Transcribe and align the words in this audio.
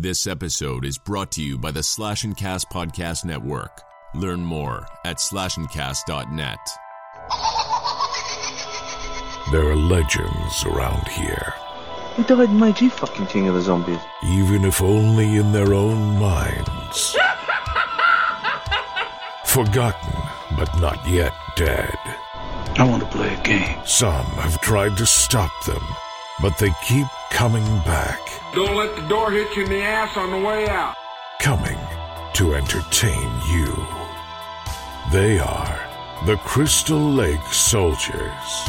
This 0.00 0.28
episode 0.28 0.84
is 0.84 0.96
brought 0.96 1.32
to 1.32 1.42
you 1.42 1.58
by 1.58 1.72
the 1.72 1.82
Slash 1.82 2.22
and 2.22 2.36
Cast 2.36 2.70
Podcast 2.70 3.24
Network. 3.24 3.82
Learn 4.14 4.44
more 4.44 4.86
at 5.04 5.16
slashandcast.net. 5.16 6.58
There 9.50 9.68
are 9.68 9.74
legends 9.74 10.64
around 10.66 11.08
here, 11.08 11.52
Who 12.14 12.22
died 12.22 12.48
and 12.48 12.60
made 12.60 12.80
you 12.80 12.90
fucking 12.90 13.26
king 13.26 13.48
of 13.48 13.56
the 13.56 13.60
zombies? 13.60 13.98
even 14.22 14.64
if 14.64 14.80
only 14.80 15.36
in 15.36 15.50
their 15.50 15.74
own 15.74 16.16
minds. 16.20 17.16
Forgotten, 19.46 20.22
but 20.56 20.78
not 20.80 21.04
yet 21.08 21.32
dead. 21.56 21.98
I 22.78 22.86
want 22.88 23.02
to 23.02 23.08
play 23.08 23.34
a 23.34 23.42
game. 23.42 23.80
Some 23.84 24.26
have 24.26 24.60
tried 24.60 24.96
to 24.98 25.06
stop 25.06 25.50
them, 25.66 25.82
but 26.40 26.56
they 26.58 26.70
keep 26.86 27.06
coming 27.30 27.64
back, 27.84 28.20
Don't 28.54 28.76
let 28.76 28.94
the 28.96 29.06
door 29.08 29.30
hit 29.30 29.54
you 29.56 29.64
in 29.64 29.70
the 29.70 29.82
ass 29.82 30.16
on 30.16 30.30
the 30.30 30.38
way 30.46 30.68
out. 30.68 30.94
coming 31.40 31.78
to 32.34 32.54
entertain 32.54 33.30
you. 33.50 33.74
They 35.12 35.38
are 35.38 35.80
the 36.26 36.36
Crystal 36.38 36.98
Lake 36.98 37.42
Soldiers. 37.52 38.68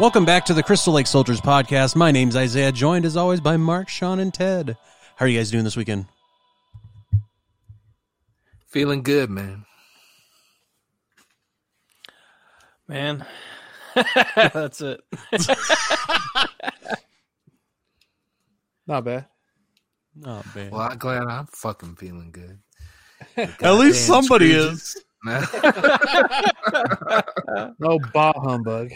Welcome 0.00 0.24
back 0.24 0.44
to 0.46 0.54
the 0.54 0.62
Crystal 0.62 0.92
Lake 0.92 1.06
Soldiers 1.06 1.40
podcast. 1.40 1.94
My 1.94 2.10
name's 2.10 2.34
Isaiah, 2.34 2.72
joined 2.72 3.04
as 3.04 3.16
always 3.16 3.40
by 3.40 3.56
Mark, 3.56 3.88
Sean, 3.88 4.18
and 4.18 4.34
Ted. 4.34 4.76
How 5.16 5.26
are 5.26 5.28
you 5.28 5.38
guys 5.38 5.52
doing 5.52 5.62
this 5.62 5.76
weekend? 5.76 6.06
Feeling 8.66 9.04
good, 9.04 9.30
man. 9.30 9.64
Man, 12.88 13.24
that's 14.34 14.80
it. 14.80 15.00
Not 18.88 19.04
bad. 19.04 19.26
Not 20.16 20.52
bad. 20.52 20.72
Well, 20.72 20.80
I'm 20.80 20.98
glad 20.98 21.22
I'm 21.22 21.46
fucking 21.46 21.94
feeling 21.94 22.32
good. 22.32 22.58
At 23.62 23.74
least 23.74 24.06
somebody 24.06 24.52
Scrooges. 24.52 24.96
Man. 25.22 25.46
No 27.78 28.00
bah 28.12 28.32
humbug. 28.36 28.90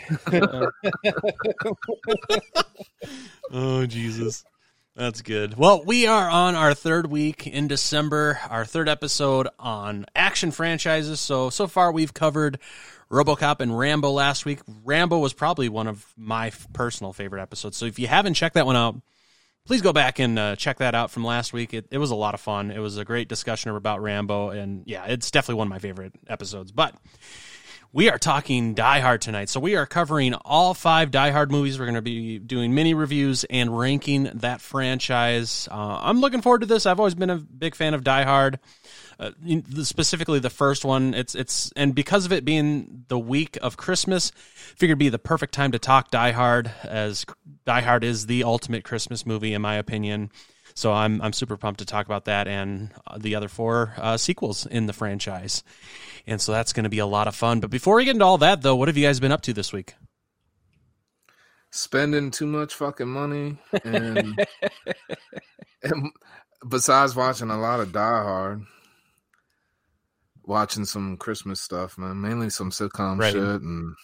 Oh, 3.53 3.87
Jesus. 3.87 4.45
That's 4.99 5.23
good. 5.23 5.57
Well, 5.57 5.85
we 5.85 6.09
are 6.09 6.29
on 6.29 6.57
our 6.57 6.75
third 6.75 7.07
week 7.07 7.47
in 7.47 7.69
December, 7.69 8.41
our 8.51 8.65
third 8.65 8.89
episode 8.89 9.47
on 9.57 10.07
action 10.17 10.51
franchises. 10.51 11.21
So, 11.21 11.51
so 11.51 11.69
far 11.69 11.93
we've 11.93 12.13
covered 12.13 12.59
Robocop 13.09 13.61
and 13.61 13.79
Rambo 13.79 14.11
last 14.11 14.45
week. 14.45 14.59
Rambo 14.85 15.21
was 15.21 15.33
probably 15.33 15.69
one 15.69 15.87
of 15.87 16.05
my 16.17 16.51
personal 16.73 17.13
favorite 17.13 17.41
episodes. 17.41 17.77
So, 17.77 17.87
if 17.87 18.01
you 18.01 18.09
haven't 18.09 18.35
checked 18.35 18.57
that 18.57 18.67
one 18.67 18.75
out, 18.75 18.97
please 19.67 19.83
go 19.83 19.93
back 19.93 20.19
and 20.19 20.37
uh, 20.37 20.57
check 20.57 20.79
that 20.79 20.97
out 20.97 21.13
from 21.13 21.23
last 21.23 21.53
week. 21.53 21.75
It, 21.75 21.87
it 21.93 21.99
was 21.99 22.11
a 22.11 22.17
lot 22.17 22.35
of 22.35 22.41
fun. 22.41 22.73
It 22.73 22.81
was 22.81 22.99
a 22.99 23.05
great 23.05 23.29
discussion 23.29 23.71
about 23.71 24.03
Rambo. 24.03 24.51
And 24.51 24.83
yeah, 24.85 25.05
it's 25.05 25.31
definitely 25.31 25.59
one 25.59 25.69
of 25.69 25.71
my 25.71 25.79
favorite 25.79 26.15
episodes. 26.27 26.73
But 26.73 26.97
we 27.93 28.11
are 28.11 28.19
talking 28.19 28.75
Die 28.75 29.01
Hard 29.01 29.21
tonight. 29.23 29.49
So 29.49 29.61
we 29.61 29.77
are 29.77 29.87
covering 29.87 30.35
all 30.35 30.75
five 30.75 31.11
Die 31.11 31.31
Hard 31.31 31.51
movies. 31.51 31.79
We're 31.79 31.87
going 31.87 31.95
to 31.95 32.03
be 32.03 32.39
doing 32.39 32.75
mini 32.75 32.95
reviews 32.95 33.45
and 33.45 33.77
ranking 33.77 34.25
that 34.35 34.61
franchise. 34.61 35.69
Uh, 35.71 35.99
I'm 36.03 36.21
looking 36.21 36.43
forward 36.43 36.61
to 36.61 36.67
this. 36.67 36.87
I've 36.87 37.01
always 37.01 37.15
been 37.15 37.31
a 37.31 37.37
big 37.37 37.75
fan 37.75 37.95
of 37.95 38.05
Die 38.05 38.25
Hard. 38.25 38.59
Uh, 39.21 39.33
specifically 39.83 40.39
the 40.39 40.49
first 40.49 40.85
one 40.85 41.13
it's 41.13 41.35
it's 41.35 41.73
and 41.75 41.93
because 41.93 42.25
of 42.25 42.33
it 42.33 42.45
being 42.45 43.05
the 43.09 43.19
week 43.19 43.59
of 43.63 43.77
christmas 43.77 44.31
figured 44.31 44.91
it'd 44.91 44.99
be 45.01 45.09
the 45.09 45.19
perfect 45.19 45.53
time 45.53 45.73
to 45.73 45.79
talk 45.81 46.13
die 46.13 46.31
hard 46.31 46.71
as 46.85 47.27
die 47.67 47.81
hard 47.81 48.05
is 48.05 48.27
the 48.27 48.45
ultimate 48.45 48.85
christmas 48.85 49.27
movie 49.27 49.55
in 49.55 49.61
my 49.61 49.75
opinion 49.75 50.31
so 50.79 50.93
i'm 50.93 51.21
i'm 51.23 51.33
super 51.33 51.57
pumped 51.57 51.81
to 51.81 51.85
talk 51.87 52.07
about 52.07 52.25
that 52.27 52.47
and 52.49 52.91
uh, 53.07 53.19
the 53.19 53.35
other 53.35 53.49
four 53.49 53.93
uh, 53.99 54.17
sequels 54.17 54.65
in 54.67 54.87
the 54.87 54.93
franchise 54.93 55.63
and 56.29 56.41
so 56.41 56.53
that's 56.53 56.75
going 56.75 56.85
to 56.85 56.91
be 56.91 56.99
a 56.99 57.07
lot 57.07 57.27
of 57.27 57.35
fun. 57.35 57.59
But 57.61 57.71
before 57.71 57.97
we 57.97 58.05
get 58.05 58.15
into 58.15 58.25
all 58.27 58.37
that, 58.39 58.61
though, 58.61 58.77
what 58.77 58.89
have 58.89 58.99
you 58.99 59.07
guys 59.07 59.19
been 59.19 59.33
up 59.33 59.41
to 59.43 59.55
this 59.55 59.73
week? 59.73 59.95
Spending 61.71 62.31
too 62.31 62.47
much 62.47 62.75
fucking 62.75 63.09
money 63.09 63.57
and, 63.83 64.39
and 65.83 66.11
besides 66.69 67.17
watching 67.17 67.49
a 67.49 67.59
lot 67.59 67.81
of 67.81 67.93
Die 67.93 68.23
Hard, 68.23 68.63
watching 70.45 70.85
some 70.85 71.17
Christmas 71.17 71.63
stuff, 71.63 71.97
man. 71.97 72.21
Mainly 72.21 72.51
some 72.51 72.71
sitcom 72.71 73.19
Right. 73.19 73.33
shit, 73.33 73.43
and 73.63 73.95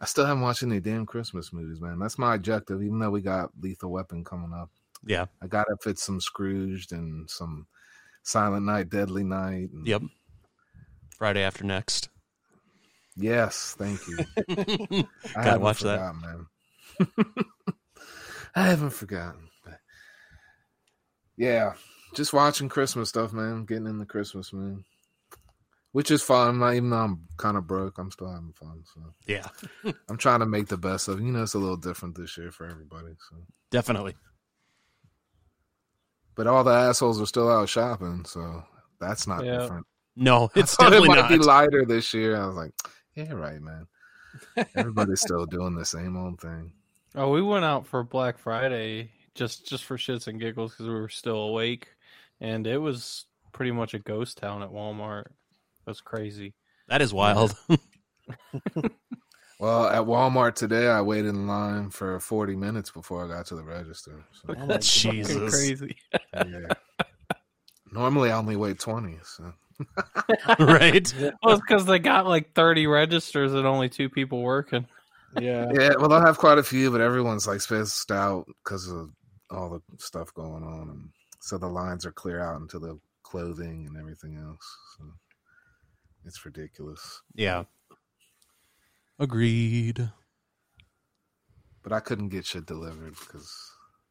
I 0.00 0.04
still 0.06 0.26
haven't 0.26 0.42
watched 0.42 0.62
any 0.62 0.78
damn 0.78 1.06
Christmas 1.06 1.52
movies, 1.52 1.80
man. 1.80 1.98
That's 1.98 2.18
my 2.18 2.36
objective. 2.36 2.82
Even 2.82 3.00
though 3.00 3.10
we 3.10 3.20
got 3.20 3.50
Lethal 3.60 3.90
Weapon 3.90 4.22
coming 4.24 4.52
up, 4.52 4.70
Yeah. 5.06 5.26
I 5.42 5.46
gotta 5.46 5.76
fit 5.82 5.98
some 5.98 6.20
Scrooged 6.20 6.92
and 6.92 7.28
some 7.28 7.66
Silent 8.22 8.64
Night, 8.66 8.88
Deadly 8.88 9.24
Night. 9.24 9.70
And 9.72 9.86
Yep. 9.86 10.02
Friday 11.18 11.42
after 11.42 11.64
next. 11.64 12.08
Yes, 13.16 13.76
thank 13.78 14.00
you. 14.08 14.18
I 15.36 15.44
Gotta 15.44 15.60
watch 15.60 15.80
that. 15.80 16.14
man. 16.16 16.46
I 18.56 18.62
haven't 18.66 18.90
forgotten. 18.90 19.48
But 19.64 19.78
yeah, 21.36 21.74
just 22.14 22.32
watching 22.32 22.68
Christmas 22.68 23.08
stuff, 23.08 23.32
man. 23.32 23.64
Getting 23.66 23.86
in 23.86 23.98
the 23.98 24.06
Christmas 24.06 24.52
man. 24.52 24.84
which 25.92 26.10
is 26.10 26.22
fun. 26.22 26.58
Not 26.58 26.74
even 26.74 26.90
though 26.90 26.96
I'm 26.98 27.26
kind 27.36 27.56
of 27.56 27.66
broke, 27.68 27.98
I'm 27.98 28.10
still 28.10 28.30
having 28.32 28.52
fun. 28.52 28.82
So 28.94 29.00
Yeah, 29.26 29.46
I'm 30.08 30.16
trying 30.16 30.40
to 30.40 30.46
make 30.46 30.66
the 30.68 30.76
best 30.76 31.06
of. 31.08 31.20
You 31.20 31.30
know, 31.30 31.42
it's 31.44 31.54
a 31.54 31.58
little 31.58 31.76
different 31.76 32.16
this 32.16 32.36
year 32.36 32.50
for 32.50 32.66
everybody. 32.68 33.14
So, 33.30 33.36
definitely. 33.70 34.16
But 36.36 36.46
all 36.46 36.64
the 36.64 36.72
assholes 36.72 37.20
are 37.20 37.26
still 37.26 37.50
out 37.50 37.68
shopping, 37.68 38.24
so 38.24 38.62
that's 39.00 39.26
not 39.26 39.44
Yeah. 39.44 39.58
different. 39.58 39.86
No, 40.16 40.50
it's 40.56 40.78
I 40.78 40.84
definitely 40.84 41.18
it 41.18 41.22
might 41.22 41.28
be 41.28 41.38
lighter 41.38 41.84
this 41.84 42.14
year. 42.14 42.36
I 42.40 42.46
was 42.46 42.56
like, 42.56 42.72
yeah, 43.14 43.32
right, 43.32 43.60
man. 43.60 43.86
Everybody's 44.76 45.20
still 45.20 45.46
doing 45.46 45.74
the 45.74 45.84
same 45.84 46.16
old 46.16 46.40
thing. 46.40 46.72
Oh, 47.14 47.30
we 47.30 47.42
went 47.42 47.64
out 47.64 47.86
for 47.86 48.02
Black 48.02 48.38
Friday 48.38 49.10
just 49.34 49.68
just 49.68 49.84
for 49.84 49.96
shits 49.96 50.26
and 50.28 50.40
giggles 50.40 50.72
because 50.72 50.86
we 50.86 50.94
were 50.94 51.08
still 51.08 51.38
awake, 51.38 51.88
and 52.40 52.66
it 52.66 52.78
was 52.78 53.26
pretty 53.52 53.72
much 53.72 53.94
a 53.94 53.98
ghost 53.98 54.38
town 54.38 54.62
at 54.62 54.70
Walmart. 54.70 55.26
That's 55.86 56.00
crazy. 56.00 56.54
That 56.88 57.02
is 57.02 57.12
wild. 57.14 57.56
Well, 59.64 59.86
at 59.86 60.02
Walmart 60.02 60.56
today, 60.56 60.88
I 60.88 61.00
waited 61.00 61.30
in 61.30 61.46
line 61.46 61.88
for 61.88 62.20
40 62.20 62.54
minutes 62.54 62.90
before 62.90 63.24
I 63.24 63.28
got 63.28 63.46
to 63.46 63.54
the 63.54 63.62
register. 63.62 64.22
So, 64.32 64.50
oh, 64.50 64.66
Fucking 64.66 64.80
Jesus. 64.82 65.54
crazy. 65.54 65.96
yeah. 66.34 66.68
Normally, 67.90 68.30
I 68.30 68.36
only 68.36 68.56
wait 68.56 68.78
20. 68.78 69.16
So, 69.24 69.54
right? 70.58 71.14
well, 71.42 71.54
it's 71.54 71.62
because 71.62 71.86
they 71.86 71.98
got 71.98 72.26
like 72.26 72.52
thirty 72.52 72.86
registers 72.86 73.54
and 73.54 73.66
only 73.66 73.88
two 73.88 74.10
people 74.10 74.42
working. 74.42 74.86
Yeah. 75.40 75.70
yeah, 75.72 75.94
well, 75.98 76.10
they'll 76.10 76.20
have 76.20 76.36
quite 76.36 76.58
a 76.58 76.62
few, 76.62 76.90
but 76.90 77.00
everyone's 77.00 77.46
like 77.46 77.62
spaced 77.62 78.10
out 78.10 78.44
because 78.62 78.90
of 78.90 79.12
all 79.50 79.70
the 79.70 79.80
stuff 79.96 80.34
going 80.34 80.62
on. 80.62 80.90
And 80.90 81.08
so 81.40 81.56
the 81.56 81.68
lines 81.68 82.04
are 82.04 82.12
clear 82.12 82.40
out 82.40 82.60
into 82.60 82.78
the 82.78 83.00
clothing 83.22 83.86
and 83.88 83.96
everything 83.96 84.36
else. 84.36 84.76
So 84.98 85.04
it's 86.26 86.44
ridiculous. 86.44 87.22
Yeah. 87.34 87.64
Agreed. 89.18 90.10
But 91.82 91.92
I 91.92 92.00
couldn't 92.00 92.30
get 92.30 92.46
shit 92.46 92.66
delivered 92.66 93.14
because 93.14 93.50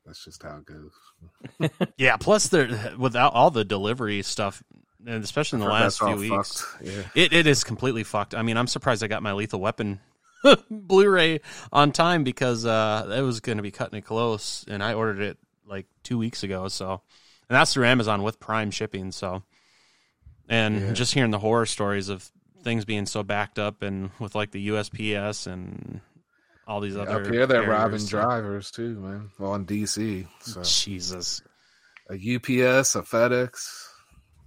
that's 0.05 0.23
just 0.23 0.43
how 0.43 0.57
it 0.57 0.65
goes. 0.65 1.69
Yeah. 1.97 2.17
Plus, 2.17 2.47
there 2.49 2.93
without 2.97 3.33
all 3.33 3.51
the 3.51 3.65
delivery 3.65 4.21
stuff, 4.21 4.61
and 5.05 5.23
especially 5.23 5.57
in 5.57 5.65
the 5.65 5.71
last 5.71 6.00
few 6.00 6.15
weeks. 6.15 6.65
Yeah. 6.81 7.03
It 7.15 7.33
it 7.33 7.47
is 7.47 7.63
completely 7.63 8.03
fucked. 8.03 8.35
I 8.35 8.41
mean, 8.44 8.57
I'm 8.57 8.67
surprised 8.67 9.03
I 9.03 9.07
got 9.07 9.23
my 9.23 9.33
Lethal 9.33 9.59
Weapon 9.59 10.00
Blu-ray 10.69 11.39
on 11.71 11.91
time 11.91 12.23
because 12.23 12.65
uh 12.65 13.11
it 13.17 13.21
was 13.21 13.39
going 13.39 13.57
to 13.57 13.63
be 13.63 13.71
cutting 13.71 13.99
it 13.99 14.06
close, 14.06 14.65
and 14.67 14.83
I 14.83 14.94
ordered 14.94 15.21
it 15.21 15.38
like 15.65 15.88
two 16.03 16.17
weeks 16.17 16.44
ago. 16.44 16.67
So, 16.67 17.01
and 17.49 17.56
that's 17.56 17.73
through 17.73 17.85
Amazon 17.85 18.23
with 18.23 18.39
Prime 18.39 18.69
shipping. 18.71 19.11
So, 19.11 19.44
and 20.47 20.79
Yeah. 20.79 20.94
just 20.94 21.13
hearing 21.13 21.31
the 21.31 21.39
horror 21.39 21.65
stories 21.65 22.09
of 22.09 22.29
things 22.63 22.86
being 22.86 23.06
so 23.06 23.24
backed 23.24 23.60
up, 23.60 23.81
and 23.81 24.10
with 24.19 24.36
like 24.36 24.51
the 24.51 24.69
USPS 24.69 25.48
and 25.48 26.01
all 26.68 26.80
these 26.80 26.95
other 26.95 27.21
Up 27.21 27.27
here, 27.31 27.45
they're 27.45 27.68
robbing 27.68 27.92
carriers. 28.00 28.10
drivers 28.10 28.71
too, 28.71 29.00
man. 29.00 29.31
Well, 29.38 29.56
in 29.56 29.65
DC, 29.65 30.27
so 30.42 30.63
Jesus. 30.63 31.42
a 32.10 32.13
UPS, 32.13 32.95
a 32.95 33.01
FedEx. 33.01 33.51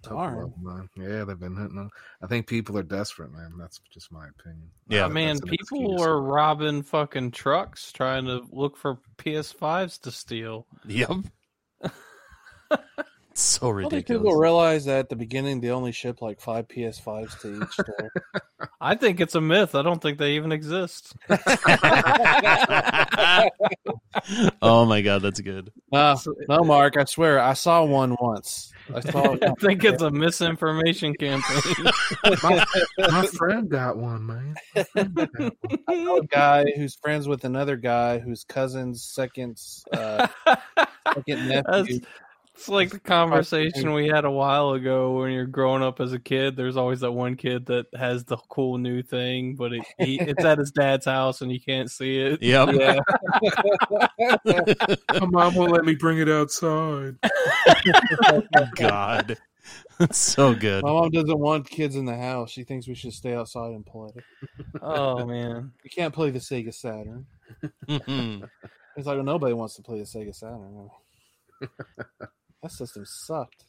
couple 0.03 0.19
Darn. 0.19 0.39
of 0.39 0.53
them, 0.55 0.65
man. 0.65 0.89
Yeah, 0.97 1.25
they've 1.25 1.39
been 1.39 1.57
hitting 1.57 1.77
them. 1.77 1.91
I 2.23 2.27
think 2.27 2.47
people 2.47 2.79
are 2.79 2.83
desperate, 2.83 3.33
man. 3.33 3.53
That's 3.59 3.81
just 3.93 4.11
my 4.13 4.27
opinion. 4.29 4.71
Yeah. 4.89 5.03
Not 5.03 5.13
man, 5.13 5.41
people 5.41 5.81
excuse. 5.95 6.01
were 6.01 6.23
robbing 6.23 6.83
fucking 6.83 7.33
trucks 7.33 7.93
trying 7.93 8.25
to 8.27 8.43
look 8.51 8.77
for 8.77 8.99
PS5s 9.19 10.01
to 10.03 10.11
steal. 10.11 10.67
Yep. 10.87 11.11
so 13.37 13.71
I 13.71 13.83
don't 13.83 13.91
think 13.91 14.07
people 14.07 14.35
realize 14.35 14.87
that 14.87 14.99
at 14.99 15.09
the 15.11 15.17
beginning 15.17 15.61
they 15.61 15.69
only 15.69 15.93
ship 15.93 16.23
like 16.23 16.41
five 16.41 16.69
PS5s 16.69 17.39
to 17.41 17.63
each 17.63 17.71
store. 17.71 18.11
I 18.81 18.95
think 18.95 19.21
it's 19.21 19.35
a 19.35 19.43
myth. 19.43 19.75
I 19.75 19.83
don't 19.83 20.01
think 20.01 20.17
they 20.17 20.37
even 20.37 20.53
exist. 20.53 21.15
oh 24.63 24.87
my 24.87 25.03
god, 25.03 25.21
that's 25.21 25.41
good. 25.41 25.71
Uh, 25.93 26.17
no, 26.49 26.65
Mark, 26.65 26.97
I 26.97 27.05
swear 27.05 27.39
I 27.39 27.53
saw 27.53 27.85
one 27.85 28.17
once. 28.19 28.73
I 28.95 29.01
saw 29.01 29.37
I 29.43 29.53
think 29.61 29.85
it's 29.85 30.03
a 30.03 30.11
misinformation 30.11 31.13
campaign. 31.15 31.85
My, 32.43 32.65
my 32.99 33.27
friend 33.27 33.69
got 33.69 33.99
one, 33.99 34.27
man. 34.27 34.55
Got 34.75 34.87
one. 34.95 35.53
I 35.89 35.95
know 35.95 36.19
a 36.19 36.27
guy 36.27 36.65
who's 36.75 36.95
friends 36.95 37.29
with 37.29 37.45
another 37.45 37.77
guy 37.77 38.19
whose 38.19 38.45
cousin's 38.45 39.05
second 39.05 39.61
uh, 39.93 40.27
second 41.15 41.49
nephew. 41.49 41.63
That's- 41.63 42.01
It's 42.57 42.69
like 42.71 42.89
the 42.91 42.99
conversation 42.99 43.93
we 43.93 44.09
had 44.09 44.25
a 44.25 44.31
while 44.31 44.71
ago 44.73 45.19
when 45.21 45.31
you're 45.33 45.45
growing 45.47 45.83
up 45.83 46.01
as 46.01 46.15
a 46.15 46.19
kid. 46.19 46.57
There's 46.57 46.77
always 46.79 47.01
that 47.01 47.13
one 47.13 47.37
kid 47.37 47.67
that 47.67 47.87
has 47.95 48.25
the 48.25 48.39
cool 48.49 48.79
new 48.79 49.03
thing, 49.03 49.57
but 49.57 49.75
it, 49.75 49.85
he, 49.99 50.19
it's 50.19 50.43
at 50.43 50.57
his 50.59 50.71
dad's 50.71 51.05
house 51.05 51.43
and 51.43 51.53
you 51.53 51.61
can't 51.61 51.91
see 51.91 52.19
it. 52.19 52.43
Yep. 52.43 52.69
Yeah, 52.75 53.01
My 55.21 55.27
mom 55.27 55.55
won't 55.55 55.73
let 55.73 55.85
me 55.85 55.95
bring 55.97 56.19
it 56.19 56.31
outside. 56.31 57.17
God, 58.77 59.37
that's 59.99 60.17
so 60.19 60.55
good. 60.55 60.83
my 60.83 60.91
mom 60.93 61.11
doesn't 61.11 61.39
want 61.39 61.69
kids 61.69 61.95
in 61.95 62.07
the 62.07 62.17
house. 62.17 62.51
She 62.51 62.65
thinks 62.65 62.89
we 62.89 62.95
should 62.95 63.13
stay 63.13 63.35
outside 63.35 63.73
and 63.73 63.85
play. 63.85 64.11
Oh 64.81 65.27
man, 65.27 65.73
You 65.85 65.91
can't 65.91 66.15
play 66.15 66.31
the 66.31 66.39
Sega 66.39 66.73
Saturn. 66.73 67.27
Mhm. 67.87 68.49
It's 68.97 69.07
like 69.07 69.17
well, 69.17 69.25
nobody 69.25 69.53
wants 69.53 69.75
to 69.77 69.83
play 69.83 69.99
the 69.99 70.05
Sega 70.05 70.35
Saturn. 70.35 70.89
That 72.63 72.73
system 72.73 73.05
sucked. 73.07 73.65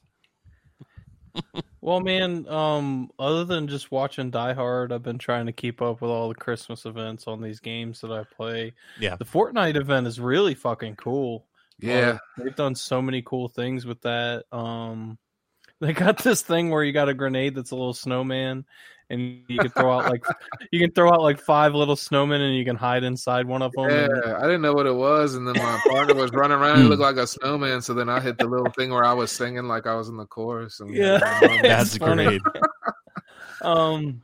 Well, 1.80 2.02
man, 2.02 2.48
um, 2.50 3.12
other 3.18 3.46
than 3.46 3.68
just 3.68 3.92
watching 3.92 4.30
Die 4.32 4.54
Hard, 4.54 4.92
I've 4.92 5.04
been 5.04 5.20
trying 5.20 5.46
to 5.46 5.54
keep 5.54 5.82
up 5.82 6.02
with 6.02 6.12
all 6.12 6.28
the 6.28 6.36
Christmas 6.36 6.86
events 6.86 7.28
on 7.28 7.42
these 7.42 7.62
games 7.62 8.02
that 8.02 8.12
I 8.12 8.24
play. 8.36 8.74
Yeah. 9.00 9.16
The 9.16 9.24
Fortnite 9.24 9.78
event 9.78 10.06
is 10.06 10.20
really 10.20 10.54
fucking 10.54 10.98
cool. 10.98 11.46
Yeah, 11.80 12.18
Uh, 12.40 12.44
they've 12.44 12.56
done 12.56 12.76
so 12.76 13.02
many 13.02 13.22
cool 13.22 13.48
things 13.48 13.86
with 13.86 14.02
that. 14.02 14.46
Um, 14.52 15.18
they 15.82 15.94
got 15.94 16.18
this 16.24 16.42
thing 16.42 16.70
where 16.70 16.84
you 16.84 16.92
got 16.94 17.10
a 17.10 17.14
grenade 17.14 17.56
that's 17.56 17.72
a 17.72 17.76
little 17.76 17.94
snowman, 17.94 18.66
and 19.10 19.44
you 19.48 19.58
can 19.60 19.70
throw 19.70 19.98
out 20.00 20.10
like 20.10 20.24
you 20.72 20.80
can 20.80 20.92
throw 20.92 21.10
out 21.12 21.22
like 21.22 21.40
five 21.40 21.74
little 21.74 21.96
snowmen, 21.96 22.42
and 22.42 22.56
you 22.56 22.66
can 22.66 22.76
hide 22.76 23.04
inside 23.04 23.46
one 23.48 23.62
of 23.62 23.72
them. 23.74 23.90
yeah. 23.90 24.06
and- 24.12 24.34
I 24.34 24.42
didn't 24.42 24.62
know 24.62 24.74
what 24.74 24.86
it 24.88 24.96
was, 24.96 25.36
and 25.36 25.48
then 25.48 25.56
my 25.56 25.80
partner 25.90 26.16
was 26.16 26.32
running 26.32 26.58
around. 26.58 26.80
He 26.82 26.84
looked 26.84 27.02
like 27.02 27.18
a 27.18 27.28
snowman. 27.28 27.82
So 27.82 27.94
then 27.94 28.10
I 28.10 28.20
hit 28.20 28.38
the 28.38 28.46
little 28.48 28.72
thing 28.72 28.92
where 28.92 29.04
I 29.06 29.14
was 29.14 29.32
singing 29.32 29.66
like 29.68 29.88
I 29.88 29.96
was 29.96 30.10
in 30.10 30.18
the 30.18 30.26
chorus. 30.26 30.80
And 30.80 30.94
Yeah. 30.94 31.20
That's 31.62 31.96
It's 31.96 31.98
funny. 31.98 32.40
great. 32.40 32.42
Um, 33.62 34.22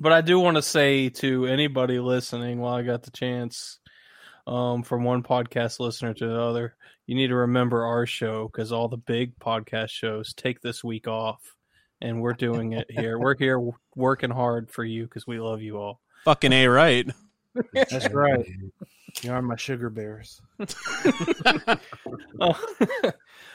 but 0.00 0.12
I 0.12 0.20
do 0.20 0.40
want 0.40 0.56
to 0.56 0.62
say 0.62 1.10
to 1.10 1.46
anybody 1.46 1.98
listening, 2.00 2.58
while 2.58 2.74
I 2.74 2.82
got 2.82 3.02
the 3.04 3.10
chance, 3.12 3.78
um, 4.46 4.82
from 4.82 5.04
one 5.04 5.22
podcast 5.22 5.80
listener 5.80 6.14
to 6.14 6.26
the 6.26 6.40
other, 6.40 6.74
you 7.06 7.14
need 7.14 7.28
to 7.28 7.36
remember 7.36 7.84
our 7.84 8.06
show 8.06 8.48
because 8.48 8.72
all 8.72 8.88
the 8.88 8.96
big 8.96 9.38
podcast 9.38 9.90
shows 9.90 10.34
take 10.34 10.60
this 10.60 10.82
week 10.82 11.08
off, 11.08 11.40
and 12.00 12.20
we're 12.20 12.32
doing 12.32 12.72
it 12.72 12.90
here. 12.90 13.18
we're 13.18 13.36
here 13.36 13.60
working 13.94 14.30
hard 14.30 14.70
for 14.70 14.84
you 14.84 15.04
because 15.04 15.26
we 15.26 15.38
love 15.38 15.62
you 15.62 15.78
all. 15.78 16.00
Fucking 16.24 16.52
a 16.52 16.68
right. 16.68 17.08
That's 17.72 18.08
right. 18.10 18.46
You 19.22 19.32
are 19.32 19.42
my 19.42 19.56
sugar 19.56 19.90
bears. 19.90 20.40
Oh, 22.40 22.58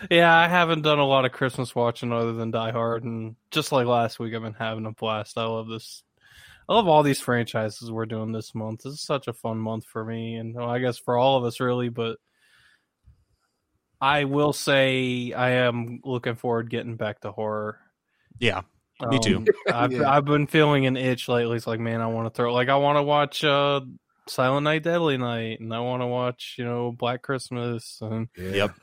yeah, 0.10 0.34
I 0.34 0.48
haven't 0.48 0.84
done 0.84 1.00
a 1.00 1.06
lot 1.06 1.26
of 1.26 1.34
Christmas 1.34 1.76
watching 1.76 2.14
other 2.14 2.32
than 2.32 2.52
Die 2.52 2.72
Hard, 2.72 3.04
and 3.04 3.36
just 3.52 3.74
like 3.74 3.86
last 3.86 4.18
week, 4.18 4.34
I've 4.34 4.42
been 4.42 4.54
having 4.54 4.86
a 4.86 4.92
blast. 4.92 5.38
I 5.38 5.44
love 5.44 5.68
this. 5.68 6.04
I 6.70 6.74
love 6.74 6.88
all 6.88 7.04
these 7.04 7.22
franchises 7.22 7.92
we're 7.92 8.06
doing 8.06 8.32
this 8.32 8.54
month. 8.54 8.84
This 8.84 8.94
is 8.94 9.02
such 9.02 9.28
a 9.28 9.34
fun 9.34 9.58
month 9.58 9.86
for 9.86 10.04
me, 10.04 10.36
and 10.36 10.54
well, 10.56 10.70
I 10.70 10.80
guess 10.80 10.98
for 10.98 11.18
all 11.18 11.38
of 11.38 11.46
us, 11.46 11.60
really. 11.60 11.90
But 11.90 12.18
I 14.02 14.26
will 14.26 14.54
say 14.54 15.32
I 15.34 15.52
am 15.52 16.02
looking 16.04 16.36
forward 16.36 16.70
getting 16.70 16.98
back 16.98 17.22
to 17.22 17.32
horror. 17.32 17.80
Yeah. 18.40 18.62
Me 19.08 19.20
too. 19.20 19.38
Um, 19.38 19.46
I've, 19.74 19.92
Yeah. 19.92 20.10
I've 20.12 20.26
been 20.26 20.48
feeling 20.48 20.86
an 20.86 20.98
itch 20.98 21.28
lately. 21.30 21.58
It's 21.58 21.68
like, 21.68 21.80
man, 21.80 22.02
I 22.02 22.08
want 22.08 22.28
to 22.28 22.36
throw. 22.36 22.54
Like, 22.54 22.70
I 22.70 22.76
want 22.76 22.98
to 22.98 23.04
watch 23.04 23.44
uh, 23.44 23.82
Silent 24.28 24.64
Night, 24.64 24.84
Deadly 24.84 25.18
Night, 25.18 25.60
and 25.60 25.74
I 25.74 25.80
want 25.80 26.02
to 26.02 26.08
watch, 26.08 26.56
you 26.58 26.66
know, 26.66 26.92
Black 26.92 27.22
Christmas, 27.22 28.00
and 28.02 28.28
Yep. 28.38 28.76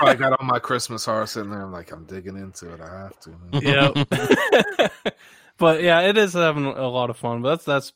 I 0.00 0.14
got 0.14 0.38
all 0.38 0.46
my 0.46 0.58
Christmas 0.58 1.04
horror 1.04 1.26
sitting 1.26 1.50
there. 1.50 1.62
I'm 1.62 1.72
like, 1.72 1.92
I'm 1.92 2.04
digging 2.04 2.36
into 2.36 2.72
it. 2.72 2.80
I 2.80 3.02
have 3.02 3.20
to. 3.20 3.34
yeah. 4.92 5.00
but 5.58 5.82
yeah, 5.82 6.00
it 6.02 6.16
is 6.16 6.32
having 6.32 6.66
a 6.66 6.88
lot 6.88 7.10
of 7.10 7.16
fun. 7.16 7.42
But 7.42 7.50
that's 7.50 7.64
that's 7.64 7.92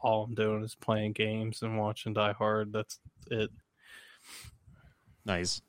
all 0.00 0.24
I'm 0.24 0.34
doing 0.34 0.62
is 0.62 0.74
playing 0.74 1.12
games 1.12 1.62
and 1.62 1.78
watching 1.78 2.12
Die 2.12 2.32
Hard. 2.32 2.72
That's 2.72 2.98
it. 3.30 3.50
Nice. 5.24 5.62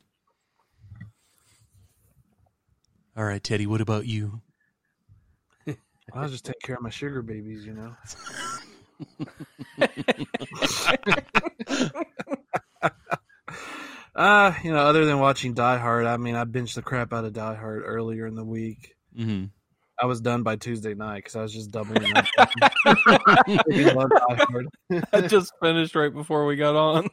All 3.17 3.23
right, 3.23 3.41
Teddy. 3.41 3.65
What 3.65 3.81
about 3.81 4.05
you? 4.05 4.41
I'll 6.13 6.29
just 6.29 6.45
take 6.45 6.59
care 6.61 6.75
of 6.75 6.81
my 6.81 6.89
sugar 6.89 7.21
babies, 7.21 7.65
you 7.65 7.73
know. 7.73 7.95
uh, 14.15 14.53
you 14.63 14.71
know, 14.71 14.79
other 14.79 15.05
than 15.05 15.19
watching 15.19 15.53
Die 15.53 15.77
Hard, 15.77 16.05
I 16.05 16.17
mean, 16.17 16.35
I 16.35 16.45
binged 16.45 16.75
the 16.75 16.81
crap 16.81 17.13
out 17.13 17.25
of 17.25 17.33
Die 17.33 17.55
Hard 17.55 17.83
earlier 17.85 18.25
in 18.27 18.35
the 18.35 18.45
week. 18.45 18.95
hmm 19.15 19.45
I 20.01 20.07
was 20.07 20.19
done 20.19 20.43
by 20.43 20.57
Tuesday 20.57 20.93
night 20.93 21.19
because 21.19 21.37
I 21.37 21.41
was 21.41 21.53
just 21.53 21.71
doubling 21.71 22.03
up. 22.17 22.25
I 22.35 23.93
love 23.95 24.09
Die 24.09 24.45
Hard. 24.49 24.67
I 25.13 25.21
just 25.21 25.53
finished 25.61 25.95
right 25.95 26.13
before 26.13 26.45
we 26.45 26.57
got 26.57 26.75
on. 26.75 27.07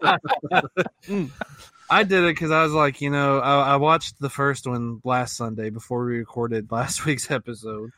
I 1.90 2.02
did 2.02 2.24
it 2.24 2.34
because 2.34 2.50
I 2.50 2.64
was 2.64 2.72
like, 2.72 3.00
you 3.00 3.10
know, 3.10 3.38
I, 3.38 3.74
I 3.74 3.76
watched 3.76 4.18
the 4.18 4.30
first 4.30 4.66
one 4.66 5.00
last 5.04 5.36
Sunday 5.36 5.70
before 5.70 6.04
we 6.04 6.18
recorded 6.18 6.72
last 6.72 7.04
week's 7.04 7.30
episode. 7.30 7.90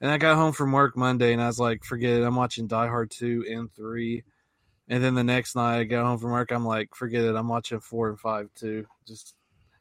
And 0.00 0.10
I 0.10 0.18
got 0.18 0.36
home 0.36 0.52
from 0.52 0.72
work 0.72 0.96
Monday 0.96 1.32
and 1.32 1.40
I 1.40 1.46
was 1.46 1.58
like, 1.58 1.84
forget 1.84 2.18
it. 2.20 2.24
I'm 2.24 2.36
watching 2.36 2.66
Die 2.66 2.86
Hard 2.86 3.10
2 3.10 3.46
and 3.48 3.72
3. 3.74 4.22
And 4.88 5.02
then 5.02 5.14
the 5.14 5.24
next 5.24 5.56
night 5.56 5.78
I 5.78 5.84
got 5.84 6.04
home 6.04 6.18
from 6.18 6.30
work. 6.32 6.50
I'm 6.50 6.66
like, 6.66 6.94
forget 6.94 7.24
it. 7.24 7.34
I'm 7.36 7.48
watching 7.48 7.80
4 7.80 8.10
and 8.10 8.20
5 8.20 8.50
too. 8.54 8.86
Just 9.06 9.34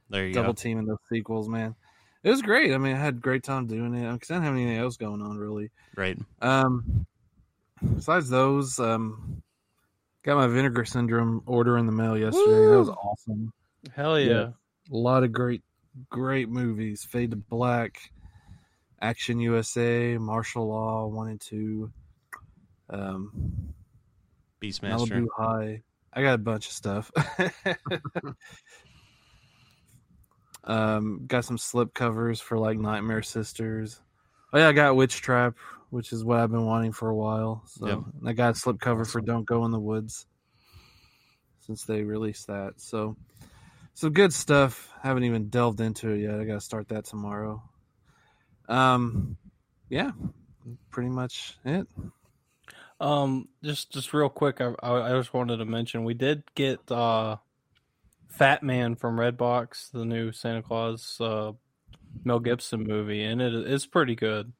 There 0.09 0.25
you 0.25 0.33
double 0.33 0.53
go. 0.53 0.61
teaming 0.61 0.85
those 0.85 0.97
sequels, 1.11 1.49
man. 1.49 1.75
It 2.23 2.29
was 2.29 2.41
great. 2.41 2.73
I 2.73 2.77
mean, 2.77 2.95
I 2.95 2.99
had 2.99 3.15
a 3.15 3.17
great 3.17 3.43
time 3.43 3.67
doing 3.67 3.93
it 3.95 4.13
because 4.13 4.31
I 4.31 4.35
didn't 4.35 4.45
have 4.45 4.55
anything 4.55 4.77
else 4.77 4.95
going 4.95 5.21
on 5.21 5.37
really. 5.37 5.71
Right. 5.97 6.17
Um, 6.41 7.05
besides 7.95 8.29
those, 8.29 8.79
um, 8.79 9.43
got 10.23 10.37
my 10.37 10.47
vinegar 10.47 10.85
syndrome 10.85 11.43
order 11.45 11.77
in 11.77 11.85
the 11.85 11.91
mail 11.91 12.17
yesterday. 12.17 12.65
That 12.69 12.79
was 12.79 12.89
awesome. 12.89 13.51
Hell 13.93 14.17
yeah. 14.17 14.31
Yeah. 14.31 14.49
A 14.91 14.95
lot 14.95 15.23
of 15.23 15.33
great, 15.33 15.63
great 16.09 16.47
movies. 16.47 17.03
Fade 17.03 17.31
to 17.31 17.37
Black, 17.37 17.99
Action 19.01 19.39
USA, 19.39 20.17
Martial 20.17 20.67
Law 20.67 21.07
One 21.07 21.27
and 21.27 21.41
Two, 21.41 21.91
um, 22.89 23.73
Beastmaster. 24.63 25.09
Malibu 25.09 25.27
High. 25.35 25.83
I 26.13 26.21
got 26.21 26.35
a 26.35 26.37
bunch 26.37 26.67
of 26.67 26.73
stuff. 26.73 27.11
um, 30.63 31.25
got 31.27 31.43
some 31.43 31.57
slip 31.57 31.93
covers 31.93 32.39
for 32.39 32.57
like 32.57 32.77
Nightmare 32.77 33.23
Sisters. 33.23 33.99
Oh 34.53 34.59
yeah, 34.59 34.69
I 34.69 34.71
got 34.71 34.95
Witch 34.95 35.21
Trap, 35.21 35.55
which 35.89 36.13
is 36.13 36.23
what 36.23 36.39
I've 36.39 36.51
been 36.51 36.65
wanting 36.65 36.93
for 36.93 37.09
a 37.09 37.15
while. 37.15 37.63
So 37.67 37.87
Yep. 37.87 37.99
I 38.25 38.33
got 38.33 38.55
a 38.55 38.59
slip 38.59 38.79
cover 38.79 39.03
for 39.03 39.19
Don't 39.19 39.45
Go 39.45 39.65
in 39.65 39.71
the 39.71 39.79
Woods 39.79 40.25
since 41.65 41.83
they 41.83 42.03
released 42.03 42.47
that. 42.47 42.73
So 42.77 43.17
some 43.95 44.13
good 44.13 44.33
stuff. 44.33 44.89
Haven't 45.01 45.25
even 45.25 45.49
delved 45.49 45.81
into 45.81 46.11
it 46.11 46.21
yet. 46.21 46.39
I 46.39 46.45
got 46.45 46.53
to 46.53 46.61
start 46.61 46.87
that 46.89 47.05
tomorrow. 47.05 47.61
Um, 48.69 49.35
yeah, 49.89 50.11
pretty 50.89 51.09
much 51.09 51.57
it. 51.65 51.87
Um, 53.03 53.49
just 53.63 53.91
just 53.91 54.13
real 54.13 54.29
quick, 54.29 54.61
I, 54.61 54.73
I 54.81 55.09
I 55.13 55.17
just 55.17 55.33
wanted 55.33 55.57
to 55.57 55.65
mention 55.65 56.05
we 56.05 56.13
did 56.13 56.43
get 56.55 56.79
uh, 56.89 57.35
Fat 58.29 58.63
Man 58.63 58.95
from 58.95 59.17
Redbox, 59.17 59.91
the 59.91 60.05
new 60.05 60.31
Santa 60.31 60.61
Claus 60.63 61.17
uh, 61.19 61.51
Mel 62.23 62.39
Gibson 62.39 62.83
movie, 62.83 63.23
and 63.23 63.41
it 63.41 63.53
is 63.53 63.85
pretty 63.85 64.15
good. 64.15 64.53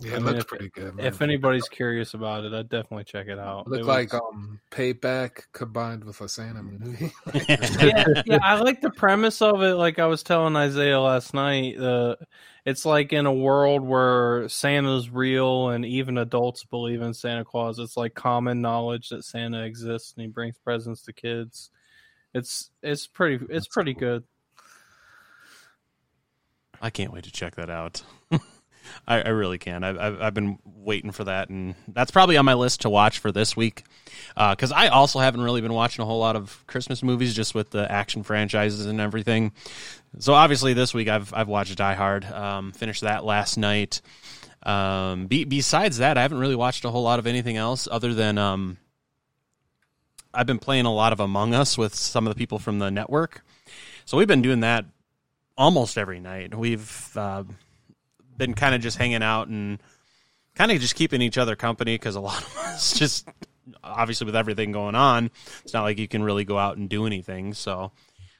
Yeah, 0.00 0.12
I 0.12 0.16
mean, 0.16 0.26
looks 0.26 0.38
if- 0.40 0.46
pretty 0.46 0.68
good. 0.70 0.94
Man. 0.96 1.06
If 1.06 1.20
anybody's 1.22 1.68
curious 1.68 2.14
about 2.14 2.44
it, 2.44 2.52
I'd 2.54 2.68
definitely 2.68 3.04
check 3.04 3.28
it 3.28 3.38
out. 3.38 3.66
Look 3.68 3.80
It 3.80 3.84
like 3.86 4.12
was- 4.12 4.22
um 4.34 4.60
payback 4.70 5.44
combined 5.52 6.04
with 6.04 6.20
a 6.20 6.28
Santa 6.28 6.62
movie. 6.62 7.12
yeah, 7.48 8.04
yeah, 8.26 8.38
I 8.42 8.60
like 8.60 8.80
the 8.82 8.90
premise 8.90 9.40
of 9.42 9.62
it. 9.62 9.74
Like 9.74 9.98
I 9.98 10.06
was 10.06 10.22
telling 10.22 10.54
Isaiah 10.56 11.00
last 11.00 11.32
night, 11.34 11.78
uh, 11.78 12.16
it's 12.66 12.84
like 12.84 13.12
in 13.12 13.26
a 13.26 13.32
world 13.32 13.82
where 13.82 14.48
Santa's 14.48 15.08
real 15.08 15.68
and 15.68 15.86
even 15.86 16.18
adults 16.18 16.64
believe 16.64 17.00
in 17.00 17.14
Santa 17.14 17.44
Claus. 17.44 17.78
It's 17.78 17.96
like 17.96 18.14
common 18.14 18.60
knowledge 18.60 19.10
that 19.10 19.24
Santa 19.24 19.62
exists 19.62 20.12
and 20.14 20.22
he 20.22 20.28
brings 20.28 20.58
presents 20.58 21.02
to 21.02 21.12
kids. 21.12 21.70
It's 22.34 22.70
it's 22.82 23.06
pretty 23.06 23.36
it's 23.36 23.48
That's 23.48 23.68
pretty 23.68 23.94
cool. 23.94 24.00
good. 24.00 24.24
I 26.82 26.90
can't 26.90 27.12
wait 27.12 27.24
to 27.24 27.32
check 27.32 27.54
that 27.54 27.70
out. 27.70 28.02
I, 29.06 29.22
I 29.22 29.28
really 29.28 29.58
can. 29.58 29.84
I've, 29.84 29.98
I've 29.98 30.20
I've 30.20 30.34
been 30.34 30.58
waiting 30.64 31.10
for 31.10 31.24
that, 31.24 31.48
and 31.48 31.74
that's 31.88 32.10
probably 32.10 32.36
on 32.36 32.44
my 32.44 32.54
list 32.54 32.82
to 32.82 32.90
watch 32.90 33.18
for 33.18 33.32
this 33.32 33.56
week. 33.56 33.84
Because 34.34 34.72
I 34.72 34.88
also 34.88 35.18
haven't 35.18 35.40
really 35.40 35.60
been 35.60 35.72
watching 35.72 36.02
a 36.02 36.06
whole 36.06 36.18
lot 36.18 36.36
of 36.36 36.64
Christmas 36.66 37.02
movies, 37.02 37.34
just 37.34 37.54
with 37.54 37.70
the 37.70 37.90
action 37.90 38.22
franchises 38.22 38.86
and 38.86 39.00
everything. 39.00 39.52
So 40.18 40.34
obviously, 40.34 40.74
this 40.74 40.92
week 40.94 41.08
I've 41.08 41.32
I've 41.34 41.48
watched 41.48 41.76
Die 41.76 41.94
Hard. 41.94 42.24
Um, 42.24 42.72
finished 42.72 43.02
that 43.02 43.24
last 43.24 43.56
night. 43.56 44.00
Um, 44.62 45.26
be, 45.26 45.44
besides 45.44 45.98
that, 45.98 46.18
I 46.18 46.22
haven't 46.22 46.38
really 46.38 46.56
watched 46.56 46.84
a 46.84 46.90
whole 46.90 47.04
lot 47.04 47.20
of 47.20 47.26
anything 47.26 47.56
else 47.56 47.86
other 47.88 48.14
than 48.14 48.36
um, 48.36 48.78
I've 50.34 50.46
been 50.46 50.58
playing 50.58 50.86
a 50.86 50.92
lot 50.92 51.12
of 51.12 51.20
Among 51.20 51.54
Us 51.54 51.78
with 51.78 51.94
some 51.94 52.26
of 52.26 52.34
the 52.34 52.38
people 52.38 52.58
from 52.58 52.78
the 52.78 52.90
network. 52.90 53.42
So 54.04 54.16
we've 54.16 54.28
been 54.28 54.42
doing 54.42 54.60
that 54.60 54.84
almost 55.56 55.96
every 55.96 56.20
night. 56.20 56.54
We've 56.54 57.16
uh, 57.16 57.44
been 58.36 58.54
kind 58.54 58.74
of 58.74 58.80
just 58.80 58.98
hanging 58.98 59.22
out 59.22 59.48
and 59.48 59.80
kind 60.54 60.72
of 60.72 60.80
just 60.80 60.94
keeping 60.94 61.22
each 61.22 61.38
other 61.38 61.56
company 61.56 61.94
because 61.94 62.16
a 62.16 62.20
lot 62.20 62.42
of 62.42 62.56
us 62.64 62.98
just 62.98 63.28
obviously 63.82 64.24
with 64.24 64.36
everything 64.36 64.72
going 64.72 64.94
on, 64.94 65.30
it's 65.62 65.72
not 65.72 65.82
like 65.82 65.98
you 65.98 66.08
can 66.08 66.22
really 66.22 66.44
go 66.44 66.58
out 66.58 66.76
and 66.76 66.88
do 66.88 67.06
anything. 67.06 67.54
So 67.54 67.92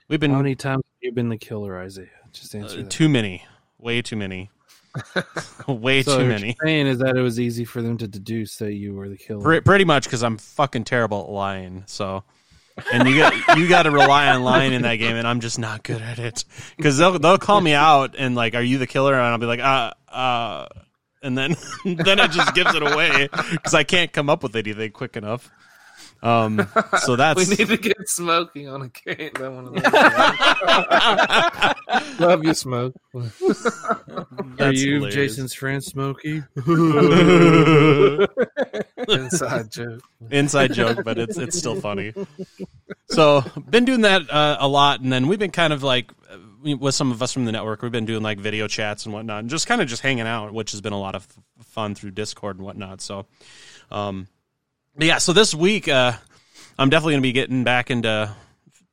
we've 0.09 0.21
been 0.21 0.33
How 0.33 0.39
many 0.39 0.55
times 0.55 0.83
have 0.85 1.03
you 1.03 1.13
been 1.13 1.29
the 1.29 1.39
killer, 1.39 1.79
Isaiah? 1.79 2.09
Just 2.33 2.55
answer 2.55 2.81
uh, 2.81 2.83
that. 2.83 2.91
too 2.91 3.09
many, 3.09 3.45
way 3.79 4.03
too 4.03 4.17
many, 4.17 4.51
way 5.69 6.03
so 6.03 6.19
too 6.19 6.25
what 6.25 6.29
many. 6.29 6.47
you're 6.49 6.69
saying 6.69 6.87
is 6.87 6.99
that 6.99 7.17
it 7.17 7.23
was 7.23 7.41
easy 7.41 7.65
for 7.65 7.83
them 7.83 7.97
to 7.99 8.09
deduce 8.09 8.57
that 8.57 8.75
you 8.75 8.95
were 8.95 9.09
the 9.09 9.17
killer. 9.17 9.43
Pre- 9.43 9.61
pretty 9.61 9.85
much 9.85 10.05
because 10.05 10.23
I'm 10.23 10.39
fucking 10.39 10.85
terrible 10.85 11.23
at 11.23 11.31
lying. 11.31 11.85
So, 11.87 12.25
and 12.93 13.09
you 13.09 13.17
got 13.17 13.59
you 13.59 13.69
got 13.69 13.85
to 13.85 13.91
rely 13.91 14.29
on 14.29 14.43
lying 14.43 14.73
in 14.73 14.83
that 14.83 14.97
game, 14.97 15.17
and 15.17 15.27
I'm 15.27 15.41
just 15.41 15.59
not 15.59 15.83
good 15.83 16.03
at 16.03 16.19
it. 16.19 16.45
Because 16.77 16.99
they'll 16.99 17.19
they'll 17.19 17.39
call 17.39 17.61
me 17.61 17.75
out 17.75 18.15
and 18.19 18.35
like, 18.35 18.55
"Are 18.55 18.63
you 18.63 18.79
the 18.79 18.87
killer?" 18.87 19.15
And 19.15 19.23
I'll 19.23 19.39
be 19.39 19.47
like, 19.47 19.61
"Uh, 19.61 19.93
uh," 20.09 20.67
and 21.23 21.37
then 21.37 21.57
then 21.85 22.19
it 22.19 22.31
just 22.31 22.55
gives 22.55 22.75
it 22.75 22.83
away 22.83 23.29
because 23.51 23.75
I 23.75 23.85
can't 23.85 24.13
come 24.13 24.29
up 24.31 24.43
with 24.43 24.55
anything 24.57 24.91
quick 24.93 25.17
enough. 25.17 25.51
Um, 26.23 26.67
so 27.01 27.17
that's 27.17 27.49
we 27.49 27.57
need 27.57 27.69
to 27.69 27.77
get 27.77 28.09
Smokey 28.09 28.67
on 28.67 28.83
a 28.83 28.89
can. 28.89 29.31
That 29.35 29.53
one 29.53 29.67
of 29.67 29.75
those. 29.75 29.85
Love 32.21 32.45
you, 32.45 32.55
Smoke. 32.55 32.95
Are 33.15 34.73
you 34.73 34.95
hilarious. 34.95 35.15
Jason's 35.15 35.55
friend, 35.55 35.83
Smokey? 35.83 36.43
Inside 39.09 39.71
joke. 39.71 40.03
inside 40.31 40.73
joke, 40.73 41.05
but 41.05 41.19
it's 41.19 41.37
it's 41.37 41.59
still 41.59 41.81
funny. 41.81 42.13
So 43.09 43.43
been 43.69 43.85
doing 43.85 44.03
that 44.03 44.31
uh, 44.31 44.57
a 44.59 44.69
lot, 44.69 45.01
and 45.01 45.13
then 45.13 45.29
we've 45.29 45.39
been 45.39 45.53
kind 45.53 45.73
of 45.73 45.83
like 45.83 46.13
uh, 46.31 46.77
with 46.77 46.95
some 46.95 47.13
of 47.13 47.23
us 47.23 47.33
from 47.33 47.45
the 47.45 47.53
network, 47.53 47.83
we've 47.83 47.93
been 47.93 48.07
doing 48.07 48.23
like 48.23 48.39
video 48.39 48.67
chats 48.67 49.05
and 49.05 49.15
whatnot, 49.15 49.41
and 49.41 49.51
just 49.51 49.67
kind 49.67 49.81
of 49.81 49.89
just 49.89 50.03
hanging 50.03 50.27
out, 50.27 50.53
which 50.53 50.73
has 50.73 50.81
been 50.81 50.93
a 50.93 51.01
lot 51.01 51.15
of 51.15 51.27
fun 51.63 51.95
through 51.95 52.13
Discord 52.13 52.57
and 52.57 52.65
whatnot. 52.65 53.01
So, 53.01 53.27
um, 53.91 54.29
but 54.97 55.07
yeah, 55.07 55.19
so 55.19 55.33
this 55.33 55.55
week 55.55 55.89
uh, 55.89 56.13
I'm 56.79 56.91
definitely 56.91 57.15
gonna 57.15 57.23
be 57.23 57.33
getting 57.33 57.65
back 57.65 57.91
into 57.91 58.35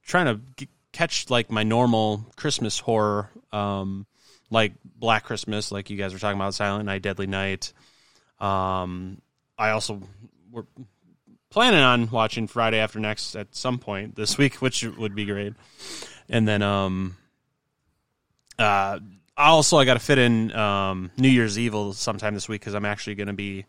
trying 0.06 0.26
to 0.26 0.42
g- 0.58 0.70
catch 0.92 1.30
like 1.30 1.50
my 1.50 1.64
normal 1.64 2.26
Christmas 2.36 2.80
horror, 2.80 3.30
um, 3.52 4.06
like 4.50 4.74
Black 4.84 5.24
Christmas, 5.24 5.72
like 5.72 5.90
you 5.90 5.98
guys 5.98 6.14
were 6.14 6.20
talking 6.20 6.40
about, 6.40 6.54
Silent 6.54 6.86
Night, 6.86 7.02
Deadly 7.02 7.28
Night. 7.28 7.74
Um, 8.40 9.22
I 9.58 9.72
also 9.72 10.02
we're 10.52 10.66
planning 11.50 11.80
on 11.80 12.10
watching 12.10 12.48
Friday 12.48 12.80
After 12.80 13.00
Next 13.00 13.36
at 13.36 13.56
some 13.56 13.80
point 13.80 14.16
this 14.16 14.38
week, 14.38 14.56
which 14.62 14.84
would 14.84 15.16
be 15.16 15.26
great. 15.26 15.54
And 16.30 16.48
then 16.48 16.62
um, 16.62 17.18
uh, 18.60 19.00
also 19.38 19.78
I 19.78 19.86
got 19.86 19.96
to 19.96 20.00
fit 20.00 20.18
in 20.18 20.52
um 20.54 21.12
New 21.18 21.30
Year's 21.30 21.58
Evil 21.58 21.94
sometime 21.94 22.34
this 22.34 22.50
week 22.50 22.62
because 22.62 22.76
I'm 22.76 22.86
actually 22.86 23.16
going 23.16 23.28
to 23.28 23.34
be 23.34 23.66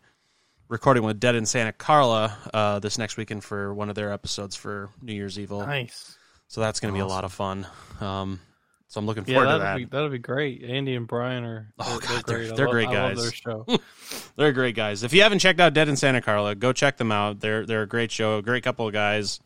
recording 0.67 1.03
with 1.03 1.19
Dead 1.19 1.35
in 1.35 1.45
Santa 1.45 1.71
Carla 1.71 2.37
uh, 2.53 2.79
this 2.79 2.97
next 2.97 3.17
weekend 3.17 3.43
for 3.43 3.73
one 3.73 3.89
of 3.89 3.95
their 3.95 4.11
episodes 4.11 4.55
for 4.55 4.89
New 5.01 5.13
Year's 5.13 5.37
Evil. 5.39 5.65
Nice. 5.65 6.17
So 6.47 6.61
that's 6.61 6.79
going 6.79 6.93
to 6.93 6.97
be 6.97 7.01
a 7.01 7.07
lot 7.07 7.23
of 7.23 7.33
fun. 7.33 7.65
Um, 7.99 8.39
so 8.87 8.99
I'm 8.99 9.05
looking 9.07 9.25
Yeah, 9.27 9.35
forward 9.35 9.45
to 9.45 9.57
that'll 9.59 9.65
that. 9.65 9.77
be 9.77 9.85
that'll 9.85 10.09
be 10.09 10.19
great. 10.19 10.63
Andy 10.63 10.95
and 10.95 11.07
Brian 11.07 11.43
are 11.43 11.73
Oh, 11.79 11.99
they're, 11.99 12.09
God, 12.09 12.23
they're- 12.25 12.37
great. 12.37 12.55
They're 12.55 12.67
great 12.69 12.85
love 12.89 13.15
guys. 13.15 13.21
their 13.21 13.31
show. 13.31 13.65
They're 14.37 14.53
great 14.53 14.75
guys. 14.75 15.01
If 15.03 15.13
you 15.13 15.21
haven't 15.23 15.39
checked 15.39 15.59
out 15.59 15.73
Dead 15.73 15.87
in 15.89 15.95
Santa 15.95 16.21
Carla, 16.21 16.55
go 16.55 16.71
check 16.73 16.97
them 16.97 17.11
out. 17.11 17.39
They're 17.39 17.65
they're 17.65 17.81
a 17.83 17.87
great 17.87 18.11
show, 18.11 18.37
a 18.37 18.41
great 18.41 18.63
couple 18.63 18.85
of 18.87 18.93
guys. 18.93 19.39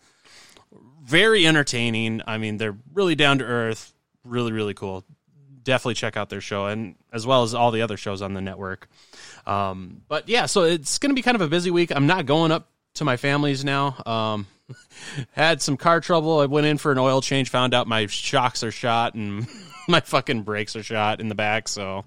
Very 1.03 1.45
entertaining. 1.47 2.21
I 2.27 2.37
mean, 2.37 2.57
they're 2.57 2.77
really 2.93 3.15
down 3.15 3.37
to 3.39 3.45
earth, 3.45 3.93
really 4.23 4.51
really 4.51 4.73
cool. 4.73 5.05
Definitely 5.61 5.95
check 5.95 6.17
out 6.17 6.29
their 6.29 6.41
show 6.41 6.67
and 6.67 6.95
as 7.11 7.25
well 7.25 7.43
as 7.43 7.53
all 7.53 7.71
the 7.71 7.81
other 7.81 7.97
shows 7.97 8.21
on 8.21 8.33
the 8.33 8.41
network. 8.41 8.87
Um, 9.45 10.01
but 10.07 10.29
yeah, 10.29 10.45
so 10.45 10.63
it's 10.63 10.97
going 10.99 11.11
to 11.11 11.15
be 11.15 11.21
kind 11.21 11.35
of 11.35 11.41
a 11.41 11.47
busy 11.47 11.71
week. 11.71 11.91
I'm 11.95 12.07
not 12.07 12.25
going 12.25 12.51
up 12.51 12.69
to 12.95 13.05
my 13.05 13.17
family's 13.17 13.63
now. 13.63 13.95
Um, 14.05 14.47
had 15.31 15.61
some 15.61 15.77
car 15.77 16.01
trouble. 16.01 16.39
I 16.39 16.45
went 16.45 16.67
in 16.67 16.77
for 16.77 16.91
an 16.91 16.97
oil 16.97 17.21
change, 17.21 17.49
found 17.49 17.73
out 17.73 17.87
my 17.87 18.05
shocks 18.07 18.63
are 18.63 18.71
shot 18.71 19.15
and 19.15 19.47
my 19.87 19.99
fucking 19.99 20.43
brakes 20.43 20.75
are 20.75 20.83
shot 20.83 21.19
in 21.19 21.29
the 21.29 21.35
back. 21.35 21.67
So 21.67 22.05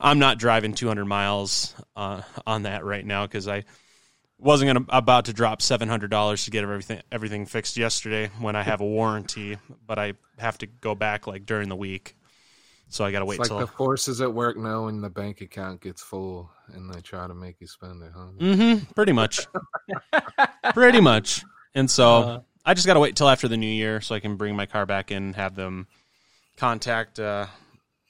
I'm 0.00 0.18
not 0.18 0.38
driving 0.38 0.74
200 0.74 1.04
miles 1.04 1.74
uh, 1.96 2.22
on 2.46 2.64
that 2.64 2.84
right 2.84 3.04
now 3.04 3.26
because 3.26 3.48
I 3.48 3.64
wasn't 4.38 4.68
gonna 4.68 4.86
about 4.88 5.26
to 5.26 5.32
drop 5.32 5.60
$700 5.60 6.44
to 6.44 6.50
get 6.50 6.64
everything 6.64 7.00
everything 7.10 7.46
fixed 7.46 7.76
yesterday 7.76 8.30
when 8.40 8.56
I 8.56 8.62
have 8.62 8.80
a 8.80 8.86
warranty, 8.86 9.56
but 9.86 9.98
I 9.98 10.14
have 10.38 10.58
to 10.58 10.66
go 10.66 10.94
back 10.94 11.26
like 11.26 11.46
during 11.46 11.68
the 11.68 11.76
week. 11.76 12.14
So 12.94 13.04
I 13.04 13.10
got 13.10 13.18
to 13.18 13.24
wait 13.24 13.40
It's 13.40 13.50
like 13.50 13.58
till 13.58 13.58
the 13.58 13.66
forces 13.66 14.20
at 14.20 14.32
work 14.32 14.56
know 14.56 14.84
when 14.84 15.00
the 15.00 15.10
bank 15.10 15.40
account 15.40 15.80
gets 15.80 16.00
full 16.00 16.48
and 16.72 16.94
they 16.94 17.00
try 17.00 17.26
to 17.26 17.34
make 17.34 17.56
you 17.60 17.66
spend 17.66 18.00
it, 18.04 18.12
huh? 18.14 18.28
Mm-hmm. 18.38 18.92
Pretty 18.92 19.10
much. 19.10 19.48
pretty 20.74 21.00
much. 21.00 21.42
And 21.74 21.90
so 21.90 22.14
Uh, 22.14 22.40
I 22.64 22.72
just 22.72 22.86
got 22.86 22.94
to 22.94 23.00
wait 23.00 23.16
till 23.16 23.28
after 23.28 23.48
the 23.48 23.56
new 23.56 23.66
year 23.66 24.00
so 24.00 24.14
I 24.14 24.20
can 24.20 24.36
bring 24.36 24.54
my 24.54 24.66
car 24.66 24.86
back 24.86 25.10
in, 25.10 25.32
have 25.32 25.56
them 25.56 25.88
contact 26.56 27.18
uh, 27.18 27.46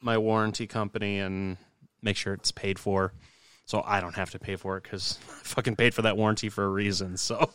my 0.02 0.18
warranty 0.18 0.66
company 0.66 1.18
and 1.18 1.56
make 2.02 2.18
sure 2.18 2.34
it's 2.34 2.52
paid 2.52 2.78
for. 2.78 3.14
So 3.64 3.82
I 3.86 4.02
don't 4.02 4.16
have 4.16 4.32
to 4.32 4.38
pay 4.38 4.56
for 4.56 4.76
it 4.76 4.82
because 4.82 5.18
I 5.30 5.44
fucking 5.44 5.76
paid 5.76 5.94
for 5.94 6.02
that 6.02 6.18
warranty 6.18 6.50
for 6.50 6.62
a 6.62 6.68
reason. 6.68 7.16
So, 7.16 7.48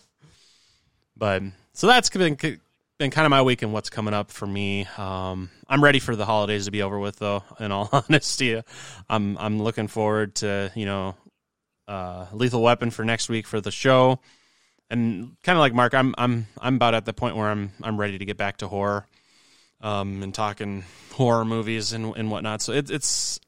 but 1.16 1.44
so 1.74 1.86
that's 1.86 2.10
been 2.10 2.38
been 3.00 3.12
kind 3.12 3.26
of 3.26 3.30
my 3.30 3.42
week 3.42 3.62
and 3.62 3.72
what's 3.72 3.90
coming 3.90 4.14
up 4.14 4.30
for 4.30 4.46
me. 4.46 4.86
Um, 4.98 5.50
I'm 5.68 5.82
ready 5.82 6.00
for 6.00 6.18
the 6.18 6.26
holidays 6.26 6.66
to 6.66 6.72
be 6.72 6.82
over 6.82 7.00
with, 7.00 7.16
though. 7.16 7.44
In 7.60 7.72
all 7.72 7.90
honesty, 8.10 8.62
I'm 9.10 9.38
I'm 9.38 9.62
looking 9.62 9.88
forward 9.88 10.36
to 10.36 10.72
you 10.76 10.86
know 10.86 11.16
uh, 11.88 12.28
Lethal 12.34 12.62
Weapon 12.62 12.92
for 12.92 13.04
next 13.06 13.30
week 13.30 13.48
for 13.48 13.62
the 13.62 13.72
show, 13.72 14.20
and 14.90 15.38
kind 15.44 15.58
of 15.58 15.62
like 15.62 15.74
Mark, 15.74 15.94
I'm 15.94 16.14
I'm 16.18 16.48
I'm 16.60 16.76
about 16.76 16.94
at 16.94 17.06
the 17.06 17.14
point 17.14 17.38
where 17.38 17.50
I'm 17.50 17.72
I'm 17.82 17.98
ready 17.98 18.18
to 18.18 18.26
get 18.26 18.38
back 18.38 18.58
to 18.58 18.68
horror, 18.68 19.08
um, 19.80 20.22
and 20.22 20.34
talking 20.34 20.84
horror 21.14 21.46
movies 21.46 21.94
and 21.94 22.16
and 22.18 22.30
whatnot. 22.30 22.62
So 22.62 22.74
it, 22.74 22.92
it's 22.92 23.40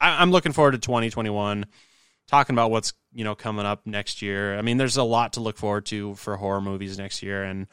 I'm 0.00 0.30
looking 0.30 0.52
forward 0.52 0.72
to 0.72 0.78
2021, 0.78 1.66
talking 2.28 2.54
about 2.54 2.70
what's 2.70 2.94
you 3.12 3.24
know 3.24 3.34
coming 3.34 3.66
up 3.66 3.86
next 3.86 4.22
year. 4.22 4.56
I 4.56 4.62
mean, 4.62 4.78
there's 4.78 4.96
a 4.96 5.04
lot 5.04 5.34
to 5.34 5.40
look 5.40 5.58
forward 5.58 5.84
to 5.86 6.14
for 6.14 6.38
horror 6.38 6.62
movies 6.62 6.96
next 6.96 7.22
year, 7.22 7.42
and 7.44 7.66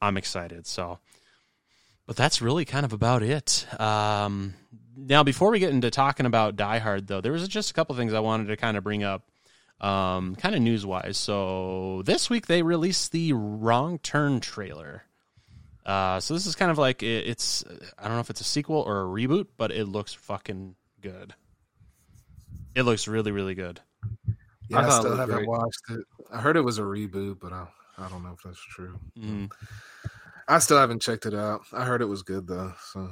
I'm 0.00 0.16
excited. 0.16 0.66
So, 0.66 0.98
but 2.06 2.16
that's 2.16 2.40
really 2.40 2.64
kind 2.64 2.84
of 2.84 2.92
about 2.92 3.22
it. 3.22 3.66
Um, 3.80 4.54
now, 4.96 5.22
before 5.22 5.50
we 5.50 5.58
get 5.58 5.70
into 5.70 5.90
talking 5.90 6.26
about 6.26 6.56
Die 6.56 6.78
Hard, 6.78 7.06
though, 7.06 7.20
there 7.20 7.32
was 7.32 7.46
just 7.48 7.70
a 7.70 7.74
couple 7.74 7.94
things 7.94 8.12
I 8.12 8.20
wanted 8.20 8.48
to 8.48 8.56
kind 8.56 8.76
of 8.76 8.84
bring 8.84 9.04
up, 9.04 9.22
um, 9.80 10.34
kind 10.36 10.54
of 10.54 10.60
news 10.60 10.84
wise. 10.84 11.16
So 11.16 12.02
this 12.04 12.28
week 12.28 12.46
they 12.46 12.62
released 12.62 13.12
the 13.12 13.32
Wrong 13.32 13.98
Turn 13.98 14.40
trailer. 14.40 15.04
Uh, 15.86 16.20
so 16.20 16.34
this 16.34 16.44
is 16.44 16.54
kind 16.54 16.70
of 16.70 16.76
like 16.76 17.02
it, 17.02 17.26
it's 17.26 17.64
I 17.98 18.04
don't 18.04 18.14
know 18.14 18.20
if 18.20 18.28
it's 18.28 18.42
a 18.42 18.44
sequel 18.44 18.82
or 18.82 19.02
a 19.02 19.04
reboot, 19.06 19.46
but 19.56 19.70
it 19.70 19.86
looks 19.86 20.12
fucking 20.12 20.74
good. 21.00 21.34
It 22.74 22.82
looks 22.82 23.08
really 23.08 23.30
really 23.30 23.54
good. 23.54 23.80
Yeah, 24.68 24.80
I 24.80 24.86
I, 24.86 24.98
still 24.98 25.16
haven't 25.16 25.34
great. 25.34 25.48
watched 25.48 25.80
it. 25.90 26.00
I 26.30 26.40
heard 26.40 26.56
it 26.56 26.60
was 26.64 26.78
a 26.78 26.82
reboot, 26.82 27.38
but 27.40 27.54
I 27.54 27.66
I 27.98 28.08
don't 28.08 28.22
know 28.22 28.32
if 28.32 28.42
that's 28.42 28.60
true. 28.60 28.98
Mm. 29.18 29.50
I 30.46 30.58
still 30.60 30.78
haven't 30.78 31.02
checked 31.02 31.26
it 31.26 31.34
out. 31.34 31.62
I 31.72 31.84
heard 31.84 32.00
it 32.00 32.06
was 32.06 32.22
good 32.22 32.46
though, 32.46 32.72
so 32.92 33.10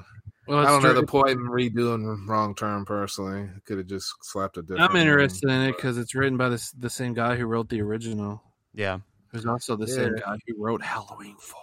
Well, 0.48 0.58
I 0.58 0.64
don't 0.66 0.82
know 0.82 0.94
the 0.94 1.06
point 1.06 1.30
in 1.30 1.40
redoing 1.40 2.26
wrong 2.26 2.54
turn 2.54 2.84
personally. 2.86 3.48
Could 3.66 3.78
have 3.78 3.86
just 3.86 4.14
slapped 4.22 4.56
a 4.56 4.62
different. 4.62 4.90
I'm 4.90 4.96
interested 4.96 5.48
name, 5.48 5.60
in 5.62 5.68
it 5.68 5.76
because 5.76 5.98
it's 5.98 6.14
written 6.14 6.38
by 6.38 6.48
the 6.48 6.72
the 6.78 6.88
same 6.90 7.12
guy 7.14 7.36
who 7.36 7.46
wrote 7.46 7.68
the 7.68 7.82
original, 7.82 8.42
Yeah. 8.74 8.98
who's 9.32 9.44
also 9.44 9.76
the 9.76 9.86
same 9.88 10.14
guy 10.16 10.38
who 10.46 10.54
wrote 10.62 10.82
Halloween 10.82 11.36
Four. 11.38 11.60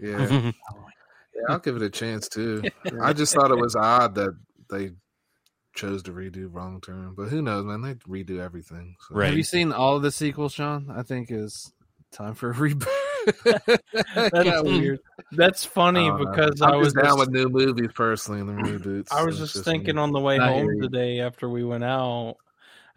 yeah, 0.00 0.28
yeah, 1.36 1.42
I'll 1.48 1.58
give 1.60 1.76
it 1.76 1.82
a 1.82 1.90
chance 1.90 2.28
too. 2.28 2.62
I 3.02 3.12
just 3.12 3.32
thought 3.34 3.52
it 3.52 3.58
was 3.58 3.76
odd 3.76 4.16
that 4.16 4.36
they 4.70 4.90
chose 5.72 6.02
to 6.02 6.10
redo 6.12 6.48
wrong 6.52 6.80
turn, 6.80 7.14
but 7.16 7.28
who 7.28 7.42
knows, 7.42 7.64
man? 7.64 7.82
They 7.82 7.94
redo 7.94 8.40
everything. 8.40 8.96
So. 9.08 9.14
Right. 9.14 9.26
Have 9.28 9.36
you 9.36 9.44
seen 9.44 9.70
all 9.72 9.94
of 9.96 10.02
the 10.02 10.10
sequels, 10.10 10.52
Sean? 10.52 10.90
I 10.90 11.04
think 11.04 11.30
is 11.30 11.72
time 12.10 12.34
for 12.34 12.50
a 12.50 12.54
reboot. 12.54 12.86
That 14.14 14.32
got 14.32 14.64
weird. 14.64 15.00
That's 15.32 15.64
funny 15.64 16.08
I 16.08 16.16
because 16.16 16.62
I'm 16.62 16.72
I 16.72 16.76
was 16.76 16.94
just 16.94 16.96
down 16.96 17.18
just- 17.18 17.18
with 17.18 17.28
new 17.30 17.48
movies 17.50 17.90
personally 17.94 18.40
and 18.40 18.48
the 18.48 18.54
reboots. 18.54 19.08
I 19.12 19.24
was 19.24 19.36
so 19.36 19.42
just 19.44 19.56
it's 19.56 19.64
thinking 19.64 19.96
me. 19.96 20.02
on 20.02 20.12
the 20.12 20.20
way 20.20 20.38
I 20.38 20.48
home 20.48 20.80
today 20.80 21.20
after 21.20 21.48
we 21.48 21.62
went 21.64 21.84
out. 21.84 22.36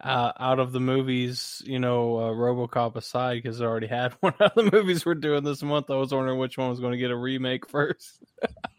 Uh, 0.02 0.32
out 0.38 0.58
of 0.58 0.72
the 0.72 0.80
movies, 0.80 1.62
you 1.64 1.78
know, 1.78 2.16
uh, 2.18 2.30
RoboCop 2.32 2.96
aside, 2.96 3.42
because 3.42 3.60
I 3.62 3.64
already 3.64 3.86
had 3.86 4.12
one 4.20 4.34
of 4.40 4.52
the 4.54 4.68
movies 4.70 5.06
we're 5.06 5.14
doing 5.14 5.44
this 5.44 5.62
month. 5.62 5.88
I 5.90 5.94
was 5.96 6.12
wondering 6.12 6.38
which 6.38 6.58
one 6.58 6.68
was 6.68 6.80
going 6.80 6.92
to 6.92 6.98
get 6.98 7.10
a 7.10 7.16
remake 7.16 7.66
first. 7.68 8.18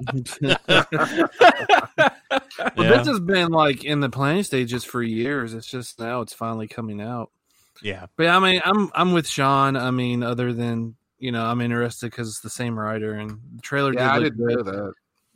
But 2.58 2.78
Yeah. 2.78 2.90
this 2.90 3.08
has 3.08 3.20
been 3.20 3.50
like 3.52 3.84
in 3.84 4.00
the 4.02 4.10
planning 4.10 4.44
stages 4.44 4.84
for 4.84 5.02
years. 5.02 5.54
It's 5.54 5.68
just 5.68 6.00
now 6.00 6.22
it's 6.22 6.34
finally 6.34 6.68
coming 6.68 7.02
out. 7.02 7.32
Yeah. 7.82 8.06
But 8.18 8.28
I 8.28 8.40
mean, 8.40 8.62
I'm 8.64 8.90
I'm 8.94 9.12
with 9.14 9.28
Sean. 9.28 9.76
I 9.78 9.92
mean, 9.92 10.24
other 10.24 10.54
than 10.54 10.96
you 11.20 11.32
know, 11.32 11.46
I'm 11.46 11.62
interested 11.62 12.12
because 12.12 12.28
it's 12.30 12.42
the 12.42 12.50
same 12.50 12.78
writer 12.78 13.14
and 13.14 13.40
the 13.56 13.62
trailer 13.62 13.94
Yeah, 13.94 14.14
I 14.14 14.20
did 14.20 14.38
didn't 14.38 14.40
look 14.48 14.66
know 14.66 14.72
good. 14.72 14.74
that. 14.86 14.94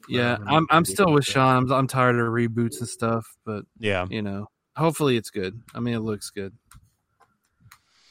Yeah, 0.08 0.38
I 0.48 0.56
I'm 0.56 0.68
I'm 0.70 0.86
still 0.86 1.12
with. 1.12 1.26
Sean. 1.26 1.56
I'm 1.58 1.72
I'm 1.72 1.88
tired 1.88 2.16
of 2.16 2.28
reboots 2.28 2.80
and 2.80 2.88
stuff, 2.90 3.26
but 3.46 3.66
Yeah. 3.80 4.06
you 4.10 4.22
know, 4.22 4.48
hopefully 4.76 5.18
it's 5.18 5.30
good. 5.30 5.62
I 5.76 5.80
mean, 5.80 5.94
it 5.94 6.00
looks 6.00 6.30
good. 6.32 6.54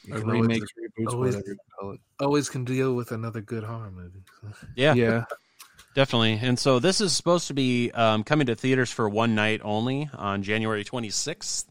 You 0.05 0.15
Or 0.15 0.19
can 0.21 0.29
always- 0.29 0.41
remakes, 0.41 0.67
reboots, 0.77 1.13
always- 1.13 1.35
whatever 1.35 1.51
you 1.51 1.57
call 1.79 1.91
it. 1.93 1.99
always 2.19 2.49
can 2.49 2.63
deal 2.65 2.93
with 2.95 3.11
another 3.11 3.41
good 3.41 3.63
horror 3.63 3.91
movie. 3.91 4.23
Yeah. 4.75 4.93
Yeah, 4.93 5.25
Definitely. 5.95 6.39
And 6.41 6.57
so 6.57 6.79
this 6.79 7.01
is 7.01 7.15
supposed 7.15 7.47
to 7.47 7.53
be 7.53 7.91
um, 7.91 8.23
coming 8.23 8.47
to 8.47 8.55
theaters 8.55 8.91
for 8.91 9.09
one 9.09 9.35
night 9.35 9.59
only 9.63 10.09
on 10.13 10.41
January 10.43 10.83
26th. 10.85 11.65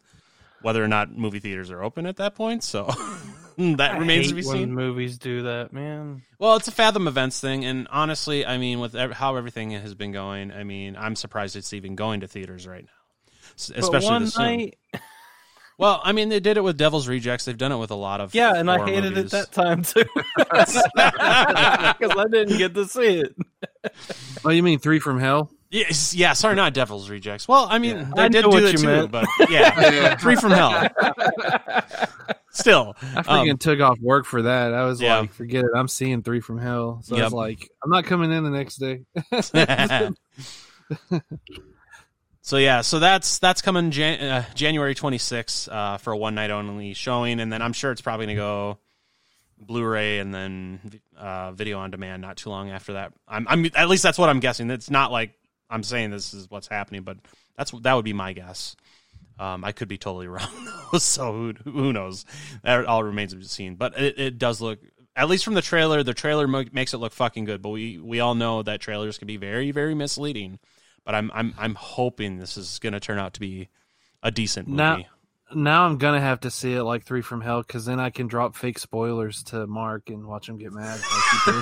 Whether 0.62 0.82
or 0.82 0.88
not 0.88 1.16
movie 1.16 1.38
theaters 1.38 1.70
are 1.70 1.82
open 1.82 2.04
at 2.06 2.16
that 2.16 2.34
point, 2.34 2.64
so 2.64 2.84
that 3.58 3.92
I 3.92 3.98
remains 3.98 4.26
hate 4.26 4.30
to 4.30 4.34
be 4.34 4.42
when 4.46 4.56
seen. 4.56 4.74
Movies 4.74 5.18
do 5.18 5.42
that, 5.42 5.72
man. 5.72 6.22
Well, 6.38 6.56
it's 6.56 6.68
a 6.68 6.72
Fathom 6.72 7.06
Events 7.06 7.40
thing, 7.40 7.64
and 7.64 7.86
honestly, 7.90 8.44
I 8.44 8.58
mean, 8.58 8.80
with 8.80 8.94
ev- 8.94 9.12
how 9.12 9.36
everything 9.36 9.70
has 9.70 9.94
been 9.94 10.12
going, 10.12 10.50
I 10.52 10.64
mean, 10.64 10.96
I'm 10.98 11.14
surprised 11.16 11.54
it's 11.56 11.72
even 11.72 11.94
going 11.94 12.20
to 12.20 12.26
theaters 12.28 12.66
right 12.66 12.84
now, 12.84 13.40
S- 13.54 13.68
But 13.74 13.78
especially 13.84 14.06
one 14.08 14.22
this 14.24 14.34
soon. 14.34 14.70
Well, 15.80 16.00
I 16.02 16.10
mean, 16.10 16.28
they 16.28 16.40
did 16.40 16.56
it 16.56 16.62
with 16.64 16.76
Devil's 16.76 17.06
Rejects. 17.06 17.44
They've 17.44 17.56
done 17.56 17.70
it 17.70 17.76
with 17.76 17.92
a 17.92 17.94
lot 17.94 18.20
of 18.20 18.34
yeah, 18.34 18.52
and 18.56 18.68
I 18.68 18.84
hated 18.84 19.14
movies. 19.14 19.26
it 19.26 19.30
that 19.30 19.52
time 19.52 19.84
too 19.84 20.02
because 20.36 20.76
I 22.16 22.24
didn't 22.32 22.58
get 22.58 22.74
to 22.74 22.84
see 22.88 23.20
it. 23.20 23.36
Oh, 24.44 24.50
you 24.50 24.64
mean 24.64 24.80
Three 24.80 24.98
from 24.98 25.20
Hell? 25.20 25.52
Yes, 25.70 26.14
yeah. 26.14 26.32
Sorry, 26.32 26.54
not 26.54 26.72
Devil's 26.72 27.10
Rejects. 27.10 27.46
Well, 27.46 27.66
I 27.70 27.78
mean, 27.78 27.96
Yeah. 27.96 28.10
they 28.16 28.22
I 28.22 28.28
did 28.28 28.42
do 28.44 28.48
what 28.48 28.62
it 28.64 28.72
you 28.72 28.78
too, 28.78 28.87
meant. 28.87 29.10
but 29.10 29.26
yeah, 29.50 30.14
Three 30.20 30.37
from 30.37 30.52
Hell. 30.52 30.88
Still, 32.50 32.96
I 33.02 33.22
freaking 33.22 33.50
Um, 33.52 33.58
took 33.58 33.80
off 33.80 33.98
work 34.00 34.25
for 34.25 34.42
that. 34.42 34.72
I 34.72 34.84
was 34.84 35.00
Yeah. 35.00 35.18
like, 35.18 35.32
forget 35.32 35.64
it. 35.64 35.70
I'm 35.76 35.87
seeing 35.88 36.22
Three 36.22 36.40
from 36.40 36.58
Hell. 36.58 37.00
So 37.04 37.16
I 37.16 37.22
was 37.25 37.32
like, 37.32 37.68
I'm 37.84 37.90
not 37.90 38.04
coming 38.04 38.32
in 38.32 38.44
the 38.44 38.50
next 38.50 38.76
day. 38.76 39.04
so 42.42 42.56
yeah, 42.56 42.80
so 42.80 42.98
that's 42.98 43.38
that's 43.38 43.60
coming 43.62 43.90
Jan- 43.90 44.20
uh, 44.20 44.44
January 44.54 44.94
26th 44.94 45.68
uh, 45.70 45.98
for 45.98 46.12
a 46.12 46.16
one 46.16 46.34
night 46.34 46.50
only 46.50 46.94
showing, 46.94 47.40
and 47.40 47.52
then 47.52 47.60
I'm 47.62 47.72
sure 47.75 47.92
it's 47.92 48.00
probably 48.00 48.26
gonna 48.26 48.37
go 48.37 48.78
Blu-ray 49.60 50.18
and 50.20 50.32
then 50.32 50.80
uh, 51.16 51.52
video 51.52 51.78
on 51.78 51.90
demand 51.90 52.22
not 52.22 52.37
too 52.38 52.48
long 52.50 52.70
after 52.70 52.94
that. 52.94 53.12
I'm, 53.26 53.46
I'm 53.48 53.66
at 53.75 53.88
least 53.88 54.02
that's 54.02 54.16
what 54.18 54.28
I'm 54.30 54.40
guessing. 54.40 54.70
It's 54.70 54.88
not 54.90 55.12
like 55.12 55.34
I'm 55.70 55.82
saying 55.82 56.10
this 56.10 56.34
is 56.34 56.50
what's 56.50 56.68
happening, 56.68 57.02
but 57.02 57.18
that's 57.56 57.70
that 57.70 57.94
would 57.94 58.04
be 58.04 58.12
my 58.12 58.32
guess. 58.32 58.76
Um, 59.38 59.64
I 59.64 59.72
could 59.72 59.88
be 59.88 59.98
totally 59.98 60.26
wrong, 60.28 60.68
so 60.98 61.32
who, 61.32 61.70
who 61.70 61.92
knows? 61.92 62.25
That 62.62 62.87
all 62.87 63.04
remains 63.04 63.32
to 63.32 63.38
be 63.38 63.44
seen. 63.44 63.76
But 63.76 63.98
it, 63.98 64.18
it 64.18 64.38
does 64.38 64.60
look, 64.60 64.80
at 65.14 65.28
least 65.28 65.44
from 65.44 65.54
the 65.54 65.62
trailer, 65.62 66.02
the 66.02 66.14
trailer 66.14 66.48
mo- 66.48 66.64
makes 66.72 66.94
it 66.94 66.98
look 66.98 67.12
fucking 67.12 67.44
good. 67.44 67.62
But 67.62 67.70
we 67.70 67.98
we 67.98 68.20
all 68.20 68.34
know 68.34 68.62
that 68.62 68.80
trailers 68.80 69.18
can 69.18 69.26
be 69.26 69.37
very 69.37 69.70
very 69.70 69.94
misleading. 69.94 70.58
But 71.04 71.14
I'm 71.14 71.30
I'm 71.32 71.54
I'm 71.58 71.75
hoping 71.75 72.38
this 72.38 72.56
is 72.56 72.78
going 72.80 72.92
to 72.92 73.00
turn 73.00 73.18
out 73.18 73.34
to 73.34 73.40
be 73.40 73.68
a 74.22 74.30
decent 74.30 74.68
movie. 74.68 74.76
Now, 74.76 75.04
now 75.54 75.87
I'm 75.87 75.98
gonna 75.98 76.20
have 76.20 76.40
to 76.40 76.50
see 76.50 76.75
it 76.75 76.82
like 76.82 77.04
Three 77.04 77.22
from 77.22 77.40
Hell 77.40 77.62
because 77.62 77.86
then 77.86 78.00
I 78.00 78.10
can 78.10 78.26
drop 78.26 78.56
fake 78.56 78.78
spoilers 78.78 79.43
to 79.45 79.66
Mark 79.66 80.10
and 80.10 80.26
watch 80.26 80.49
him 80.49 80.58
get 80.58 80.73
mad. 80.73 81.00
Like 81.47 81.56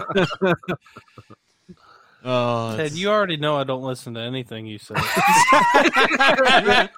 he 0.00 0.18
did. 0.18 0.66
Oh, 2.26 2.74
Ted, 2.74 2.92
you 2.92 3.10
already 3.10 3.36
know 3.36 3.56
I 3.56 3.64
don't 3.64 3.82
listen 3.82 4.14
to 4.14 4.20
anything 4.20 4.64
you 4.64 4.78
say. 4.78 4.94
oh, 4.96 5.08
that 6.82 6.88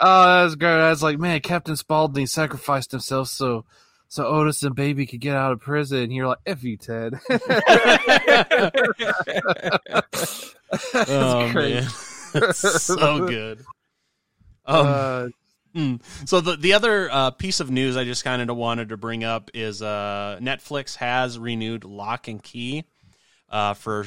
was 0.00 0.56
great. 0.56 0.80
I 0.80 0.90
was 0.90 1.02
like, 1.02 1.20
man, 1.20 1.40
Captain 1.40 1.76
Spaulding 1.76 2.26
sacrificed 2.26 2.90
himself 2.90 3.28
so 3.28 3.64
so 4.08 4.26
Otis 4.26 4.64
and 4.64 4.74
Baby 4.74 5.06
could 5.06 5.20
get 5.20 5.36
out 5.36 5.52
of 5.52 5.60
prison. 5.60 6.00
And 6.00 6.12
you're 6.12 6.26
like, 6.26 6.40
F 6.44 6.64
you, 6.64 6.76
Ted. 6.76 7.14
oh 11.06 11.50
great. 11.52 11.74
man, 11.74 11.88
That's 12.32 12.82
so 12.82 13.28
good. 13.28 13.64
Um, 14.66 14.86
uh. 14.86 15.28
So 16.26 16.40
the 16.40 16.56
the 16.56 16.74
other 16.74 17.08
uh, 17.10 17.30
piece 17.30 17.60
of 17.60 17.70
news 17.70 17.96
I 17.96 18.02
just 18.04 18.24
kind 18.24 18.50
of 18.50 18.56
wanted 18.56 18.88
to 18.88 18.96
bring 18.96 19.22
up 19.22 19.52
is 19.54 19.80
uh, 19.80 20.38
Netflix 20.42 20.96
has 20.96 21.38
renewed 21.38 21.84
Locke 21.84 22.26
and 22.26 22.42
Key 22.42 22.84
uh, 23.52 23.74
for 23.74 24.04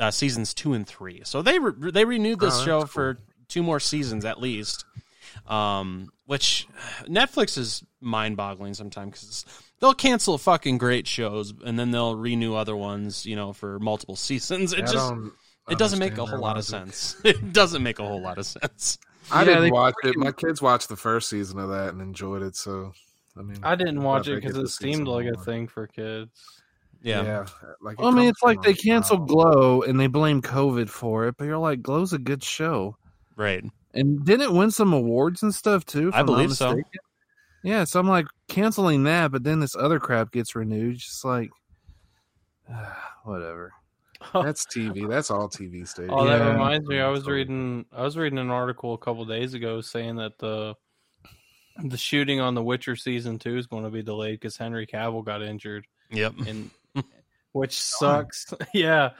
uh, 0.00 0.10
seasons 0.10 0.52
two 0.54 0.72
and 0.72 0.86
three. 0.86 1.20
So 1.24 1.42
they 1.42 1.58
re- 1.60 1.90
they 1.92 2.04
renewed 2.04 2.40
this 2.40 2.58
Oh, 2.60 2.64
show 2.64 2.78
cool. 2.80 2.86
for 2.88 3.18
two 3.48 3.62
more 3.62 3.78
seasons 3.78 4.24
at 4.24 4.40
least. 4.40 4.84
Um, 5.46 6.10
which 6.26 6.66
Netflix 7.04 7.56
is 7.58 7.84
mind 8.00 8.36
boggling 8.36 8.74
sometimes 8.74 9.10
because 9.20 9.44
they'll 9.80 9.94
cancel 9.94 10.38
fucking 10.38 10.78
great 10.78 11.06
shows 11.06 11.52
and 11.64 11.78
then 11.78 11.90
they'll 11.90 12.16
renew 12.16 12.54
other 12.54 12.74
ones, 12.76 13.26
you 13.26 13.36
know, 13.36 13.52
for 13.52 13.78
multiple 13.78 14.16
seasons. 14.28 14.72
It 14.72 14.84
I 14.88 14.92
just 14.92 15.14
it 15.68 15.78
doesn't 15.78 15.98
make 15.98 16.14
a 16.18 16.24
whole 16.24 16.38
that 16.38 16.40
lot 16.40 16.56
of 16.56 16.64
sense. 16.64 17.16
It 17.24 17.52
doesn't 17.52 17.82
make 17.82 17.98
a 17.98 18.06
whole 18.06 18.20
lot 18.22 18.38
of 18.38 18.46
sense. 18.46 18.98
I 19.30 19.40
Yeah, 19.42 19.56
didn't 19.56 19.72
watch 19.72 19.94
it. 20.04 20.16
My 20.16 20.30
kids 20.32 20.62
watched 20.62 20.88
the 20.88 20.96
first 20.96 21.28
season 21.28 21.58
of 21.58 21.68
that 21.70 21.88
and 21.90 22.00
enjoyed 22.00 22.42
it. 22.42 22.54
So, 22.54 22.92
I 23.36 23.42
mean, 23.42 23.58
I 23.64 23.74
didn't 23.74 24.02
watch 24.02 24.28
it 24.28 24.36
because 24.40 24.56
it 24.56 24.68
seemed 24.68 24.98
some 24.98 25.04
like 25.06 25.26
a 25.26 25.36
thing 25.36 25.66
for 25.66 25.88
kids. 25.88 26.55
Yeah. 27.06 27.22
Yeah, 27.22 27.46
like 27.80 28.00
it 28.00 28.04
I 28.04 28.10
mean, 28.10 28.28
it's 28.28 28.42
like 28.42 28.60
they 28.62 28.74
canceled 28.74 29.30
wow. 29.30 29.44
Um, 29.44 29.52
Glow 29.52 29.82
and 29.82 30.00
they 30.00 30.08
blame 30.08 30.42
COVID 30.42 30.88
for 30.88 31.28
it, 31.28 31.36
but 31.38 31.44
you're 31.44 31.56
like, 31.56 31.80
Glow's 31.80 32.12
a 32.12 32.18
good 32.18 32.42
show. 32.42 32.96
Right. 33.36 33.64
And 33.94 34.24
didn't 34.24 34.42
it 34.42 34.52
win 34.52 34.72
some 34.72 34.92
awards 34.92 35.42
and 35.44 35.54
stuff 35.54 35.86
too? 35.86 36.10
I 36.12 36.24
believe 36.24 36.52
so. 36.52 36.76
Yeah, 37.62 37.84
so 37.84 38.00
I'm 38.00 38.08
like 38.08 38.26
canceling 38.48 39.04
that, 39.04 39.30
but 39.30 39.44
then 39.44 39.60
this 39.60 39.76
other 39.76 40.00
crap 40.00 40.32
gets 40.32 40.56
renewed. 40.56 40.96
Just 40.98 41.24
like, 41.24 41.50
whatever. 43.24 43.72
That's 44.34 44.66
TV. 44.66 45.08
That's 45.08 45.30
all 45.30 45.48
TV 45.48 45.86
stations. 45.86 46.10
Oh, 46.12 46.26
that 46.26 46.40
Yeah. 46.40 46.52
reminds 46.52 46.88
me. 46.88 46.98
I 46.98 47.08
was 47.08 47.26
reading. 47.26 47.84
I 47.92 48.02
was 48.02 48.16
reading 48.16 48.38
an 48.38 48.50
article 48.50 48.94
a 48.94 48.98
couple 48.98 49.24
days 49.26 49.54
ago 49.54 49.80
saying 49.80 50.16
that 50.16 50.38
the 50.38 50.74
the 51.84 51.96
shooting 51.98 52.40
on 52.40 52.54
The 52.54 52.62
Witcher 52.62 52.96
season 52.96 53.38
two 53.38 53.56
is 53.58 53.66
going 53.66 53.84
to 53.84 53.90
be 53.90 54.02
delayed 54.02 54.40
because 54.40 54.56
Henry 54.56 54.86
Cavill 54.86 55.24
got 55.24 55.42
injured, 55.42 55.86
Yep. 56.10 56.34
and 56.46 56.70
which 57.56 57.80
sucks. 57.80 58.52
yeah, 58.74 59.10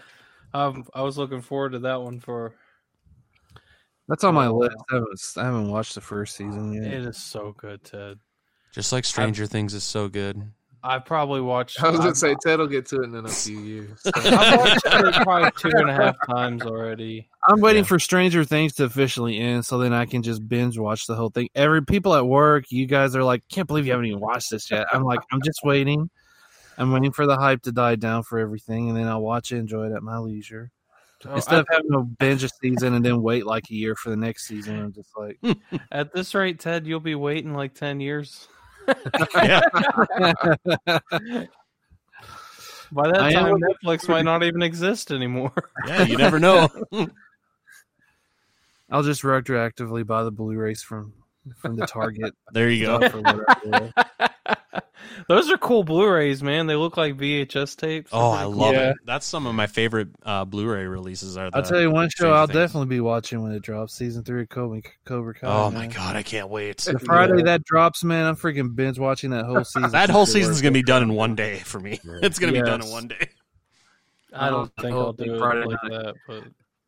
um, 0.55 0.85
I 0.95 1.03
was 1.03 1.17
looking 1.19 1.41
forward 1.41 1.73
to 1.73 1.79
that 1.81 2.03
one 2.03 2.21
for. 2.21 2.55
That's 4.09 4.23
on 4.25 4.35
my 4.35 4.49
list. 4.49 4.77
I 4.91 4.95
haven't, 4.95 5.21
I 5.37 5.45
haven't 5.45 5.69
watched 5.69 5.95
the 5.97 6.01
first 6.01 6.37
season 6.37 6.73
yet. 6.73 6.85
It 6.85 7.05
is 7.07 7.17
so 7.17 7.55
good, 7.59 7.83
Ted. 7.83 8.19
Just 8.73 8.93
like 8.93 9.05
Stranger 9.05 9.47
Things 9.47 9.75
is 9.75 9.83
so 9.83 10.09
good. 10.09 10.41
I 10.85 11.01
probably 11.01 11.41
watched. 11.41 11.83
I 11.83 11.89
was 11.91 11.99
gonna 11.99 12.11
I've- 12.11 12.19
say 12.19 12.37
Ted 12.41 12.61
will 12.61 12.69
get 12.69 12.87
to 12.87 13.01
it 13.01 13.07
in 13.07 13.17
a 13.17 13.29
few 13.29 13.59
years. 13.59 14.01
I've 14.15 14.59
watched 14.61 14.87
it 14.87 15.23
probably 15.25 15.51
two 15.59 15.77
and 15.77 15.91
a 15.91 15.95
half 15.95 16.15
times 16.31 16.63
already. 16.63 17.29
I'm 17.49 17.61
waiting 17.61 17.83
Yeah. 17.83 17.89
for 17.89 17.99
Stranger 17.99 18.45
Things 18.45 18.75
to 18.75 18.85
officially 18.85 19.39
end, 19.39 19.65
so 19.65 19.79
then 19.79 19.93
I 19.93 20.07
can 20.07 20.23
just 20.23 20.47
binge 20.47 20.79
watch 20.79 21.07
the 21.09 21.17
whole 21.17 21.31
thing. 21.31 21.49
Every 21.57 21.85
people 21.85 22.15
at 22.15 22.27
work, 22.27 22.67
you 22.71 22.87
guys 22.87 23.17
are 23.17 23.25
like, 23.25 23.43
"Can't 23.51 23.67
believe 23.67 23.87
you 23.87 23.93
haven't 23.93 24.07
even 24.07 24.21
watched 24.21 24.51
this 24.53 24.71
yet." 24.71 24.87
I'm 24.93 25.03
like, 25.03 25.21
I'm 25.33 25.41
just 25.43 25.61
waiting. 25.65 26.09
I'm 26.79 26.93
waiting 26.93 27.13
for 27.13 27.27
the 27.27 27.37
hype 27.37 27.63
to 27.63 27.73
die 27.73 27.97
down 27.97 28.23
for 28.23 28.39
everything, 28.39 28.89
and 28.89 28.97
then 28.97 29.09
I'll 29.09 29.23
watch 29.23 29.53
it, 29.53 29.57
enjoy 29.57 29.87
it 29.87 29.95
at 29.95 30.03
my 30.03 30.19
leisure. 30.19 30.71
Oh, 31.25 31.37
Instead 31.37 31.61
of 31.61 31.67
having 31.71 31.91
to 31.93 32.03
binge 32.03 32.45
a 32.45 32.49
season 32.49 32.95
and 32.95 33.05
then 33.05 33.23
wait 33.23 33.47
like 33.47 33.71
a 33.71 33.75
year 33.75 33.95
for 33.95 34.11
the 34.11 34.17
next 34.17 34.47
season, 34.47 34.79
I'm 34.79 34.93
just 34.93 35.11
like, 35.17 35.39
At 35.91 36.13
this 36.13 36.35
rate, 36.35 36.61
Ted, 36.61 36.87
you'll 36.87 37.01
be 37.01 37.15
waiting 37.15 37.55
like 37.55 37.75
ten 37.75 38.01
years. 38.01 38.49
By 38.87 38.95
that 43.09 43.21
I 43.21 43.33
time, 43.33 43.51
looking 43.51 43.67
Netflix 43.85 44.09
might 44.09 44.25
not 44.25 44.45
even 44.45 44.63
exist 44.63 45.11
anymore. 45.11 45.53
Yeah, 45.89 46.03
you 46.03 46.17
never 46.17 46.39
know. 46.39 46.69
I'll 48.91 49.03
just 49.03 49.23
retroactively 49.23 50.07
buy 50.07 50.23
the 50.23 50.31
Blu-rays 50.31 50.83
from 50.83 51.13
from 51.57 51.77
the 51.77 51.87
Target. 51.87 52.35
there 52.53 52.71
you 52.71 52.87
go. 52.87 53.91
Stuff 54.77 54.85
or 54.85 55.35
whatever. 55.35 55.43
Those 55.43 55.51
are 55.51 55.59
cool 55.59 55.85
Blu-rays, 55.85 56.43
man. 56.43 56.67
They 56.67 56.75
look 56.77 56.97
like 56.97 57.17
VHS 57.17 57.77
tapes. 57.77 58.11
They're 58.11 58.21
Oh, 58.21 58.31
I 58.31 58.43
pretty 58.43 58.53
cool. 58.53 58.61
love 58.63 58.75
Yeah. 58.75 58.91
it. 58.91 58.97
That's 59.05 59.27
some 59.27 59.47
of 59.47 59.55
my 59.55 59.67
favorite 59.67 60.09
uh, 60.25 60.45
Blu-ray 60.45 60.87
releases. 60.87 61.37
Are 61.37 61.51
the 61.51 61.57
I'll 61.57 61.63
tell 61.63 61.81
you 61.81 61.91
one 61.91 62.09
show 62.17 62.33
I'll 62.33 62.47
Things. 62.47 62.57
definitely 62.57 62.89
be 62.89 63.01
watching 63.01 63.43
when 63.43 63.53
it 63.53 63.63
drops. 63.63 63.95
Season 63.95 64.23
three 64.25 64.43
of 64.43 64.49
Cobra, 64.49 64.83
Cobra 65.05 65.35
Kai. 65.35 65.47
Oh 65.47 65.71
man. 65.71 65.89
my 65.89 65.95
god, 65.95 66.17
I 66.17 66.23
can't 66.23 66.49
wait. 66.49 66.79
The 66.79 66.99
Friday 66.99 67.43
that 67.43 67.65
drops, 67.65 68.05
man, 68.05 68.27
I'm 68.27 68.37
freaking 68.37 68.75
binge 68.75 68.99
watching 68.99 69.31
that 69.31 69.45
whole 69.47 69.65
season. 69.65 69.91
That 69.91 70.11
whole 70.11 70.27
season's 70.27 70.61
gonna 70.61 70.73
be 70.73 70.83
done 70.83 71.03
in 71.03 71.15
one 71.15 71.35
day 71.35 71.59
for 71.59 71.81
me. 71.81 71.99
It's 72.23 72.39
gonna 72.39 72.53
be 72.53 72.63
done 72.63 72.83
in 72.83 72.91
one 72.91 73.09
day. 73.09 73.29
I 74.33 74.51
don't 74.51 74.71
think 74.81 74.93
I'll 74.95 75.13
do 75.13 75.35
it 75.35 75.39
like 75.41 75.67
night. 75.69 75.79
that, 75.91 76.15
but 76.27 76.45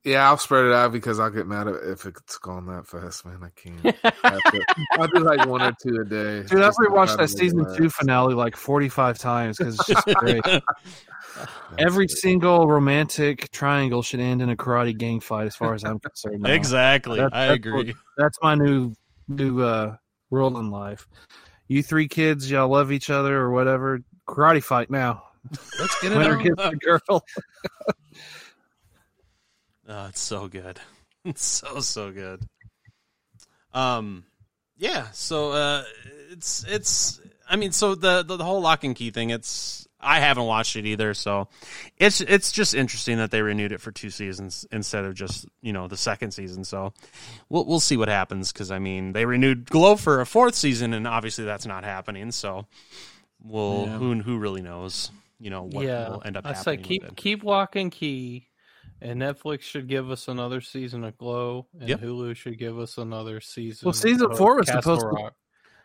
Yeah, 0.08 0.28
I'll 0.28 0.38
spread 0.38 0.64
it 0.64 0.72
out 0.72 0.92
because 0.92 1.20
I'll 1.20 1.28
get 1.30 1.46
mad 1.46 1.66
if 1.68 2.06
it's 2.06 2.38
gone 2.38 2.64
that 2.66 2.86
fast, 2.86 3.26
man. 3.26 3.40
I 3.42 3.50
can't. 3.54 3.96
I 4.24 4.30
have 4.30 4.42
to- 4.42 4.64
I'll 4.98 5.08
do 5.08 5.18
like 5.18 5.46
one 5.46 5.60
or 5.60 5.72
two 5.82 6.00
a 6.00 6.04
day. 6.04 6.42
Dude, 6.48 6.52
I've 6.62 6.68
just 6.68 6.78
rewatched 6.78 7.18
that 7.18 7.28
season 7.28 7.58
last. 7.58 7.76
two 7.76 7.90
finale 7.90 8.34
like 8.34 8.56
45 8.56 9.18
times 9.18 9.58
because 9.58 9.74
it's 9.78 9.86
just 9.86 10.06
great. 10.16 10.42
Every 11.78 12.08
single 12.08 12.66
romantic 12.66 13.50
triangle 13.50 14.02
should 14.02 14.20
end 14.20 14.40
in 14.40 14.48
a 14.50 14.56
karate 14.56 14.96
gang 14.96 15.20
fight, 15.20 15.46
as 15.46 15.54
far 15.56 15.74
as 15.74 15.84
I'm 15.84 15.98
concerned. 15.98 16.40
now. 16.42 16.52
Exactly, 16.52 17.18
That- 17.18 17.34
I 17.34 17.46
that's 17.48 17.56
agree. 17.56 17.72
what- 17.72 17.96
That's 18.16 18.38
my 18.42 18.54
new 18.54 18.94
new 19.28 19.60
uh, 19.62 19.96
rule 20.30 20.58
in 20.58 20.70
life. 20.70 21.06
You 21.68 21.82
three 21.82 22.08
kids, 22.08 22.50
y'all 22.50 22.68
love 22.68 22.90
each 22.92 23.10
other 23.10 23.38
or 23.38 23.50
whatever. 23.50 24.00
Karate 24.26 24.62
fight 24.62 24.90
now. 24.90 25.24
Let's 25.78 26.00
get 26.00 26.12
it 26.12 26.18
Winner 26.18 26.36
on. 26.38 26.42
gets 26.44 26.56
the 26.56 26.76
girl. 26.76 27.24
Oh, 29.88 30.06
it's 30.08 30.20
so 30.20 30.48
good. 30.48 30.78
It's 31.24 31.44
so 31.44 31.80
so 31.80 32.10
good. 32.12 32.40
Um, 33.74 34.24
yeah. 34.78 35.10
So 35.12 35.52
uh, 35.52 35.84
it's 36.30 36.64
it's. 36.68 37.20
I 37.50 37.56
mean, 37.56 37.72
so 37.72 37.94
the, 37.94 38.22
the 38.22 38.36
the 38.36 38.44
whole 38.44 38.60
Locke 38.62 38.84
and 38.84 38.94
Key 38.96 39.10
thing. 39.10 39.30
It's 39.30 39.86
I 40.00 40.20
haven't 40.20 40.44
watched 40.44 40.76
it 40.76 40.86
either, 40.86 41.12
so 41.14 41.48
it's 41.98 42.20
it's 42.20 42.52
just 42.52 42.74
interesting 42.74 43.18
that 43.18 43.30
they 43.30 43.42
renewed 43.42 43.72
it 43.72 43.80
for 43.80 43.90
two 43.90 44.10
seasons 44.10 44.64
instead 44.70 45.04
of 45.04 45.14
just 45.14 45.46
you 45.60 45.72
know 45.72 45.88
the 45.88 45.96
second 45.96 46.30
season. 46.30 46.64
So 46.64 46.94
we'll 47.48 47.66
we'll 47.66 47.80
see 47.80 47.96
what 47.96 48.08
happens 48.08 48.52
because 48.52 48.70
I 48.70 48.78
mean 48.78 49.12
they 49.12 49.26
renewed 49.26 49.68
Glow 49.68 49.96
for 49.96 50.20
a 50.20 50.26
fourth 50.26 50.54
season, 50.54 50.94
and 50.94 51.06
obviously 51.06 51.44
that's 51.44 51.66
not 51.66 51.84
happening. 51.84 52.30
So 52.30 52.66
we'll 53.42 53.84
Yeah. 53.86 53.98
who 53.98 54.14
who 54.20 54.38
really 54.38 54.62
knows? 54.62 55.10
You 55.40 55.50
know 55.50 55.62
what 55.64 55.84
yeah, 55.84 56.08
will 56.08 56.22
end 56.24 56.36
up 56.36 56.46
I 56.46 56.54
happening. 56.54 56.78
say 56.78 56.88
keep 56.88 57.16
keep 57.16 57.44
Locke 57.44 57.76
and 57.76 57.92
Key, 57.92 58.47
and 59.00 59.20
Netflix 59.20 59.62
should 59.62 59.86
give 59.88 60.10
us 60.10 60.28
another 60.28 60.60
season 60.60 61.04
of 61.04 61.16
Glow, 61.18 61.66
and 61.78 61.88
Yep. 61.88 62.00
Hulu 62.00 62.36
should 62.36 62.58
give 62.58 62.78
us 62.78 62.98
another 62.98 63.40
season. 63.40 63.86
Well, 63.86 63.92
season 63.92 64.34
four 64.36 64.56
was 64.56 64.66
Castle 64.66 64.82
supposed 64.82 65.00
to- 65.02 65.06
Rock. 65.08 65.34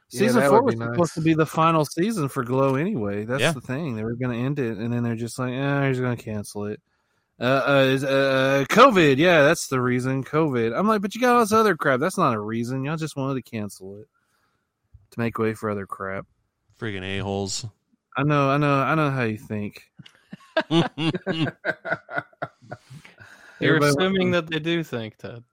Yeah, 0.10 0.20
Season 0.20 0.42
that 0.42 0.50
four 0.50 0.62
was 0.62 0.76
be 0.76 0.82
supposed 0.82 1.14
to 1.16 1.22
be 1.22 1.34
the 1.34 1.46
final 1.46 1.86
season 1.86 2.28
for 2.30 2.44
Glow 2.44 2.76
anyway. 2.76 3.26
That's 3.26 3.42
Yeah. 3.42 3.52
the 3.54 3.62
thing. 3.62 3.96
They 3.96 4.04
were 4.04 4.14
going 4.16 4.38
to 4.38 4.46
end 4.46 4.60
it, 4.60 4.78
and 4.78 4.94
then 4.94 5.02
they're 5.02 5.16
just 5.16 5.40
like, 5.40 5.54
eh, 5.54 5.80
they're 5.92 5.94
going 5.96 6.16
to 6.18 6.24
cancel 6.24 6.66
it. 6.66 6.80
Uh, 7.40 7.44
uh, 7.44 8.06
uh, 8.06 8.64
COVID. 8.66 9.18
Yeah, 9.18 9.42
that's 9.42 9.68
the 9.70 9.82
reason. 9.82 10.24
COVID. 10.24 10.78
I'm 10.78 10.88
like, 10.88 11.02
but 11.02 11.16
you 11.16 11.22
got 11.22 11.34
all 11.36 11.40
this 11.40 11.52
other 11.52 11.76
crap. 11.76 12.00
That's 12.00 12.18
not 12.18 12.36
a 12.36 12.40
reason. 12.40 12.84
Y'all 12.84 12.96
just 12.96 13.16
wanted 13.16 13.44
to 13.44 13.50
cancel 13.50 13.98
it 14.02 14.08
to 15.12 15.20
make 15.20 15.40
way 15.40 15.56
for 15.56 15.70
other 15.72 15.88
crap. 15.88 16.28
Freaking 16.80 17.02
a 17.04 17.18
holes. 17.20 17.66
I 18.16 18.22
know, 18.22 18.50
I 18.50 18.58
know, 18.58 18.76
I 18.76 18.94
know 18.94 19.10
how 19.10 19.24
you 19.24 19.40
think. 19.40 19.82
You're 23.64 23.78
Everybody- 23.78 24.06
assuming 24.06 24.32
that 24.32 24.48
they 24.50 24.60
do 24.60 24.84
think 24.84 25.18
Ted. 25.18 25.44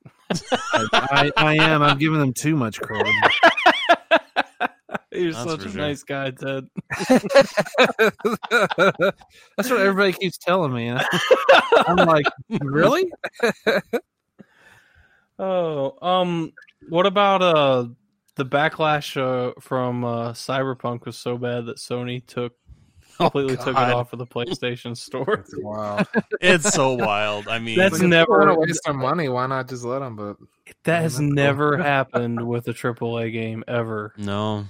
I, 0.93 1.31
I 1.37 1.55
am. 1.57 1.83
I'm 1.83 1.99
giving 1.99 2.19
them 2.19 2.33
too 2.33 2.57
much 2.57 2.81
credit. 2.81 3.13
You're 5.13 5.33
That's 5.33 5.51
such 5.51 5.65
a 5.65 5.71
sure. 5.71 5.81
nice 5.81 6.03
guy, 6.05 6.31
Ted. 6.31 6.69
That's 9.57 9.69
what 9.71 9.81
everybody 9.81 10.13
keeps 10.13 10.39
telling 10.39 10.73
me. 10.73 10.89
I'm 10.91 11.97
like, 11.97 12.27
really? 12.61 13.11
Oh, 15.39 15.97
um, 16.01 16.53
what 16.89 17.07
about 17.07 17.43
uh 17.43 17.87
the 18.37 18.45
backlash 18.47 19.17
uh, 19.21 19.53
from 19.61 20.05
uh, 20.05 20.33
Cyberpunk 20.33 21.05
was 21.07 21.17
so 21.19 21.37
bad 21.37 21.67
that 21.67 21.77
Sony 21.79 22.25
took 22.25 22.55
completely 23.33 23.57
took 23.57 23.69
it 23.69 23.77
off 23.77 24.13
of 24.13 24.19
the 24.19 24.27
PlayStation 24.27 24.97
Store. 24.97 25.35
It's 25.35 25.55
wild. 25.57 26.07
it's 26.41 26.73
so 26.75 26.93
wild. 26.95 27.49
I 27.49 27.59
mean, 27.59 27.79
That's 27.79 27.99
Like, 28.01 28.09
never- 28.09 28.39
wanna 28.39 28.59
waste 28.59 28.81
their 28.85 28.95
money. 28.95 29.29
Why 29.29 29.47
not 29.47 29.69
just 29.69 29.85
let 29.85 30.01
them? 30.01 30.17
But 30.17 30.37
That 30.85 31.03
has 31.03 31.21
never 31.21 31.77
happened 31.83 32.47
with 32.47 32.67
a 32.69 32.73
AAA 32.75 33.33
game 33.33 33.65
ever. 33.69 34.13
no, 34.17 34.67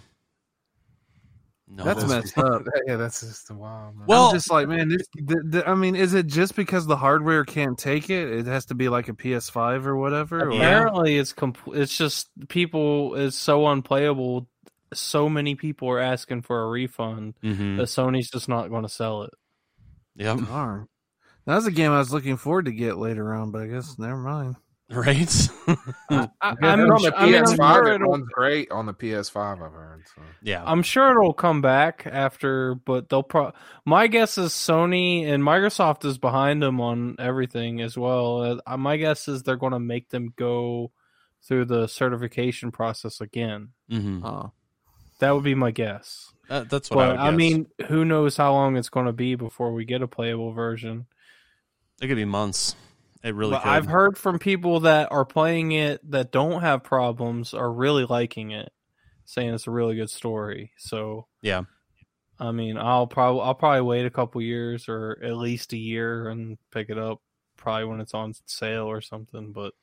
no. 1.72 1.84
That's 1.84 2.04
messed 2.08 2.36
up. 2.36 2.62
yeah, 2.88 2.96
that's 2.96 3.20
just 3.20 3.48
wild. 3.52 3.96
Man. 3.96 4.06
Well- 4.08 4.28
I'm 4.30 4.34
just 4.34 4.50
like, 4.50 4.66
man, 4.66 4.88
this, 4.88 5.06
the, 5.14 5.40
the, 5.44 5.68
I 5.68 5.74
mean, 5.76 5.94
is 5.94 6.14
it 6.14 6.26
just 6.26 6.56
because 6.56 6.84
the 6.86 6.96
hardware 6.96 7.44
can't 7.44 7.78
take 7.78 8.10
it? 8.10 8.28
It 8.28 8.46
has 8.46 8.66
to 8.66 8.74
be 8.74 8.88
like 8.88 9.08
a 9.08 9.12
PS5 9.12 9.86
or 9.86 9.96
whatever. 9.96 10.46
Or? 10.46 10.50
Apparently, 10.50 11.16
it's 11.16 11.32
compl- 11.32 11.76
It's 11.76 11.96
just 11.96 12.28
people 12.48 13.14
is 13.14 13.36
so 13.36 13.68
unplayable. 13.68 14.48
So 14.94 15.28
many 15.28 15.54
people 15.54 15.88
are 15.88 16.00
asking 16.00 16.42
for 16.42 16.62
a 16.62 16.68
refund 16.68 17.34
hmm 17.42 17.76
that 17.76 17.84
Sony's 17.84 18.30
just 18.30 18.48
not 18.48 18.68
going 18.70 18.82
to 18.82 18.88
sell 18.88 19.22
it. 19.22 19.30
Yep. 20.16 20.38
Darn. 20.46 20.88
That 21.46 21.54
was 21.56 21.66
a 21.66 21.70
game 21.70 21.90
I 21.92 21.98
was 21.98 22.12
looking 22.12 22.36
forward 22.36 22.66
to 22.66 22.72
get 22.72 22.98
later 22.98 23.32
on, 23.34 23.50
but 23.50 23.62
I 23.62 23.66
guess 23.68 23.98
never 23.98 24.16
mind. 24.16 24.56
Right. 24.92 25.48
I, 25.68 25.76
Yeah, 26.10 26.26
I'm, 26.42 26.80
on 26.90 27.02
the 27.02 27.12
I 27.16 27.26
mean, 27.26 27.34
I'm 27.36 27.44
PS5, 27.44 27.74
sure 27.74 27.88
it 27.88 27.94
it'll- 27.94 28.10
runs 28.10 28.26
great 28.32 28.70
on 28.72 28.86
the 28.86 28.92
PS5. 28.92 29.36
I've 29.64 29.72
heard. 29.72 30.02
So. 30.14 30.22
yeah. 30.42 30.64
I'm 30.66 30.82
sure 30.82 31.12
it'll 31.12 31.32
come 31.32 31.60
back 31.62 32.08
after, 32.10 32.74
but 32.74 33.08
they'll 33.08 33.22
pro. 33.22 33.52
My 33.86 34.08
guess 34.08 34.36
is 34.36 34.50
Sony 34.50 35.24
and 35.26 35.44
Microsoft 35.44 36.04
is 36.04 36.18
behind 36.18 36.60
them 36.60 36.80
on 36.80 37.14
everything 37.20 37.80
as 37.80 37.96
well. 37.96 38.60
Uh, 38.66 38.76
my 38.76 38.96
guess 38.96 39.28
is 39.28 39.44
they're 39.44 39.54
going 39.56 39.72
to 39.74 39.78
make 39.80 40.08
them 40.08 40.34
go 40.36 40.90
through 41.44 41.66
the 41.66 41.86
certification 41.86 42.72
process 42.72 43.20
again. 43.20 43.68
hmm 43.88 44.24
Oh. 44.24 44.50
That 45.20 45.30
would 45.32 45.44
be 45.44 45.54
my 45.54 45.70
guess. 45.70 46.32
That, 46.48 46.68
that's 46.68 46.90
what 46.90 46.98
I 46.98 47.08
But 47.10 47.18
would 47.18 47.20
I, 47.20 47.30
mean, 47.30 47.66
who 47.86 48.04
knows 48.04 48.36
how 48.36 48.52
long 48.52 48.76
it's 48.76 48.88
going 48.88 49.06
to 49.06 49.12
be 49.12 49.36
before 49.36 49.72
we 49.72 49.84
get 49.84 50.02
a 50.02 50.08
playable 50.08 50.52
version? 50.52 51.06
it 52.02 52.08
could 52.08 52.16
be 52.16 52.24
months. 52.24 52.74
It 53.22 53.34
really 53.34 53.52
but 53.52 53.62
could. 53.62 53.68
I've 53.68 53.86
heard 53.86 54.16
from 54.18 54.38
people 54.38 54.80
that 54.80 55.12
are 55.12 55.26
playing 55.26 55.72
it 55.72 56.00
that 56.10 56.32
don't 56.32 56.62
have 56.62 56.82
problems 56.82 57.52
are 57.54 57.70
really 57.70 58.06
liking 58.06 58.50
it, 58.52 58.72
saying 59.26 59.52
it's 59.54 59.66
a 59.66 59.70
really 59.70 59.94
good 59.94 60.10
story. 60.10 60.72
So 60.78 61.26
Yeah. 61.42 61.64
I 62.38 62.52
mean, 62.52 62.78
I'll 62.78 63.06
probably 63.06 63.42
I'll 63.42 63.54
probably 63.54 63.82
wait 63.82 64.06
a 64.06 64.10
couple 64.10 64.40
years 64.40 64.88
or 64.88 65.18
at 65.22 65.36
least 65.36 65.74
a 65.74 65.76
year 65.76 66.30
and 66.30 66.56
pick 66.72 66.88
it 66.88 66.96
up 66.96 67.20
probably 67.58 67.84
when 67.84 68.00
it's 68.00 68.14
on 68.14 68.32
sale 68.46 68.86
or 68.86 69.02
something. 69.02 69.52
But 69.52 69.74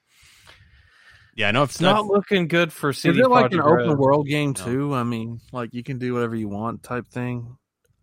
Yeah, 1.37 1.49
I 1.49 1.51
know 1.51 1.61
it's 1.63 1.79
not 1.79 2.07
looking 2.07 2.47
good 2.47 2.73
for 2.73 2.91
CD. 2.91 3.11
Is 3.11 3.15
CD 3.17 3.25
it 3.25 3.29
like 3.29 3.51
an 3.53 3.59
Projekt 3.59 3.77
Red. 3.77 3.85
open 3.87 3.97
world 3.99 4.27
game 4.27 4.53
No. 4.57 4.65
too? 4.65 4.93
I 4.95 5.03
mean, 5.03 5.39
like 5.51 5.71
you 5.73 5.83
can 5.83 5.99
do 5.99 6.13
whatever 6.15 6.35
you 6.35 6.49
want 6.49 6.81
type 6.81 7.07
thing. 7.07 7.57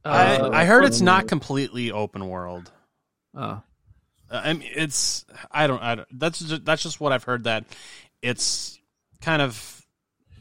I, 0.04 0.36
Uh, 0.36 0.50
I 0.52 0.64
heard 0.66 0.84
it's 0.84 1.00
not 1.00 1.26
completely 1.26 1.90
open 1.90 2.28
world. 2.28 2.70
Oh. 3.34 3.40
Uh, 3.42 3.60
I 4.30 4.52
mean, 4.52 4.70
it's 4.74 5.24
I 5.50 5.66
don't 5.66 5.82
I 5.82 5.96
don't, 5.96 6.08
that's 6.18 6.38
just, 6.38 6.64
that's 6.64 6.82
just 6.84 7.00
what 7.00 7.10
I've 7.12 7.24
heard 7.24 7.44
that 7.44 7.64
it's 8.22 8.78
kind 9.20 9.42
of 9.42 9.84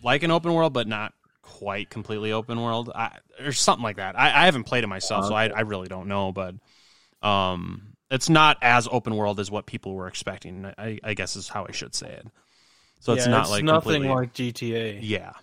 like 0.03 0.21
an 0.21 0.29
open 0.31 0.53
world, 0.53 0.73
but 0.73 0.87
not 0.87 1.13
quite 1.41 1.89
completely 1.89 2.31
open 2.31 2.61
world, 2.61 2.91
I, 2.93 3.17
or 3.39 3.53
something 3.53 3.83
like 3.83 3.95
that. 3.95 4.17
I, 4.19 4.27
I 4.43 4.45
haven't 4.45 4.65
played 4.65 4.83
it 4.83 4.87
myself, 4.87 5.25
so 5.25 5.33
I, 5.33 5.47
I 5.47 5.61
really 5.61 5.87
don't 5.87 6.07
know. 6.07 6.31
But 6.31 6.55
um, 7.27 7.93
it's 8.11 8.29
not 8.29 8.57
as 8.61 8.87
open 8.91 9.15
world 9.15 9.39
as 9.39 9.49
what 9.49 9.65
people 9.65 9.95
were 9.95 10.07
expecting. 10.07 10.71
I, 10.77 10.99
I 11.03 11.13
guess 11.15 11.35
is 11.35 11.47
how 11.47 11.65
I 11.67 11.71
should 11.71 11.95
say 11.95 12.09
it. 12.09 12.27
So 13.03 13.11
it's 13.11 13.25
yeah, 13.25 13.31
not 13.31 13.49
like 13.49 13.65
nothing 13.65 14.07
like 14.07 14.33
GTA. 14.33 14.99
yeah, 15.01 15.33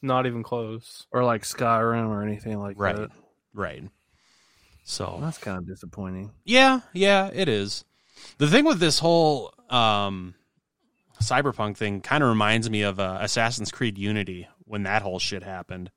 Not 0.00 0.26
even 0.26 0.44
close. 0.44 1.08
Or 1.10 1.24
like 1.24 1.42
Skyrim 1.42 2.06
or 2.06 2.22
anything 2.22 2.60
like 2.60 2.76
right, 2.78 2.94
that. 2.94 3.10
right. 3.52 3.82
So 4.84 5.06
Well, 5.06 5.22
that's 5.22 5.38
kind 5.38 5.58
of 5.58 5.66
disappointing. 5.66 6.30
Yeah, 6.44 6.82
yeah, 6.92 7.30
it 7.32 7.48
is. 7.48 7.84
The 8.38 8.46
thing 8.46 8.64
with 8.64 8.78
this 8.78 9.00
whole 9.00 9.52
um, 9.70 10.36
cyberpunk 11.20 11.76
thing 11.76 12.00
kind 12.00 12.22
of 12.22 12.28
reminds 12.28 12.70
me 12.70 12.82
of 12.82 13.00
uh, 13.00 13.18
Assassin's 13.22 13.72
Creed 13.72 13.98
Unity 13.98 14.46
when 14.60 14.84
that 14.84 15.02
whole 15.02 15.18
shit 15.18 15.42
happened. 15.42 15.90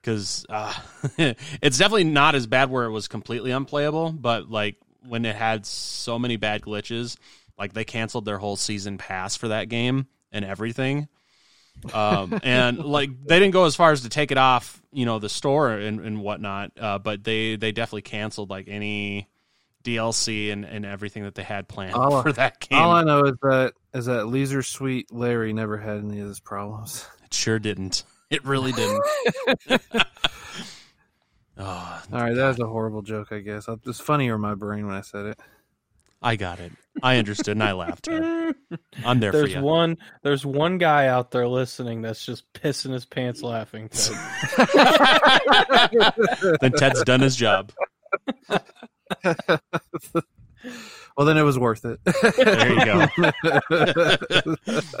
Because 0.00 0.46
uh, 0.48 0.72
it's 1.18 1.78
definitely 1.78 2.04
not 2.04 2.36
as 2.36 2.46
bad 2.46 2.70
where 2.70 2.84
it 2.84 2.92
was 2.92 3.08
completely 3.08 3.50
unplayable, 3.50 4.12
but 4.12 4.48
like 4.48 4.76
when 5.04 5.24
it 5.24 5.34
had 5.34 5.66
so 5.66 6.20
many 6.20 6.36
bad 6.36 6.62
glitches, 6.62 7.16
like 7.58 7.72
they 7.72 7.84
canceled 7.84 8.26
their 8.26 8.38
whole 8.38 8.54
season 8.54 8.96
pass 8.96 9.34
for 9.34 9.48
that 9.48 9.68
game 9.68 10.06
and 10.32 10.44
everything. 10.44 11.08
um, 11.94 12.38
and 12.42 12.78
like 12.78 13.10
they 13.24 13.38
didn't 13.38 13.52
go 13.52 13.64
as 13.64 13.76
far 13.76 13.92
as 13.92 14.02
to 14.02 14.08
take 14.08 14.30
it 14.30 14.38
off, 14.38 14.82
you 14.92 15.06
know, 15.06 15.18
the 15.18 15.28
store 15.28 15.70
and, 15.70 16.00
and 16.00 16.20
whatnot. 16.20 16.72
Uh, 16.78 16.98
but 16.98 17.24
they 17.24 17.56
they 17.56 17.72
definitely 17.72 18.02
canceled 18.02 18.50
like 18.50 18.68
any 18.68 19.28
DLC 19.84 20.52
and, 20.52 20.64
and 20.64 20.84
everything 20.84 21.22
that 21.24 21.34
they 21.34 21.42
had 21.42 21.68
planned 21.68 21.94
All- 21.94 22.22
for 22.22 22.32
that 22.32 22.60
game. 22.60 22.78
All 22.78 22.92
I 22.92 23.02
know 23.02 23.24
is 23.24 23.34
that 23.42 23.72
is 23.94 24.06
that 24.06 24.26
Leisure 24.26 24.62
Suit 24.62 25.06
Larry 25.10 25.52
never 25.52 25.78
had 25.78 25.98
any 25.98 26.20
of 26.20 26.26
those 26.26 26.40
problems. 26.40 27.06
it 27.24 27.32
sure 27.32 27.58
didn't. 27.58 28.04
It 28.28 28.44
really 28.44 28.72
didn't. 28.72 29.02
Oh, 29.68 29.78
All 32.12 32.20
right, 32.20 32.34
that 32.34 32.48
was 32.48 32.60
a 32.60 32.66
horrible 32.66 33.02
joke. 33.02 33.32
I 33.32 33.40
guess 33.40 33.68
it's 33.86 34.00
funnier 34.00 34.36
in 34.36 34.40
my 34.40 34.54
brain 34.54 34.86
when 34.86 34.94
I 34.94 35.00
said 35.00 35.26
it. 35.26 35.40
I 36.22 36.36
got 36.36 36.60
it. 36.60 36.70
I 37.02 37.16
understood 37.16 37.56
and 37.56 37.62
I 37.62 37.72
laughed. 37.72 38.04
Ted. 38.04 38.54
I'm 39.04 39.20
there 39.20 39.32
There's 39.32 39.52
for 39.52 39.58
you. 39.58 39.64
one. 39.64 39.96
There's 40.22 40.44
one 40.44 40.76
guy 40.78 41.06
out 41.06 41.30
there 41.30 41.48
listening 41.48 42.02
that's 42.02 42.24
just 42.26 42.52
pissing 42.52 42.92
his 42.92 43.06
pants 43.06 43.42
laughing. 43.42 43.88
Ted. 43.88 44.12
then 46.60 46.72
Ted's 46.72 47.02
done 47.04 47.20
his 47.20 47.36
job. 47.36 47.72
Well, 51.16 51.26
then 51.26 51.38
it 51.38 51.42
was 51.42 51.58
worth 51.58 51.84
it. 51.86 51.98
There 52.04 52.72
you 52.72 52.84
go. 52.84 53.06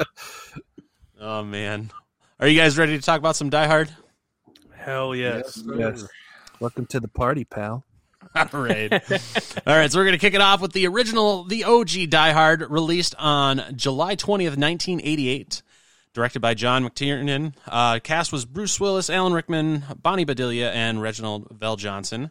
Oh 1.22 1.44
man, 1.44 1.90
are 2.38 2.48
you 2.48 2.58
guys 2.58 2.78
ready 2.78 2.96
to 2.96 3.02
talk 3.02 3.18
about 3.18 3.36
some 3.36 3.50
Die 3.50 3.66
Hard? 3.66 3.90
Hell 4.74 5.14
yes. 5.14 5.62
yes. 5.76 6.08
Welcome 6.60 6.86
to 6.86 6.98
the 6.98 7.08
party, 7.08 7.44
pal. 7.44 7.84
All 8.34 8.46
right. 8.52 8.92
All 8.92 9.76
right. 9.76 9.90
So 9.90 9.98
we're 9.98 10.04
going 10.04 10.12
to 10.12 10.18
kick 10.18 10.34
it 10.34 10.40
off 10.40 10.60
with 10.60 10.72
the 10.72 10.86
original, 10.86 11.44
the 11.44 11.64
OG 11.64 12.10
Die 12.10 12.32
Hard, 12.32 12.70
released 12.70 13.14
on 13.18 13.62
July 13.74 14.14
20th, 14.14 14.56
1988. 14.56 15.62
Directed 16.12 16.40
by 16.40 16.54
John 16.54 16.84
McTiernan. 16.84 17.54
Uh, 17.68 18.00
cast 18.00 18.32
was 18.32 18.44
Bruce 18.44 18.80
Willis, 18.80 19.10
Alan 19.10 19.32
Rickman, 19.32 19.84
Bonnie 20.02 20.24
Bedelia, 20.24 20.72
and 20.72 21.00
Reginald 21.00 21.48
VelJohnson. 21.56 22.30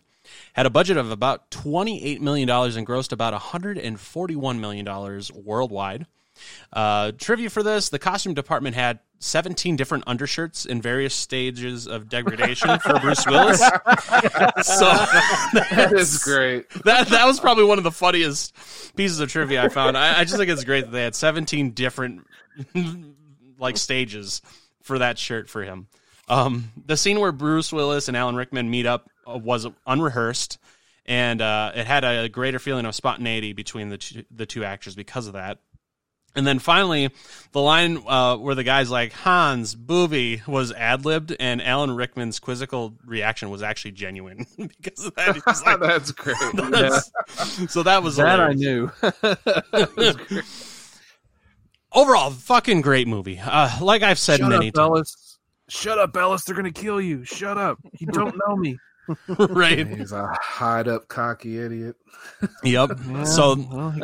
Had 0.54 0.66
a 0.66 0.70
budget 0.70 0.98
of 0.98 1.12
about 1.12 1.50
$28 1.52 2.20
million 2.20 2.50
and 2.50 2.86
grossed 2.88 3.14
about 3.14 3.34
$141 3.34 4.60
million 4.60 5.24
worldwide. 5.34 6.08
Uh, 6.72 7.12
trivia 7.18 7.50
for 7.50 7.64
this 7.64 7.90
the 7.90 8.00
costume 8.00 8.34
department 8.34 8.76
had 8.76 9.00
17 9.20 9.76
different 9.76 10.04
undershirts 10.08 10.66
in 10.66 10.82
various 10.82 11.14
stages 11.14 11.88
of 11.88 12.08
degradation 12.10 12.80
for 12.80 13.00
Bruce 13.00 13.26
Willis. 13.26 13.60
so 14.62 14.86
That 15.54 15.92
is 15.96 16.24
great. 16.24 16.70
that 16.86 17.08
that 17.10 17.26
was 17.26 17.40
probably 17.40 17.66
one 17.66 17.78
of 17.78 17.84
the 17.84 17.92
funniest 17.92 18.56
pieces 18.96 19.20
of 19.20 19.30
trivia 19.30 19.64
I 19.64 19.70
found. 19.70 19.98
I, 19.98 20.20
I 20.20 20.24
just 20.24 20.38
think 20.38 20.50
it's 20.50 20.64
great 20.64 20.86
that 20.86 20.92
they 20.92 21.04
had 21.04 21.16
17 21.16 21.72
different 21.72 22.26
like 23.58 23.78
stages 23.78 24.42
for 24.84 25.00
that 25.00 25.18
shirt 25.18 25.50
for 25.50 25.64
him. 25.64 25.88
Um, 26.28 26.72
the 26.86 26.96
scene 26.96 27.20
where 27.20 27.32
Bruce 27.32 27.74
Willis 27.74 28.08
and 28.08 28.16
Alan 28.16 28.36
Rickman 28.36 28.70
meet 28.70 28.86
up 28.86 29.10
uh, 29.28 29.38
was 29.38 29.68
unrehearsed, 29.88 30.60
and 31.06 31.42
uh, 31.42 31.72
it 31.76 31.88
had 31.88 32.04
a 32.04 32.30
greater 32.30 32.60
feeling 32.60 32.86
of 32.86 32.94
spontaneity 32.94 33.54
between 33.54 33.90
the 33.90 33.98
two, 33.98 34.24
the 34.30 34.46
two 34.46 34.64
actors 34.64 34.96
because 34.96 35.28
of 35.28 35.34
that. 35.34 35.58
And 36.40 36.48
then 36.48 36.58
finally, 36.60 37.10
the 37.52 37.60
line 37.62 38.02
uh, 38.08 38.38
where 38.38 38.56
the 38.56 38.64
guy's 38.64 38.90
like 38.90 39.12
Hans 39.12 39.76
Booby 39.76 40.42
was 40.48 40.72
ad 40.72 41.04
libbed, 41.06 41.36
and 41.40 41.62
Alan 41.62 41.92
Rickman's 41.92 42.40
quizzical 42.40 42.96
reaction 43.06 43.50
was 43.50 43.62
actually 43.62 43.92
genuine 43.92 44.46
because 44.58 45.06
of 45.06 45.16
that. 45.16 45.36
He 45.36 45.42
like, 45.66 45.80
That's 45.82 46.12
great. 46.14 46.38
that's- 46.54 47.12
so 47.72 47.84
that 47.84 48.02
was 48.02 48.16
That 48.16 48.40
I 48.40 48.54
hilarious. 48.54 48.60
knew. 50.32 50.42
overall 51.92 52.32
fucking 52.32 52.82
great 52.82 53.08
movie. 53.08 53.40
Uh, 53.40 53.70
like 53.82 54.02
I've 54.04 54.20
said 54.20 54.40
Shut 54.40 54.50
many 54.50 54.70
up, 54.70 54.74
times, 54.76 54.88
Ellis. 54.90 55.38
Shut 55.68 55.98
up, 56.00 56.16
Ellis. 56.16 56.44
They're 56.46 56.56
gonna 56.56 56.72
kill 56.72 57.02
you. 57.02 57.24
Shut 57.26 57.58
up. 57.58 57.78
You 58.00 58.08
don't 58.08 58.36
know 58.48 58.56
me. 58.56 58.78
right? 59.40 59.88
He's 59.88 60.12
a 60.12 60.28
hide 60.42 60.88
up 60.88 61.08
cocky 61.08 61.58
idiot. 61.60 61.96
Yep. 62.64 62.92
Yeah, 63.10 63.24
So 63.24 63.56
well, 63.56 63.90
he 63.92 64.02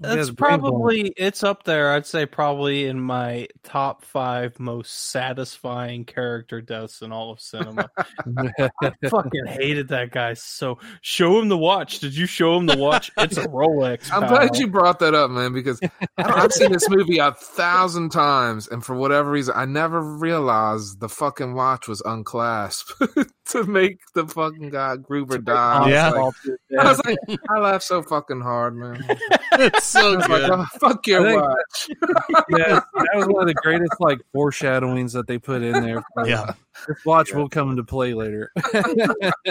That's- 0.00 0.08
got- 0.08 0.12
he 0.12 0.18
has 0.18 0.26
That's 0.28 0.36
brain 0.36 0.60
bone. 0.60 0.70
probably 0.70 1.12
it's 1.16 1.44
up 1.44 1.64
there. 1.64 1.92
I'd 1.92 2.06
say 2.06 2.26
probably 2.26 2.86
in 2.86 3.00
my 3.00 3.48
top 3.62 4.04
five 4.04 4.58
most 4.58 5.10
satisfying 5.10 6.04
character 6.04 6.60
deaths 6.60 7.02
in 7.02 7.12
all 7.12 7.30
of 7.32 7.40
cinema. 7.40 7.88
Fucking 9.08 9.46
hated 9.46 9.88
that 9.88 10.10
guy 10.10 10.34
so. 10.34 10.78
Show 11.02 11.38
him 11.40 11.48
the 11.48 11.58
watch. 11.58 11.98
Did 12.00 12.16
you 12.16 12.26
show 12.26 12.56
him 12.56 12.66
the 12.66 12.76
watch? 12.76 13.10
It's 13.18 13.36
a 13.36 13.46
Rolex. 13.48 14.10
I'm 14.12 14.26
glad 14.28 14.56
you 14.56 14.66
brought 14.68 14.98
that 15.00 15.14
up, 15.14 15.30
man, 15.30 15.52
because 15.52 15.80
I've 16.18 16.52
seen 16.52 16.72
this 16.72 16.88
movie 16.88 17.18
a 17.18 17.32
thousand 17.32 18.10
times, 18.10 18.68
and 18.68 18.84
for 18.84 18.94
whatever 18.96 19.30
reason, 19.30 19.54
I 19.56 19.64
never 19.66 20.00
realized 20.00 21.00
the 21.00 21.08
fucking 21.08 21.54
watch 21.54 21.88
was 21.88 22.00
unclasped 22.02 22.92
to 23.52 23.64
make 23.64 23.98
the 24.14 24.26
fucking 24.26 24.70
guy 24.70 24.96
Gruber 24.96 25.38
die. 25.38 25.54
I 25.54 25.80
was 25.80 25.90
Yeah. 25.90 26.10
like- 26.10 26.34
I 26.78 26.84
was 26.90 27.00
like, 27.04 27.18
I 27.48 27.58
laughed 27.58 27.84
so 27.84 28.02
fucking 28.02 28.40
hard, 28.40 28.76
man. 28.76 29.04
it's 29.52 29.84
so 29.86 30.12
I 30.12 30.16
was 30.16 30.28
like, 30.28 30.40
good. 30.42 30.50
oh, 30.50 30.66
fuck 30.78 31.06
your 31.06 31.22
think- 31.24 31.42
watch. 31.42 31.88
yeah, 32.50 32.80
that 32.94 33.08
was 33.14 33.26
one 33.26 33.42
of 33.42 33.48
the 33.48 33.54
greatest 33.54 33.92
like 34.00 34.18
foreshadowings 34.32 35.12
that 35.14 35.26
they 35.26 35.38
put 35.38 35.62
in 35.62 35.72
there. 35.72 36.02
for- 36.14 36.26
Yeah. 36.28 36.52
this 36.88 37.04
watch 37.04 37.32
will 37.32 37.48
come 37.48 37.70
into 37.70 37.84
play 37.84 38.14
later. 38.14 38.52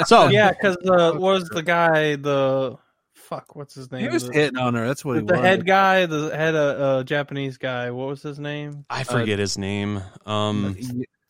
So 0.06 0.30
Yeah, 0.30 0.52
because 0.52 0.78
uh, 0.78 1.14
was 1.18 1.50
the 1.50 1.64
guy 1.64 2.16
the 2.16 2.78
fuck? 3.14 3.56
What's 3.56 3.76
his 3.76 3.92
name? 3.92 4.02
he 4.02 4.08
was 4.08 4.28
the, 4.28 4.34
hitting 4.34 4.58
on 4.58 4.74
her. 4.76 4.88
That's 4.88 5.04
what 5.06 5.18
he 5.18 5.22
the 5.26 5.34
was. 5.34 5.42
head 5.42 5.66
guy, 5.66 6.06
the 6.06 6.30
head 6.36 6.56
uh, 6.56 6.58
uh, 6.60 7.04
Japanese 7.04 7.58
guy. 7.58 7.92
What 7.92 8.08
was 8.08 8.22
his 8.24 8.40
name? 8.40 8.86
I 8.90 9.04
forget 9.04 9.38
his 9.40 9.58
name. 9.58 10.02
Um, 10.26 10.76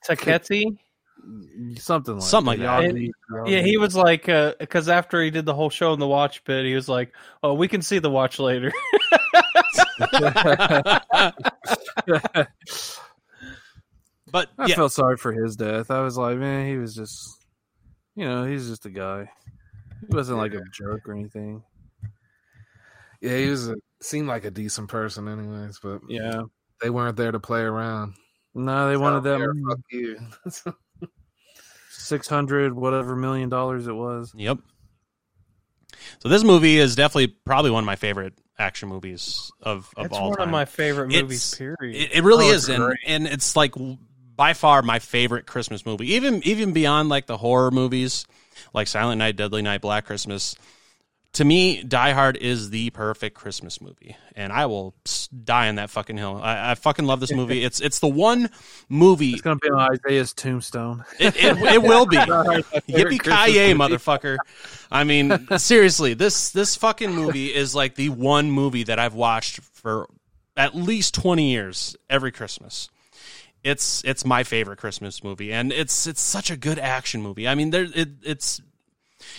Takeshi. 0.04 0.78
Something 1.78 2.16
like 2.16 2.24
Something 2.24 2.60
like 2.60 2.60
that. 2.60 2.94
Yagi- 2.94 3.12
Yeah, 3.48 3.62
he 3.62 3.78
was 3.78 3.96
like, 3.96 4.28
uh, 4.30 4.54
because 4.60 4.90
after 4.90 5.22
he 5.22 5.30
did 5.30 5.46
the 5.46 5.54
whole 5.54 5.70
show 5.70 5.94
in 5.94 6.00
the 6.00 6.08
watch 6.08 6.44
bit, 6.44 6.66
he 6.66 6.76
was 6.76 6.88
like, 6.90 7.14
"Oh, 7.44 7.54
we 7.54 7.68
can 7.68 7.82
see 7.82 8.00
the 8.00 8.10
watch 8.10 8.40
later." 8.40 8.72
but 14.32 14.50
I 14.58 14.66
yeah, 14.68 14.76
felt 14.76 14.92
sorry 14.94 15.18
for 15.18 15.32
his 15.34 15.56
death. 15.56 15.92
I 15.92 16.02
was 16.02 16.18
like, 16.18 16.38
man, 16.38 16.68
he 16.68 16.78
was 16.78 16.96
just, 16.96 17.46
you 18.16 18.26
know, 18.26 18.46
he's 18.46 18.68
just 18.68 18.86
a 18.86 18.90
guy. 18.90 19.30
He 20.10 20.16
wasn't 20.16 20.38
like 20.38 20.54
a 20.54 20.62
jerk 20.74 21.08
or 21.08 21.14
anything. 21.14 21.64
Yeah, 23.22 23.38
he 23.38 23.50
was 23.50 23.68
a, 23.70 23.76
seemed 24.02 24.28
like 24.28 24.46
a 24.46 24.52
decent 24.52 24.88
person, 24.90 25.28
anyways, 25.28 25.80
but 25.84 26.00
Yeah. 26.08 26.44
they 26.82 26.90
weren't 26.90 27.18
there 27.18 27.32
to 27.34 27.40
play 27.40 27.62
around. 27.62 28.14
No, 28.56 28.88
they 28.90 28.98
wanted 28.98 29.24
So, 29.24 29.38
that. 29.38 29.64
Fuck 29.68 29.80
you. 29.92 30.74
six 32.10 32.28
hundred 32.28 32.74
whatever 32.74 33.16
million 33.16 33.48
dollars 33.48 33.88
it 33.88 33.94
was. 33.94 34.34
Yep. 34.36 34.58
So 36.20 36.30
this 36.30 36.44
movie 36.44 36.78
is 36.78 36.96
definitely 36.96 37.28
probably 37.28 37.72
one 37.72 37.84
of 37.84 37.86
my 37.86 37.96
favorite 37.96 38.34
action 38.58 38.90
movies 38.90 39.52
of, 39.62 39.90
of 39.96 40.04
That's 40.10 40.18
all 40.18 40.30
one 40.30 40.38
time. 40.40 40.48
of 40.50 40.52
my 40.52 40.66
favorite 40.66 41.10
It's- 41.12 41.22
movies. 41.22 41.56
Period. 41.56 41.96
It, 41.96 42.16
it 42.18 42.24
really 42.24 42.48
Oh, 42.50 42.54
is, 42.54 42.68
and, 42.70 42.98
and 43.06 43.28
it's 43.28 43.56
like 43.56 43.74
by 44.36 44.54
far 44.54 44.82
my 44.82 45.00
favorite 45.00 45.46
Christmas 45.46 45.86
movie. 45.86 46.14
Even 46.14 46.42
even 46.46 46.74
beyond 46.74 47.10
like 47.10 47.26
the 47.26 47.38
horror 47.38 47.72
movies, 47.72 48.26
like 48.74 48.88
Silent 48.88 49.20
Night, 49.20 49.36
Deadly 49.36 49.62
Night, 49.62 49.82
Black 49.82 50.06
Christmas. 50.06 50.56
To 51.34 51.46
me, 51.46 51.84
Die 51.84 52.12
Hard 52.12 52.38
is 52.38 52.72
the 52.72 52.90
perfect 52.90 53.36
Christmas 53.36 53.80
movie, 53.82 54.18
and 54.36 54.52
I 54.52 54.66
will 54.66 54.96
die 55.44 55.70
on 55.70 55.76
that 55.76 55.92
fucking 55.92 56.18
hill. 56.18 56.40
I, 56.42 56.72
I 56.72 56.76
fucking 56.76 57.06
love 57.06 57.20
this 57.20 57.32
movie. 57.32 57.64
It's 57.70 57.80
it's 57.80 58.00
the 58.00 58.08
one 58.08 58.50
movie. 58.90 59.32
It's 59.32 59.42
gonna 59.42 59.58
be 59.58 59.70
on 59.70 59.92
Isaiah's 59.94 60.34
tombstone. 60.34 61.06
It, 61.20 61.36
it, 61.36 61.58
it 61.58 61.82
will 61.84 62.08
be. 62.08 62.18
favorite 62.18 62.66
Yippee 62.88 63.22
ki 63.22 63.74
movie. 63.74 63.96
motherfucker! 63.96 64.38
I 64.92 65.04
mean, 65.04 65.48
seriously, 65.60 66.16
this 66.16 66.50
this 66.50 66.76
fucking 66.76 67.14
movie 67.14 67.54
is 67.54 67.76
like 67.76 67.94
the 67.96 68.10
one 68.10 68.50
movie 68.50 68.84
that 68.84 68.98
I've 68.98 69.14
watched 69.14 69.60
for 69.60 70.08
at 70.58 70.76
least 70.76 71.14
twenty 71.14 71.52
years 71.52 71.96
every 72.10 72.32
Christmas. 72.32 72.90
It's 73.64 74.04
it's 74.04 74.26
my 74.26 74.44
favorite 74.44 74.78
Christmas 74.80 75.24
movie, 75.24 75.54
and 75.54 75.72
it's 75.72 76.08
it's 76.08 76.22
such 76.22 76.50
a 76.50 76.58
good 76.58 76.80
action 76.80 77.22
movie. 77.22 77.48
I 77.48 77.54
mean, 77.54 77.70
there 77.70 77.86
it 77.94 78.10
it's 78.24 78.62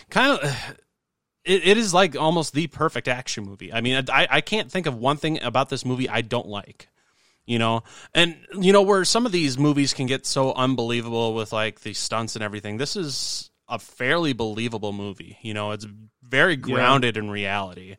kind 0.09 0.39
of. 0.39 0.77
It, 1.45 1.67
it 1.67 1.77
is 1.79 1.95
like 1.95 2.17
almost 2.17 2.53
the 2.53 2.67
perfect 2.67 3.09
action 3.09 3.45
movie. 3.45 3.73
I 3.73 3.81
mean, 3.81 4.05
I, 4.13 4.27
I 4.31 4.41
can't 4.41 4.71
think 4.71 4.87
of 4.87 4.97
one 4.97 5.17
thing 5.17 5.43
about 5.43 5.69
this 5.69 5.85
movie 5.85 6.09
I 6.09 6.21
don't 6.23 6.47
like 6.49 6.89
you 7.47 7.59
know 7.59 7.83
and 8.15 8.37
you 8.61 8.71
know 8.71 8.83
where 8.83 9.03
some 9.05 9.25
of 9.25 9.33
these 9.33 9.59
movies 9.59 9.95
can 9.95 10.05
get 10.07 10.27
so 10.27 10.53
unbelievable 10.53 11.33
with 11.35 11.55
like 11.55 11.81
the 11.81 11.95
stunts 11.95 12.37
and 12.37 12.45
everything 12.45 12.77
this 12.77 12.97
is 12.97 13.51
a 13.67 13.79
fairly 13.79 14.35
believable 14.35 14.93
movie 14.93 15.39
you 15.41 15.55
know 15.55 15.71
it's 15.71 15.87
very 16.23 16.55
grounded 16.55 17.17
in 17.17 17.31
reality 17.31 17.97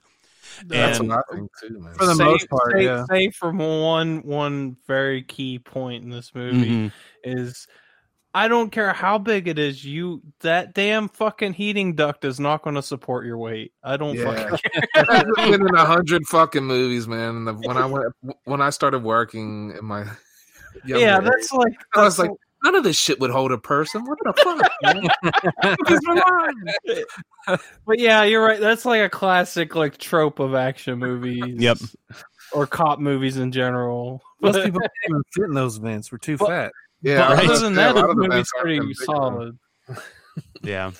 That's 0.68 1.00
and 1.00 1.10
what 1.10 1.26
I 1.32 1.36
think 1.36 1.50
too, 1.60 1.80
man. 1.80 1.96
For 1.96 2.06
the 2.06 2.14
Save- 2.14 2.28
most 2.28 2.50
part, 2.50 2.72
save, 2.74 2.84
yeah. 2.84 3.06
save 3.10 3.34
from 3.36 3.58
one 3.58 4.20
one 4.22 4.78
very 4.86 5.24
key 5.24 5.58
point 5.58 6.04
in 6.04 6.12
this 6.12 6.34
movie 6.36 6.70
Mhm. 6.70 6.92
is 7.24 7.68
I 8.34 8.48
don't 8.48 8.72
care 8.72 8.94
how 8.94 9.18
big 9.18 9.48
it 9.50 9.60
is, 9.60 9.84
you 9.84 10.22
that 10.40 10.74
damn 10.74 11.10
fucking 11.10 11.54
heating 11.54 11.96
duct 11.96 12.24
is 12.24 12.40
not 12.40 12.64
going 12.64 12.76
to 12.78 12.82
support 12.82 13.26
your 13.26 13.38
weight. 13.38 13.74
I 13.84 13.98
don't 13.98 14.16
Yeah. 14.16 14.34
fucking 14.34 14.60
care. 14.96 15.06
I've 15.10 15.26
been 15.36 15.68
in 15.68 15.76
a 15.76 15.86
hundred 15.86 16.26
fucking 16.28 16.64
movies, 16.64 17.08
man. 17.08 17.36
And 17.36 17.48
the, 17.48 17.54
when 17.54 17.76
I 17.78 17.86
went, 17.86 18.14
when 18.46 18.62
I 18.62 18.70
started 18.70 19.00
working 19.04 19.72
in 19.78 19.84
my 19.86 20.06
younger 20.86 21.06
yeah, 21.06 21.18
age, 21.18 21.26
that's 21.26 21.52
like 21.52 21.74
I 21.96 22.04
was 22.04 22.16
that's 22.18 22.30
like, 22.30 22.38
none 22.64 22.76
of 22.76 22.84
this 22.86 22.98
shit 22.98 23.20
would 23.20 23.32
hold 23.32 23.52
a 23.52 23.58
person. 23.58 24.06
What 24.06 24.18
the 24.24 24.34
fuck? 24.42 24.72
man? 25.64 25.78
These 25.88 26.00
are 26.08 26.16
mine. 26.16 27.60
But 27.86 28.00
yeah, 28.00 28.24
you're 28.24 28.44
right. 28.44 28.62
That's 28.62 28.86
like 28.86 29.02
a 29.02 29.10
classic 29.10 29.76
like 29.76 29.98
trope 29.98 30.40
of 30.40 30.56
action 30.56 31.00
movies. 31.00 31.44
Yep. 31.58 31.80
Or 32.54 32.66
cop 32.66 33.00
movies 33.00 33.36
in 33.38 33.52
general. 33.52 34.22
Most 34.42 34.64
people 34.64 34.80
can't 34.80 34.92
even 35.10 35.22
fit 35.34 35.44
in 35.46 35.54
those 35.54 35.78
vents. 35.78 36.12
We're 36.12 36.18
too 36.18 36.38
But- 36.38 36.48
fat. 36.48 36.72
Yeah, 37.02 37.28
but 37.30 37.40
other 37.40 37.50
was- 37.50 37.62
than 37.62 37.74
that, 37.76 37.98
a 37.98 38.02
the 38.02 38.16
movie's 38.16 38.48
pretty 38.60 38.78
fucking 38.80 38.90
big, 38.90 38.98
man. 39.00 39.06
solid. 39.06 39.60
Yeah. 40.64 40.92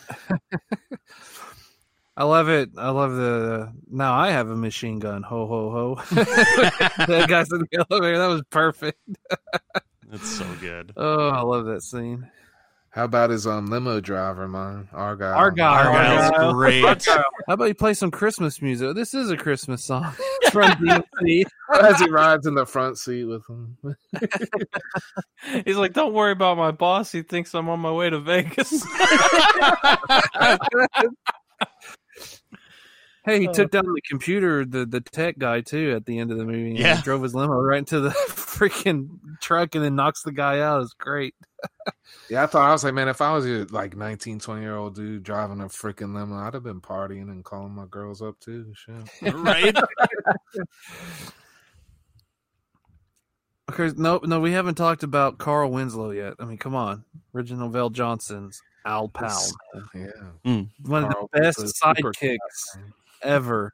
I 2.18 2.24
love 2.26 2.50
it. 2.50 2.72
I 2.78 2.90
love 2.90 3.16
the 3.16 3.72
now 3.90 4.14
I 4.14 4.32
have 4.32 4.50
a 4.50 4.56
machine 4.56 5.00
gun. 5.00 5.24
Ho 5.24 5.48
ho 5.48 5.72
ho. 5.72 5.96
that 7.06 7.26
guy's 7.30 7.52
in 7.52 7.60
the 7.72 7.86
elevator. 7.90 8.18
That 8.18 8.28
was 8.28 8.42
perfect. 8.50 9.00
It's 10.12 10.30
so 10.38 10.46
good. 10.60 10.92
Oh, 10.98 11.30
I 11.30 11.42
love 11.42 11.66
that 11.66 11.82
scene. 11.84 12.30
How 12.92 13.06
about 13.06 13.30
his 13.30 13.48
um 13.48 13.68
limo 13.68 14.02
driver, 14.02 14.50
man? 14.50 14.90
Argyle. 14.92 15.34
Argyle. 15.34 15.74
Argyle's 15.94 16.32
Argyle. 16.32 16.54
great. 16.54 17.06
How 17.08 17.24
about 17.54 17.66
you 17.66 17.74
play 17.74 17.94
some 17.94 18.12
Christmas 18.12 18.62
music? 18.62 18.96
This 18.96 19.14
is 19.14 19.30
a 19.32 19.38
Christmas 19.38 19.82
song 19.84 20.12
from 20.52 20.72
DMC. 20.72 21.44
As 21.82 22.00
he 22.02 22.10
rides 22.10 22.48
in 22.48 22.54
the 22.56 22.66
front 22.66 22.98
seat 22.98 23.24
with 23.24 23.44
him. 23.48 23.78
He's 25.66 25.78
like, 25.78 25.94
"Don't 25.94 26.14
worry 26.14 26.34
about 26.34 26.58
my 26.58 26.72
boss. 26.72 27.14
He 27.14 27.22
thinks 27.22 27.56
I'm 27.56 27.70
on 27.70 27.80
my 27.80 27.92
way 27.92 28.10
to 28.10 28.20
Vegas." 28.20 28.84
Hey, 33.24 33.40
he 33.40 33.48
Oh. 33.48 33.54
took 33.54 33.70
down 33.70 33.84
the 33.86 34.02
computer, 34.10 34.66
the 34.66 34.84
the 34.86 35.00
tech 35.00 35.38
guy 35.38 35.62
too, 35.62 35.94
at 35.96 36.06
the 36.08 36.18
end 36.18 36.32
of 36.32 36.40
the 36.40 36.44
movie. 36.46 36.70
and 36.70 36.78
he 36.78 36.84
Yeah. 36.84 37.02
drove 37.02 37.22
his 37.22 37.36
limo 37.36 37.54
right 37.54 37.78
into 37.78 38.00
the 38.00 38.10
freaking 38.10 39.20
truck 39.42 39.76
and 39.76 39.84
then 39.86 39.96
knocks 39.96 40.24
the 40.24 40.32
guy 40.32 40.60
out. 40.60 40.82
It's 40.82 40.94
great. 40.94 41.36
Yeah, 42.30 42.44
I 42.44 42.46
thought 42.46 42.70
I 42.70 42.72
was 42.72 42.84
like, 42.84 42.94
man, 42.94 43.10
if 43.10 43.20
I 43.20 43.34
was 43.34 43.46
a 43.46 43.66
like 43.72 43.96
19, 43.96 44.40
20 44.40 44.62
year 44.62 44.78
old 44.78 44.96
dude 44.96 45.24
driving 45.24 45.60
a 45.60 45.66
freaking 45.66 46.16
limo, 46.16 46.38
I'd 46.38 46.54
have 46.54 46.64
been 46.64 46.80
partying 46.80 47.24
and 47.24 47.44
calling 47.44 47.74
my 47.74 47.86
girls 47.90 48.22
up 48.22 48.40
too. 48.40 48.74
Shit. 48.74 49.34
right? 49.34 49.76
Okay, 53.70 53.94
no, 53.96 54.20
no, 54.26 54.42
we 54.42 54.52
haven't 54.52 54.76
talked 54.76 55.02
about 55.02 55.38
Carl 55.38 55.72
Winslow 55.72 56.12
yet. 56.12 56.34
I 56.40 56.44
mean, 56.46 56.58
come 56.58 56.76
on, 56.76 57.06
Reginald 57.32 57.72
VelJohnson's 57.72 58.62
Al 58.86 59.08
Powell, 59.08 59.40
man. 59.74 59.88
Yeah. 59.96 60.52
Mm. 60.52 60.70
one 60.86 61.06
of 61.06 61.12
the 61.12 61.40
best 61.40 61.62
was 61.62 61.80
sidekicks 61.82 62.38
ever, 63.22 63.74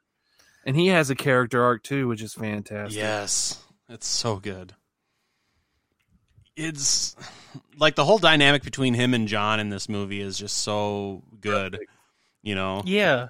and 0.64 0.76
he 0.76 0.88
has 0.88 1.10
a 1.10 1.16
character 1.16 1.64
arc 1.64 1.82
too, 1.82 2.06
which 2.06 2.22
is 2.22 2.32
fantastic. 2.32 2.96
Yes. 2.96 3.60
It's 3.88 4.06
so 4.06 4.36
good. 4.36 4.74
It's 6.58 7.16
like 7.78 7.94
the 7.94 8.04
whole 8.04 8.18
dynamic 8.18 8.62
between 8.62 8.94
him 8.94 9.14
and 9.14 9.28
John 9.28 9.60
in 9.60 9.68
this 9.70 9.88
movie 9.88 10.20
is 10.20 10.36
just 10.38 10.58
so 10.58 11.22
good. 11.40 11.78
You 12.42 12.54
know? 12.54 12.82
yeah, 12.84 13.26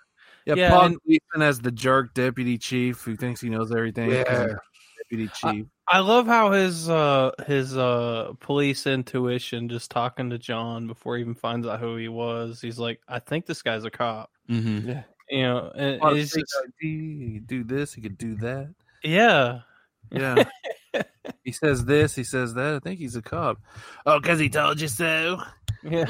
yeah. 0.46 0.54
Yeah, 0.54 0.70
Paul 0.70 0.84
and- 0.86 0.96
Gleason 1.04 1.42
as 1.42 1.60
the 1.60 1.70
jerk 1.70 2.14
deputy 2.14 2.56
chief 2.58 3.02
who 3.02 3.16
thinks 3.16 3.40
he 3.40 3.50
knows 3.50 3.70
everything. 3.72 4.10
Yeah. 4.10 4.46
deputy 4.98 5.28
chief. 5.34 5.66
I 5.86 6.00
love 6.00 6.26
how 6.26 6.52
his 6.52 6.88
uh 6.88 7.30
his 7.46 7.76
uh 7.76 8.32
police 8.40 8.86
intuition 8.86 9.68
just 9.68 9.90
talking 9.90 10.30
to 10.30 10.38
John 10.38 10.86
before 10.86 11.16
he 11.16 11.22
even 11.22 11.34
finds 11.34 11.66
out 11.66 11.80
who 11.80 11.96
he 11.96 12.08
was. 12.08 12.60
He's 12.60 12.78
like, 12.78 13.00
I 13.08 13.18
think 13.18 13.46
this 13.46 13.62
guy's 13.62 13.84
a 13.84 13.90
cop. 13.90 14.30
Mm-hmm. 14.50 14.98
You 15.30 15.42
know, 15.42 15.70
and 15.74 16.00
Well, 16.00 16.14
it's 16.16 16.32
just, 16.34 16.54
he 16.80 17.32
could 17.34 17.46
do 17.46 17.64
this, 17.64 17.92
he 17.92 18.00
could 18.02 18.16
do 18.18 18.34
that. 18.36 18.74
yeah, 19.02 19.60
Yeah. 20.10 20.44
he 21.44 21.52
says 21.52 21.84
this, 21.84 22.14
he 22.14 22.24
says 22.24 22.54
that. 22.54 22.74
I 22.74 22.78
think 22.78 22.98
he's 22.98 23.16
a 23.16 23.22
cop. 23.22 23.58
Oh, 24.06 24.20
because 24.20 24.38
he 24.38 24.48
told 24.48 24.80
you 24.80 24.88
so. 24.88 25.40
yeah. 25.82 26.06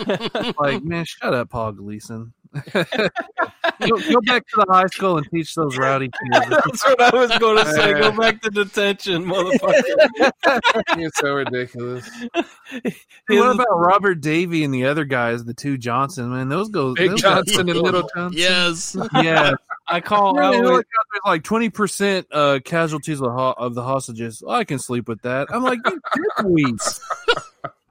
Like, 0.58 0.82
man, 0.82 1.04
shut 1.04 1.34
up, 1.34 1.50
Paul 1.50 1.72
Gleason. 1.72 2.32
go, 2.72 3.98
go 4.10 4.20
back 4.22 4.46
to 4.46 4.56
the 4.56 4.66
high 4.68 4.86
school 4.86 5.18
and 5.18 5.26
teach 5.30 5.54
those 5.54 5.76
rowdy 5.76 6.10
kids. 6.32 6.46
That's 6.50 6.84
what 6.84 7.00
I 7.02 7.16
was 7.16 7.38
going 7.38 7.64
to 7.64 7.72
say. 7.72 7.92
Go 7.92 8.12
back 8.12 8.40
to 8.42 8.50
detention, 8.50 9.24
motherfucker. 9.24 10.32
It's 11.00 11.18
so 11.18 11.34
ridiculous. 11.34 12.08
Hey, 12.70 12.92
what 13.28 13.54
about 13.54 13.78
Robert 13.78 14.20
Davi 14.20 14.64
and 14.64 14.72
the 14.72 14.86
other 14.86 15.04
guys, 15.04 15.44
the 15.44 15.54
two 15.54 15.78
Johnson? 15.78 16.30
Man, 16.30 16.48
those 16.48 16.70
go 16.70 16.94
Big 16.94 17.10
those 17.10 17.20
Johnson 17.20 17.68
and 17.68 17.78
Little 17.78 18.08
Johnson. 18.14 18.38
Yes. 18.38 18.96
Yeah, 19.14 19.52
I 19.86 20.00
call 20.00 20.34
Really, 20.34 20.84
like 21.24 21.44
twenty 21.44 21.70
percent 21.70 22.26
uh, 22.32 22.60
casualties 22.64 23.20
of, 23.20 23.26
the 23.26 23.32
ho- 23.32 23.54
of 23.56 23.74
the 23.74 23.82
hostages. 23.82 24.42
I 24.46 24.64
can 24.64 24.78
sleep 24.78 25.08
with 25.08 25.22
that. 25.22 25.48
I'm 25.50 25.62
like, 25.62 25.80
you. 26.44 26.76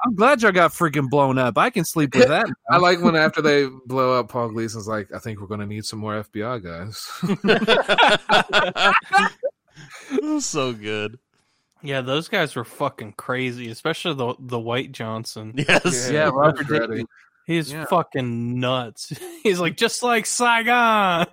I'm 0.07 0.15
glad 0.15 0.41
y'all 0.41 0.53
got 0.53 0.71
freaking 0.71 1.09
blown 1.09 1.37
up. 1.37 1.57
I 1.57 1.69
can 1.69 1.83
sleep 1.83 2.15
with 2.15 2.29
that. 2.29 2.45
I 2.71 2.77
like 2.77 3.01
when 3.01 3.17
after 3.17 3.41
they 3.41 3.67
blow 3.85 4.17
up, 4.17 4.29
Paul 4.29 4.49
Gleason's 4.49 4.87
like, 4.87 5.13
I 5.13 5.19
think 5.19 5.41
we're 5.41 5.47
going 5.47 5.59
to 5.59 5.65
need 5.65 5.83
some 5.83 5.99
more 5.99 6.23
FBI 6.23 6.63
guys. 6.63 6.97
so 10.45 10.71
good. 10.71 11.19
Yeah, 11.83 11.99
those 12.01 12.29
guys 12.29 12.55
were 12.55 12.63
fucking 12.63 13.13
crazy, 13.17 13.69
especially 13.69 14.15
the 14.15 14.35
the 14.39 14.59
White 14.59 14.93
Johnson. 14.93 15.53
Yes. 15.57 16.09
Yeah, 16.09 16.29
Robert 16.33 16.69
Ready. 16.69 17.03
Davi. 17.03 17.05
He's 17.45 17.71
Yeah. 17.71 17.85
fucking 17.85 18.59
nuts. 18.59 19.11
He's 19.43 19.59
like 19.59 19.75
just 19.77 20.03
like 20.03 20.25
Saigon. 20.25 21.27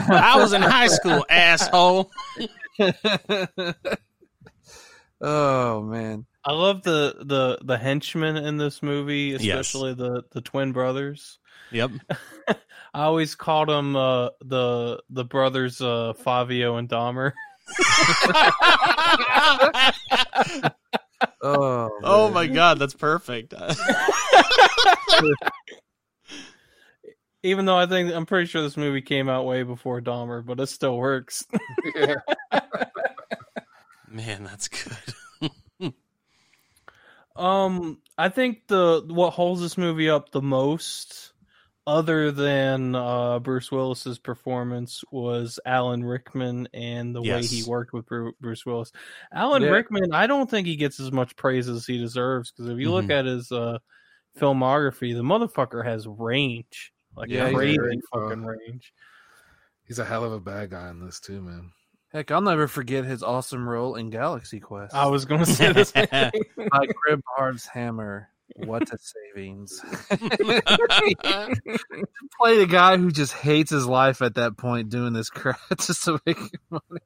I 0.00 0.34
was 0.36 0.52
in 0.52 0.62
high 0.62 0.88
school, 0.88 1.24
asshole. 1.30 2.10
Oh 5.20 5.82
man, 5.82 6.26
I 6.44 6.52
love 6.52 6.82
the 6.82 7.16
the 7.24 7.58
the 7.64 7.78
henchmen 7.78 8.36
in 8.36 8.56
this 8.56 8.82
movie, 8.82 9.36
Yes. 9.40 9.42
especially 9.42 9.94
the 9.94 10.24
the 10.32 10.40
twin 10.40 10.72
brothers. 10.72 11.38
Yep. 11.72 11.90
I 12.94 13.02
always 13.04 13.34
called 13.34 13.68
them 13.68 13.96
uh, 13.96 14.30
the 14.44 15.02
the 15.10 15.24
brothers 15.24 15.80
uh, 15.80 16.12
Fabio 16.14 16.76
and 16.76 16.88
Dahmer. 16.88 17.32
oh 21.42 21.90
oh 22.02 22.30
my 22.30 22.46
god, 22.46 22.78
that's 22.78 22.94
perfect. 22.94 23.52
Even 27.42 27.64
though 27.66 27.76
I 27.76 27.86
think 27.86 28.12
I'm 28.12 28.26
pretty 28.26 28.46
sure 28.46 28.62
this 28.62 28.76
movie 28.76 29.02
came 29.02 29.28
out 29.28 29.46
way 29.46 29.62
before 29.62 30.00
Dahmer, 30.00 30.44
but 30.44 30.58
it 30.58 30.66
still 30.66 30.96
works. 30.96 31.46
yeah. 31.94 32.16
Man, 34.16 34.44
that's 34.44 34.68
good. 34.68 35.92
Um, 37.36 38.00
I 38.16 38.30
think 38.30 38.66
the 38.66 39.04
what 39.08 39.32
holds 39.34 39.60
this 39.60 39.76
movie 39.76 40.08
up 40.08 40.30
the 40.30 40.40
most, 40.40 41.34
other 41.86 42.32
than 42.32 42.94
uh, 42.94 43.40
Bruce 43.40 43.70
Willis's 43.70 44.18
performance, 44.18 45.04
was 45.12 45.60
Alan 45.66 46.02
Rickman 46.02 46.66
and 46.72 47.14
the 47.14 47.20
way 47.20 47.42
he 47.46 47.62
worked 47.68 47.92
with 47.92 48.06
Bruce 48.40 48.64
Willis. 48.64 48.90
Alan 49.34 49.62
Yeah. 49.62 49.68
Rickman, 49.68 50.14
I 50.14 50.26
don't 50.26 50.48
think 50.48 50.66
he 50.66 50.76
gets 50.76 50.98
as 50.98 51.12
much 51.12 51.36
praise 51.36 51.68
as 51.68 51.84
he 51.84 51.98
deserves 51.98 52.52
because 52.52 52.70
if 52.70 52.78
you 52.78 52.90
look 52.90 53.04
Mhm. 53.06 53.18
at 53.18 53.26
his 53.26 53.52
uh, 53.52 53.78
filmography, 54.38 55.14
the 55.14 55.22
motherfucker 55.22 55.84
has 55.84 56.06
range, 56.06 56.90
like 57.16 57.28
Yeah, 57.28 57.48
he's 57.50 57.54
crazy 57.58 57.76
very, 57.76 57.96
uh, 58.14 58.18
fucking 58.28 58.46
range. 58.46 58.94
He's 59.84 59.98
a 59.98 60.06
hell 60.06 60.24
of 60.24 60.32
a 60.32 60.40
bad 60.40 60.70
guy 60.70 60.88
in 60.88 61.04
this 61.04 61.20
too, 61.20 61.42
man. 61.42 61.70
Heck, 62.16 62.30
I'll 62.30 62.40
never 62.40 62.66
forget 62.66 63.04
his 63.04 63.22
awesome 63.22 63.68
role 63.68 63.94
in 63.94 64.08
Galaxy 64.08 64.58
Quest. 64.58 64.94
I 64.94 65.04
was 65.04 65.26
gonna 65.26 65.44
say 65.44 65.70
this. 65.74 65.94
like 65.94 66.10
Grabthar's 66.56 67.66
hammer. 67.66 68.30
What 68.56 68.90
a 68.90 68.96
savings! 68.96 69.82
Play 70.08 70.18
the 72.56 72.66
guy 72.66 72.96
who 72.96 73.10
just 73.10 73.34
hates 73.34 73.70
his 73.70 73.84
life 73.84 74.22
at 74.22 74.36
that 74.36 74.56
point 74.56 74.88
doing 74.88 75.12
this 75.12 75.28
crap 75.28 75.60
just 75.78 76.04
to 76.04 76.18
make 76.24 76.38
money. 76.70 77.02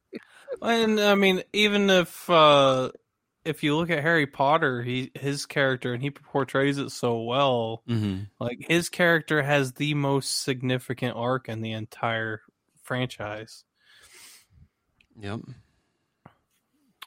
And 0.63 1.01
I 1.01 1.17
mean, 1.17 1.43
even 1.53 1.91
if 1.91 2.31
uh 2.31 2.93
if 3.45 3.65
you 3.65 3.75
look 3.77 3.91
at 3.91 4.05
Harry 4.05 4.29
Potter, 4.29 4.81
he 4.81 5.11
his 5.17 5.45
character 5.45 5.93
and 5.93 6.01
he 6.01 6.11
portrays 6.11 6.79
it 6.79 6.91
so 6.91 7.23
well. 7.23 7.83
Mm-hmm. 7.89 8.27
Like 8.39 8.65
his 8.69 8.89
character 8.89 9.43
has 9.43 9.73
the 9.73 9.95
most 9.95 10.45
significant 10.45 11.17
arc 11.17 11.49
in 11.49 11.63
the 11.63 11.73
entire 11.73 12.43
franchise. 12.85 13.65
Yep. 15.19 15.41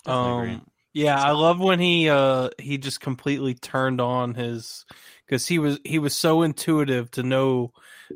Definitely. 0.06 0.52
Um, 0.52 0.66
yeah, 0.94 1.22
I 1.22 1.32
love 1.32 1.60
when 1.60 1.80
he 1.80 2.10
uh 2.10 2.50
he 2.60 2.78
just 2.78 3.00
completely 3.02 3.54
turned 3.56 4.00
on 4.00 4.36
his 4.36 4.86
because 5.26 5.48
he 5.48 5.58
was 5.60 5.80
he 5.84 5.98
was 5.98 6.16
so 6.16 6.44
intuitive 6.44 7.10
to 7.12 7.24
know 7.24 7.72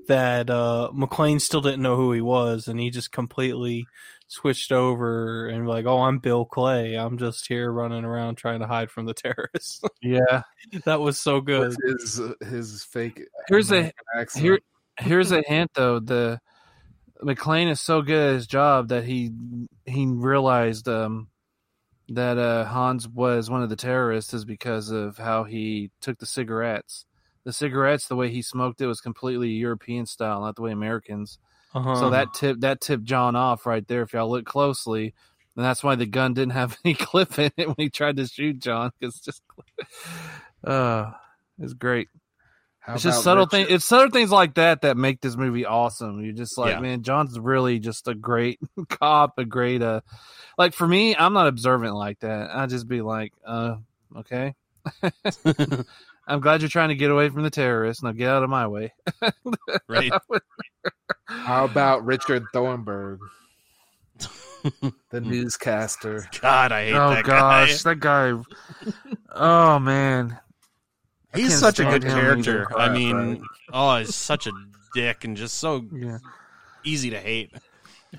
that 0.08 0.50
uh 0.50 0.92
McClane 0.94 1.42
still 1.42 1.62
didn't 1.62 1.82
know 1.82 1.96
who 1.96 2.12
he 2.12 2.22
was, 2.22 2.68
and 2.68 2.80
he 2.80 2.90
just 2.92 3.12
completely 3.12 3.88
switched 4.28 4.72
over 4.74 5.48
and 5.48 5.68
like, 5.68 5.86
oh, 5.86 6.02
I'm 6.02 6.20
Bill 6.20 6.46
Clay. 6.46 6.96
I'm 6.96 7.18
just 7.18 7.48
here 7.48 7.72
running 7.72 8.04
around 8.04 8.36
trying 8.36 8.60
to 8.60 8.68
hide 8.68 8.92
from 8.92 9.06
the 9.06 9.14
terrorists. 9.14 9.82
Yeah. 10.02 10.42
that 10.86 11.00
was 11.00 11.18
so 11.18 11.40
good. 11.42 11.70
With 11.70 12.00
his 12.00 12.20
uh, 12.20 12.34
his 12.46 12.84
fake 12.84 13.22
Here's 13.48 13.72
a 13.72 13.76
American 13.78 13.94
accent. 14.20 14.44
here. 14.46 14.60
Here's 15.00 15.32
a 15.32 15.42
hint 15.48 15.72
though. 15.74 16.00
The 16.00 16.40
McClane 17.22 17.70
is 17.70 17.82
so 17.82 18.02
good 18.02 18.30
at 18.30 18.36
his 18.36 18.48
job 18.48 18.90
that 18.90 19.04
he 19.04 19.32
he 19.86 20.06
realized 20.06 20.88
um, 20.88 21.30
that 22.10 22.38
uh, 22.38 22.66
Hans 22.66 23.08
was 23.08 23.50
one 23.50 23.64
of 23.64 23.70
the 23.70 23.76
terrorists 23.76 24.34
is 24.34 24.46
because 24.46 24.92
of 24.92 25.18
how 25.18 25.44
he 25.44 25.92
took 26.02 26.20
the 26.20 26.26
cigarettes. 26.26 27.06
The 27.44 27.54
cigarettes, 27.54 28.08
the 28.08 28.16
way 28.16 28.30
he 28.30 28.42
smoked 28.42 28.82
it, 28.82 28.88
was 28.88 29.00
completely 29.02 29.50
European 29.50 30.06
style, 30.06 30.42
not 30.42 30.56
the 30.56 30.62
way 30.62 30.72
Americans. 30.72 31.40
Uh-huh. 31.74 31.96
So 31.96 32.10
that 32.12 32.34
tip 32.34 32.60
that 32.62 32.82
tipped 32.82 33.04
John 33.04 33.36
off 33.36 33.66
right 33.66 33.88
there. 33.88 34.02
If 34.02 34.14
y'all 34.14 34.30
look 34.30 34.46
closely, 34.46 35.14
and 35.56 35.66
that's 35.66 35.84
why 35.84 35.96
the 35.96 36.06
gun 36.06 36.34
didn't 36.34 36.54
have 36.54 36.78
any 36.86 36.94
clip 36.94 37.38
in 37.40 37.52
it 37.58 37.68
when 37.68 37.76
he 37.78 37.90
tried 37.90 38.18
to 38.18 38.28
shoot 38.28 38.60
John. 38.60 38.92
Because 39.00 39.20
just, 39.20 39.42
uh, 40.64 41.12
it's 41.60 41.74
great. 41.74 42.10
How 42.88 42.94
it's 42.94 43.04
just 43.04 43.22
subtle 43.22 43.48
things. 43.48 43.68
It's 43.70 43.84
subtle 43.84 44.10
things 44.10 44.32
like 44.32 44.54
that 44.54 44.84
that 44.84 44.96
make 44.96 45.20
this 45.20 45.36
movie 45.36 45.66
awesome. 45.66 46.24
You're 46.24 46.32
just 46.34 46.58
like, 46.58 46.72
Yeah. 46.76 46.80
man, 46.80 47.04
John's 47.04 47.38
really 47.38 47.80
just 47.80 48.08
a 48.08 48.16
great 48.16 48.60
cop, 48.90 49.38
a 49.38 49.44
great 49.44 49.82
uh, 49.82 50.00
like 50.58 50.74
for 50.74 50.88
me, 50.88 51.14
I'm 51.14 51.34
not 51.34 51.48
observant 51.48 51.96
like 51.96 52.20
that. 52.22 52.50
I 52.56 52.66
just 52.66 52.88
be 52.88 53.02
like, 53.02 53.34
uh, 53.46 53.76
okay. 54.20 54.56
I'm 56.30 56.40
glad 56.40 56.62
you're 56.62 56.70
trying 56.70 56.90
to 56.90 56.96
get 56.96 57.12
away 57.12 57.28
from 57.28 57.44
the 57.44 57.50
terrorists. 57.50 58.04
Now 58.04 58.14
get 58.14 58.30
out 58.30 58.44
of 58.44 58.50
my 58.50 58.68
way. 58.68 58.94
right. 59.90 60.12
How 61.26 61.66
about 61.66 62.06
Richard 62.06 62.46
Thornburg, 62.54 63.20
the 65.10 65.20
newscaster? 65.22 66.26
God, 66.42 66.72
I 66.72 66.86
hate 66.86 66.94
oh 66.94 67.10
that 67.10 67.26
gosh, 67.26 67.84
guy. 67.84 67.90
that 67.92 68.00
guy. 68.00 68.94
Oh 69.34 69.80
man, 69.80 70.38
He's 71.38 71.58
such 71.58 71.80
a 71.80 71.84
good 71.84 72.04
character. 72.04 72.68
either. 72.70 72.80
I 72.80 72.90
mean, 72.94 73.16
right? 73.16 73.42
oh, 73.74 73.98
he's 73.98 74.16
such 74.16 74.48
a 74.48 74.52
dick 74.94 75.24
and 75.24 75.38
just 75.38 75.56
so 75.56 75.86
yeah, 75.94 76.18
easy 76.84 77.10
to 77.12 77.20
hate. 77.20 77.52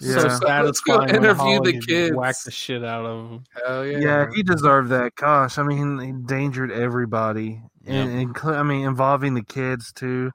yeah. 0.00 0.28
So 0.28 0.46
Let's 0.46 0.80
go 0.80 1.02
interview 1.02 1.34
Holly 1.34 1.72
the 1.72 1.80
kids. 1.80 2.14
Whack 2.16 2.36
the 2.44 2.50
shit 2.50 2.84
out 2.84 3.04
of 3.04 3.30
him. 3.30 3.44
Hell 3.66 3.86
yeah! 3.86 3.98
Yeah, 3.98 4.26
he 4.34 4.42
deserved 4.42 4.90
that. 4.90 5.14
Gosh, 5.16 5.58
I 5.58 5.62
mean, 5.62 5.98
he 5.98 6.08
endangered 6.08 6.70
everybody, 6.72 7.62
and, 7.86 8.34
Yep. 8.34 8.44
and 8.44 8.56
I 8.56 8.62
mean, 8.62 8.86
involving 8.86 9.34
the 9.34 9.42
kids 9.44 9.92
too. 9.92 10.30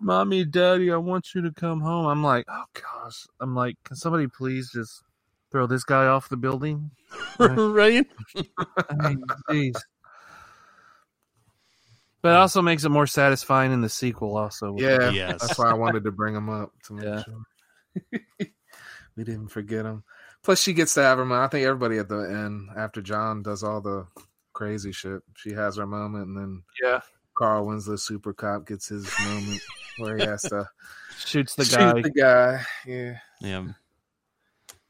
Mommy, 0.00 0.44
daddy, 0.44 0.92
I 0.92 0.96
want 0.96 1.34
you 1.34 1.42
to 1.42 1.50
come 1.52 1.80
home. 1.80 2.06
I'm 2.06 2.22
like, 2.22 2.46
oh 2.48 2.64
gosh. 2.72 3.26
I'm 3.40 3.54
like, 3.56 3.76
can 3.84 3.96
somebody 3.96 4.28
please 4.28 4.70
just 4.72 5.02
throw 5.50 5.66
this 5.66 5.82
guy 5.82 6.06
off 6.06 6.28
the 6.28 6.36
building? 6.36 6.90
right? 7.40 8.06
I 8.36 9.08
mean, 9.08 9.24
jeez. 9.50 9.74
But 12.20 12.30
it 12.30 12.36
also 12.36 12.62
makes 12.62 12.84
it 12.84 12.88
more 12.90 13.06
satisfying 13.06 13.72
in 13.72 13.80
the 13.80 13.88
sequel. 13.88 14.36
Also, 14.36 14.76
Yeah, 14.78 15.10
Yes. 15.10 15.40
that's 15.40 15.58
why 15.58 15.70
I 15.70 15.74
wanted 15.74 16.04
to 16.04 16.10
bring 16.12 16.34
him 16.34 16.48
up 16.48 16.72
to 16.86 16.92
make 16.94 17.04
Yeah. 17.04 17.22
sure 17.22 17.42
we 19.16 19.24
didn't 19.24 19.48
forget 19.48 19.84
him. 19.84 20.02
Plus, 20.42 20.60
she 20.60 20.72
gets 20.72 20.94
to 20.94 21.02
have 21.02 21.18
her 21.18 21.24
moment. 21.24 21.44
I 21.46 21.48
think 21.48 21.66
everybody 21.66 21.98
at 21.98 22.08
the 22.08 22.18
end, 22.18 22.70
after 22.76 23.00
John 23.00 23.42
does 23.42 23.62
all 23.62 23.80
the 23.80 24.06
crazy 24.52 24.92
shit, 24.92 25.22
she 25.36 25.52
has 25.52 25.76
her 25.76 25.86
moment, 25.86 26.26
and 26.28 26.36
then 26.36 26.62
Yeah. 26.82 27.00
Carl 27.36 27.66
Winslow, 27.66 27.96
super 27.96 28.32
cop, 28.32 28.66
gets 28.66 28.88
his 28.88 29.08
moment 29.20 29.60
where 29.98 30.16
he 30.16 30.24
has 30.24 30.42
to 30.42 30.68
shoots 31.18 31.54
the 31.54 31.64
shoot 31.64 31.76
guy. 31.78 32.02
the 32.02 32.10
guy. 32.10 32.60
Yeah, 32.84 33.18
Yeah. 33.40 33.66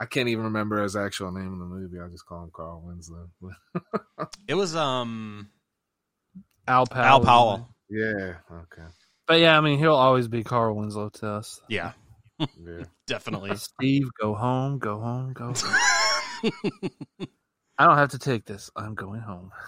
I 0.00 0.06
can't 0.06 0.28
even 0.28 0.44
remember 0.44 0.82
his 0.82 0.94
actual 0.96 1.32
name 1.32 1.52
in 1.52 1.58
the 1.58 1.64
movie. 1.66 1.98
I 2.00 2.08
just 2.08 2.24
call 2.24 2.44
him 2.44 2.50
Carl 2.52 2.80
Winslow. 2.86 3.28
It 4.46 4.54
was 4.54 4.76
um 4.76 5.50
Al 6.68 6.86
Powell. 6.86 7.04
Al 7.04 7.20
Powell. 7.20 7.68
yeah, 7.90 8.34
okay, 8.50 8.86
But 9.26 9.40
yeah, 9.40 9.56
I 9.56 9.60
mean, 9.60 9.78
he'll 9.78 9.94
always 9.94 10.28
be 10.28 10.44
Carl 10.44 10.74
Winslow 10.76 11.08
to 11.20 11.26
us. 11.28 11.60
Yeah, 11.68 11.92
yeah. 12.38 12.84
definitely. 13.06 13.56
Steve, 13.56 14.08
go 14.20 14.34
home, 14.34 14.78
go 14.78 14.98
home, 15.00 15.32
go 15.32 15.46
home. 15.54 15.54
I 17.78 17.86
don't 17.86 17.96
have 17.96 18.10
to 18.10 18.18
take 18.18 18.44
this. 18.44 18.70
I'm 18.76 18.94
going 18.94 19.20
home. 19.20 19.50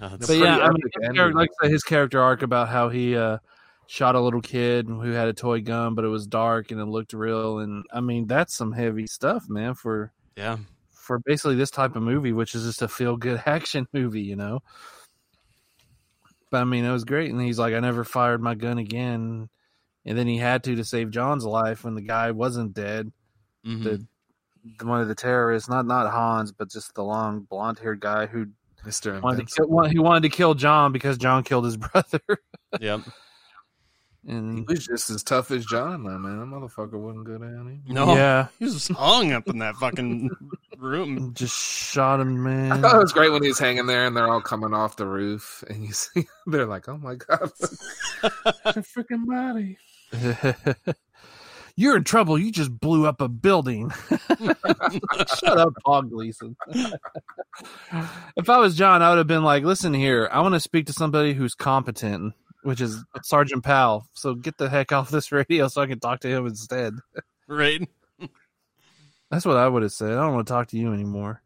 Uh, 0.00 0.16
But 0.16 0.36
yeah, 0.36 0.58
I 0.58 0.68
mean, 0.68 0.76
epic 0.76 0.92
his 0.94 1.04
ending. 1.08 1.16
char- 1.16 1.32
like 1.32 1.50
I 1.60 1.66
his 1.66 1.82
character 1.82 2.20
arc 2.22 2.42
about 2.42 2.68
how 2.68 2.88
he 2.88 3.16
uh, 3.16 3.38
shot 3.88 4.14
a 4.14 4.20
little 4.20 4.40
kid 4.40 4.86
who 4.86 5.10
had 5.10 5.26
a 5.26 5.32
toy 5.32 5.60
gun, 5.60 5.96
but 5.96 6.04
it 6.04 6.08
was 6.08 6.24
dark 6.28 6.70
and 6.70 6.80
it 6.80 6.84
looked 6.84 7.12
real, 7.14 7.58
and 7.58 7.84
I 7.92 8.00
mean, 8.00 8.28
that's 8.28 8.54
some 8.56 8.70
heavy 8.70 9.08
stuff, 9.08 9.48
man. 9.48 9.74
For 9.74 10.12
yeah. 10.36 10.58
for 10.92 11.18
basically 11.18 11.56
this 11.56 11.72
type 11.72 11.96
of 11.96 12.02
movie, 12.04 12.32
which 12.32 12.54
is 12.54 12.64
just 12.64 12.80
a 12.80 12.86
feel 12.86 13.16
good 13.16 13.42
action 13.44 13.88
movie, 13.92 14.22
you 14.22 14.36
know. 14.36 14.60
But 16.50 16.62
I 16.62 16.64
mean, 16.64 16.84
it 16.84 16.92
was 16.92 17.04
great, 17.04 17.30
and 17.30 17.40
he's 17.40 17.58
like, 17.58 17.74
I 17.74 17.80
never 17.80 18.04
fired 18.04 18.40
my 18.40 18.54
gun 18.54 18.78
again, 18.78 19.48
and 20.04 20.18
then 20.18 20.26
he 20.26 20.38
had 20.38 20.64
to 20.64 20.74
to 20.76 20.84
save 20.84 21.10
John's 21.10 21.44
life 21.44 21.84
when 21.84 21.94
the 21.94 22.00
guy 22.02 22.30
wasn't 22.30 22.72
dead. 22.74 23.12
Mhm. 23.66 23.82
The, 23.82 24.06
the 24.78 24.86
one 24.86 25.00
of 25.00 25.08
the 25.08 25.14
terrorists, 25.14 25.68
not 25.68 25.86
not 25.86 26.10
Hans, 26.10 26.52
but 26.52 26.70
just 26.70 26.94
the 26.94 27.04
long 27.04 27.40
blonde 27.40 27.78
haired 27.78 28.00
guy 28.00 28.26
who 28.26 28.46
Mister 28.84 29.20
wanted 29.20 29.46
to 29.48 29.54
kill, 29.54 29.84
he 29.84 29.98
wanted 29.98 30.22
to 30.22 30.28
kill 30.36 30.54
John 30.54 30.92
because 30.92 31.18
John 31.18 31.42
killed 31.42 31.64
his 31.64 31.76
brother. 31.92 32.20
Yep. 32.80 33.00
He 34.26 34.62
was 34.66 34.86
just 34.86 35.10
as 35.10 35.22
tough 35.22 35.50
as 35.50 35.64
John, 35.64 36.04
though, 36.04 36.18
man. 36.18 36.38
That 36.38 36.46
motherfucker 36.46 37.00
wouldn't 37.00 37.24
go 37.24 37.38
down. 37.38 37.80
Either. 37.86 37.94
No. 37.94 38.14
yeah, 38.14 38.48
He 38.58 38.66
was 38.66 38.88
hung 38.88 39.32
up 39.32 39.48
in 39.48 39.58
that 39.60 39.76
fucking 39.76 40.28
room. 40.76 41.32
just 41.34 41.54
shot 41.56 42.20
him, 42.20 42.42
man. 42.42 42.72
I 42.72 42.74
man. 42.74 42.82
thought 42.82 42.96
it 42.96 43.02
was 43.02 43.12
great 43.12 43.30
when 43.32 43.42
he 43.42 43.48
was 43.48 43.58
hanging 43.58 43.86
there 43.86 44.06
and 44.06 44.16
they're 44.16 44.28
all 44.28 44.42
coming 44.42 44.74
off 44.74 44.96
the 44.96 45.06
roof, 45.06 45.64
and 45.68 45.84
you 45.84 45.92
see 45.92 46.26
they're 46.46 46.66
like, 46.66 46.88
"Oh 46.88 46.98
my 46.98 47.14
god, 47.14 47.50
it's 47.60 48.42
a 48.64 48.82
freaking 48.82 49.26
body!" 49.26 49.78
You're 51.76 51.96
in 51.96 52.02
trouble. 52.04 52.36
You 52.38 52.50
just 52.50 52.76
blew 52.80 53.06
up 53.06 53.20
a 53.20 53.28
building. 53.28 53.92
Shut 55.38 55.58
up, 55.58 55.74
Paul 55.84 56.02
Gleason. 56.02 56.56
if 58.36 58.50
I 58.50 58.58
was 58.58 58.74
John, 58.74 59.00
I 59.00 59.10
would 59.10 59.18
have 59.18 59.28
been 59.28 59.44
like, 59.44 59.62
listen 59.62 59.94
here, 59.94 60.28
I 60.32 60.40
want 60.40 60.54
to 60.54 60.60
speak 60.60 60.86
to 60.86 60.92
somebody 60.92 61.34
who's 61.34 61.54
competent, 61.54 62.34
which 62.62 62.80
is 62.80 63.04
Sergeant 63.22 63.64
Powell. 63.64 64.06
So 64.14 64.34
get 64.34 64.58
the 64.58 64.68
heck 64.68 64.92
off 64.92 65.10
this 65.10 65.32
radio 65.32 65.68
so 65.68 65.82
I 65.82 65.86
can 65.86 66.00
talk 66.00 66.20
to 66.20 66.28
him 66.28 66.46
instead. 66.46 66.94
Right. 67.46 67.88
That's 69.30 69.44
what 69.44 69.56
I 69.56 69.68
would 69.68 69.82
have 69.82 69.92
said. 69.92 70.12
I 70.12 70.22
don't 70.22 70.34
want 70.34 70.46
to 70.46 70.52
talk 70.52 70.68
to 70.68 70.78
you 70.78 70.92
anymore. 70.92 71.42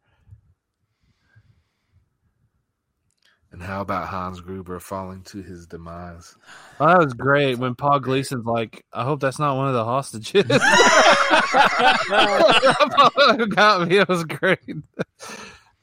And 3.53 3.63
how 3.63 3.83
about 3.83 4.09
Hans 4.09 4.41
Gruber 4.41 4.81
falling 4.81 5.23
to 5.25 5.43
his 5.43 5.67
demise? 5.67 6.37
Oh, 6.81 6.87
that 6.87 6.99
was 6.99 7.13
great 7.13 7.59
when 7.59 7.75
Paul 7.75 8.01
Gleason's 8.01 8.47
like, 8.47 8.83
I 8.95 9.05
hope 9.05 9.21
that's 9.21 9.39
not 9.39 9.57
one 9.57 9.69
of 9.69 9.75
the 9.75 9.85
hostages. 9.85 10.45
Got 13.55 13.89
me. 13.89 13.99
It 13.99 14.09
was 14.09 14.25
great. 14.25 14.59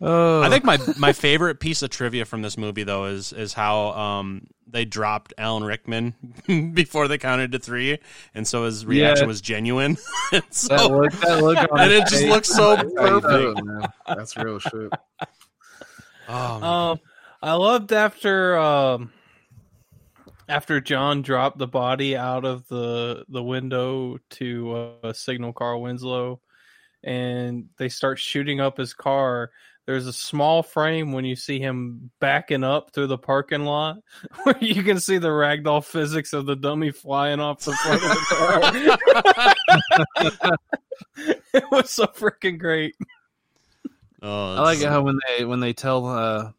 Oh, 0.02 0.42
I 0.42 0.50
think 0.50 0.64
my 0.64 0.78
my 0.98 1.12
favorite 1.12 1.60
piece 1.60 1.82
of 1.82 1.90
trivia 1.90 2.24
from 2.24 2.42
this 2.42 2.58
movie 2.58 2.84
though 2.84 3.06
is 3.06 3.34
is 3.34 3.52
how 3.54 3.90
um 3.90 4.48
they 4.66 4.86
dropped 4.86 5.34
Alan 5.38 5.64
Rickman 5.64 6.14
before 6.74 7.08
they 7.10 7.18
counted 7.18 7.52
to 7.52 7.60
three, 7.60 7.98
and 8.34 8.48
so 8.48 8.64
his 8.64 8.86
reaction 8.86 9.26
Yeah. 9.26 9.28
was 9.28 9.42
genuine. 9.42 9.98
so, 10.52 10.76
that 10.78 10.90
look, 10.92 11.12
that 11.14 11.44
look 11.44 11.58
on 11.72 11.80
and 11.82 11.92
his 11.92 12.02
it 12.04 12.08
just 12.08 12.24
looks 12.26 12.48
so 12.48 12.76
That's 12.78 12.94
how 12.98 13.06
you 13.16 13.22
do 13.22 13.54
perfect. 13.56 13.60
it. 13.84 13.92
That's 14.08 14.38
real 14.38 14.60
shit. 14.60 14.92
Oh, 16.32 16.64
Um, 16.64 17.00
I 17.42 17.54
loved 17.54 17.92
after 17.92 18.58
um 18.58 19.12
after 20.48 20.80
John 20.80 21.22
dropped 21.22 21.58
the 21.58 21.68
body 21.68 22.16
out 22.16 22.46
of 22.46 22.68
the 22.68 23.26
the 23.30 23.44
window 23.44 24.18
to 24.32 24.96
uh, 25.04 25.14
signal 25.14 25.54
Carl 25.54 25.82
Winslow, 25.82 26.40
and 27.04 27.66
they 27.78 27.90
start 27.90 28.20
shooting 28.20 28.60
up 28.60 28.78
his 28.78 28.94
car. 28.94 29.52
There's 29.90 30.06
a 30.06 30.14
small 30.14 30.62
frame 30.62 31.14
when 31.14 31.26
you 31.26 31.36
see 31.36 31.58
him 31.58 32.12
backing 32.20 32.64
up 32.64 32.92
through 32.92 33.08
the 33.08 33.18
parking 33.18 33.64
lot, 33.64 33.98
where 34.44 34.56
you 34.62 34.84
can 34.84 35.00
see 35.00 35.18
the 35.18 35.30
ragdoll 35.30 35.84
physics 35.84 36.32
of 36.32 36.46
the 36.46 36.56
dummy 36.56 36.92
flying 36.92 37.40
off 37.40 37.62
the 37.62 37.74
front 37.74 38.04
of 38.04 38.10
the 38.12 39.56
car. 40.46 40.56
it 41.56 41.64
was 41.72 41.90
so 41.90 42.06
freaking 42.06 42.60
great. 42.60 42.94
oh, 44.22 44.58
I 44.58 44.62
like 44.62 44.80
it 44.80 44.90
how 44.90 45.02
when 45.02 45.18
they 45.28 45.44
when 45.44 45.60
they 45.60 45.74
tell 45.74 46.06
uh, 46.06 46.52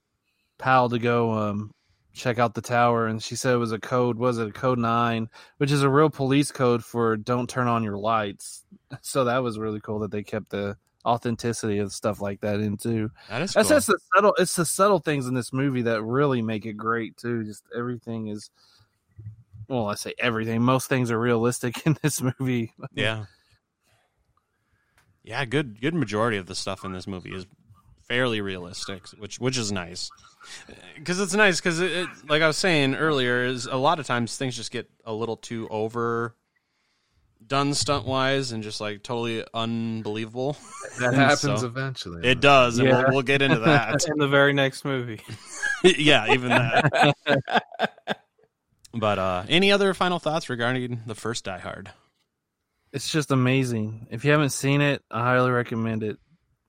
Powell 0.58 0.88
to 0.88 0.98
go 0.98 1.30
um, 1.30 1.72
check 2.12 2.40
out 2.40 2.54
the 2.54 2.60
tower, 2.60 3.06
and 3.06 3.22
she 3.22 3.36
said 3.36 3.54
it 3.54 3.58
was 3.58 3.70
a 3.70 3.78
code. 3.78 4.18
Was 4.18 4.38
it 4.38 4.48
a 4.48 4.52
code 4.52 4.80
nine, 4.80 5.30
which 5.58 5.70
is 5.70 5.84
a 5.84 5.88
real 5.88 6.10
police 6.10 6.50
code 6.50 6.84
for 6.84 7.16
don't 7.16 7.48
turn 7.48 7.68
on 7.68 7.84
your 7.84 7.96
lights. 7.96 8.64
So 9.02 9.26
that 9.26 9.44
was 9.44 9.56
really 9.56 9.78
cool 9.78 10.00
that 10.00 10.10
they 10.10 10.24
kept 10.24 10.50
the 10.50 10.76
authenticity 11.04 11.78
of 11.78 11.92
stuff 11.92 12.20
like 12.20 12.40
that 12.40 12.60
into. 12.60 13.10
that 13.28 13.42
is 13.42 13.52
That's 13.52 13.68
cool. 13.68 13.76
the 13.78 13.98
subtle. 14.14 14.34
It's 14.38 14.56
the 14.56 14.66
subtle 14.66 14.98
things 14.98 15.26
in 15.26 15.34
this 15.34 15.52
movie 15.52 15.82
that 15.82 16.02
really 16.02 16.42
make 16.42 16.66
it 16.66 16.74
great 16.74 17.16
too. 17.16 17.44
Just 17.44 17.64
everything 17.76 18.28
is. 18.28 18.50
Well, 19.68 19.86
I 19.86 19.94
say 19.94 20.14
everything. 20.18 20.62
Most 20.62 20.88
things 20.88 21.10
are 21.10 21.18
realistic 21.18 21.82
in 21.86 21.96
this 22.02 22.20
movie. 22.22 22.72
Yeah. 22.94 23.24
Yeah, 25.22 25.44
good 25.44 25.80
good 25.80 25.94
majority 25.94 26.38
of 26.38 26.46
the 26.46 26.54
stuff 26.54 26.84
in 26.84 26.92
this 26.92 27.06
movie 27.06 27.34
is 27.34 27.46
fairly 28.08 28.40
realistic, 28.40 29.06
which 29.18 29.38
which 29.38 29.56
is 29.56 29.70
nice. 29.70 30.10
Cuz 31.04 31.20
it's 31.20 31.34
nice 31.34 31.60
cuz 31.60 31.78
it, 31.80 31.92
it 31.92 32.08
like 32.28 32.42
I 32.42 32.46
was 32.46 32.56
saying 32.56 32.94
earlier 32.94 33.44
is 33.44 33.66
a 33.66 33.76
lot 33.76 34.00
of 34.00 34.06
times 34.06 34.36
things 34.36 34.56
just 34.56 34.70
get 34.70 34.90
a 35.04 35.12
little 35.12 35.36
too 35.36 35.68
over 35.68 36.34
done 37.50 37.74
stunt 37.74 38.06
wise 38.06 38.52
and 38.52 38.62
just 38.62 38.80
like 38.80 39.02
totally 39.02 39.44
unbelievable. 39.52 40.56
That 41.00 41.12
happens 41.28 41.60
So- 41.60 41.66
eventually. 41.66 42.26
It 42.26 42.40
does, 42.40 42.78
and 42.78 42.88
Yeah. 42.88 43.02
we'll, 43.02 43.10
we'll 43.16 43.22
get 43.22 43.42
into 43.42 43.58
that. 43.58 44.02
In 44.08 44.16
the 44.18 44.28
very 44.28 44.54
next 44.54 44.84
movie. 44.86 45.20
yeah, 45.84 46.32
even 46.32 46.48
that. 46.48 47.64
but 48.94 49.18
uh 49.18 49.44
any 49.48 49.70
other 49.72 49.92
final 49.94 50.18
thoughts 50.18 50.48
regarding 50.48 51.00
the 51.06 51.14
first 51.14 51.44
Die 51.44 51.58
Hard? 51.58 51.90
It's 52.92 53.10
just 53.12 53.30
amazing. 53.30 54.06
If 54.10 54.24
you 54.24 54.30
haven't 54.32 54.50
seen 54.50 54.80
it, 54.80 55.02
I 55.10 55.20
highly 55.20 55.50
recommend 55.50 56.02
it. 56.02 56.18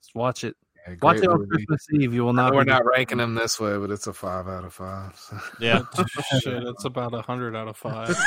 Just 0.04 0.14
watch 0.14 0.44
it. 0.44 0.56
Yeah, 0.88 0.96
Watch 1.02 1.18
it 1.18 1.28
on. 1.28 1.48
Christmas 1.48 1.88
Eve. 1.94 2.14
You 2.14 2.24
will 2.24 2.34
not. 2.34 2.54
We're 2.56 2.66
be 2.66 2.72
not 2.72 2.86
ranking 2.86 3.20
them 3.20 3.36
this 3.36 3.60
way, 3.60 3.78
but 3.78 3.92
it's 3.92 4.08
a 4.08 4.14
five 4.14 4.48
out 4.48 4.64
of 4.64 4.74
five. 4.74 5.16
so. 5.16 5.38
Yeah. 5.60 5.84
Shit, 6.42 6.64
it's 6.64 6.86
about 6.86 7.14
a 7.14 7.22
hundred 7.22 7.56
out 7.56 7.68
of 7.68 7.78
five. 7.78 8.10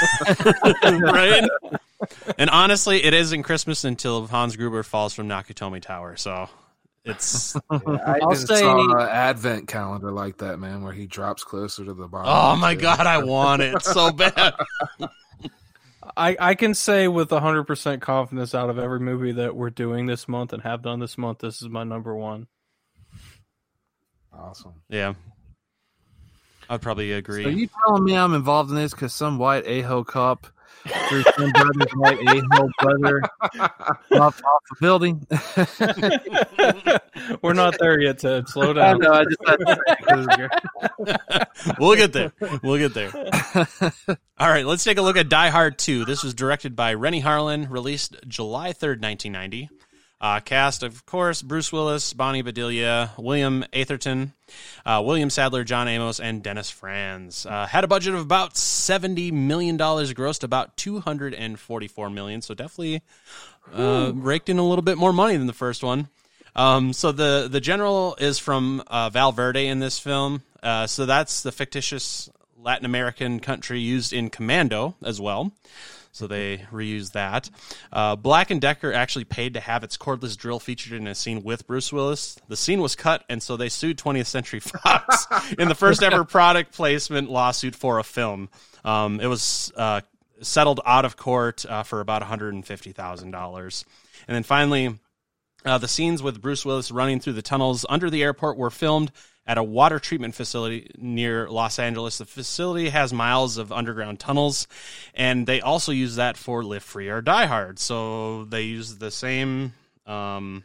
right? 0.85 1.49
And 2.39 2.51
honestly, 2.51 3.03
it 3.05 3.13
isn't 3.15 3.43
Christmas 3.43 3.85
until 3.85 4.27
Hans 4.29 4.57
Gruber 4.57 4.83
falls 4.83 5.15
from 5.15 5.29
Nakatomi 5.29 5.81
Tower. 5.83 6.17
So 6.17 6.49
it's 7.05 7.57
Yeah, 7.71 7.79
I 7.81 8.19
I'll 8.23 8.33
even 8.33 8.47
say- 8.47 8.61
saw 8.61 8.99
an 9.01 9.09
advent 9.09 9.69
calendar 9.69 10.13
like 10.13 10.39
that, 10.39 10.59
man, 10.59 10.83
where 10.85 10.93
he 10.93 11.07
drops 11.07 11.43
closer 11.45 11.85
to 11.85 11.93
the 11.95 12.07
bottom. 12.07 12.29
oh 12.33 12.57
my 12.57 12.75
god, 12.75 13.01
I 13.07 13.19
want 13.25 13.63
it 13.63 13.83
so 13.83 14.13
bad. 14.13 14.55
I, 16.17 16.37
I 16.39 16.55
can 16.55 16.75
say 16.75 17.09
with 17.09 17.31
100% 17.31 18.01
confidence 18.01 18.55
out 18.55 18.71
of 18.71 18.79
every 18.79 19.01
movie 19.01 19.33
that 19.33 19.57
we're 19.57 19.71
doing 19.71 20.07
this 20.07 20.29
month 20.29 20.53
and 20.53 20.63
have 20.63 20.83
done 20.83 21.01
this 21.01 21.17
month, 21.17 21.39
this 21.39 21.63
is 21.63 21.69
my 21.69 21.85
number 21.85 22.15
one. 22.15 22.47
Awesome. 24.33 24.75
Yeah, 24.89 25.15
I'd 26.69 26.83
probably 26.83 27.13
agree. 27.13 27.45
So 27.45 27.49
you 27.49 27.69
telling 27.85 28.05
me 28.05 28.17
I'm 28.17 28.35
involved 28.35 28.71
in 28.71 28.77
this 28.77 28.93
because 28.93 29.13
some 29.13 29.39
white 29.39 29.65
a-hole 29.67 30.05
cop 30.05 30.47
threw 31.09 31.23
some 31.23 31.51
brother's 31.53 31.93
white 31.95 32.19
a-hole 32.29 32.71
brother 32.81 33.23
off, 34.21 34.43
off 34.43 34.45
a 34.45 34.77
building? 34.81 35.27
we're 37.43 37.53
not 37.55 37.77
there 37.79 38.01
yet, 38.01 38.19
Ted. 38.19 38.49
Slow 38.49 38.71
I 38.71 38.75
down. 38.75 38.99
know. 38.99 39.13
I 39.13 39.25
just 39.25 39.39
had 39.47 39.57
to 39.57 39.67
say 39.67 39.79
it 39.89 40.51
'cause 41.57 41.73
we'll 41.79 41.97
get 41.97 42.13
there. 42.13 42.33
We'll 42.63 42.79
get 42.79 42.95
there. 42.95 43.11
All 44.39 44.49
right, 44.49 44.65
let's 44.67 44.85
take 44.85 44.99
a 44.99 45.03
look 45.03 45.17
at 45.17 45.29
Die 45.29 45.49
Hard 45.49 45.79
2. 45.79 46.05
This 46.05 46.23
was 46.25 46.35
directed 46.35 46.75
by 46.77 46.95
Renny 46.95 47.23
Harlin, 47.23 47.71
released 47.71 48.17
July 48.27 48.73
3rd, 48.73 49.01
1990. 49.01 49.71
Uh, 50.25 50.41
cast, 50.41 50.83
of 50.83 51.05
course, 51.05 51.43
Bruce 51.43 51.71
Willis, 51.71 52.15
Bonnie 52.15 52.41
Bedelia, 52.41 53.11
William 53.19 53.63
Atherton, 53.75 54.33
uh, 54.87 55.03
William 55.05 55.29
Sadler, 55.29 55.65
John 55.65 55.87
Amos, 55.87 56.19
and 56.19 56.43
Dennis 56.43 56.71
Franz. 56.71 57.45
Uh, 57.45 57.67
had 57.67 57.85
a 57.85 57.89
budget 57.89 58.15
of 58.15 58.21
about 58.23 58.55
$70 58.55 59.33
million, 59.33 59.77
grossed 59.77 60.43
about 60.43 60.79
244 60.79 62.09
million, 62.09 62.41
so 62.41 62.55
definitely 62.55 63.03
uh, 63.75 64.13
raked 64.15 64.49
in 64.49 64.57
a 64.57 64.67
little 64.67 64.81
bit 64.81 64.97
more 64.97 65.13
money 65.13 65.37
than 65.37 65.47
the 65.47 65.53
first 65.53 65.85
one. 65.85 66.09
Um, 66.57 66.95
so 66.95 67.13
the 67.13 67.49
the 67.51 67.61
general 67.61 68.17
is 68.19 68.39
from 68.39 68.83
uh, 68.87 69.11
Val 69.11 69.31
Verde 69.31 69.67
in 69.67 69.79
this 69.79 69.99
film. 69.99 70.43
Uh, 70.63 70.87
so 70.87 71.05
that's 71.05 71.43
the 71.43 71.53
fictitious 71.53 72.31
Latin 72.65 72.87
American 72.87 73.41
country 73.41 73.79
used 73.79 74.13
in 74.13 74.31
Commando 74.31 74.97
as 75.05 75.21
well. 75.21 75.53
So 76.13 76.29
they 76.29 76.59
reused 76.73 77.13
that. 77.13 77.51
Uh, 77.93 78.15
Black 78.15 78.51
and 78.51 78.61
Decker 78.61 78.93
actually 78.93 79.25
paid 79.25 79.55
to 79.55 79.61
have 79.61 79.83
its 79.83 79.97
cordless 79.97 80.37
drill 80.37 80.61
featured 80.61 80.93
in 80.93 81.09
a 81.09 81.15
scene 81.15 81.43
with 81.43 81.67
Bruce 81.67 81.93
Willis. 81.93 82.37
The 82.47 82.57
scene 82.57 82.81
was 82.81 82.95
cut, 82.95 83.25
and 83.29 83.43
so 83.43 83.57
they 83.57 83.69
sued 83.69 83.99
20th 83.99 84.27
Century 84.27 84.61
Fox 84.61 85.27
in 85.59 85.69
the 85.69 85.75
first 85.75 86.05
ever 86.05 86.25
product 86.25 86.73
placement 86.73 87.31
lawsuit 87.31 87.75
for 87.75 87.99
a 87.99 88.05
film. 88.05 88.49
Um, 88.85 89.21
it 89.21 89.27
was 89.27 89.73
uh, 89.77 90.03
settled 90.41 90.81
out 90.87 91.05
of 91.05 91.17
court 91.17 91.67
uh, 91.67 91.83
for 91.83 92.01
about 92.01 92.23
$150,000. 92.23 93.85
And 94.29 94.35
then 94.35 94.43
finally, 94.45 94.99
uh, 95.65 95.79
the 95.79 95.89
scenes 95.89 96.23
with 96.23 96.41
Bruce 96.41 96.65
Willis 96.65 96.93
running 96.93 97.19
through 97.19 97.33
the 97.33 97.43
tunnels 97.43 97.85
under 97.89 98.09
the 98.09 98.23
airport 98.23 98.57
were 98.57 98.71
filmed 98.71 99.11
at 99.47 99.59
a 99.59 99.63
water 99.63 99.99
treatment 99.99 100.35
facility 100.35 100.91
near 100.99 101.49
Los 101.49 101.79
Angeles. 101.79 102.19
The 102.19 102.25
facility 102.25 102.89
has 102.91 103.13
miles 103.13 103.59
of 103.59 103.73
underground 103.73 104.21
tunnels, 104.21 104.67
and 105.15 105.47
they 105.47 105.61
also 105.61 105.93
use 105.93 106.17
that 106.17 106.37
for 106.37 106.63
Live 106.63 106.83
Free 106.83 107.09
or 107.09 107.21
Die 107.21 107.47
Hard. 107.47 107.79
So 107.79 108.45
they 108.45 108.63
use 108.63 108.97
the 108.97 109.11
same 109.11 109.75
um, 110.07 110.65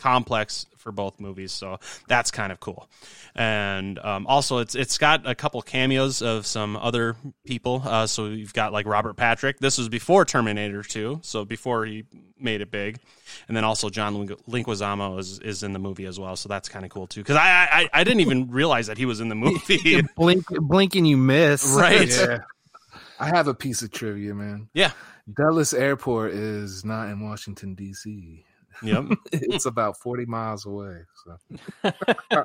complex 0.00 0.66
for 0.80 0.90
both 0.90 1.20
movies. 1.20 1.52
So 1.52 1.78
that's 2.08 2.30
kind 2.30 2.50
of 2.50 2.58
cool. 2.58 2.88
And 3.34 3.98
um, 4.00 4.26
also, 4.26 4.58
it's 4.58 4.74
it's 4.74 4.98
got 4.98 5.28
a 5.28 5.34
couple 5.34 5.62
cameos 5.62 6.22
of 6.22 6.46
some 6.46 6.76
other 6.76 7.16
people. 7.46 7.82
Uh, 7.84 8.06
so 8.06 8.26
you've 8.26 8.52
got 8.52 8.72
like 8.72 8.86
Robert 8.86 9.14
Patrick. 9.14 9.58
This 9.60 9.78
was 9.78 9.88
before 9.88 10.24
Terminator 10.24 10.82
2, 10.82 11.20
so 11.22 11.44
before 11.44 11.84
he 11.84 12.04
made 12.38 12.60
it 12.60 12.70
big. 12.70 12.98
And 13.46 13.56
then 13.56 13.64
also 13.64 13.90
John 13.90 14.14
Link- 14.18 14.46
Leguizamo 14.48 15.18
is, 15.18 15.38
is 15.40 15.62
in 15.62 15.72
the 15.72 15.78
movie 15.78 16.06
as 16.06 16.18
well. 16.18 16.34
So 16.34 16.48
that's 16.48 16.68
kind 16.68 16.84
of 16.84 16.90
cool 16.90 17.06
too. 17.06 17.20
Because 17.20 17.36
I, 17.36 17.68
I 17.70 18.00
I 18.00 18.04
didn't 18.04 18.20
even 18.20 18.50
realize 18.50 18.88
that 18.88 18.98
he 18.98 19.06
was 19.06 19.20
in 19.20 19.28
the 19.28 19.34
movie. 19.36 20.02
blink, 20.16 20.46
blink 20.48 20.96
and 20.96 21.06
you 21.06 21.16
miss. 21.16 21.64
right? 21.78 22.08
Yeah. 22.08 22.38
I 23.20 23.28
have 23.28 23.48
a 23.48 23.54
piece 23.54 23.82
of 23.82 23.92
trivia, 23.92 24.34
man. 24.34 24.70
Yeah. 24.72 24.92
Dulles 25.32 25.74
Airport 25.74 26.32
is 26.32 26.84
not 26.84 27.08
in 27.10 27.20
Washington 27.20 27.74
D.C. 27.74 28.44
Yep. 28.82 29.04
it's 29.32 29.66
about 29.66 29.98
forty 29.98 30.24
miles 30.24 30.66
away. 30.66 31.00
So 31.24 31.92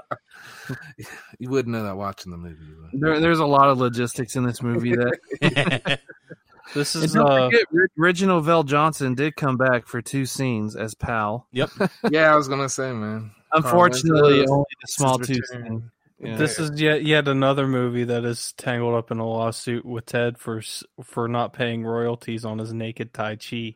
you 1.40 1.50
wouldn't 1.50 1.74
know 1.74 1.84
that 1.84 1.98
watching 1.98 2.32
the 2.32 2.38
movie. 2.38 2.74
But. 2.82 3.00
There, 3.00 3.20
there's 3.20 3.40
a 3.40 3.46
lot 3.46 3.70
of 3.70 3.78
logistics 3.78 4.36
in 4.36 4.46
this 4.46 4.62
movie 4.62 4.96
that 4.96 6.00
This 6.74 6.96
is 6.96 7.14
don't 7.14 7.30
uh, 7.30 7.46
forget, 7.46 7.66
Re- 7.72 7.88
Reginald 7.96 8.46
VelJohnson 8.46 9.16
did 9.16 9.36
come 9.36 9.56
back 9.56 9.88
for 9.88 10.02
two 10.02 10.26
scenes 10.26 10.76
as 10.76 10.96
Powell. 10.96 11.48
yep. 11.52 11.70
Yeah, 12.10 12.34
I 12.34 12.36
was 12.36 12.48
gonna 12.48 12.70
say, 12.70 12.92
man. 12.92 13.32
Unfortunately, 13.54 14.46
Carl 14.46 14.52
only 14.54 14.66
the 14.82 14.88
small 14.88 15.20
two 15.20 15.34
return. 15.34 15.68
scene. 15.68 15.92
Yeah. 16.18 16.38
this 16.38 16.60
is 16.60 16.80
yet 16.80 17.04
yet 17.04 17.28
another 17.28 17.68
movie 17.68 18.06
that 18.06 18.24
is 18.24 18.54
tangled 18.54 18.96
up 18.96 19.12
in 19.12 19.20
a 19.20 19.28
lawsuit 19.28 19.86
with 19.86 20.06
Ted 20.06 20.38
for 20.38 20.62
for 21.04 21.28
not 21.28 21.54
paying 21.54 21.84
royalties 21.84 22.46
on 22.46 22.58
his 22.58 22.74
naked 22.74 23.14
Tai 23.14 23.36
Chi. 23.36 23.76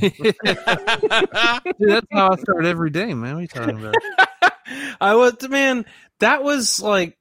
Dude, 0.00 0.34
that's 1.78 2.06
how 2.12 2.32
I 2.32 2.36
start 2.36 2.64
every 2.64 2.90
day, 2.90 3.14
man. 3.14 3.34
What 3.34 3.38
are 3.38 3.42
you 3.42 3.48
talking 3.48 3.78
about? 3.78 3.94
I 5.00 5.14
was 5.14 5.36
man, 5.48 5.86
that 6.20 6.42
was 6.42 6.80
like 6.80 7.16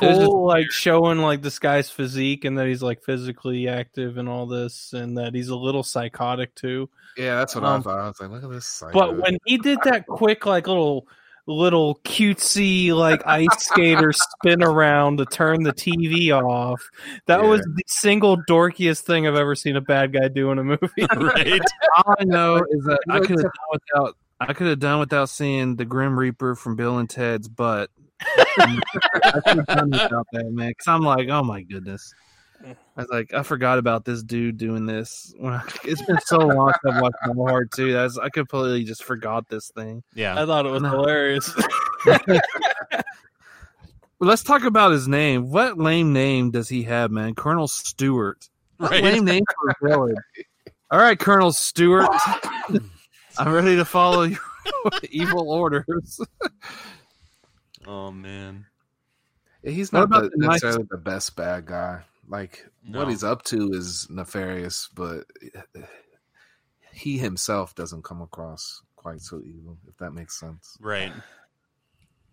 There's 0.00 0.18
cool, 0.18 0.46
like 0.46 0.70
showing 0.70 1.18
like 1.18 1.42
this 1.42 1.58
guy's 1.58 1.90
physique 1.90 2.44
and 2.44 2.58
that 2.58 2.66
he's 2.66 2.82
like 2.82 3.02
physically 3.04 3.68
active 3.68 4.18
and 4.18 4.28
all 4.28 4.46
this, 4.46 4.92
and 4.92 5.16
that 5.18 5.34
he's 5.34 5.48
a 5.48 5.56
little 5.56 5.82
psychotic 5.82 6.54
too. 6.54 6.90
Yeah, 7.16 7.36
that's 7.36 7.54
what 7.54 7.64
Um, 7.64 7.80
I 7.80 7.82
thought. 7.82 7.98
I 7.98 8.06
was 8.08 8.20
like, 8.20 8.30
look 8.30 8.44
at 8.44 8.50
this. 8.50 8.66
Psycho. 8.66 8.92
But 8.92 9.18
when 9.18 9.38
he 9.44 9.58
did 9.58 9.78
that 9.84 10.06
quick, 10.06 10.46
like 10.46 10.66
little 10.66 11.06
little 11.46 11.96
cutesy 12.04 12.92
like 12.94 13.20
ice 13.26 13.46
skater 13.58 14.12
spin 14.12 14.62
around 14.62 15.18
to 15.18 15.26
turn 15.26 15.62
the 15.62 15.72
TV 15.72 16.30
off, 16.30 16.82
that 17.26 17.40
Yeah. 17.42 17.48
was 17.48 17.60
the 17.60 17.82
single 17.86 18.36
dorkiest 18.48 19.00
thing 19.00 19.26
I've 19.26 19.34
ever 19.34 19.54
seen 19.54 19.76
a 19.76 19.80
bad 19.80 20.12
guy 20.12 20.28
do 20.28 20.50
in 20.52 20.58
a 20.58 20.64
movie. 20.64 20.80
right. 21.16 21.60
All 21.96 22.14
I 22.18 22.24
know 22.24 22.56
is 22.70 22.84
that 22.84 23.00
I 23.10 23.18
could 23.20 23.30
have 23.30 23.38
done 23.42 23.52
without. 23.72 24.16
I 24.40 24.52
could 24.54 24.66
have 24.66 24.80
done 24.80 24.98
without 24.98 25.28
seeing 25.28 25.76
the 25.76 25.84
Grim 25.84 26.18
Reaper 26.18 26.56
from 26.56 26.74
Bill 26.74 26.98
and 26.98 27.08
Ted's 27.08 27.48
butt. 27.48 27.90
I 28.20 28.76
could 29.44 29.56
have 29.56 29.66
done 29.66 29.90
without 29.90 30.26
that, 30.32 30.50
man. 30.50 30.68
Because 30.70 30.88
I'm 30.88 31.02
like, 31.02 31.28
oh 31.28 31.44
my 31.44 31.62
goodness. 31.62 32.12
I 32.64 32.76
was 32.96 33.08
like, 33.10 33.34
I 33.34 33.42
forgot 33.42 33.78
about 33.78 34.04
this 34.04 34.22
dude 34.22 34.56
doing 34.56 34.86
this. 34.86 35.34
It's 35.84 36.02
been 36.02 36.18
so 36.26 36.38
long 36.38 36.72
since 36.84 36.94
I've 36.94 37.02
watched 37.02 37.16
Die 37.26 37.32
Hard 37.34 37.72
too. 37.72 37.92
That's 37.92 38.18
I 38.18 38.28
completely 38.28 38.84
just 38.84 39.02
forgot 39.04 39.48
this 39.48 39.70
thing. 39.70 40.02
Yeah. 40.14 40.40
I 40.40 40.46
thought 40.46 40.66
it 40.66 40.70
was 40.70 40.82
hilarious. 40.82 41.52
Let's 44.20 44.44
talk 44.44 44.62
about 44.64 44.92
his 44.92 45.08
name. 45.08 45.50
What 45.50 45.78
lame 45.78 46.12
name 46.12 46.52
does 46.52 46.68
he 46.68 46.84
have, 46.84 47.10
man? 47.10 47.34
Colonel 47.34 47.66
Stewart. 47.66 48.48
What 48.76 48.92
Right. 48.92 49.02
lame 49.02 49.24
name 49.24 49.42
for 49.60 49.70
a 49.70 49.88
villain. 49.88 50.14
All 50.90 51.00
right, 51.00 51.18
Colonel 51.18 51.52
Stewart. 51.52 52.06
I'm 53.38 53.52
ready 53.52 53.76
to 53.76 53.84
follow 53.84 54.22
your 54.24 54.38
evil 55.10 55.50
orders. 55.50 56.20
Oh 57.86 58.12
man. 58.12 58.66
Yeah, 59.64 59.70
he's 59.72 59.90
What 59.92 60.00
not 60.00 60.04
about 60.04 60.22
the, 60.24 60.30
the 60.30 60.36
nice- 60.46 60.62
necessarily 60.62 60.86
the 60.90 60.98
best 60.98 61.34
bad 61.34 61.66
guy. 61.66 62.02
Like 62.28 62.64
No. 62.84 63.00
what 63.00 63.08
he's 63.08 63.24
up 63.24 63.42
to 63.46 63.70
is 63.72 64.06
nefarious, 64.10 64.88
but 64.94 65.24
he 66.92 67.18
himself 67.18 67.74
doesn't 67.74 68.04
come 68.04 68.22
across 68.22 68.82
quite 68.96 69.20
so 69.20 69.40
evil. 69.44 69.78
If 69.88 69.96
that 69.98 70.12
makes 70.12 70.38
sense. 70.38 70.76
Right. 70.80 71.12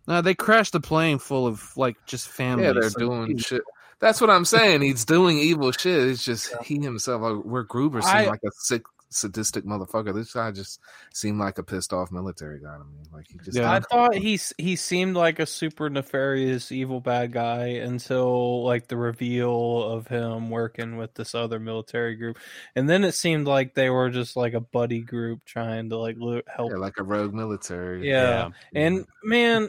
No, 0.06 0.22
they 0.22 0.34
crashed 0.34 0.72
the 0.72 0.80
plane 0.80 1.18
full 1.18 1.46
of 1.46 1.76
like 1.76 1.96
just 2.06 2.28
family. 2.28 2.64
Yeah, 2.64 2.72
they're 2.72 2.90
So- 2.90 2.98
doing 3.00 3.36
shit. 3.38 3.62
That's 3.98 4.18
what 4.20 4.30
I'm 4.30 4.46
saying. 4.46 4.80
He's 4.80 5.04
doing 5.04 5.38
evil 5.38 5.72
shit. 5.72 6.08
It's 6.08 6.24
just 6.24 6.54
he 6.64 6.78
himself. 6.80 7.20
Like, 7.20 7.42
where 7.44 7.62
Gruber 7.64 8.00
seemed 8.00 8.14
I- 8.14 8.26
like 8.28 8.40
a 8.46 8.50
sick, 8.60 8.82
sadistic 9.10 9.64
motherfucker. 9.64 10.14
This 10.14 10.32
guy 10.32 10.50
just 10.52 10.80
seemed 11.12 11.38
like 11.38 11.58
a 11.58 11.62
pissed 11.62 11.92
off 11.92 12.10
military 12.10 12.60
guy 12.60 12.74
to 12.74 12.84
me. 12.84 13.04
Like 13.12 13.26
he 13.28 13.38
just. 13.38 13.56
Yeah. 13.56 13.70
I 13.70 13.80
thought 13.80 14.14
he 14.14 14.38
he 14.56 14.76
seemed 14.76 15.16
like 15.16 15.38
a 15.38 15.46
super 15.46 15.90
nefarious 15.90 16.72
evil 16.72 17.00
bad 17.00 17.32
guy 17.32 17.66
until 17.66 18.64
like 18.64 18.88
the 18.88 18.96
reveal 18.96 19.82
of 19.82 20.06
him 20.06 20.50
working 20.50 20.96
with 20.96 21.14
this 21.14 21.34
other 21.34 21.58
military 21.58 22.16
group, 22.16 22.38
and 22.74 22.88
then 22.88 23.04
it 23.04 23.12
seemed 23.12 23.46
like 23.46 23.74
they 23.74 23.90
were 23.90 24.10
just 24.10 24.36
like 24.36 24.54
a 24.54 24.60
buddy 24.60 25.00
group 25.00 25.44
trying 25.44 25.90
to 25.90 25.98
like 25.98 26.16
lo- 26.18 26.42
help. 26.46 26.70
Yeah, 26.70 26.78
like 26.78 26.98
a 26.98 27.02
rogue 27.02 27.34
military. 27.34 28.08
Yeah. 28.08 28.50
And 28.74 29.06
man, 29.22 29.68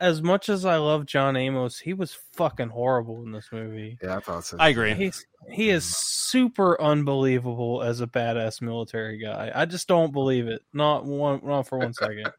as 0.00 0.22
much 0.22 0.48
as 0.48 0.64
I 0.64 0.76
love 0.76 1.06
John 1.06 1.36
Amos, 1.36 1.78
he 1.78 1.92
was 1.94 2.16
fucking 2.34 2.68
horrible 2.68 3.22
in 3.22 3.32
this 3.32 3.48
movie. 3.52 3.98
Yeah, 4.02 4.16
I 4.16 4.20
thought 4.20 4.44
so. 4.44 4.56
I 4.58 4.68
agree. 4.68 4.94
He's 4.94 5.26
he 5.50 5.70
is 5.70 5.84
super 5.84 6.80
unbelievable 6.80 7.82
as 7.82 8.00
a 8.00 8.06
badass 8.06 8.62
military 8.62 9.18
guy. 9.18 9.50
I 9.54 9.64
just 9.64 9.88
don't 9.88 10.12
believe 10.12 10.46
it. 10.46 10.62
Not 10.72 11.04
one 11.04 11.40
not 11.44 11.68
for 11.68 11.78
one 11.78 11.94
second. 11.94 12.30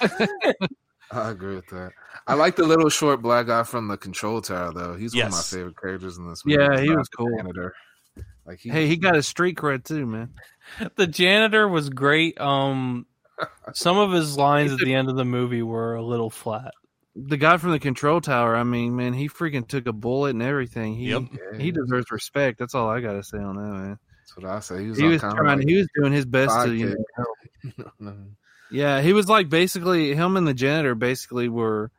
I 0.00 0.26
I 1.10 1.30
agree 1.30 1.54
with 1.54 1.68
that. 1.68 1.92
I 2.26 2.34
like 2.34 2.56
the 2.56 2.64
little 2.64 2.88
short 2.88 3.22
black 3.22 3.46
guy 3.46 3.62
from 3.62 3.88
the 3.88 3.96
control 3.96 4.40
tower 4.40 4.72
though. 4.72 4.94
He's 4.94 5.14
one 5.14 5.26
of 5.26 5.32
my 5.32 5.42
favorite 5.42 5.80
characters 5.80 6.18
in 6.18 6.28
this 6.28 6.44
movie. 6.44 6.60
Yeah, 6.60 6.80
he 6.80 6.90
was 6.90 7.08
cool. 7.08 7.28
Janitor. 7.36 7.74
Like 8.46 8.60
he, 8.60 8.68
Hey, 8.68 8.86
he 8.86 8.96
got 8.96 9.14
his 9.14 9.26
street 9.26 9.56
cred 9.56 9.84
too, 9.84 10.06
man. 10.06 10.30
The 10.96 11.06
janitor 11.06 11.68
was 11.68 11.90
great. 11.90 12.40
Um, 12.40 13.06
some 13.72 13.98
of 13.98 14.12
his 14.12 14.36
lines 14.36 14.72
at 14.72 14.78
the 14.78 14.94
end 14.94 15.08
of 15.08 15.16
the 15.16 15.24
movie 15.24 15.62
were 15.62 15.94
a 15.94 16.02
little 16.02 16.30
flat. 16.30 16.72
The 17.16 17.36
guy 17.36 17.56
from 17.58 17.70
the 17.70 17.78
control 17.78 18.20
tower. 18.20 18.56
I 18.56 18.64
mean, 18.64 18.96
man, 18.96 19.12
he 19.12 19.28
freaking 19.28 19.66
took 19.68 19.86
a 19.86 19.92
bullet 19.92 20.30
and 20.30 20.42
everything. 20.42 20.94
He 20.96 21.10
Yep. 21.10 21.22
He 21.58 21.70
deserves 21.70 22.10
respect. 22.10 22.58
That's 22.58 22.74
all 22.74 22.88
I 22.88 23.00
gotta 23.00 23.22
say 23.22 23.38
on 23.38 23.56
that, 23.56 23.62
man. 23.62 23.98
That's 24.20 24.36
what 24.36 24.46
I 24.46 24.60
say. 24.60 24.82
He 24.82 24.88
was, 24.88 24.98
He 24.98 25.04
was 25.04 25.20
trying. 25.20 25.58
like 25.58 25.68
he 25.68 25.76
was 25.76 25.86
doing 25.96 26.12
his 26.12 26.26
best 26.26 26.66
to. 26.66 26.74
You 26.74 26.96
know, 27.18 27.84
No. 28.00 28.14
yeah, 28.70 29.00
he 29.00 29.12
was 29.12 29.28
like 29.28 29.48
basically 29.48 30.14
him 30.14 30.36
and 30.36 30.46
the 30.46 30.54
janitor 30.54 30.94
basically 30.94 31.48
were 31.48 31.90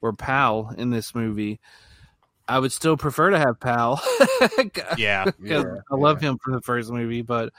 were 0.00 0.12
pal 0.14 0.74
in 0.76 0.90
this 0.90 1.14
movie. 1.14 1.60
I 2.48 2.58
would 2.58 2.72
still 2.72 2.96
prefer 2.96 3.30
to 3.30 3.38
have 3.38 3.60
pal. 3.60 4.02
Yeah. 4.96 5.26
Yeah, 5.42 5.64
I 5.90 5.94
love 5.94 6.22
yeah. 6.22 6.30
him 6.30 6.38
for 6.42 6.52
the 6.52 6.60
first 6.60 6.90
movie, 6.90 7.22
but 7.22 7.52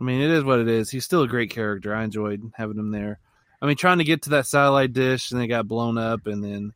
I 0.00 0.02
mean, 0.02 0.22
it 0.22 0.30
is 0.30 0.44
what 0.44 0.60
it 0.60 0.68
is. 0.68 0.88
He's 0.88 1.04
still 1.04 1.22
a 1.22 1.28
great 1.28 1.50
character. 1.50 1.94
I 1.94 2.04
enjoyed 2.04 2.52
having 2.54 2.78
him 2.78 2.90
there. 2.90 3.18
I 3.60 3.66
mean, 3.66 3.76
trying 3.76 3.98
to 3.98 4.04
get 4.04 4.22
to 4.22 4.30
that 4.30 4.46
satellite 4.46 4.94
dish 4.94 5.30
and 5.30 5.38
they 5.38 5.46
got 5.46 5.68
blown 5.68 5.98
up, 5.98 6.26
and 6.26 6.42
then 6.42 6.72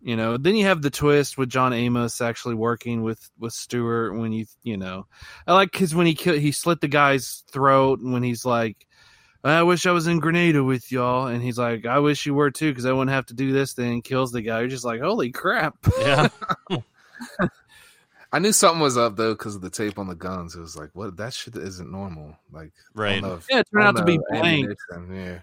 you 0.00 0.14
know, 0.14 0.36
then 0.36 0.54
you 0.54 0.66
have 0.66 0.82
the 0.82 0.90
twist 0.90 1.36
with 1.36 1.48
John 1.48 1.72
Amos 1.72 2.20
actually 2.20 2.54
working 2.54 3.02
with 3.02 3.28
with 3.40 3.52
Stewart 3.52 4.16
when 4.16 4.32
you 4.32 4.46
you 4.62 4.76
know, 4.76 5.06
I 5.44 5.54
like 5.54 5.72
because 5.72 5.92
when 5.92 6.06
he 6.06 6.14
kill, 6.14 6.38
he 6.38 6.52
slit 6.52 6.80
the 6.80 6.86
guy's 6.86 7.42
throat, 7.50 8.00
and 8.00 8.12
when 8.12 8.22
he's 8.22 8.44
like. 8.44 8.86
I 9.44 9.62
wish 9.62 9.86
I 9.86 9.92
was 9.92 10.08
in 10.08 10.18
Grenada 10.18 10.64
with 10.64 10.90
y'all, 10.90 11.28
and 11.28 11.40
he's 11.40 11.56
like, 11.56 11.86
"I 11.86 12.00
wish 12.00 12.26
you 12.26 12.34
were 12.34 12.50
too, 12.50 12.72
because 12.72 12.84
I 12.84 12.90
wouldn't 12.90 13.14
have 13.14 13.26
to 13.26 13.34
do 13.34 13.52
this." 13.52 13.74
Thing 13.74 14.02
kills 14.02 14.32
the 14.32 14.42
guy. 14.42 14.58
You're 14.58 14.68
just 14.68 14.84
like, 14.84 15.00
"Holy 15.00 15.30
crap!" 15.30 15.76
Yeah. 16.00 16.30
I 18.32 18.38
knew 18.38 18.52
something 18.52 18.80
was 18.80 18.96
up 18.96 19.16
though 19.16 19.34
because 19.34 19.54
of 19.54 19.62
the 19.62 19.70
tape 19.70 19.98
on 19.98 20.08
the 20.08 20.14
guns. 20.14 20.54
It 20.56 20.60
was 20.60 20.76
like, 20.76 20.90
what? 20.94 21.16
That 21.16 21.32
shit 21.32 21.56
isn't 21.56 21.90
normal. 21.90 22.36
Like, 22.52 22.72
Right. 22.94 23.22
on 23.22 23.30
the- 23.30 23.42
Yeah, 23.48 23.60
it 23.60 23.68
turned 23.72 23.84
out 23.86 23.96
to 23.96 24.04
be 24.04 24.16
the 24.18 24.24
blank. 24.30 24.74
Yeah. 25.12 25.38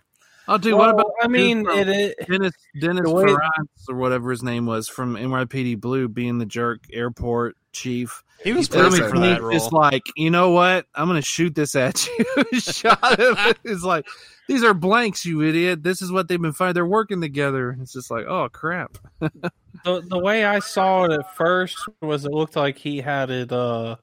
Oh, 0.48 0.58
dude, 0.58 0.74
what 0.76 0.90
about? 0.90 1.12
I 1.22 1.28
mean, 1.28 1.64
dude 1.64 1.88
it, 1.88 2.16
it 2.20 2.28
Dennis 2.30 2.54
Dennis 2.80 3.04
the 3.06 3.12
way- 3.14 3.26
Ferrance 3.28 3.86
or 3.90 3.96
whatever 3.96 4.30
his 4.32 4.44
name 4.44 4.66
was 4.66 4.88
from 4.90 5.16
NYPD 5.16 5.80
Blue 5.80 6.08
being 6.10 6.38
the 6.38 6.46
jerk 6.46 6.82
airport 6.92 7.56
chief. 7.72 8.24
He 8.44 8.52
was 8.52 8.68
He 8.68 8.74
perfect 8.78 9.10
for 9.10 9.20
that 9.20 9.42
It's 9.54 9.72
role. 9.72 9.82
like, 9.82 10.04
you 10.18 10.30
know 10.30 10.50
what? 10.52 10.86
I'm 10.94 11.08
gonna 11.08 11.22
shoot 11.22 11.56
this 11.56 11.76
at 11.76 12.06
you. 12.08 12.26
Shot 12.60 13.20
him. 13.20 13.36
It's 13.64 13.84
like 13.84 14.06
these 14.50 14.64
are 14.66 14.74
blanks, 14.74 15.26
you 15.26 15.42
idiot. 15.42 15.82
This 15.82 16.02
is 16.02 16.12
what 16.12 16.28
they've 16.28 16.42
been 16.42 16.52
fighting. 16.52 16.74
They're 16.74 16.86
working 16.86 17.22
together. 17.22 17.78
It's 17.80 17.94
just 17.94 18.12
like, 18.12 18.26
oh 18.26 18.50
crap. 18.50 18.98
the 19.22 20.02
the 20.06 20.20
way 20.20 20.44
I 20.44 20.60
saw 20.60 21.06
it 21.06 21.12
at 21.14 21.36
first 21.38 21.78
was 22.02 22.26
it 22.26 22.32
looked 22.34 22.58
like 22.58 22.78
he 22.78 23.00
had 23.00 23.30
it. 23.30 23.50
Uh, 23.54 23.96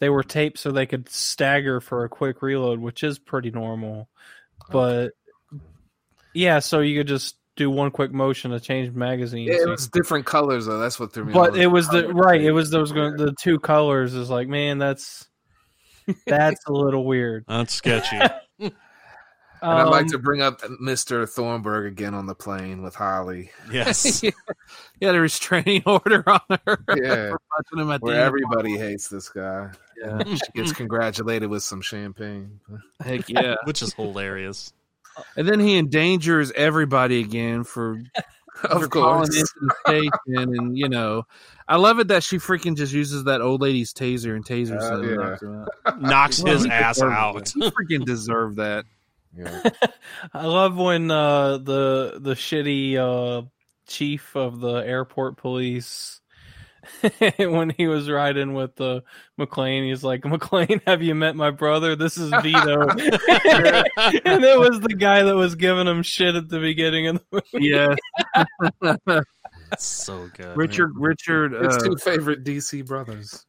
they 0.00 0.08
were 0.08 0.24
taped 0.24 0.58
so 0.58 0.72
they 0.72 0.86
could 0.86 1.08
stagger 1.08 1.80
for 1.80 2.02
a 2.02 2.08
quick 2.08 2.42
reload, 2.42 2.80
which 2.80 3.04
is 3.04 3.20
pretty 3.20 3.52
normal. 3.52 4.08
But 4.70 5.12
yeah, 6.34 6.58
so 6.60 6.80
you 6.80 6.98
could 7.00 7.08
just 7.08 7.36
do 7.56 7.70
one 7.70 7.90
quick 7.90 8.12
motion 8.12 8.50
to 8.52 8.60
change 8.60 8.94
magazines. 8.94 9.50
Yeah, 9.52 9.62
it 9.62 9.68
was 9.68 9.88
different 9.88 10.24
colors 10.26 10.66
though. 10.66 10.78
That's 10.78 10.98
what 10.98 11.12
threw 11.12 11.24
me. 11.26 11.32
but 11.32 11.56
it 11.56 11.66
was 11.68 11.88
the 11.88 12.08
right. 12.08 12.40
It 12.40 12.52
was 12.52 12.70
those 12.70 12.92
go- 12.92 13.16
the 13.16 13.32
two 13.38 13.58
colors. 13.58 14.14
Is 14.14 14.30
like, 14.30 14.48
man, 14.48 14.78
that's 14.78 15.26
that's 16.26 16.66
a 16.66 16.72
little 16.72 17.04
weird. 17.04 17.44
That's 17.48 17.74
sketchy. 17.74 18.18
And 19.64 19.70
I'd 19.70 19.84
like 19.84 20.02
Um, 20.06 20.08
to 20.08 20.18
bring 20.18 20.42
up 20.42 20.60
Mr. 20.82 21.28
Thornburg 21.28 21.86
again 21.86 22.14
on 22.14 22.26
the 22.26 22.34
plane 22.34 22.82
with 22.82 22.96
Holly, 22.96 23.52
yes. 23.70 24.20
He 24.20 24.32
had 25.06 25.14
a 25.14 25.20
restraining 25.20 25.84
order 25.86 26.24
on 26.28 26.40
her 26.66 26.78
Yeah. 26.96 27.36
for 27.70 27.78
him 27.80 27.88
at 27.92 28.02
where 28.02 28.14
end. 28.16 28.24
everybody 28.24 28.76
hates 28.76 29.06
this 29.06 29.28
guy. 29.28 29.70
Yeah. 30.04 30.24
She 30.24 30.40
gets 30.56 30.72
congratulated 30.72 31.48
with 31.48 31.62
some 31.62 31.80
champagne. 31.80 32.58
Heck 33.00 33.28
yeah. 33.28 33.54
Which 33.62 33.82
is 33.82 33.94
hilarious. 33.94 34.72
And 35.36 35.46
then 35.48 35.60
he 35.60 35.76
endangers 35.78 36.50
everybody 36.52 37.20
again 37.20 37.64
for 37.64 38.00
for 38.54 38.66
Of 38.84 38.90
calling 38.90 39.26
course. 39.28 39.36
into 39.36 39.52
the 39.60 39.74
station, 39.86 40.54
and 40.56 40.76
you 40.78 40.88
know, 40.88 41.24
I 41.68 41.76
love 41.76 41.98
it 41.98 42.08
that 42.08 42.22
she 42.22 42.38
freaking 42.38 42.76
just 42.76 42.92
uses 42.92 43.24
that 43.24 43.40
old 43.40 43.60
lady's 43.60 43.92
taser 43.92 44.34
and 44.36 44.44
tasers 44.44 44.80
Uh, 44.80 45.00
him. 45.00 45.20
yeah. 45.20 45.94
knocks. 45.98 46.00
Knocks 46.00 46.42
Well, 46.42 46.52
his 46.54 46.66
ass 46.66 47.02
out. 47.02 47.36
it. 47.36 47.52
He 47.54 47.60
freaking 47.70 48.04
deserved 48.04 48.56
that. 48.56 48.84
Yeah. 49.36 49.62
I 50.34 50.46
love 50.46 50.76
when 50.76 51.10
uh, 51.10 51.58
the 51.58 52.18
the 52.20 52.34
shitty 52.34 52.96
uh, 52.96 53.46
chief 53.86 54.34
of 54.36 54.60
the 54.60 54.76
airport 54.76 55.36
police 55.36 56.20
when 57.38 57.70
he 57.70 57.86
was 57.86 58.10
riding 58.10 58.54
with 58.54 58.80
uh, 58.80 59.00
McClane, 59.38 59.88
he's 59.88 60.02
like, 60.02 60.22
"McClane, 60.22 60.80
have 60.86 61.02
you 61.02 61.14
met 61.14 61.36
my 61.36 61.50
brother? 61.50 61.94
This 61.96 62.16
is 62.16 62.30
Vito." 62.42 62.80
and 62.88 64.44
it 64.44 64.58
was 64.58 64.80
the 64.80 64.94
guy 64.98 65.22
that 65.22 65.36
was 65.36 65.54
giving 65.54 65.86
him 65.86 66.02
shit 66.02 66.34
at 66.34 66.48
the 66.48 66.58
beginning 66.58 67.08
of 67.08 67.22
the 67.30 67.42
movie. 67.52 67.66
Yeah, 67.66 67.94
so 69.78 70.28
good. 70.36 70.56
Richard. 70.56 70.92
Richard. 70.96 71.52
His 71.52 71.76
Uh, 71.76 71.80
two 71.80 71.96
favorite 71.96 72.44
DC 72.44 72.86
brothers. 72.86 73.44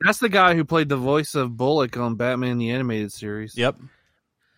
that's 0.00 0.18
the 0.20 0.28
guy 0.28 0.54
who 0.54 0.64
played 0.64 0.88
the 0.88 0.96
voice 0.96 1.34
of 1.34 1.56
Bullock 1.56 1.96
on 1.96 2.16
Batman 2.16 2.58
the 2.58 2.70
Animated 2.70 3.12
Series. 3.12 3.56
Yep. 3.56 3.76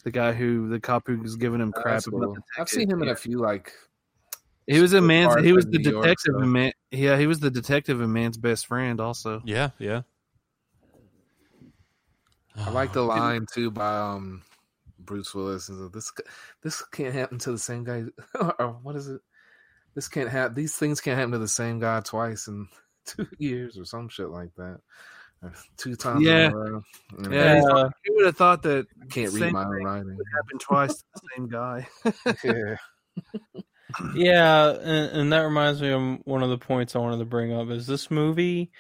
The 0.05 0.11
guy 0.11 0.32
who 0.32 0.68
the 0.68 0.80
cop 0.80 1.07
who 1.07 1.18
was 1.18 1.36
giving 1.36 1.61
him 1.61 1.72
crap 1.72 1.96
That's 1.96 2.07
about 2.07 2.22
cool. 2.22 2.34
the 2.34 2.42
I've 2.59 2.68
seen 2.68 2.90
him 2.90 3.03
in 3.03 3.09
a 3.09 3.16
few 3.16 3.38
like 3.38 3.72
He 4.68 4.80
was 4.80 4.92
a 4.92 5.00
man's. 5.00 5.34
He 5.42 5.52
was 5.52 5.64
the 5.66 5.78
New 5.78 5.90
York, 5.90 6.04
detective 6.04 6.34
so- 6.36 6.42
in 6.42 6.52
man. 6.52 6.72
Yeah, 6.90 7.16
he 7.18 7.26
was 7.26 7.40
the 7.40 7.50
detective 7.50 8.00
in 8.00 8.12
Man's 8.12 8.36
Best 8.38 8.66
Friend. 8.66 9.00
Also, 9.00 9.40
Yeah, 9.44 9.70
yeah. 9.78 10.02
I 12.56 12.70
like 12.70 12.92
the 12.92 13.02
line 13.16 13.46
too 13.52 13.70
by 13.70 13.96
um 13.96 14.42
Bruce 14.98 15.34
Willis. 15.34 15.68
Is 15.68 15.90
this 15.90 16.12
this 16.62 16.82
can't 16.92 17.14
happen 17.14 17.38
to 17.40 17.52
the 17.52 17.58
same 17.58 17.84
guy 17.84 18.04
or 18.58 18.78
what 18.82 18.96
is 18.96 19.08
it? 19.08 19.20
This 19.94 20.08
can't 20.08 20.28
happen. 20.30 20.54
These 20.54 20.76
things 20.76 21.00
can't 21.00 21.18
happen 21.18 21.32
to 21.32 21.38
the 21.38 21.48
same 21.48 21.78
guy 21.80 22.00
twice 22.00 22.46
in 22.48 22.68
two 23.06 23.26
years 23.38 23.78
or 23.78 23.84
some 23.84 24.08
shit 24.08 24.28
like 24.28 24.54
that. 24.56 24.80
Two 25.76 25.94
times. 25.94 26.22
Yeah. 26.24 26.46
In 26.46 26.52
a 26.52 26.56
row. 26.56 26.82
Yeah, 27.30 27.54
he's 27.54 27.64
Yeah. 27.64 27.72
like, 27.74 27.92
who 28.06 28.14
would 28.16 28.26
have 28.26 28.36
thought 28.36 28.62
that 28.64 28.86
I 29.02 29.06
can't 29.06 29.32
read 29.32 29.52
my 29.52 29.64
own 29.64 29.76
thing 29.76 29.84
writing. 29.84 30.16
would 30.16 30.26
happen 30.34 30.58
twice 30.58 30.94
to 30.96 31.04
the 31.14 31.20
same 31.36 31.48
guy? 31.48 31.88
yeah. 32.44 33.62
Yeah, 34.14 34.70
and, 34.70 35.20
and 35.20 35.32
that 35.32 35.41
reminds 35.41 35.80
me 35.80 35.91
of 35.91 36.18
one 36.24 36.43
of 36.43 36.51
the 36.51 36.59
points 36.59 36.95
I 36.95 36.99
wanted 36.99 37.18
to 37.18 37.24
bring 37.24 37.53
up 37.53 37.70
is 37.70 37.86
this 37.86 38.11
movie. 38.11 38.70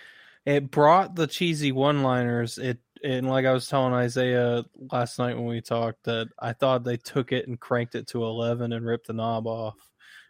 It 0.44 0.70
brought 0.70 1.14
the 1.14 1.26
cheesy 1.26 1.72
one-liners. 1.72 2.58
It 2.58 2.78
and 3.04 3.28
like 3.28 3.46
I 3.46 3.52
was 3.52 3.68
telling 3.68 3.94
Isaiah 3.94 4.64
last 4.90 5.18
night 5.18 5.36
when 5.36 5.46
we 5.46 5.60
talked 5.60 6.04
that 6.04 6.28
I 6.38 6.52
thought 6.52 6.84
they 6.84 6.96
took 6.96 7.32
it 7.32 7.46
and 7.46 7.58
cranked 7.60 7.94
it 7.94 8.08
to 8.08 8.24
eleven 8.24 8.72
and 8.72 8.84
ripped 8.84 9.06
the 9.06 9.12
knob 9.12 9.46
off 9.46 9.76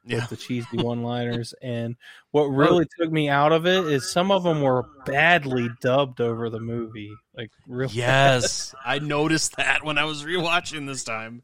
Yeah. 0.05 0.17
with 0.17 0.31
the 0.31 0.37
cheesy 0.37 0.67
one-liners. 0.77 1.55
And 1.63 1.97
what 2.31 2.45
oh. 2.45 2.49
really 2.49 2.87
took 2.99 3.11
me 3.11 3.29
out 3.29 3.53
of 3.53 3.67
it 3.67 3.87
is 3.87 4.11
some 4.11 4.31
of 4.31 4.43
them 4.43 4.61
were 4.61 4.87
badly 5.07 5.71
dubbed 5.81 6.21
over 6.21 6.51
the 6.51 6.61
movie, 6.61 7.15
like 7.37 7.51
really. 7.67 7.95
Yes. 7.95 8.75
I 8.85 8.99
noticed 9.01 9.57
that 9.57 9.85
when 9.85 9.99
I 9.99 10.05
was 10.05 10.25
rewatching 10.25 10.87
this 10.87 11.05
time. 11.05 11.43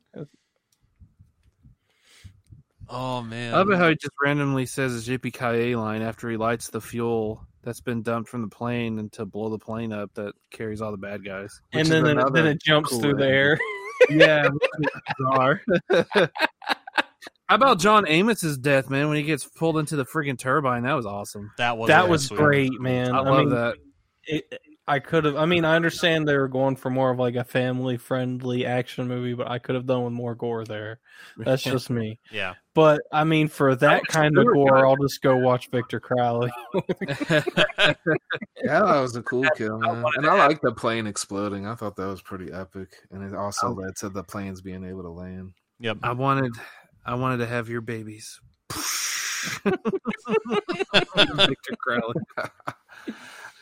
Oh 2.89 3.23
man. 3.23 3.55
I 3.55 3.59
love 3.63 3.79
how 3.79 3.89
he 3.89 3.95
just 3.95 4.13
randomly 4.23 4.67
says 4.67 4.93
his 4.93 5.09
JPKA 5.09 5.77
line 5.77 6.03
after 6.03 6.29
he 6.31 6.37
lights 6.37 6.69
the 6.69 6.81
fuel 6.81 7.47
that's 7.63 7.81
been 7.81 8.03
dumped 8.03 8.29
from 8.29 8.43
the 8.43 8.49
plane 8.49 8.99
and 8.99 9.11
to 9.13 9.25
blow 9.25 9.49
the 9.49 9.59
plane 9.59 9.93
up 9.93 10.13
that 10.15 10.35
carries 10.51 10.81
all 10.83 10.91
the 10.91 10.99
bad 10.99 11.25
guys. 11.25 11.61
and 11.73 11.89
then 11.89 12.05
then, 12.05 12.19
it- 12.19 12.33
then 12.33 12.47
it 12.47 12.63
jumps 12.63 12.91
cool 12.91 13.01
through 13.01 13.15
the 13.15 13.27
air. 13.27 13.59
Yeah, 14.11 14.49
bizarre. 15.19 15.63
How 17.49 17.57
about 17.57 17.79
John 17.79 18.07
Amos's 18.09 18.59
death, 18.59 18.91
man? 18.91 19.09
When 19.09 19.17
he 19.17 19.23
gets 19.23 19.45
pulled 19.47 19.79
into 19.79 19.97
the 19.97 20.05
freaking 20.05 20.39
turbine, 20.39 20.83
that 20.83 20.95
was 20.95 21.07
awesome. 21.07 21.53
that 21.59 21.79
was 21.79 21.89
that 21.89 22.09
was 22.09 22.27
sweet. 22.27 22.37
great, 22.39 22.81
man. 22.81 23.13
I, 23.15 23.19
I, 23.19 23.21
love 23.21 23.39
mean, 23.39 23.51
that. 23.51 23.77
it, 24.25 24.61
I 24.87 24.99
could 24.99 25.25
have. 25.25 25.37
I 25.37 25.47
mean, 25.47 25.65
I 25.65 25.77
understand 25.77 26.29
they 26.29 26.37
were 26.37 26.49
going 26.49 26.77
for 26.77 26.91
more 26.91 27.11
of 27.11 27.19
like 27.19 27.37
a 27.37 27.45
family-friendly 27.45 28.67
action 28.67 29.09
movie, 29.09 29.33
but 29.33 29.51
I 29.51 29.59
could 29.59 29.77
have 29.77 29.87
done 29.87 30.05
with 30.05 30.13
more 30.13 30.35
gore 30.35 30.65
there. 30.65 31.01
That's 31.39 31.63
just 31.63 31.89
me. 31.89 32.19
Yeah. 32.31 32.55
But 32.75 33.01
I 33.11 33.25
mean, 33.25 33.49
for 33.49 33.75
that 33.77 34.03
kind 34.09 34.37
of 34.37 34.47
gore, 34.47 34.71
got- 34.71 34.85
I'll 34.85 34.97
just 34.97 35.23
go 35.23 35.37
watch 35.37 35.71
Victor 35.71 36.01
Crowley. 36.01 36.53
Yeah, 38.65 38.81
that 38.81 39.01
was 39.01 39.15
a 39.15 39.23
cool 39.23 39.45
kill, 39.57 39.79
man. 39.79 40.05
And 40.17 40.27
I 40.27 40.35
like 40.47 40.63
the 40.63 40.73
plane 40.73 41.07
exploding. 41.07 41.67
I 41.67 41.75
thought 41.75 41.97
that 41.97 42.07
was 42.07 42.23
pretty 42.23 42.51
epic. 42.51 42.95
And 43.11 43.23
it 43.23 43.37
also 43.37 43.69
oh. 43.69 43.73
led 43.73 43.95
to 43.97 44.09
the 44.09 44.25
planes 44.25 44.63
being 44.63 44.85
able 44.85 45.03
to 45.03 45.11
land. 45.11 45.53
Yep. 45.81 45.99
I 46.03 46.13
wanted, 46.13 46.53
I 47.05 47.15
wanted 47.17 47.39
to 47.39 47.47
have 47.47 47.69
your 47.69 47.83
babies. 47.83 48.41
Victor 49.65 49.77
Crowley. 51.79 52.15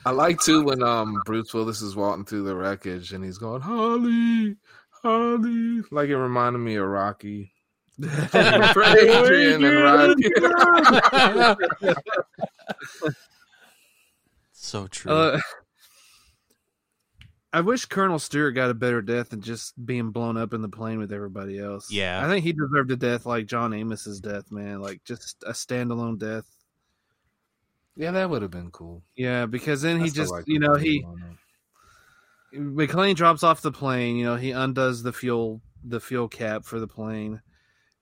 I 0.05 0.11
like 0.11 0.40
too 0.40 0.62
when 0.62 0.82
um 0.82 1.22
Bruce 1.24 1.55
Willis 1.55 1.82
is 1.82 1.96
walking 1.96 2.24
through 2.24 2.44
the 2.44 2.57
wreckage 2.57 3.12
and 3.12 3.24
he's 3.24 3.38
going, 3.38 3.62
Holly, 3.62 4.57
Honey. 5.03 5.82
Like 5.90 6.09
it 6.09 6.16
reminded 6.16 6.59
me 6.61 6.76
of 6.76 6.86
Rocky. 6.86 7.53
Adrian 8.03 9.64
and 9.64 9.82
Rocky. 9.82 10.30
so 14.53 14.86
true. 14.86 15.12
Uh, 15.12 15.40
I 17.53 17.61
wish 17.61 17.84
Colonel 17.84 18.18
Stewart 18.18 18.55
got 18.55 18.70
a 18.70 18.74
better 18.74 19.03
death 19.03 19.28
than 19.30 19.42
just 19.42 19.74
being 19.84 20.11
blown 20.11 20.38
up 20.38 20.55
in 20.55 20.62
the 20.62 20.68
plane 20.68 20.98
with 20.98 21.12
everybody 21.12 21.59
else. 21.59 21.90
Yeah. 21.90 22.24
I 22.24 22.28
think 22.28 22.44
he 22.44 22.53
deserved 22.53 22.90
a 22.90 22.96
death 22.96 23.26
like 23.26 23.46
John 23.46 23.74
Amos's 23.74 24.20
death, 24.20 24.50
man. 24.50 24.80
Like 24.80 25.05
just 25.05 25.42
a 25.46 25.53
standalone 25.53 26.18
death. 26.18 26.46
Yeah, 27.97 28.12
that 28.12 28.30
would 28.30 28.43
have 28.43 28.51
been 28.51 28.70
cool. 28.70 29.03
Yeah, 29.16 29.47
because 29.47 29.82
then 29.82 30.01
I 30.01 30.05
he 30.05 30.11
just, 30.11 30.32
you 30.47 30.59
know, 30.59 30.74
he. 30.74 31.05
McClane 32.55 33.16
drops 33.16 33.43
off 33.43 33.62
the 33.62 33.72
plane. 33.72 34.16
You 34.16 34.24
know, 34.24 34.36
he 34.36 34.51
undoes 34.51 35.03
the 35.03 35.12
fuel 35.12 35.61
the 35.84 36.01
fuel 36.01 36.28
cap 36.28 36.64
for 36.64 36.78
the 36.78 36.86
plane, 36.86 37.40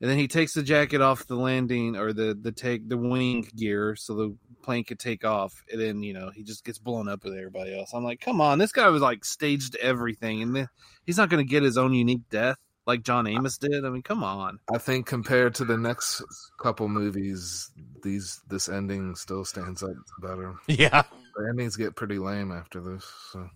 and 0.00 0.10
then 0.10 0.18
he 0.18 0.28
takes 0.28 0.54
the 0.54 0.62
jacket 0.62 1.00
off 1.00 1.26
the 1.26 1.36
landing 1.36 1.96
or 1.96 2.12
the 2.12 2.36
the 2.40 2.52
take 2.52 2.88
the 2.88 2.96
wing 2.96 3.48
gear 3.56 3.94
so 3.96 4.14
the 4.14 4.36
plane 4.62 4.84
could 4.84 4.98
take 4.98 5.24
off. 5.24 5.62
And 5.70 5.80
then 5.80 6.02
you 6.02 6.12
know 6.12 6.30
he 6.30 6.42
just 6.42 6.64
gets 6.64 6.78
blown 6.78 7.08
up 7.08 7.24
with 7.24 7.34
everybody 7.34 7.78
else. 7.78 7.92
I'm 7.94 8.04
like, 8.04 8.20
come 8.20 8.40
on, 8.40 8.58
this 8.58 8.72
guy 8.72 8.88
was 8.88 9.02
like 9.02 9.24
staged 9.24 9.76
everything, 9.76 10.42
and 10.42 10.54
then 10.54 10.68
he's 11.04 11.16
not 11.16 11.30
going 11.30 11.44
to 11.44 11.50
get 11.50 11.62
his 11.62 11.78
own 11.78 11.94
unique 11.94 12.28
death 12.30 12.58
like 12.90 13.02
John 13.04 13.26
Amos 13.28 13.56
did. 13.56 13.84
I 13.84 13.90
mean, 13.90 14.02
come 14.02 14.24
on. 14.24 14.58
I 14.74 14.78
think 14.78 15.06
compared 15.06 15.54
to 15.56 15.64
the 15.64 15.78
next 15.78 16.22
couple 16.60 16.88
movies, 16.88 17.70
these 18.02 18.40
this 18.48 18.68
ending 18.68 19.14
still 19.14 19.44
stands 19.44 19.82
up 19.82 19.94
better. 20.20 20.56
yeah. 20.66 21.04
The 21.36 21.48
endings 21.48 21.76
get 21.76 21.94
pretty 21.94 22.18
lame 22.18 22.50
after 22.50 22.80
this, 22.80 23.04
so 23.32 23.48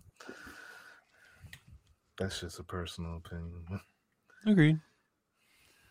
that's 2.16 2.40
just 2.40 2.60
a 2.60 2.62
personal 2.62 3.16
opinion. 3.16 3.80
Agreed. 4.46 4.78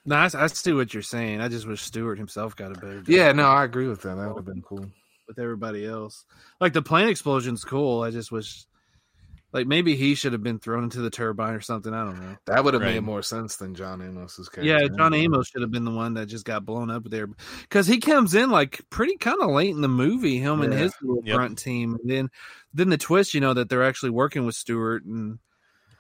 No, 0.06 0.16
I, 0.16 0.30
I 0.34 0.48
see 0.48 0.72
what 0.72 0.94
you're 0.94 1.04
saying. 1.04 1.42
I 1.42 1.50
just 1.50 1.68
wish 1.68 1.82
Stewart 1.82 2.18
himself 2.18 2.56
got 2.56 2.72
a 2.72 2.76
better 2.76 3.00
death. 3.00 3.10
Yeah, 3.10 3.32
no, 3.34 3.48
I 3.50 3.66
agree 3.66 3.88
with 3.88 4.02
that. 4.04 4.16
That 4.16 4.28
would 4.30 4.38
have 4.38 4.46
been 4.46 4.62
cool. 4.62 4.86
with 5.28 5.40
everybody 5.40 5.86
else. 5.86 6.24
Like 6.62 6.74
the 6.74 6.82
plane 6.82 7.10
explosion's 7.10 7.66
cool. 7.66 8.04
I 8.04 8.12
just 8.12 8.32
wish, 8.32 8.66
like 9.54 9.68
maybe 9.68 9.96
he 9.96 10.16
should 10.16 10.34
have 10.34 10.44
been 10.44 10.60
thrown 10.60 10.84
into 10.84 11.00
the 11.00 11.10
turbine 11.10 11.54
or 11.54 11.62
something. 11.62 11.94
I 11.94 12.04
don't 12.04 12.20
know. 12.20 12.36
That 12.48 12.64
would 12.64 12.74
have 12.74 12.82
Right. 12.82 12.96
made 12.96 13.04
more 13.04 13.22
sense 13.22 13.56
than 13.56 13.76
John 13.76 14.02
Amos's 14.02 14.50
character. 14.50 14.74
Yeah, 14.84 14.88
John 14.98 15.14
Amos 15.14 15.48
should 15.48 15.62
have 15.62 15.72
been 15.72 15.86
the 15.86 15.92
one 15.92 16.16
that 16.16 16.26
just 16.26 16.44
got 16.46 16.66
blown 16.66 16.90
up 16.90 17.04
there 17.10 17.28
because 17.62 17.88
he 17.88 18.00
comes 18.00 18.34
in 18.36 18.50
like 18.50 18.82
pretty 18.90 19.16
kind 19.18 19.42
of 19.42 19.52
late 19.52 19.70
in 19.70 19.82
the 19.82 19.88
movie. 19.88 20.40
Him 20.40 20.62
and 20.62 20.74
his 20.74 20.92
little 21.02 21.24
Yep. 21.24 21.36
front 21.36 21.58
team, 21.60 21.96
and 22.02 22.10
then 22.12 22.30
then 22.74 22.90
the 22.90 22.98
twist, 22.98 23.34
you 23.34 23.40
know, 23.42 23.54
that 23.54 23.70
they're 23.70 23.84
actually 23.84 24.10
working 24.10 24.46
with 24.46 24.56
Stewart 24.56 25.04
and 25.06 25.38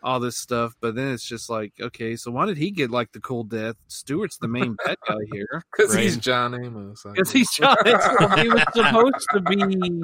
all 0.01 0.19
this 0.19 0.37
stuff. 0.37 0.73
But 0.81 0.95
then 0.95 1.13
it's 1.13 1.23
just 1.25 1.49
like, 1.49 1.71
okay, 1.79 2.15
so 2.17 2.31
why 2.31 2.45
did 2.45 2.57
he 2.57 2.71
get 2.71 2.89
like 2.91 3.11
the 3.13 3.21
cool 3.21 3.43
death? 3.45 3.75
Stewart's 3.87 4.37
the 4.37 4.47
main 4.49 4.75
bad 4.85 4.97
guy 5.07 5.15
here 5.31 5.63
because 5.77 5.93
Right. 5.95 6.03
he's 6.03 6.17
John 6.17 6.53
Amos. 6.55 7.03
Because 7.05 7.31
he's 7.31 7.51
John. 7.51 7.77
he 7.85 8.49
was 8.49 8.63
supposed 8.73 9.27
to 9.31 9.39
be 9.41 10.01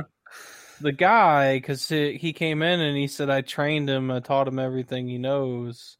the 0.79 0.91
guy 0.91 1.57
because 1.57 1.87
he 1.87 2.33
came 2.33 2.61
in 2.61 2.79
and 2.79 2.97
he 2.97 3.07
said, 3.07 3.29
"I 3.29 3.41
trained 3.41 3.89
him. 3.89 4.11
I 4.11 4.19
taught 4.19 4.47
him 4.47 4.59
everything 4.59 5.07
he 5.07 5.17
knows," 5.17 5.97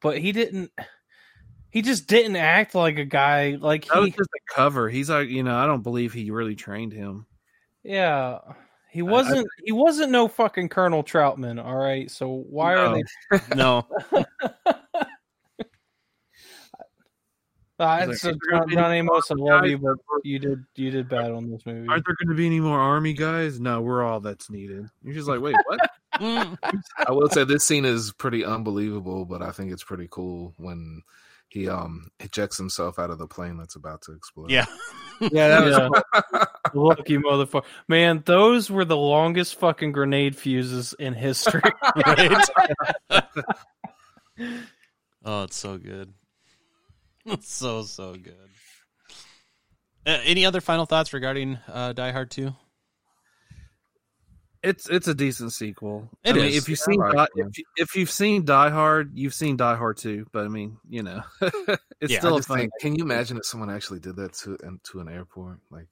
but 0.00 0.18
he 0.18 0.32
didn't. 0.32 0.70
He 1.70 1.82
just 1.82 2.06
didn't 2.06 2.36
act 2.36 2.74
like 2.74 2.98
a 2.98 3.04
guy. 3.04 3.58
Like 3.60 3.86
That 3.88 3.98
was 3.98 4.10
just 4.10 4.30
a 4.30 4.54
cover. 4.54 4.88
He's 4.88 5.10
like, 5.10 5.28
you 5.28 5.42
know, 5.42 5.56
I 5.56 5.66
don't 5.66 5.82
believe 5.82 6.12
he 6.12 6.30
really 6.30 6.54
trained 6.54 6.92
him. 6.92 7.26
yeah, 7.82 8.38
he 8.90 9.02
wasn't. 9.02 9.46
he 9.64 9.72
wasn't 9.72 10.10
no 10.10 10.26
fucking 10.28 10.70
Colonel 10.70 11.04
Trautman. 11.04 11.62
All 11.62 11.76
right, 11.76 12.10
so 12.10 12.44
why 12.48 12.74
are 12.74 12.94
they? 12.94 13.40
No. 13.54 13.86
Uh, 17.78 18.06
He's 18.06 18.22
so 18.22 18.30
like, 18.30 18.38
John, 18.50 18.68
John 18.70 18.92
Amos, 18.92 19.30
I 19.30 19.34
love 19.34 19.62
guys 19.62 19.70
you, 19.70 19.78
but 19.78 19.96
you 20.24 20.38
did 20.38 20.64
you 20.76 20.90
did 20.90 21.08
bad 21.08 21.30
on 21.30 21.50
this 21.50 21.64
movie. 21.66 21.86
Aren't 21.88 22.04
there 22.06 22.16
going 22.22 22.34
to 22.34 22.34
be 22.34 22.46
any 22.46 22.60
more 22.60 22.78
army 22.78 23.12
guys? 23.12 23.60
No, 23.60 23.82
we're 23.82 24.02
all 24.02 24.20
that's 24.20 24.48
needed. 24.48 24.86
You're 25.02 25.14
just 25.14 25.28
like, 25.28 25.40
wait, 25.40 25.56
what? 25.66 25.80
Mm. 26.16 26.56
I 27.06 27.12
will 27.12 27.28
say 27.28 27.44
this 27.44 27.66
scene 27.66 27.84
is 27.84 28.10
pretty 28.10 28.42
unbelievable, 28.42 29.26
but 29.26 29.42
I 29.42 29.50
think 29.50 29.70
it's 29.70 29.84
pretty 29.84 30.08
cool 30.10 30.54
when 30.56 31.02
he 31.48 31.68
um 31.68 32.10
ejects 32.20 32.56
himself 32.56 32.98
out 32.98 33.10
of 33.10 33.18
the 33.18 33.26
plane 33.26 33.56
that's 33.56 33.76
about 33.76 34.02
to 34.02 34.12
explode. 34.12 34.50
Yeah. 34.50 34.64
yeah, 35.20 35.48
that 35.48 35.64
was 35.64 35.76
Yeah. 36.32 36.44
Lucky 36.74 37.18
motherfucker. 37.18 37.64
Man, 37.88 38.22
those 38.24 38.70
were 38.70 38.84
the 38.84 38.96
longest 38.96 39.58
fucking 39.60 39.92
grenade 39.92 40.36
fuses 40.36 40.94
in 40.98 41.14
history. 41.14 41.60
right? 42.06 42.48
oh, 45.24 45.42
it's 45.44 45.56
so 45.56 45.78
good. 45.78 46.12
It's 47.26 47.52
so 47.54 47.82
so 47.82 48.14
good. 48.14 48.34
Uh, 50.06 50.20
any 50.24 50.46
other 50.46 50.60
final 50.60 50.86
thoughts 50.86 51.12
regarding 51.12 51.58
uh, 51.68 51.92
Die 51.92 52.12
Hard 52.12 52.30
Two? 52.30 52.54
it's 54.62 54.88
it's 54.88 55.06
a 55.06 55.14
decent 55.14 55.52
sequel. 55.52 56.08
It 56.24 56.30
I 56.30 56.32
mean, 56.38 56.44
if 56.46 56.68
you've 56.68 56.78
seen 56.78 56.98
like 56.98 57.12
Die, 57.14 57.22
it, 57.24 57.30
yeah. 57.36 57.44
if, 57.46 57.58
you, 57.58 57.64
if 57.76 57.96
you've 57.96 58.10
seen 58.10 58.44
Die 58.44 58.70
Hard, 58.70 59.12
you've 59.14 59.34
seen 59.34 59.56
Die 59.56 59.76
Hard 59.76 59.96
too. 59.96 60.26
But 60.32 60.44
I 60.44 60.48
mean, 60.48 60.78
you 60.88 61.02
know, 61.04 61.22
it's 62.00 62.12
Yeah, 62.12 62.18
still 62.18 62.36
a 62.36 62.42
thing. 62.42 62.70
can 62.80 62.94
you 62.96 63.04
imagine 63.04 63.36
if 63.36 63.44
someone 63.46 63.70
actually 63.70 64.00
did 64.00 64.16
that 64.16 64.32
to 64.38 64.56
an- 64.62 64.80
to 64.90 65.00
an 65.00 65.08
airport? 65.08 65.58
Like 65.70 65.86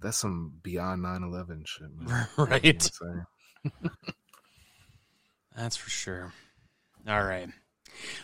that's 0.00 0.16
some 0.16 0.52
beyond 0.62 1.04
9-11 1.04 1.66
shit, 1.66 1.88
man. 1.96 2.26
Right. 2.36 2.64
You 2.64 2.72
know 2.72 2.78
what 2.78 2.90
I'm 3.02 3.72
saying? 3.82 3.90
That's 5.56 5.76
for 5.76 5.90
sure. 5.90 6.32
All 7.08 7.24
right. 7.24 7.48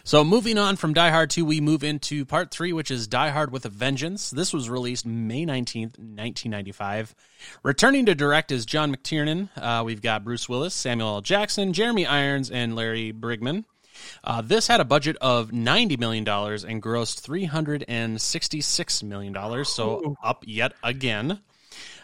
So 0.05 0.23
moving 0.25 0.59
on 0.59 0.77
from 0.77 0.93
Die 0.95 1.11
Hard 1.11 1.31
2, 1.31 1.45
we 1.45 1.61
move 1.61 1.83
into 1.85 2.25
part 2.25 2.51
three, 2.51 2.73
which 2.73 2.91
is 2.91 3.07
Die 3.07 3.29
Hard 3.31 3.53
with 3.53 3.65
a 3.65 3.69
Vengeance. 3.69 4.31
This 4.31 4.53
was 4.53 4.69
released 4.71 5.05
May 5.07 5.45
19th, 5.45 5.99
1995. 5.99 7.15
Returning 7.63 8.07
to 8.07 8.15
direct 8.15 8.53
is 8.53 8.65
John 8.67 8.95
McTiernan. 8.95 9.49
Uh, 9.57 9.83
we've 9.85 10.03
got 10.03 10.25
Bruce 10.25 10.49
Willis, 10.49 10.75
Samuel 10.75 11.09
L. 11.17 11.21
Jackson, 11.21 11.73
Jeremy 11.73 12.07
Irons, 12.07 12.51
and 12.51 12.77
Larry 12.77 13.13
Bryggman. 13.13 13.65
Uh, 14.25 14.43
this 14.43 14.67
had 14.67 14.81
a 14.81 14.85
budget 14.85 15.17
of 15.21 15.51
$90 15.53 15.99
million 15.99 16.27
and 16.29 16.83
grossed 16.83 17.23
$366 17.89 19.03
million, 19.03 19.65
so 19.65 20.17
up 20.23 20.45
yet 20.47 20.73
again. 20.83 21.41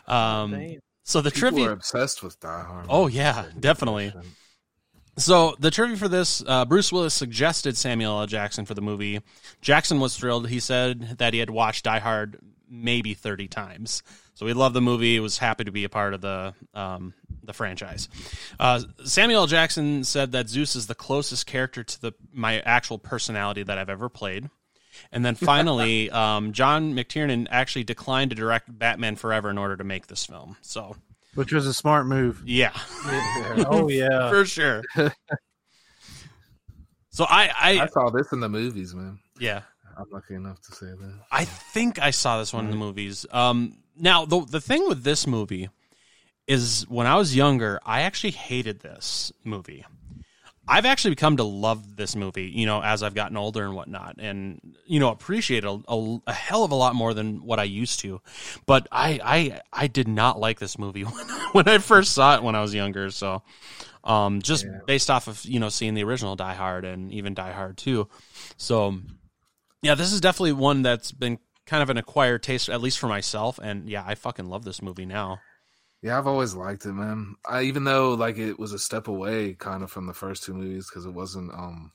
Um, 0.06 0.76
so 1.02 1.20
the 1.20 1.30
People 1.30 1.50
trivia. 1.50 1.68
are 1.70 1.72
obsessed 1.72 2.22
with 2.22 2.38
Die 2.40 2.48
Hard. 2.62 2.86
Oh, 2.88 3.06
yeah, 3.08 3.44
It's 3.44 3.54
like- 3.54 3.60
definitely. 3.60 4.12
So 5.16 5.54
the 5.58 5.70
trivia 5.70 5.96
for 5.96 6.08
this, 6.08 6.42
uh, 6.46 6.64
Bruce 6.64 6.92
Willis 6.92 7.14
suggested 7.14 7.76
Samuel 7.76 8.20
L. 8.20 8.26
Jackson 8.26 8.64
for 8.64 8.74
the 8.74 8.80
movie. 8.80 9.20
Jackson 9.60 10.00
was 10.00 10.16
thrilled. 10.16 10.48
He 10.48 10.60
said 10.60 11.18
that 11.18 11.34
he 11.34 11.40
had 11.40 11.50
watched 11.50 11.84
Die 11.84 11.98
Hard 11.98 12.38
maybe 12.68 13.14
thirty 13.14 13.48
times, 13.48 14.02
so 14.34 14.46
he 14.46 14.54
loved 14.54 14.74
the 14.74 14.80
movie. 14.80 15.14
He 15.14 15.20
was 15.20 15.38
happy 15.38 15.64
to 15.64 15.72
be 15.72 15.84
a 15.84 15.88
part 15.88 16.14
of 16.14 16.20
the 16.20 16.54
um, 16.74 17.12
the 17.42 17.52
franchise. 17.52 18.08
Uh, 18.58 18.80
Samuel 19.04 19.42
L. 19.42 19.46
Jackson 19.46 20.04
said 20.04 20.32
that 20.32 20.48
Zeus 20.48 20.76
is 20.76 20.86
the 20.86 20.94
closest 20.94 21.46
character 21.46 21.82
to 21.82 22.00
the 22.00 22.12
my 22.32 22.60
actual 22.60 22.98
personality 22.98 23.62
that 23.62 23.78
I've 23.78 23.90
ever 23.90 24.08
played. 24.08 24.48
And 25.12 25.24
then 25.24 25.34
finally, 25.34 26.10
um, 26.10 26.52
John 26.52 26.94
McTiernan 26.94 27.46
actually 27.50 27.84
declined 27.84 28.30
to 28.30 28.36
direct 28.36 28.78
Batman 28.78 29.16
Forever 29.16 29.50
in 29.50 29.58
order 29.58 29.76
to 29.76 29.84
make 29.84 30.06
this 30.06 30.24
film. 30.26 30.56
So 30.62 30.96
which 31.34 31.52
was 31.52 31.66
a 31.66 31.74
smart 31.74 32.06
move. 32.06 32.42
yeah. 32.44 32.72
oh 33.68 33.88
yeah. 33.88 34.30
for 34.30 34.44
sure. 34.44 34.82
so 37.10 37.24
I, 37.28 37.50
I 37.58 37.80
I, 37.82 37.86
saw 37.86 38.10
this 38.10 38.32
in 38.32 38.40
the 38.40 38.48
movies, 38.48 38.94
man. 38.94 39.18
yeah, 39.38 39.62
I'm 39.96 40.06
lucky 40.10 40.34
enough 40.34 40.60
to 40.62 40.72
say 40.72 40.86
that. 40.86 41.14
I 41.30 41.44
think 41.44 42.00
I 42.00 42.10
saw 42.10 42.38
this 42.38 42.52
one 42.52 42.64
in 42.66 42.70
the 42.70 42.76
movies. 42.76 43.26
Um, 43.30 43.78
now 43.96 44.24
the 44.24 44.44
the 44.44 44.60
thing 44.60 44.88
with 44.88 45.02
this 45.02 45.26
movie 45.26 45.68
is 46.46 46.84
when 46.88 47.06
I 47.06 47.16
was 47.16 47.36
younger, 47.36 47.78
I 47.86 48.02
actually 48.02 48.32
hated 48.32 48.80
this 48.80 49.32
movie. 49.44 49.84
I've 50.70 50.86
actually 50.86 51.16
come 51.16 51.36
to 51.38 51.42
love 51.42 51.96
this 51.96 52.14
movie, 52.14 52.44
you 52.46 52.64
know, 52.64 52.80
as 52.80 53.02
I've 53.02 53.14
gotten 53.14 53.36
older 53.36 53.64
and 53.64 53.74
whatnot, 53.74 54.16
and 54.18 54.60
you 54.86 55.00
know, 55.00 55.10
appreciate 55.10 55.64
a, 55.64 55.80
a, 55.88 56.18
a 56.28 56.32
hell 56.32 56.62
of 56.62 56.70
a 56.70 56.76
lot 56.76 56.94
more 56.94 57.12
than 57.12 57.44
what 57.44 57.58
I 57.58 57.64
used 57.64 57.98
to. 58.00 58.20
But 58.66 58.86
I, 58.92 59.20
I, 59.24 59.60
I 59.72 59.86
did 59.88 60.06
not 60.06 60.38
like 60.38 60.60
this 60.60 60.78
movie 60.78 61.02
when, 61.04 61.26
when 61.52 61.68
I 61.68 61.78
first 61.78 62.12
saw 62.12 62.36
it 62.36 62.44
when 62.44 62.54
I 62.54 62.62
was 62.62 62.72
younger. 62.72 63.10
So, 63.10 63.42
um, 64.04 64.40
just 64.42 64.64
based 64.86 65.10
off 65.10 65.26
of 65.26 65.44
you 65.44 65.58
know 65.58 65.70
seeing 65.70 65.94
the 65.94 66.04
original 66.04 66.36
Die 66.36 66.54
Hard 66.54 66.84
and 66.84 67.12
even 67.12 67.34
Die 67.34 67.52
Hard 67.52 67.76
Two, 67.76 68.08
so 68.56 68.96
yeah, 69.82 69.96
this 69.96 70.12
is 70.12 70.20
definitely 70.20 70.52
one 70.52 70.82
that's 70.82 71.10
been 71.10 71.40
kind 71.66 71.82
of 71.82 71.90
an 71.90 71.98
acquired 71.98 72.44
taste, 72.44 72.68
at 72.68 72.80
least 72.80 73.00
for 73.00 73.08
myself. 73.08 73.58
And 73.60 73.88
yeah, 73.88 74.04
I 74.06 74.14
fucking 74.14 74.48
love 74.48 74.64
this 74.64 74.82
movie 74.82 75.06
now. 75.06 75.40
Yeah, 76.02 76.16
I've 76.18 76.26
always 76.26 76.54
liked 76.54 76.86
it, 76.86 76.92
man. 76.94 77.36
I 77.46 77.62
even 77.62 77.84
though 77.84 78.14
like 78.14 78.38
it 78.38 78.58
was 78.58 78.72
a 78.72 78.78
step 78.78 79.06
away 79.08 79.54
kind 79.54 79.82
of 79.82 79.90
from 79.90 80.06
the 80.06 80.14
first 80.14 80.42
two 80.44 80.54
movies 80.54 80.88
because 80.88 81.04
it 81.04 81.12
wasn't 81.12 81.52
um 81.52 81.92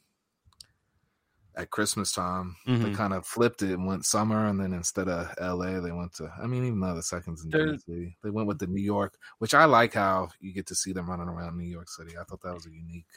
at 1.58 1.72
Christmas 1.72 2.12
time. 2.12 2.56
They 2.66 2.74
Mhm. 2.74 2.96
kind 2.96 3.14
of 3.14 3.26
flipped 3.26 3.62
it 3.62 3.72
and 3.74 3.88
went 3.88 4.06
summer, 4.06 4.46
and 4.48 4.60
then 4.60 4.74
instead 4.74 5.08
of 5.08 5.34
L.A., 5.38 5.80
they 5.80 5.92
went 5.94 6.14
to. 6.16 6.30
I 6.42 6.48
mean, 6.48 6.66
even 6.66 6.82
though 6.82 6.96
the 6.96 7.02
second's 7.02 7.46
in 7.46 7.50
There- 7.50 7.68
DC, 7.78 8.18
they 8.22 8.30
went 8.30 8.48
with 8.48 8.60
the 8.60 8.68
New 8.68 8.82
York, 8.84 9.18
which 9.40 9.54
I 9.54 9.64
like 9.66 9.94
how 9.94 10.30
you 10.42 10.52
get 10.54 10.68
to 10.68 10.76
see 10.76 10.92
them 10.92 11.10
running 11.10 11.30
around 11.30 11.58
New 11.58 11.64
York 11.64 11.88
City. 11.90 12.18
I 12.18 12.26
thought 12.26 12.42
that 12.42 12.54
was 12.54 12.66
a 12.66 12.72
unique 12.72 13.08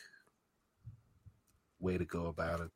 way 1.81 1.99
to 1.99 2.05
go 2.05 2.27
about 2.27 2.61
it. 2.61 2.71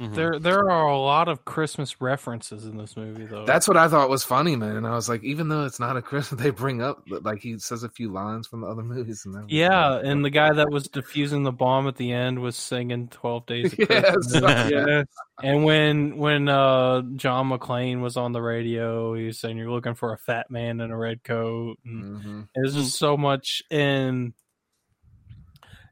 Mhm. 0.00 0.14
There, 0.14 0.38
there 0.38 0.70
are 0.70 0.86
a 0.86 0.96
lot 0.96 1.26
of 1.26 1.44
Christmas 1.44 2.00
references 2.00 2.64
in 2.66 2.76
this 2.76 2.96
movie, 2.96 3.26
though. 3.26 3.44
That's 3.44 3.66
what 3.66 3.76
I 3.76 3.88
thought 3.88 4.08
was 4.08 4.22
funny, 4.22 4.54
man. 4.54 4.76
And 4.76 4.86
I 4.86 4.92
was 4.94 5.08
like, 5.08 5.24
even 5.24 5.48
though 5.48 5.64
it's 5.64 5.80
not 5.80 5.96
a 5.96 6.02
Christmas, 6.02 6.40
they 6.40 6.50
bring 6.50 6.80
up 6.80 7.02
like 7.08 7.40
he 7.40 7.58
says 7.58 7.82
a 7.82 7.88
few 7.88 8.08
lines 8.12 8.46
from 8.46 8.60
the 8.60 8.68
other 8.68 8.84
movies. 8.84 9.24
And 9.26 9.50
yeah, 9.50 9.94
and 9.98 10.24
the 10.24 10.30
guy 10.30 10.52
that 10.52 10.70
was 10.70 10.86
defusing 10.86 11.42
the 11.42 11.50
bomb 11.50 11.88
at 11.88 11.96
the 11.96 12.12
end 12.12 12.38
was 12.40 12.54
singing 12.54 13.08
Twelve 13.08 13.44
Days 13.46 13.72
of 13.72 13.78
Yes. 13.90 14.10
Christmas. 14.12 14.70
yeah, 14.70 15.02
And 15.42 15.64
when 15.64 16.16
when 16.16 16.48
uh, 16.48 17.02
John 17.16 17.48
McClane 17.50 18.00
was 18.00 18.16
on 18.16 18.30
the 18.32 18.40
radio, 18.42 19.14
he 19.14 19.24
was 19.26 19.38
saying 19.40 19.56
you're 19.56 19.70
looking 19.70 19.94
for 19.94 20.12
a 20.12 20.18
fat 20.18 20.48
man 20.48 20.80
in 20.80 20.92
a 20.92 20.96
red 20.96 21.24
coat. 21.24 21.76
And 21.84 22.04
Mhm. 22.22 22.48
There's 22.54 22.74
just 22.74 22.96
so 22.98 23.16
much 23.16 23.62
in. 23.68 24.32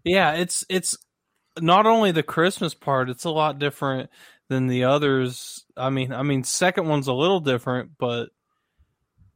Yeah, 0.04 0.34
it's 0.34 0.64
it's 0.68 0.96
not 1.61 1.86
only 1.86 2.12
the 2.12 2.22
Christmas 2.22 2.74
part; 2.74 3.11
it's 3.11 3.24
a 3.24 3.30
lot 3.30 3.59
different 3.59 4.11
than 4.48 4.66
the 4.66 4.84
others. 4.84 5.64
I 5.76 5.90
mean, 5.90 6.12
I 6.12 6.22
mean, 6.22 6.44
second 6.44 6.88
one's 6.88 7.09
a 7.09 7.12
little 7.12 7.40
different, 7.40 7.92
but 7.98 8.30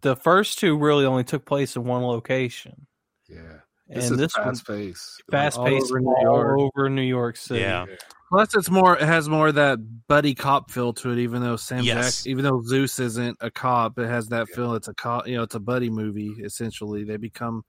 the 0.02 0.16
first 0.16 0.58
two 0.58 0.78
really 0.78 1.04
only 1.04 1.24
took 1.24 1.44
place 1.44 1.76
in 1.76 1.84
one 1.84 2.02
location, 2.02 2.86
yeah. 3.28 3.60
This 3.88 4.04
and 4.04 4.12
is 4.12 4.18
this 4.18 4.36
one 4.36 4.54
fast 4.54 4.66
pace. 4.66 5.16
fast 5.30 5.58
all 5.58 5.64
paced 5.64 5.90
over 5.90 5.98
all, 5.98 6.14
New 6.14 6.22
York. 6.22 6.58
over 6.58 6.90
New 6.90 7.02
York 7.02 7.36
City. 7.36 7.60
Yeah. 7.60 7.86
Plus, 8.30 8.54
it's 8.54 8.70
more. 8.70 8.96
It 8.96 9.02
has 9.02 9.28
more 9.28 9.48
of 9.48 9.56
that 9.56 9.80
buddy 10.06 10.36
cop 10.36 10.70
feel 10.70 10.92
to 10.94 11.10
it. 11.10 11.18
Even 11.18 11.42
though 11.42 11.56
Sam 11.56 11.82
Yes. 11.82 12.22
Jack, 12.22 12.30
even 12.30 12.44
though 12.44 12.62
Zeus 12.62 13.00
isn't 13.00 13.36
a 13.40 13.50
cop, 13.50 13.98
it 13.98 14.06
has 14.06 14.28
that 14.28 14.46
feel. 14.48 14.74
It's 14.74 14.86
a 14.86 14.94
cop. 14.94 15.26
You 15.26 15.38
know, 15.38 15.42
it's 15.42 15.56
a 15.56 15.60
buddy 15.60 15.90
movie. 15.90 16.36
Essentially, 16.40 17.02
they 17.02 17.16
become 17.16 17.64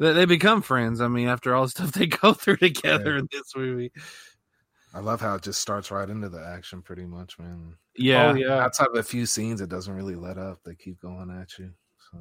they, 0.00 0.12
they 0.12 0.24
become 0.24 0.62
friends. 0.62 1.00
I 1.00 1.06
mean, 1.06 1.28
after 1.28 1.54
all 1.54 1.64
the 1.64 1.70
stuff 1.70 1.92
they 1.92 2.06
go 2.06 2.32
through 2.32 2.56
together 2.56 3.12
Yeah. 3.12 3.18
in 3.20 3.28
this 3.30 3.54
movie. 3.54 3.92
I 4.92 4.98
love 4.98 5.20
how 5.20 5.36
it 5.36 5.42
just 5.42 5.60
starts 5.60 5.92
right 5.92 6.10
into 6.10 6.28
the 6.28 6.44
action, 6.44 6.82
pretty 6.82 7.06
much, 7.06 7.38
man. 7.38 7.76
Yeah, 7.96 8.30
Oh 8.30 8.34
yeah. 8.34 8.58
Outside 8.58 8.88
of 8.88 8.96
a 8.96 9.04
few 9.04 9.24
scenes, 9.24 9.60
it 9.60 9.68
doesn't 9.68 9.94
really 9.94 10.16
let 10.16 10.36
up. 10.36 10.58
They 10.64 10.74
keep 10.74 11.00
going 11.00 11.30
at 11.30 11.56
you. 11.58 11.70
So 12.10 12.18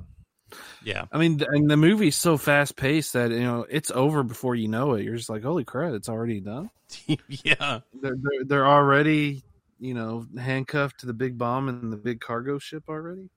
Yeah. 0.83 1.05
I 1.11 1.17
mean, 1.17 1.41
and 1.49 1.67
the 1.69 1.77
movie's 1.77 2.15
so 2.15 2.37
fast 2.37 2.75
paced 2.75 3.13
that 3.13 3.31
you 3.31 3.39
know 3.39 3.65
it's 3.69 3.89
over 3.89 4.21
before 4.21 4.53
you 4.55 4.67
know 4.67 4.93
it. 4.93 5.03
You're 5.03 5.15
just 5.15 5.29
like, 5.31 5.41
holy 5.41 5.63
crap, 5.63 5.93
it's 5.93 6.09
already 6.09 6.41
done. 6.41 6.69
yeah. 7.27 7.79
They're 8.01 8.15
they're, 8.21 8.43
they're 8.45 8.67
already 8.67 9.43
you 9.79 9.95
know 9.95 10.27
handcuffed 10.37 10.99
to 10.99 11.05
the 11.07 11.13
big 11.13 11.39
bomb 11.39 11.69
and 11.69 11.91
the 11.91 11.97
big 11.97 12.19
cargo 12.21 12.59
ship 12.59 12.83
already. 12.87 13.29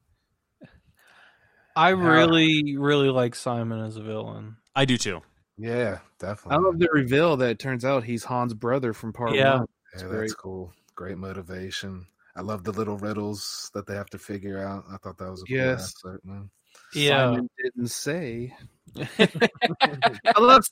I 1.76 1.90
really, 1.90 2.76
really 2.76 3.08
like 3.08 3.34
Simon 3.34 3.80
as 3.84 3.96
a 3.96 4.02
villain. 4.02 4.56
I 4.74 4.84
do 4.84 4.96
too. 4.96 5.20
yeah, 5.58 5.98
definitely. 6.18 6.56
I 6.56 6.60
love 6.68 6.78
the 6.78 6.88
reveal 6.92 7.36
that 7.38 7.50
it 7.50 7.58
turns 7.58 7.84
out 7.84 8.04
he's 8.04 8.24
Han's 8.24 8.54
brother 8.54 8.92
from 8.92 9.12
part 9.12 9.34
Yeah. 9.34 9.58
one. 9.58 9.66
Yeah, 9.96 10.02
It's 10.04 10.12
that's 10.12 10.34
cool. 10.34 10.72
Great 10.94 11.18
motivation. 11.18 12.06
I 12.34 12.40
love 12.40 12.64
the 12.64 12.72
little 12.72 12.96
riddles 12.96 13.70
that 13.74 13.86
they 13.86 13.94
have 13.94 14.08
to 14.10 14.18
figure 14.18 14.58
out. 14.58 14.84
I 14.90 14.96
thought 14.96 15.18
that 15.18 15.30
was 15.30 15.42
a 15.42 15.46
cool 15.46 15.56
Yes. 15.56 15.94
aspect, 16.04 16.24
man. 16.24 16.50
Yeah. 16.94 17.26
Simon 17.32 17.50
didn't 17.62 17.88
say. 17.90 18.54
I 18.96 20.38
love 20.40 20.64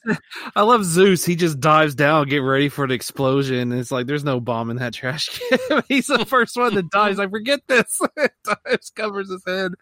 I 0.57 0.63
love 0.63 0.85
Zeus. 0.85 1.25
He 1.25 1.37
just 1.37 1.61
dives 1.61 1.95
down, 1.95 2.29
get 2.29 2.39
ready 2.39 2.69
for 2.69 2.85
an 2.85 2.91
explosion. 2.91 3.73
And 3.73 3.75
it's 3.75 3.91
like 3.91 4.07
there's 4.07 4.25
no 4.25 4.41
bomb 4.41 4.71
in 4.71 4.77
that 4.79 4.95
trash 4.95 5.29
can. 5.29 5.83
He's 5.89 6.07
the 6.07 6.25
first 6.27 6.57
one 6.57 6.75
that 6.75 6.91
dies. 6.91 7.19
I 7.19 7.29
forget 7.29 7.61
this. 7.69 8.01
dives, 8.45 8.91
covers 8.91 9.31
his 9.31 9.43
head. 9.47 9.73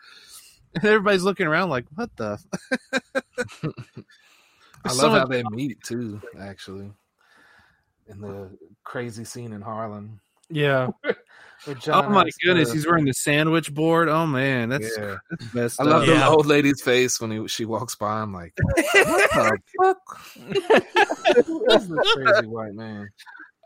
And 0.75 0.85
everybody's 0.85 1.23
looking 1.23 1.47
around 1.47 1.71
like, 1.71 1.87
what 1.95 2.11
the? 2.17 2.39
I 4.85 4.89
love 4.89 4.97
so 4.97 5.11
how 5.11 5.27
they 5.27 5.43
meet 5.51 5.83
too, 5.83 6.21
actually. 6.39 6.91
In 8.09 8.21
the 8.21 8.51
crazy 8.85 9.25
scene 9.25 9.53
in 9.53 9.61
Harlem. 9.63 10.21
Yeah. 10.51 10.89
Oh 11.89 12.09
my 12.09 12.31
goodness, 12.45 12.69
to- 12.69 12.75
he's 12.77 12.87
wearing 12.87 13.05
the 13.05 13.13
sandwich 13.13 13.75
board. 13.75 14.09
Oh 14.09 14.29
man, 14.29 14.69
that's, 14.69 14.97
Yeah. 14.97 15.17
that's 15.29 15.45
the 15.53 15.61
best. 15.61 15.81
I 15.81 15.85
love 15.85 16.05
stuff. 16.05 16.07
the 16.15 16.21
Yeah. 16.21 16.29
old 16.29 16.47
lady's 16.47 16.81
face 16.81 17.21
when 17.21 17.33
he, 17.33 17.49
she 17.49 17.65
walks 17.65 17.97
by. 17.97 18.21
I'm 18.21 18.33
like, 18.33 18.55
what 18.65 19.31
the 19.33 19.59
fuck? 19.83 20.21
Who's 21.45 21.89
this 21.89 22.13
crazy 22.15 22.47
white 22.47 22.75
man? 22.75 23.09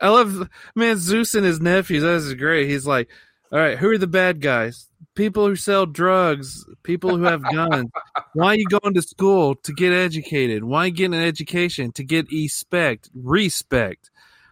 I 0.01 0.09
love 0.09 0.49
man 0.75 0.97
Zeus 0.97 1.35
and 1.35 1.45
his 1.45 1.61
nephews. 1.61 2.01
That 2.01 2.15
is 2.15 2.33
great. 2.33 2.67
He's 2.67 2.87
like, 2.87 3.09
all 3.51 3.59
right, 3.59 3.77
who 3.77 3.91
are 3.91 3.97
the 3.99 4.07
bad 4.07 4.41
guys? 4.41 4.89
People 5.15 5.47
who 5.47 5.55
sell 5.55 5.85
drugs, 5.85 6.65
people 6.81 7.15
who 7.15 7.23
have 7.23 7.43
guns. 7.43 7.89
Why 8.33 8.47
are 8.47 8.55
you 8.55 8.65
going 8.65 8.95
to 8.95 9.01
school 9.01 9.55
to 9.55 9.73
get 9.73 9.93
educated? 9.93 10.63
Why 10.63 10.83
are 10.83 10.87
you 10.87 10.93
getting 10.93 11.13
an 11.13 11.23
education 11.23 11.91
to 11.93 12.03
get 12.03 12.31
respect? 12.31 13.09
Respect. 13.13 14.09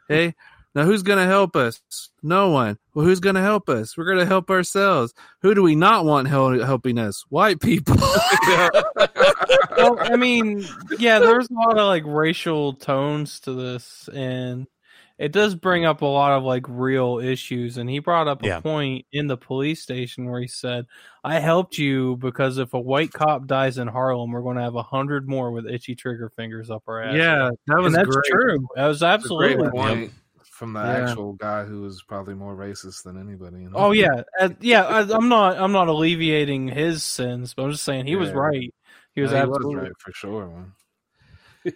Hey, 0.08 0.36
now 0.76 0.84
who's 0.84 1.04
going 1.04 1.18
to 1.18 1.26
help 1.26 1.56
us? 1.56 1.82
No 2.24 2.50
one. 2.50 2.78
Well, 2.94 3.06
who's 3.06 3.20
going 3.20 3.36
to 3.36 3.42
help 3.42 3.70
us? 3.70 3.98
We're 3.98 4.06
going 4.06 4.20
to 4.20 4.26
help 4.26 4.50
ourselves. 4.50 5.14
Who 5.42 5.54
do 5.54 5.64
we 5.64 5.76
not 5.76 6.06
want 6.06 6.28
hel- 6.28 6.64
helping 6.64 6.98
us? 6.98 7.26
White 7.30 7.60
people. 7.60 7.96
well, 7.98 9.98
I 10.00 10.16
mean, 10.18 10.66
yeah, 10.98 11.20
there's 11.20 11.50
a 11.50 11.54
lot 11.54 11.78
of 11.78 11.88
like 11.88 12.04
racial 12.06 12.74
tones 12.74 13.40
to 13.42 13.54
this, 13.54 14.10
and 14.14 14.68
it 15.22 15.32
does 15.32 15.54
bring 15.54 15.86
up 15.86 16.02
a 16.02 16.06
lot 16.06 16.32
of 16.32 16.44
like 16.44 16.66
real 16.68 17.20
issues. 17.20 17.78
And 17.78 17.88
he 17.88 18.00
brought 18.00 18.28
up 18.28 18.42
a 18.42 18.48
Yeah. 18.48 18.60
point 18.60 19.06
in 19.12 19.28
the 19.28 19.38
police 19.38 19.80
station 19.80 20.26
where 20.26 20.42
he 20.42 20.48
said, 20.48 20.88
"I 21.24 21.40
helped 21.40 21.78
you 21.78 22.18
because 22.18 22.58
if 22.58 22.74
a 22.74 22.80
white 22.80 23.14
cop 23.14 23.46
dies 23.46 23.78
in 23.78 23.88
Harlem, 23.88 24.32
we're 24.32 24.42
going 24.42 24.58
to 24.58 24.64
have 24.64 24.74
a 24.74 24.82
hundred 24.82 25.30
more 25.30 25.52
with 25.52 25.68
itchy 25.68 25.94
trigger 25.94 26.32
fingers 26.36 26.72
up 26.72 26.82
our 26.88 27.04
ass." 27.04 27.18
yeah, 27.18 27.52
that 27.68 27.78
was 27.78 27.94
and 27.94 27.96
that's 27.96 28.10
great. 28.10 28.32
true. 28.32 28.68
That 28.76 28.88
was 28.88 28.98
It's 28.98 29.04
a 29.04 29.08
absolutely. 29.08 29.70
great 29.70 29.72
point 29.72 30.12
from 30.44 30.74
the 30.74 30.80
Yeah. 30.80 31.10
actual 31.10 31.34
guy 31.34 31.66
who 31.66 31.82
was 31.82 32.02
probably 32.02 32.34
more 32.34 32.56
racist 32.56 33.04
than 33.04 33.16
anybody. 33.20 33.62
You 33.62 33.70
know? 33.70 33.78
Oh 33.78 33.92
yeah, 33.92 34.24
uh, 34.40 34.50
yeah. 34.60 34.86
I, 34.86 35.02
I'm 35.16 35.30
not. 35.30 35.56
I'm 35.56 35.72
not 35.72 35.88
alleviating 35.88 36.68
his 36.68 37.04
sins, 37.04 37.54
but 37.54 37.66
I'm 37.66 37.72
just 37.72 37.84
saying 37.84 38.08
he 38.08 38.16
was 38.16 38.32
right. 38.32 38.74
He 39.14 39.22
was 39.22 39.34
No, 39.34 39.38
he 39.38 39.44
absolutely 39.44 39.76
right 39.76 39.92
for 40.00 40.12
sure, 40.14 40.48
man. 40.48 40.74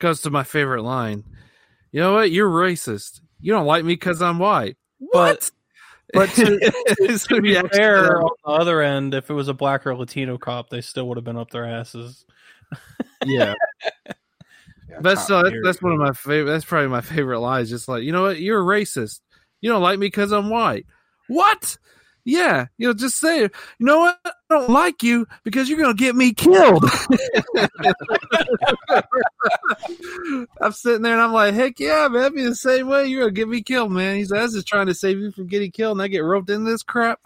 goes 0.00 0.20
to 0.22 0.30
my 0.30 0.42
favorite 0.42 0.82
line. 0.82 1.22
You 1.96 2.02
know 2.02 2.12
what? 2.12 2.30
You're 2.30 2.50
racist. 2.50 3.22
You 3.40 3.54
don't 3.54 3.64
like 3.64 3.82
me 3.82 3.94
because 3.94 4.20
I'm 4.20 4.38
white. 4.38 4.76
What? 4.98 5.50
But 6.12 6.28
to, 6.32 6.60
His 6.98 7.22
to 7.28 7.40
be 7.40 7.54
fair, 7.54 8.20
on 8.20 8.30
the 8.44 8.50
other 8.50 8.82
end, 8.82 9.14
if 9.14 9.30
it 9.30 9.32
was 9.32 9.48
a 9.48 9.54
black 9.54 9.86
or 9.86 9.96
Latino 9.96 10.36
cop, 10.36 10.68
they 10.68 10.82
still 10.82 11.08
would 11.08 11.16
have 11.16 11.24
been 11.24 11.38
up 11.38 11.50
their 11.52 11.64
asses. 11.64 12.26
yeah, 13.24 13.54
Yeah, 14.90 14.98
that's 15.00 15.26
top 15.26 15.30
uh, 15.36 15.40
still, 15.40 15.42
that's, 15.44 15.56
that's 15.64 15.82
one 15.82 15.92
of 15.92 15.98
my 15.98 16.12
favorite. 16.12 16.52
That's 16.52 16.66
probably 16.66 16.88
my 16.88 17.00
favorite 17.00 17.40
lines. 17.40 17.70
Just 17.70 17.88
like 17.88 18.02
you 18.02 18.12
know 18.12 18.24
what? 18.24 18.40
You're 18.40 18.60
a 18.60 18.80
racist. 18.80 19.20
You 19.62 19.70
don't 19.70 19.80
like 19.80 19.98
me 19.98 20.08
because 20.08 20.32
I'm 20.32 20.50
white. 20.50 20.84
What? 21.28 21.78
Yeah, 22.28 22.66
you 22.76 22.88
know, 22.88 22.92
just 22.92 23.20
say, 23.20 23.42
you 23.42 23.50
know 23.78 24.00
what? 24.00 24.18
I 24.24 24.32
don't 24.50 24.68
like 24.68 25.04
you 25.04 25.28
because 25.44 25.68
you're 25.68 25.78
gonna 25.78 25.94
get 25.94 26.16
me 26.16 26.34
killed. 26.34 26.84
I'm 30.60 30.72
sitting 30.72 31.02
there 31.02 31.12
and 31.12 31.22
I'm 31.22 31.32
like, 31.32 31.54
heck 31.54 31.78
yeah, 31.78 32.08
man, 32.08 32.24
I'd 32.24 32.34
be 32.34 32.42
the 32.42 32.56
same 32.56 32.88
way. 32.88 33.06
You're 33.06 33.20
gonna 33.20 33.32
get 33.32 33.48
me 33.48 33.62
killed, 33.62 33.92
man. 33.92 34.16
He's 34.16 34.32
like, 34.32 34.40
I 34.40 34.42
was 34.42 34.54
just 34.54 34.66
trying 34.66 34.86
to 34.86 34.94
save 34.94 35.18
you 35.18 35.30
from 35.30 35.46
getting 35.46 35.70
killed, 35.70 35.98
and 35.98 36.02
I 36.02 36.08
get 36.08 36.24
roped 36.24 36.50
in 36.50 36.64
this 36.64 36.82
crap. 36.82 37.20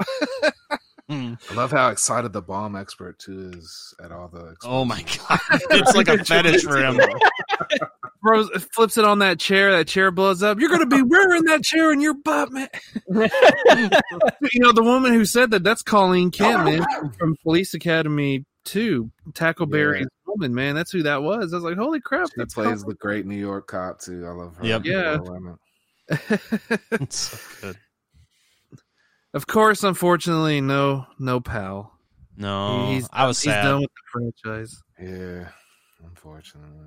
Hmm. 1.08 1.34
I 1.50 1.54
love 1.54 1.72
how 1.72 1.88
excited 1.88 2.32
the 2.34 2.42
bomb 2.42 2.76
expert 2.76 3.18
too 3.18 3.52
is 3.56 3.94
at 4.04 4.12
all 4.12 4.28
the. 4.28 4.54
Oh 4.62 4.84
my 4.84 5.02
god. 5.28 5.40
It's 5.70 5.96
like 5.96 6.08
a 6.08 6.22
fetish 6.24 6.62
for 6.62 6.76
him. 6.76 7.00
Bro 8.22 8.48
flips 8.74 8.98
it 8.98 9.04
on 9.04 9.20
that 9.20 9.40
chair. 9.40 9.72
That 9.72 9.88
chair 9.88 10.10
blows 10.10 10.42
up. 10.42 10.60
You're 10.60 10.70
gonna 10.70 10.86
be 10.86 11.02
wearing 11.02 11.44
that 11.44 11.62
chair 11.62 11.92
in 11.92 12.00
your 12.00 12.14
butt, 12.14 12.52
man. 12.52 12.68
you 13.08 14.60
know 14.60 14.72
the 14.72 14.82
woman 14.82 15.12
who 15.14 15.24
said 15.24 15.50
that. 15.52 15.64
That's 15.64 15.82
Colleen 15.82 16.28
oh, 16.28 16.30
Kent, 16.30 16.64
man, 16.64 17.12
from 17.18 17.36
Police 17.42 17.74
Academy 17.74 18.44
Two. 18.64 19.10
Tackleberry's 19.32 20.08
woman, 20.26 20.54
man. 20.54 20.74
That's 20.74 20.90
who 20.90 21.02
that 21.04 21.22
was. 21.22 21.52
I 21.52 21.56
was 21.56 21.64
like, 21.64 21.76
holy 21.76 22.00
crap. 22.00 22.28
She 22.28 22.34
That's 22.36 22.54
plays 22.54 22.84
the 22.84 22.94
great 22.94 23.26
New 23.26 23.36
York 23.36 23.66
cop 23.66 24.00
too. 24.00 24.26
I 24.26 24.30
love 24.30 24.56
her. 24.56 24.66
Yep. 24.66 24.84
Yeah. 24.84 25.18
It's 26.92 27.16
so 27.16 27.38
good. 27.60 27.76
of 29.32 29.46
course, 29.46 29.84
unfortunately, 29.84 30.60
no, 30.60 31.06
no 31.18 31.40
pal. 31.40 31.92
No, 32.36 32.90
He's 32.90 33.08
I 33.12 33.26
was 33.26 33.40
he's 33.40 33.52
sad. 33.52 33.62
done 33.62 33.80
with 33.82 33.90
the 33.90 34.32
franchise. 34.42 34.82
Yeah, 34.98 35.48
unfortunately, 36.04 36.86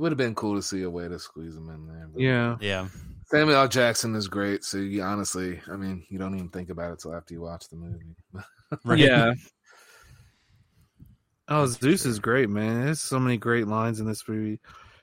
it 0.00 0.02
would 0.02 0.12
have 0.12 0.16
been 0.16 0.34
cool 0.34 0.56
to 0.56 0.62
see 0.62 0.82
a 0.82 0.88
way 0.88 1.08
to 1.08 1.18
squeeze 1.18 1.54
him 1.54 1.68
in 1.68 1.86
there. 1.86 2.08
Yeah, 2.16 2.56
Yeah. 2.58 2.88
Samuel 3.26 3.58
L. 3.58 3.68
Jackson 3.68 4.16
is 4.16 4.28
great. 4.28 4.64
So 4.64 4.78
you 4.78 5.02
honestly, 5.02 5.60
I 5.70 5.76
mean, 5.76 6.06
you 6.08 6.18
don't 6.18 6.34
even 6.34 6.48
think 6.48 6.70
about 6.70 6.94
it 6.94 7.00
till 7.00 7.14
after 7.14 7.34
you 7.34 7.42
watch 7.42 7.68
the 7.68 7.76
movie. 7.76 8.16
Right. 8.84 8.98
yeah. 8.98 9.34
Oh, 11.48 11.66
Zeus 11.66 12.06
is 12.06 12.20
great, 12.20 12.48
man. 12.48 12.84
There's 12.84 13.00
so 13.00 13.18
many 13.18 13.36
great 13.36 13.66
lines 13.66 13.98
in 14.00 14.06
this 14.06 14.26
movie. 14.26 14.60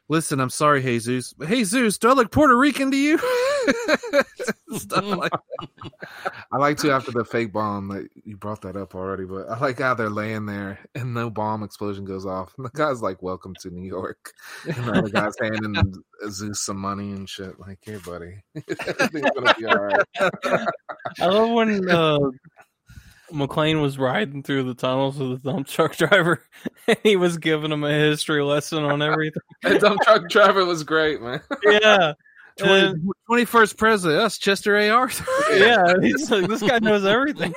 Listen, 0.09 0.39
I'm 0.39 0.49
sorry, 0.49 0.81
Jesus. 0.81 1.33
But 1.33 1.49
Jesus, 1.49 1.97
do 1.97 2.09
I 2.09 2.13
look 2.13 2.31
Puerto 2.31 2.55
Rican 2.55 2.91
to 2.91 2.97
you? 2.97 3.17
Stuff 4.77 5.03
like 5.17 5.31
I 6.51 6.57
like 6.57 6.77
to 6.77 6.91
after 6.91 7.11
the 7.11 7.25
fake 7.25 7.51
bomb 7.51 7.89
that 7.89 8.07
you 8.23 8.37
brought 8.37 8.61
that 8.61 8.77
up 8.77 8.95
already, 8.95 9.25
but 9.25 9.49
I 9.49 9.59
like 9.59 9.79
how 9.79 9.93
they're 9.95 10.09
laying 10.09 10.45
there 10.45 10.79
and 10.95 11.13
no 11.13 11.29
bomb 11.29 11.61
explosion 11.61 12.05
goes 12.05 12.25
off. 12.25 12.53
And 12.57 12.65
the 12.65 12.69
guy's 12.69 13.01
like, 13.01 13.21
Welcome 13.21 13.53
to 13.61 13.69
New 13.69 13.85
York. 13.85 14.31
And 14.65 14.75
the 14.75 14.93
other 14.93 15.09
guy's 15.09 15.35
handing 15.41 15.93
Zeus 16.29 16.61
some 16.61 16.77
money 16.77 17.11
and 17.11 17.27
shit. 17.27 17.59
Like, 17.59 17.79
hey, 17.81 17.97
buddy. 17.97 18.43
Everything's 18.87 19.31
gonna 19.31 19.55
be 19.57 19.65
all 19.65 19.77
right. 19.77 20.05
I 21.19 21.25
love 21.25 21.49
when 21.49 21.89
uh, 21.89 22.19
McClane 23.33 23.81
was 23.81 23.97
riding 23.97 24.41
through 24.43 24.63
the 24.63 24.73
tunnels 24.73 25.17
with 25.17 25.41
the 25.43 25.51
dump 25.51 25.67
truck 25.67 25.95
driver, 25.97 26.43
and 26.87 26.97
he 27.03 27.15
was 27.15 27.37
giving 27.37 27.71
him 27.71 27.83
a 27.83 27.91
history 27.91 28.41
lesson 28.43 28.83
on 28.83 29.01
everything. 29.01 29.41
That 29.63 29.81
dump 29.81 30.01
truck 30.01 30.29
driver 30.29 30.63
was 30.65 30.83
great, 30.83 31.21
man. 31.21 31.41
yeah. 31.63 32.13
20, 32.59 32.87
And- 32.87 33.11
21st 33.29 33.77
president. 33.77 34.19
That's 34.21 34.37
Chester 34.39 34.75
A. 34.77 34.89
Arthur. 34.89 35.25
yeah, 35.55 35.93
he's 36.01 36.31
like, 36.31 36.47
this 36.47 36.61
guy 36.63 36.79
knows 36.79 37.05
everything. 37.05 37.53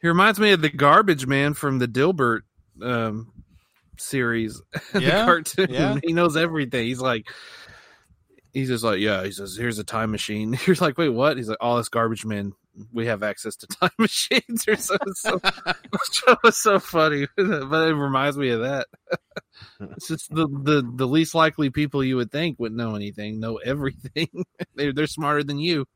He 0.00 0.08
reminds 0.08 0.38
me 0.38 0.52
of 0.52 0.60
the 0.60 0.68
garbage 0.70 1.26
man 1.26 1.54
from 1.54 1.78
the 1.78 1.88
Dilbert 1.88 2.40
um, 2.82 3.32
series, 3.96 4.60
the 4.92 5.00
cartoon. 5.10 5.68
yeah. 5.70 5.98
He 6.02 6.12
knows 6.12 6.36
everything. 6.36 6.86
He's 6.86 7.00
like, 7.00 7.26
he's 8.54 8.68
just 8.68 8.84
like, 8.84 9.00
yeah. 9.00 9.22
He 9.24 9.32
says, 9.32 9.56
"Here's 9.56 9.78
a 9.78 9.84
time 9.84 10.10
machine." 10.10 10.56
You're 10.66 10.76
like, 10.76 10.96
wait, 10.96 11.10
what? 11.10 11.36
He's 11.36 11.48
like, 11.48 11.58
"Oh, 11.60 11.76
this 11.76 11.88
garbage 11.90 12.24
man. 12.24 12.52
We 12.92 13.06
have 13.06 13.22
access 13.22 13.56
to 13.56 13.66
time 13.80 13.90
machines." 13.98 14.66
Or 14.66 14.76
so. 14.76 14.96
so 15.14 15.38
was 16.42 16.56
so 16.56 16.78
funny, 16.78 17.26
but 17.36 17.88
it 17.88 17.94
reminds 17.94 18.38
me 18.38 18.48
of 18.50 18.60
that. 18.60 18.86
It's 19.80 20.08
just 20.08 20.34
the, 20.34 20.48
the 20.48 20.90
the 20.94 21.06
least 21.06 21.34
likely 21.34 21.70
people 21.70 22.02
you 22.02 22.16
would 22.16 22.30
think 22.32 22.58
would 22.58 22.72
know 22.72 22.94
anything, 22.94 23.40
know 23.40 23.56
everything. 23.56 24.28
they're 24.74 24.92
they're 24.92 25.06
smarter 25.06 25.44
than 25.44 25.58
you. 25.58 25.86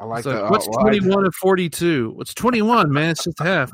I 0.00 0.04
like 0.04 0.22
So 0.24 0.30
that. 0.30 0.50
what's 0.50 0.68
well, 0.68 0.80
21 0.80 1.24
and 1.24 1.34
42? 1.34 2.12
What's 2.14 2.32
21, 2.34 2.92
man? 2.92 3.10
It's 3.10 3.24
just 3.24 3.38
half. 3.40 3.70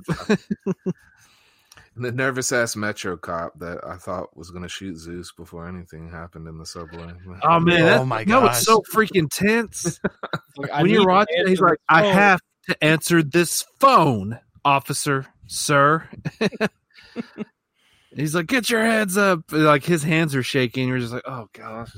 The 1.97 2.11
nervous 2.12 2.51
ass 2.53 2.74
Metro 2.76 3.16
cop 3.16 3.59
that 3.61 3.78
I 3.86 3.97
thought 3.97 4.36
was 4.36 4.51
gonna 4.51 4.68
shoot 4.68 4.97
Zeus 4.97 5.32
before 5.32 5.68
anything 5.68 6.11
happened 6.11 6.49
in 6.49 6.59
the 6.59 6.66
subway. 6.66 7.12
Oh 7.42 7.61
man, 7.61 8.01
Oh, 8.01 8.05
my 8.05 8.20
you 8.20 8.26
know 8.26 8.47
it's 8.47 8.64
so 8.64 8.82
freaking 8.92 9.28
tense. 9.30 10.01
Like, 10.57 10.72
when 10.82 10.90
you're 10.90 11.07
watching, 11.07 11.49
he's 11.49 11.61
like, 11.61 11.78
the 11.88 11.95
"I 11.97 12.03
have 12.05 12.40
to 12.68 12.84
answer 12.84 13.24
this 13.24 13.64
phone, 13.80 14.38
officer, 14.64 15.26
sir." 15.49 16.09
he's 18.14 18.36
like, 18.36 18.47
"Get 18.47 18.70
your 18.70 18.84
hands 18.84 19.16
up!" 19.16 19.40
Like 19.51 19.84
his 19.84 20.05
hands 20.05 20.34
are 20.36 20.45
shaking. 20.45 20.86
You're 20.88 21.01
just 21.01 21.12
like, 21.12 21.24
"Oh 21.26 21.49
gosh." 21.53 21.90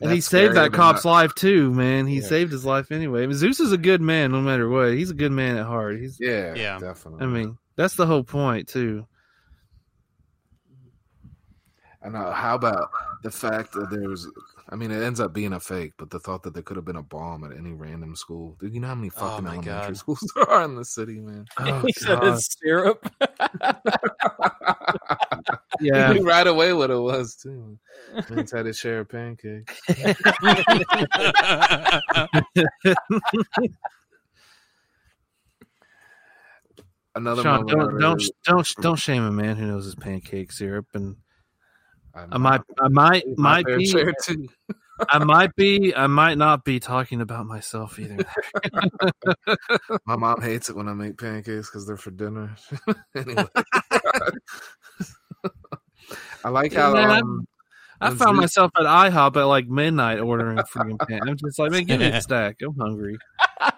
And 0.00 0.10
he 0.10 0.20
saved 0.20 0.56
that 0.56 0.72
cop's 0.72 1.04
that. 1.04 1.08
life 1.08 1.34
too, 1.36 1.70
man. 1.72 2.06
He 2.08 2.16
Yeah. 2.16 2.26
saved 2.26 2.50
his 2.50 2.64
life 2.64 2.90
anyway. 2.90 3.22
I 3.22 3.26
mean, 3.26 3.36
Zeus 3.36 3.60
is 3.60 3.70
a 3.70 3.78
good 3.78 4.00
man, 4.00 4.32
no 4.32 4.40
matter 4.40 4.68
what. 4.68 4.94
He's 4.94 5.10
a 5.10 5.14
good 5.14 5.30
man 5.30 5.56
at 5.58 5.66
heart. 5.66 6.00
He's, 6.00 6.18
Yeah, 6.18 6.54
Yeah. 6.56 6.78
definitely. 6.80 7.24
I 7.24 7.28
mean, 7.28 7.58
that's 7.76 7.94
the 7.96 8.06
whole 8.06 8.24
point 8.24 8.68
too. 8.68 9.06
I 12.04 12.08
know. 12.08 12.32
how 12.32 12.56
about 12.56 12.90
the 13.22 13.30
fact 13.30 13.72
that 13.72 13.90
there 13.90 14.08
was? 14.08 14.28
I 14.68 14.74
mean, 14.74 14.90
it 14.90 15.02
ends 15.02 15.20
up 15.20 15.32
being 15.32 15.52
a 15.52 15.60
fake, 15.60 15.92
but 15.98 16.10
the 16.10 16.18
thought 16.18 16.42
that 16.42 16.54
there 16.54 16.62
could 16.62 16.76
have 16.76 16.84
been 16.84 16.96
a 16.96 17.02
bomb 17.02 17.44
at 17.44 17.56
any 17.56 17.72
random 17.72 18.16
school. 18.16 18.56
Dude, 18.58 18.74
you 18.74 18.80
know 18.80 18.88
how 18.88 18.94
many 18.96 19.10
Oh 19.16 19.20
fucking 19.20 19.44
my 19.44 19.52
elementary 19.52 19.88
God. 19.88 19.96
schools 19.98 20.32
there 20.34 20.50
are 20.50 20.64
in 20.64 20.74
the 20.74 20.84
city, 20.84 21.20
man? 21.20 21.46
Oh, 21.58 21.80
he 21.86 21.92
said 21.92 22.18
it's 22.22 22.56
syrup. 22.60 23.08
yeah. 25.80 26.08
You 26.08 26.20
knew 26.20 26.26
right 26.26 26.46
away 26.46 26.72
what 26.72 26.90
it 26.90 26.98
was 26.98 27.36
too. 27.36 27.78
Man's 28.30 28.50
had 28.50 28.64
to 28.64 28.72
share 28.72 29.00
a 29.00 29.04
pancakes. 29.04 29.80
Another 37.14 37.42
Sean, 37.42 37.66
don't 37.66 37.98
don't 37.98 38.22
don't 38.44 38.74
don't 38.80 38.98
shame 38.98 39.22
a 39.22 39.30
man 39.30 39.56
who 39.56 39.66
knows 39.66 39.84
his 39.84 39.94
pancake 39.94 40.50
syrup, 40.50 40.86
and 40.94 41.16
I'm 42.14 42.32
I 42.32 42.38
might 42.38 42.60
I 42.80 42.88
might 42.88 43.24
my 43.36 43.62
might 43.62 43.78
be. 43.78 43.94
I 45.08 45.18
might 45.24 45.54
be 45.56 45.94
I 45.94 46.06
might 46.06 46.38
not 46.38 46.64
be 46.64 46.80
talking 46.80 47.20
about 47.20 47.46
myself 47.46 47.98
either. 47.98 48.24
My 50.06 50.16
mom 50.16 50.40
hates 50.40 50.68
it 50.68 50.76
when 50.76 50.88
I 50.88 50.92
make 50.92 51.18
pancakes 51.18 51.68
because 51.68 51.86
they're 51.86 51.96
for 51.96 52.10
dinner. 52.10 52.54
anyway, 53.16 53.46
I 56.44 56.48
like 56.50 56.72
how 56.72 56.94
Yeah, 56.94 57.18
um, 57.18 57.46
I 58.02 58.08
found 58.08 58.36
Zeus- 58.36 58.40
myself 58.40 58.70
at 58.76 58.84
IHOP 58.84 59.36
at 59.36 59.44
like 59.44 59.68
midnight 59.68 60.20
ordering 60.20 60.58
freaking 60.58 60.98
pan. 61.08 61.28
I'm 61.28 61.36
just 61.36 61.58
like, 61.58 61.70
man, 61.70 61.84
give 61.84 62.00
me 62.00 62.06
a 62.06 62.20
stack. 62.22 62.56
I'm 62.62 62.74
hungry. 62.76 63.16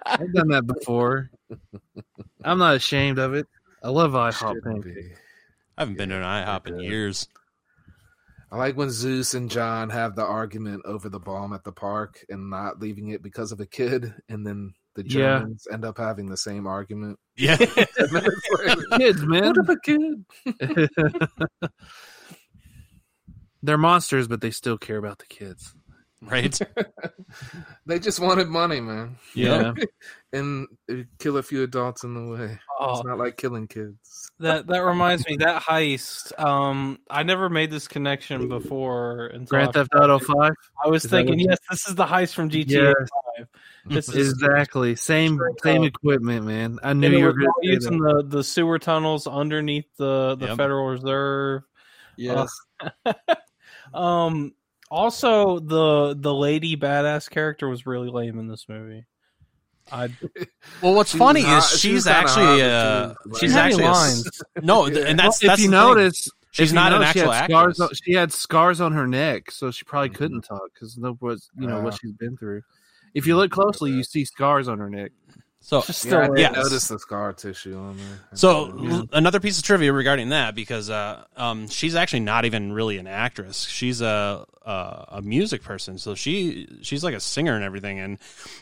I've 0.06 0.32
done 0.32 0.48
that 0.48 0.66
before. 0.66 1.30
I'm 2.44 2.58
not 2.58 2.74
ashamed 2.76 3.18
of 3.18 3.34
it. 3.34 3.46
I 3.82 3.88
love 3.90 4.12
IHOP 4.12 4.62
pancakes. 4.62 5.18
I 5.76 5.82
haven't 5.82 5.96
been 5.98 6.08
to 6.10 6.16
an 6.16 6.22
IHOP 6.22 6.68
in 6.68 6.80
years. 6.80 7.28
I 8.52 8.56
like 8.56 8.76
when 8.76 8.90
Zeus 8.90 9.34
and 9.34 9.50
John 9.50 9.90
have 9.90 10.14
the 10.14 10.24
argument 10.24 10.82
over 10.84 11.08
the 11.08 11.18
bomb 11.18 11.52
at 11.52 11.64
the 11.64 11.72
park 11.72 12.24
and 12.28 12.50
not 12.50 12.78
leaving 12.80 13.08
it 13.08 13.20
because 13.22 13.50
of 13.50 13.58
a 13.58 13.66
kid, 13.66 14.14
and 14.28 14.46
then 14.46 14.74
the 14.94 15.02
Yeah. 15.04 15.40
Germans 15.40 15.66
end 15.72 15.84
up 15.84 15.98
having 15.98 16.26
the 16.26 16.36
same 16.36 16.64
argument. 16.66 17.18
Yeah. 17.36 17.56
Ten 17.56 17.86
minutes 18.12 18.48
later. 18.58 18.82
Kids, 18.96 19.22
man. 19.26 19.46
What 19.46 19.56
if 19.58 19.68
a 19.68 19.76
kid? 19.80 20.24
They're 23.64 23.78
monsters, 23.78 24.28
but 24.28 24.40
they 24.40 24.50
still 24.50 24.76
care 24.78 24.98
about 24.98 25.18
the 25.18 25.26
kids. 25.26 25.74
right. 26.22 26.56
They 27.86 27.98
just 27.98 28.20
wanted 28.20 28.48
money, 28.48 28.80
man, 28.80 29.16
Yeah. 29.34 29.74
and 30.32 30.68
uh, 30.90 30.94
kill 31.18 31.36
a 31.36 31.42
few 31.42 31.62
adults 31.64 32.02
in 32.04 32.14
the 32.14 32.32
way. 32.32 32.58
Oh, 32.78 32.94
It's 32.94 33.04
not 33.04 33.18
like 33.18 33.36
killing 33.36 33.66
kids. 33.66 34.30
that 34.38 34.66
that 34.68 34.78
reminds 34.84 35.26
me 35.26 35.36
that 35.38 35.62
heist. 35.62 36.38
Um, 36.38 36.98
I 37.10 37.24
never 37.24 37.50
made 37.50 37.70
this 37.70 37.88
connection 37.88 38.48
before. 38.48 39.26
Until 39.26 39.46
Grand 39.46 39.68
I- 39.70 39.72
Theft 39.72 39.90
Auto 39.96 40.18
5? 40.20 40.52
I 40.84 40.88
was 40.88 41.04
Is 41.04 41.10
thinking, 41.10 41.40
yes, 41.40 41.58
this 41.70 41.88
is 41.88 41.94
the 41.96 42.06
heist 42.06 42.34
from 42.34 42.48
GTA 42.50 42.94
Yes. 42.98 43.08
Five. 43.36 43.48
This 43.86 44.08
is 44.10 44.32
Exactly. 44.32 44.94
Same 44.96 45.38
same 45.62 45.82
up. 45.82 45.88
equipment, 45.88 46.46
man. 46.46 46.78
I 46.82 46.92
knew 46.94 47.08
it 47.08 47.18
you 47.18 47.24
were 47.24 47.32
going 47.32 47.46
to 47.46 47.52
say 47.68 47.72
using 47.74 47.98
the, 47.98 48.22
the 48.26 48.44
sewer 48.44 48.78
tunnels 48.78 49.26
underneath 49.26 49.86
the, 49.98 50.36
the 50.36 50.46
Yep. 50.46 50.56
Federal 50.56 50.86
Reserve. 50.86 51.62
Yes. 52.16 52.50
Um. 53.94 54.52
Also, 54.90 55.58
the 55.58 56.14
the 56.16 56.32
lady 56.32 56.76
badass 56.76 57.28
character 57.28 57.68
was 57.68 57.84
really 57.86 58.10
lame 58.10 58.38
in 58.38 58.46
this 58.48 58.66
movie. 58.68 59.06
I 59.90 60.08
Well, 60.82 60.94
what's 60.94 61.10
She 61.12 61.18
funny 61.18 61.40
was 61.42 61.48
hot- 61.48 61.72
is 61.74 61.80
she 61.80 61.92
was 61.94 62.02
she's 62.02 62.06
actually 62.06 62.62
uh, 62.62 63.14
but 63.26 63.38
she 63.40 63.46
she's 63.46 63.54
had 63.54 63.66
actually 63.66 63.84
a 63.84 63.90
s- 63.90 63.94
lines. 64.24 64.42
no, 64.62 64.88
th- 64.88 65.04
and 65.06 65.18
that's 65.18 65.42
Well, 65.42 65.48
that's 65.48 65.60
if 65.60 65.64
you 65.64 65.70
the 65.70 65.76
thing. 65.76 65.88
notice, 65.88 66.30
She's 66.52 66.68
if 66.68 66.68
you 66.70 66.74
not 66.76 66.92
an 66.92 67.00
notice, 67.00 67.12
she 67.14 67.20
actual 67.20 67.32
had 67.32 67.50
scars 67.50 67.80
actress. 67.80 67.80
on- 67.80 67.94
she 68.04 68.12
had 68.12 68.32
scars 68.32 68.80
on 68.80 68.92
her 68.92 69.06
neck, 69.06 69.50
so 69.50 69.70
she 69.70 69.84
probably 69.84 70.10
Mhm. 70.10 70.14
couldn't 70.14 70.42
talk 70.42 70.62
because 70.72 70.96
no 70.96 71.16
was 71.20 71.48
you 71.58 71.66
know 71.66 71.80
what 71.80 71.94
Uh, 71.94 71.96
she's 72.00 72.12
been 72.12 72.36
through. 72.36 72.62
If 73.14 73.26
you 73.26 73.36
look 73.36 73.50
closely, 73.50 73.90
you 73.90 74.04
see 74.04 74.24
scars 74.24 74.68
on 74.68 74.78
her 74.78 74.90
neck. 74.90 75.12
So 75.64 75.80
Just 75.80 76.04
Yeah, 76.04 76.18
I 76.18 76.24
still 76.24 76.36
yes. 76.36 76.56
notice 76.56 76.88
the 76.88 76.98
scar 76.98 77.32
tissue 77.32 77.74
on 77.78 77.96
there. 77.96 78.20
So 78.34 78.70
Yeah. 78.78 79.02
another 79.14 79.40
piece 79.40 79.56
of 79.56 79.64
trivia 79.64 79.94
regarding 79.94 80.28
that 80.28 80.54
because 80.54 80.90
uh, 80.90 81.24
um, 81.38 81.68
she's 81.68 81.94
actually 81.94 82.20
not 82.20 82.44
even 82.44 82.74
really 82.74 82.98
an 82.98 83.06
actress. 83.06 83.62
She's 83.66 84.02
a, 84.02 84.44
a 84.66 85.04
a 85.08 85.22
music 85.22 85.62
person. 85.62 85.96
So 85.96 86.14
she 86.14 86.68
she's 86.82 87.02
like 87.02 87.14
a 87.14 87.20
singer 87.20 87.54
and 87.54 87.64
everything. 87.64 87.98
And 87.98 88.18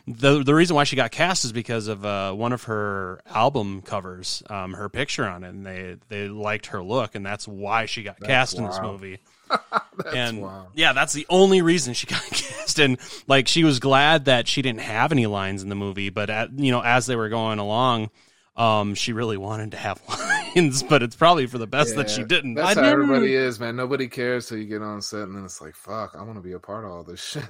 the 0.07 0.45
the 0.45 0.55
reason 0.55 0.77
why 0.77 0.85
she 0.85 0.95
got 0.95 1.11
cast 1.11 1.45
is 1.45 1.51
because 1.51 1.89
of 1.89 2.05
uh, 2.07 2.33
one 2.35 2.53
of 2.53 2.63
her 2.65 3.21
album 3.27 3.83
covers, 3.83 4.45
um, 4.49 4.75
her 4.75 4.89
picture 4.89 5.27
on 5.27 5.43
it, 5.43 5.49
and 5.49 5.67
they 5.67 5.97
they 6.09 6.29
liked 6.29 6.67
her 6.67 6.85
look, 6.85 7.17
and 7.17 7.27
that's 7.27 7.49
why 7.49 7.87
she 7.87 8.05
got 8.05 8.21
That's 8.21 8.29
cast 8.29 8.59
in 8.59 8.65
this 8.65 8.81
movie. 8.81 9.19
That's 9.97 10.15
and 10.17 10.41
wild. 10.43 10.69
yeah, 10.75 10.93
that's 10.95 11.13
the 11.13 11.27
only 11.29 11.61
reason 11.63 11.93
she 11.95 12.07
got 12.07 12.23
cast. 12.31 12.79
And 12.79 12.99
like, 13.27 13.47
she 13.47 13.63
was 13.63 13.79
glad 13.79 14.25
that 14.25 14.49
she 14.49 14.63
didn't 14.63 14.81
have 14.81 15.13
any 15.13 15.27
lines 15.27 15.63
in 15.63 15.69
the 15.69 15.75
movie, 15.75 16.09
but 16.11 16.31
at, 16.31 16.59
you 16.59 16.73
know, 16.73 16.81
as 16.83 17.07
they 17.07 17.15
were 17.15 17.29
going 17.29 17.59
along, 17.59 18.11
um, 18.57 18.95
she 18.95 19.13
really 19.13 19.37
wanted 19.37 19.71
to 19.73 19.77
have 19.77 20.01
lines. 20.09 20.83
But 20.83 21.03
it's 21.03 21.15
probably 21.17 21.47
for 21.47 21.59
the 21.59 21.67
best 21.67 21.95
that 21.97 22.09
she 22.11 22.25
didn't. 22.25 22.55
That's 22.55 22.77
I 22.77 22.81
how 22.81 22.91
didn't- 22.91 22.93
everybody 23.05 23.35
is, 23.35 23.61
man. 23.61 23.77
Nobody 23.77 24.09
cares 24.09 24.47
till 24.49 24.59
you 24.59 24.65
get 24.67 24.83
on 24.83 25.01
set, 25.03 25.23
and 25.23 25.37
then 25.37 25.45
it's 25.45 25.61
like, 25.61 25.75
"Fuck, 25.75 26.15
I 26.19 26.23
want 26.23 26.37
to 26.37 26.43
be 26.43 26.53
a 26.53 26.59
part 26.59 26.85
of 26.85 26.91
all 26.91 27.03
this 27.05 27.23
shit." 27.23 27.45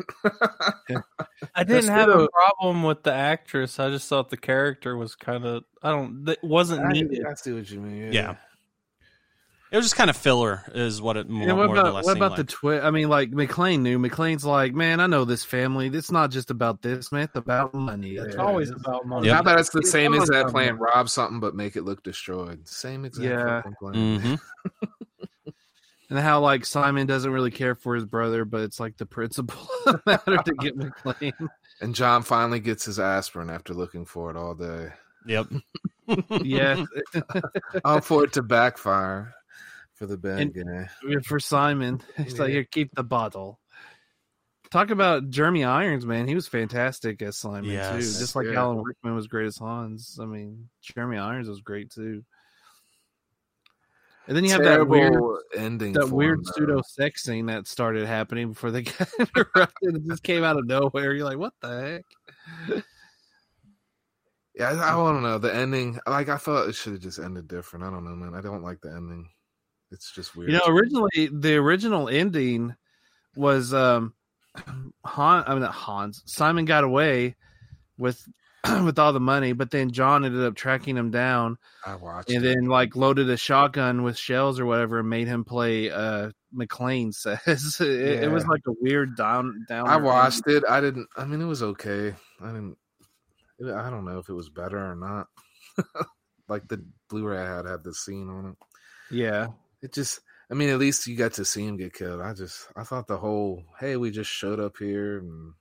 I 1.54 1.64
didn't 1.64 1.86
That's 1.86 1.88
have 1.88 2.08
a 2.08 2.28
problem 2.28 2.82
with 2.82 3.02
the 3.02 3.12
actress. 3.12 3.78
I 3.80 3.90
just 3.90 4.08
thought 4.08 4.30
the 4.30 4.36
character 4.36 4.96
was 4.96 5.14
kind 5.14 5.44
of 5.44 5.64
I 5.82 5.90
don't 5.90 6.24
that 6.26 6.42
wasn't 6.44 6.84
I, 6.84 6.92
needed. 6.92 7.24
I 7.26 7.34
see 7.34 7.52
what 7.52 7.68
you 7.70 7.80
mean. 7.80 8.12
Yeah. 8.12 8.36
It 9.72 9.76
was 9.76 9.86
just 9.86 9.96
kind 9.96 10.10
of 10.10 10.16
filler, 10.18 10.62
is 10.74 11.00
what 11.00 11.16
it 11.16 11.30
more, 11.30 11.46
Yeah, 11.48 11.54
what 11.54 11.68
more 11.68 11.76
or 11.76 11.80
about 11.80 11.94
less 11.94 12.04
what 12.04 12.12
seemed 12.12 12.24
about 12.26 12.36
the 12.36 12.44
twist? 12.44 12.84
I 12.84 12.90
mean, 12.90 13.08
like 13.08 13.30
McClane 13.30 13.80
knew. 13.80 13.98
McClane's 13.98 14.44
like, 14.44 14.74
man, 14.74 15.00
I 15.00 15.06
know 15.06 15.24
this 15.24 15.46
family. 15.46 15.86
It's 15.88 16.10
not 16.10 16.30
just 16.30 16.50
about 16.50 16.82
this, 16.82 17.10
man. 17.10 17.22
It's 17.22 17.36
about 17.36 17.72
money. 17.72 18.16
It's 18.16 18.36
what 18.36 18.46
always 18.46 18.70
about 18.70 19.06
money. 19.06 19.28
Yep. 19.28 19.34
How 19.34 19.40
about 19.40 19.60
it's 19.60 19.70
the 19.70 19.78
It's 19.78 19.90
same 19.90 20.12
as 20.12 20.28
that 20.28 20.48
plan, 20.48 20.76
rob 20.76 21.08
something 21.08 21.40
but 21.40 21.54
make 21.54 21.76
it 21.76 21.84
look 21.84 22.02
destroyed. 22.02 22.68
Same 22.68 23.06
exact 23.06 23.24
Yeah. 23.26 23.62
fucking 23.62 23.74
plan. 23.80 23.94
Mhm. 24.20 24.40
and 26.10 26.18
how 26.18 26.40
like 26.40 26.66
Simon 26.66 27.06
doesn't 27.06 27.32
really 27.32 27.50
care 27.50 27.74
for 27.74 27.94
his 27.94 28.04
brother, 28.04 28.44
but 28.44 28.60
it's 28.60 28.78
like 28.78 28.98
the 28.98 29.06
principle 29.06 29.66
of 29.86 29.94
the 29.94 30.02
matter 30.04 30.36
to 30.36 30.52
get 30.60 30.76
McClane. 30.78 31.48
And 31.80 31.94
John 31.94 32.22
finally 32.24 32.60
gets 32.60 32.84
his 32.84 33.00
aspirin 33.00 33.48
after 33.48 33.72
looking 33.72 34.04
for 34.04 34.28
it 34.30 34.36
all 34.36 34.54
day. 34.54 34.90
Yep. 35.26 35.46
yeah, 36.42 36.84
All 37.86 38.02
for 38.02 38.24
it 38.24 38.32
to 38.34 38.42
backfire 38.42 39.32
for 40.02 40.06
the 40.08 40.18
bad 40.18 40.40
And- 40.40 40.52
guy. 40.54 41.20
for 41.24 41.38
Simon, 41.38 42.02
he's 42.16 42.36
like, 42.40 42.50
here, 42.50 42.64
keep 42.64 42.92
the 42.94 43.04
bottle. 43.04 43.60
Talk 44.72 44.90
about 44.90 45.30
Jeremy 45.30 45.62
Irons, 45.64 46.04
man. 46.04 46.26
He 46.26 46.34
was 46.34 46.48
fantastic 46.48 47.22
as 47.22 47.36
Simon 47.36 47.64
too. 47.66 47.98
Just 47.98 48.34
like 48.34 48.46
Yeah. 48.46 48.54
Alan 48.60 48.82
Rickman 48.82 49.14
was 49.14 49.28
great 49.28 49.46
as 49.46 49.58
Hans. 49.58 50.18
I 50.20 50.24
mean, 50.24 50.70
Jeremy 50.80 51.18
Irons 51.18 51.48
was 51.48 51.60
great 51.60 51.90
too. 51.92 52.24
And 54.26 54.36
then 54.36 54.44
you 54.44 54.50
have 54.50 54.64
that 54.64 54.88
weird 54.88 55.14
ending. 55.56 55.92
that 55.92 56.08
weird 56.08 56.38
him, 56.38 56.44
though. 56.46 56.52
pseudo 56.52 56.82
sex 56.84 57.22
scene 57.22 57.46
that 57.46 57.68
started 57.68 58.06
happening 58.06 58.48
before 58.48 58.70
they 58.72 58.82
got 58.82 59.08
interrupted. 59.20 59.96
It 59.96 60.06
just 60.08 60.22
came 60.24 60.42
out 60.42 60.58
of 60.58 60.66
nowhere. 60.66 61.12
You're 61.14 61.26
like, 61.26 61.38
what 61.38 61.52
the 61.60 62.02
heck? 62.68 62.82
Yeah, 64.54 64.70
I, 64.70 64.88
I 64.88 64.96
don't 64.96 65.22
know 65.22 65.38
the 65.38 65.54
ending. 65.54 65.98
Like 66.06 66.28
I 66.28 66.36
thought 66.36 66.68
it 66.68 66.74
should 66.74 66.92
have 66.94 67.02
just 67.02 67.18
ended 67.18 67.46
different. 67.48 67.84
I 67.84 67.90
don't 67.90 68.04
know, 68.04 68.16
man. 68.16 68.34
I 68.34 68.40
don't 68.40 68.62
like 68.62 68.80
the 68.80 68.90
ending. 68.90 69.28
It's 69.92 70.12
just 70.12 70.34
weird. 70.34 70.50
You 70.50 70.58
know, 70.58 70.66
originally 70.66 71.28
the 71.32 71.54
original 71.56 72.08
ending 72.08 72.74
was 73.36 73.72
um 73.72 74.14
Han 75.04 75.44
I 75.46 75.52
mean 75.52 75.60
not 75.62 75.72
Hans. 75.74 76.22
Simon 76.26 76.64
got 76.64 76.84
away 76.84 77.36
with 77.98 78.22
with 78.84 78.98
all 78.98 79.12
the 79.12 79.20
money, 79.20 79.52
but 79.52 79.70
then 79.70 79.90
John 79.90 80.24
ended 80.24 80.42
up 80.44 80.54
tracking 80.54 80.96
him 80.96 81.10
down 81.10 81.58
I 81.84 81.96
watched 81.96 82.30
and 82.30 82.44
it. 82.44 82.54
then 82.54 82.66
like 82.66 82.94
loaded 82.96 83.28
a 83.30 83.36
shotgun 83.36 84.02
with 84.02 84.16
shells 84.16 84.58
or 84.60 84.66
whatever 84.66 85.00
and 85.00 85.10
made 85.10 85.26
him 85.28 85.44
play 85.44 85.90
uh 85.90 86.30
McClane 86.56 87.12
says. 87.14 87.78
It, 87.80 88.24
it 88.24 88.30
was 88.30 88.46
like 88.46 88.60
a 88.68 88.72
weird 88.80 89.16
down 89.16 89.64
down 89.68 89.88
I 89.88 89.96
watched 89.96 90.46
it. 90.46 90.64
I 90.68 90.80
didn't. 90.80 91.08
I 91.16 91.24
mean, 91.24 91.40
it 91.40 91.46
was 91.46 91.62
okay. 91.62 92.14
I 92.40 92.46
didn't. 92.48 92.76
it- 93.58 93.74
I 93.74 93.90
don't 93.90 94.04
know 94.04 94.18
if 94.18 94.28
it 94.28 94.34
was 94.34 94.48
better 94.50 94.78
or 94.78 94.94
not. 94.96 95.26
like 96.48 96.68
the 96.68 96.84
Blu-ray 97.08 97.38
I 97.38 97.56
had 97.56 97.66
had 97.66 97.82
the 97.84 97.94
scene 97.94 98.28
on 98.28 98.50
it. 98.50 98.56
Yeah. 99.10 99.48
It 99.82 99.92
just. 99.92 100.20
I 100.50 100.54
mean, 100.54 100.68
at 100.68 100.78
least 100.78 101.06
you 101.06 101.16
got 101.16 101.32
to 101.34 101.44
see 101.44 101.64
him 101.64 101.76
get 101.76 101.94
killed. 101.94 102.20
I 102.20 102.34
just. 102.34 102.68
I 102.76 102.84
thought 102.84 103.06
the 103.06 103.18
whole. 103.18 103.64
Hey, 103.78 103.96
we 103.96 104.10
just 104.10 104.30
showed 104.30 104.60
up 104.60 104.76
here 104.78 105.18
and. 105.18 105.54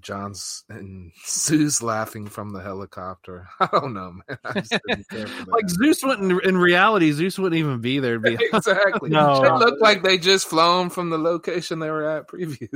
John's 0.00 0.64
and 0.68 1.12
Sue's 1.24 1.82
laughing 1.82 2.26
from 2.26 2.50
the 2.50 2.60
helicopter. 2.60 3.48
I 3.60 3.68
don't 3.72 3.94
know, 3.94 4.12
man. 4.12 4.38
I 4.44 4.60
just 4.60 4.78
didn't 4.86 5.08
care 5.08 5.26
for. 5.26 5.50
Like 5.58 5.68
Zeus 5.68 6.02
wouldn't 6.02 6.44
in 6.44 6.56
reality, 6.58 7.10
Zeus 7.12 7.38
wouldn't 7.38 7.58
even 7.58 7.80
be 7.80 7.98
there. 7.98 8.18
Be 8.18 8.34
exactly. 8.52 9.10
No. 9.10 9.42
It 9.42 9.52
looked 9.54 9.80
like 9.80 10.02
they 10.02 10.18
just 10.18 10.46
flown 10.46 10.90
from 10.90 11.10
the 11.10 11.18
location 11.18 11.78
they 11.78 11.90
were 11.90 12.04
at 12.04 12.28
previously. 12.28 12.68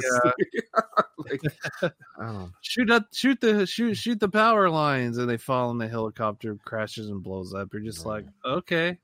like, 1.19 1.41
I 1.83 1.91
don't 2.19 2.35
know. 2.35 2.51
shoot 2.63 2.91
up, 2.91 3.07
shoot 3.13 3.41
the 3.41 3.67
shoot 3.67 3.95
shoot 3.95 4.21
the 4.21 4.29
power 4.29 4.71
lines, 4.71 5.19
and 5.19 5.29
they 5.29 5.37
fall 5.37 5.71
and 5.71 5.81
the 5.81 5.89
helicopter 5.89 6.57
crashes 6.65 7.09
and 7.09 7.23
blows 7.23 7.55
up. 7.55 7.69
You're 7.73 7.83
just 7.83 8.07
like, 8.07 8.25
okay. 8.45 8.99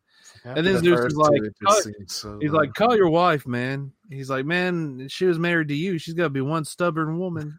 And 0.45 0.67
then 0.67 0.75
The 0.75 0.81
Zeus 0.81 0.97
first 1.01 1.13
is 1.13 1.17
like, 1.19 1.41
two, 1.41 1.45
it 1.45 1.55
just 1.63 1.85
"Cut." 1.85 1.95
seemed 1.95 2.11
so, 2.11 2.39
He's 2.41 2.51
like, 2.53 2.75
call 2.75 2.97
your 2.97 3.11
wife, 3.11 3.47
man. 3.47 3.93
He's 4.11 4.31
like, 4.31 4.45
man, 4.47 5.07
she 5.09 5.25
was 5.27 5.39
married 5.39 5.69
to 5.69 5.75
you. 5.75 5.99
She's 5.99 6.15
got 6.15 6.25
to 6.25 6.31
be 6.31 6.41
one 6.41 6.65
stubborn 6.65 7.19
woman. 7.19 7.55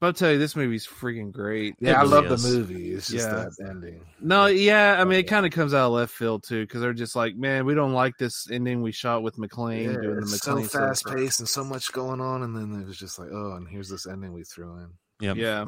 but 0.00 0.08
I'll 0.08 0.12
tell 0.12 0.32
you, 0.32 0.38
this 0.38 0.54
movie's 0.56 0.86
freaking 0.86 1.32
great. 1.32 1.74
yeah, 1.80 1.94
I 1.98 2.02
really 2.02 2.08
love 2.14 2.26
is. 2.32 2.42
the 2.42 2.48
movie. 2.58 2.92
It's 2.92 3.08
just 3.08 3.26
Yeah. 3.26 3.46
that 3.58 3.68
ending. 3.70 4.00
No, 4.20 4.46
yeah, 4.46 4.96
I 5.00 5.04
mean, 5.04 5.20
it 5.20 5.26
oh. 5.26 5.30
kind 5.30 5.46
of 5.46 5.52
comes 5.52 5.72
out 5.72 5.86
of 5.86 5.92
left 5.92 6.12
field 6.12 6.42
too, 6.46 6.64
because 6.64 6.80
they're 6.82 6.92
just 6.92 7.16
like, 7.16 7.36
man, 7.36 7.64
we 7.64 7.74
don't 7.74 7.92
like 7.94 8.18
this 8.18 8.50
ending 8.50 8.82
we 8.82 8.92
shot 8.92 9.22
with 9.22 9.36
McClane 9.36 9.84
Yeah, 9.94 10.00
doing 10.00 10.16
the 10.16 10.20
it's 10.22 10.38
so 10.42 10.62
fast 10.62 11.00
stuff. 11.00 11.14
paced 11.16 11.40
and 11.40 11.48
so 11.48 11.64
much 11.64 11.90
going 11.92 12.20
on, 12.20 12.42
and 12.42 12.54
then 12.54 12.80
it 12.80 12.86
was 12.86 12.98
just 12.98 13.18
like, 13.18 13.30
oh, 13.32 13.52
and 13.52 13.66
here's 13.68 13.88
this 13.88 14.06
ending 14.06 14.32
we 14.32 14.44
threw 14.44 14.76
in. 14.78 14.90
Yep. 15.20 15.36
Yeah, 15.36 15.66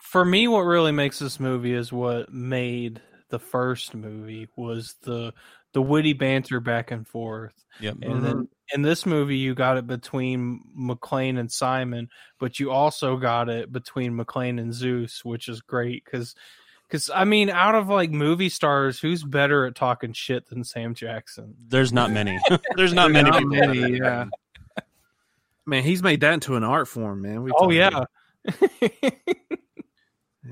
For 0.00 0.24
me, 0.24 0.48
what 0.48 0.60
really 0.60 0.92
makes 0.92 1.18
this 1.18 1.38
movie 1.38 1.74
is 1.74 1.92
what 1.92 2.32
made 2.32 3.00
the 3.28 3.38
first 3.38 3.94
movie 3.94 4.48
was 4.56 4.96
the 5.02 5.32
the 5.72 5.82
witty 5.82 6.14
banter 6.14 6.58
back 6.58 6.90
and 6.90 7.06
forth. 7.06 7.54
Yep. 7.80 7.98
And 8.02 8.24
then 8.24 8.34
mm-hmm. 8.34 8.74
in 8.74 8.82
this 8.82 9.06
movie, 9.06 9.36
you 9.36 9.54
got 9.54 9.76
it 9.76 9.86
between 9.86 10.62
McClane 10.76 11.38
and 11.38 11.50
Simon, 11.50 12.08
but 12.40 12.58
you 12.58 12.72
also 12.72 13.16
got 13.16 13.48
it 13.48 13.72
between 13.72 14.16
McClane 14.16 14.60
and 14.60 14.74
Zeus, 14.74 15.24
which 15.24 15.48
is 15.48 15.60
great 15.60 16.04
because. 16.04 16.34
Because 16.88 17.08
I 17.08 17.24
mean, 17.24 17.50
out 17.50 17.76
of 17.76 17.86
like 17.86 18.10
movie 18.10 18.48
stars, 18.48 18.98
who's 18.98 19.22
better 19.22 19.64
at 19.64 19.76
talking 19.76 20.12
shit 20.12 20.48
than 20.48 20.64
Sam 20.64 20.92
Jackson? 20.92 21.54
There's 21.68 21.92
not 21.92 22.10
many. 22.10 22.36
There's 22.74 22.92
not 22.92 23.12
many 23.12 23.30
Not 23.30 23.46
many, 23.46 23.96
yeah. 23.96 24.24
Man, 25.66 25.84
he's 25.84 26.02
made 26.02 26.22
that 26.22 26.34
into 26.34 26.56
an 26.56 26.64
art 26.64 26.88
form, 26.88 27.22
man. 27.22 27.44
We 27.44 27.52
Oh 27.54 27.70
yeah, 27.70 27.86
about- 27.86 28.10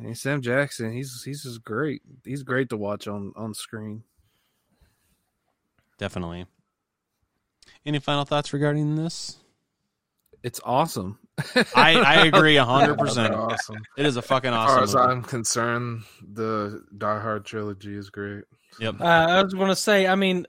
Hey, 0.03 0.15
Sam 0.15 0.43
Jackson, 0.43 0.93
he's 0.93 1.23
he's 1.25 1.43
just 1.43 1.65
great. 1.65 2.03
He's 2.25 2.43
great 2.43 2.69
to 2.71 2.77
watch 2.77 3.09
on 3.09 3.33
on 3.37 3.55
screen. 3.55 4.05
Definitely. 5.99 6.47
Any 7.87 7.99
final 7.99 8.25
thoughts 8.25 8.53
regarding 8.53 8.97
this? 8.97 9.39
It's 10.43 10.61
awesome. 10.63 11.19
I, 11.75 11.97
I 11.97 12.27
agree 12.27 12.55
They're 12.55 12.65
100%. 12.65 13.31
awesome. 13.35 13.83
It 13.97 14.07
is 14.07 14.17
a 14.17 14.23
fucking 14.23 14.51
As 14.51 14.67
far 14.67 14.83
as 14.83 14.95
awesome 14.95 15.01
movie. 15.01 15.13
I'm 15.13 15.23
concerned, 15.25 16.03
the 16.23 16.85
Die 16.97 17.21
Hard 17.21 17.45
trilogy 17.45 17.97
is 17.97 18.11
great. 18.11 18.45
Yep. 18.79 19.01
uh, 19.01 19.05
I 19.05 19.43
was 19.43 19.55
going 19.55 19.69
to 19.69 19.77
say. 19.77 20.07
I 20.07 20.15
mean, 20.15 20.47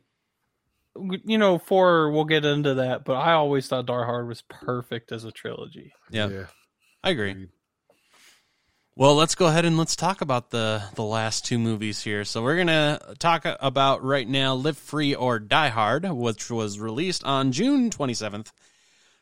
you 1.26 1.38
know, 1.38 1.58
four 1.58 2.12
we'll 2.12 2.26
get 2.26 2.46
into 2.46 2.76
that, 2.76 3.06
but 3.06 3.14
I 3.14 3.34
always 3.34 3.68
thought 3.68 3.86
Die 3.88 3.94
Hard 4.06 4.28
was 4.28 4.44
perfect 4.44 5.12
as 5.12 5.24
a 5.24 5.32
trilogy. 5.32 5.94
Yeah. 6.12 6.28
yeah. 6.28 6.46
I 7.04 7.12
agree. 7.12 7.48
Well, 8.96 9.16
let's 9.16 9.36
go 9.36 9.48
ahead 9.48 9.64
and 9.64 9.78
let's 9.78 9.96
talk 9.96 10.20
about 10.20 10.50
the 10.50 10.84
the 10.96 11.04
last 11.04 11.46
two 11.46 11.58
movies 11.58 12.04
here. 12.04 12.26
So 12.26 12.44
we're 12.44 12.58
gonna 12.58 13.00
talk 13.18 13.46
about 13.62 14.04
right 14.04 14.28
now, 14.28 14.56
"Live 14.56 14.78
Free 14.78 15.16
or 15.16 15.40
Die 15.40 15.70
Hard," 15.70 16.04
which 16.04 16.52
was 16.52 16.80
released 16.80 17.24
on 17.24 17.54
June 17.54 17.90
twenty 17.90 18.14
seventh, 18.14 18.52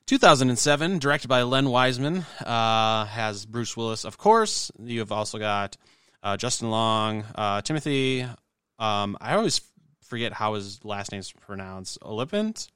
two 0.07 0.17
thousand 0.17 0.49
and 0.49 0.57
seven, 0.57 0.97
directed 0.97 1.27
by 1.27 1.43
Len 1.43 1.69
Wiseman. 1.69 2.25
Uh, 2.43 3.05
has 3.05 3.45
Bruce 3.45 3.77
Willis, 3.77 4.03
of 4.03 4.17
course. 4.17 4.71
You 4.79 4.99
have 4.99 5.11
also 5.11 5.37
got 5.37 5.77
uh, 6.23 6.37
Justin 6.37 6.71
Long, 6.71 7.25
uh, 7.35 7.61
Timothy. 7.61 8.23
Um, 8.79 9.15
I 9.21 9.35
always 9.35 9.61
forget 10.05 10.33
how 10.33 10.55
his 10.55 10.83
last 10.83 11.11
name 11.11 11.19
is 11.19 11.31
pronounced. 11.31 11.99
Olyphant. 12.01 12.67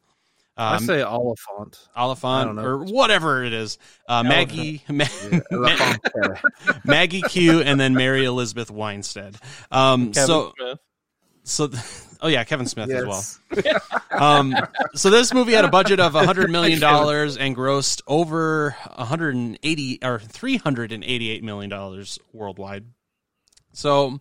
I 0.62 0.76
Um, 0.78 0.84
say 0.86 1.03
Olyphant. 1.03 1.88
I 1.95 2.03
Olyphant 2.03 2.59
or 2.59 2.84
whatever 2.84 3.43
it 3.43 3.53
is. 3.53 3.78
Uh, 4.07 4.24
Maggie, 4.24 4.84
Ma- 4.89 5.05
Yeah, 5.32 5.39
Elefante. 5.51 6.41
Maggie 6.86 7.22
Q, 7.22 7.62
and 7.62 7.80
then 7.80 7.93
Mary 7.95 8.26
Elizabeth 8.26 8.70
Winstead. 8.70 9.36
Um, 9.72 10.12
Kevin 10.12 10.28
so, 10.28 10.53
Smith. 10.57 10.80
so, 11.43 11.70
oh 12.22 12.28
yeah, 12.28 12.43
Kevin 12.43 12.68
Smith 12.68 12.89
as 12.91 13.05
well. 13.05 13.24
Um, 14.12 14.55
so 14.93 15.09
this 15.09 15.34
movie 15.34 15.53
had 15.53 15.66
a 15.66 15.70
budget 15.70 15.99
of 15.99 16.14
hundred 16.14 16.51
million 16.51 16.80
dollars 16.80 17.38
and 17.38 17.55
grossed 17.55 18.01
over 18.05 18.76
180 18.95 19.99
or 20.03 20.20
388 20.20 21.43
million 21.43 21.70
dollars 21.70 22.20
worldwide. 22.34 22.86
So, 23.74 24.20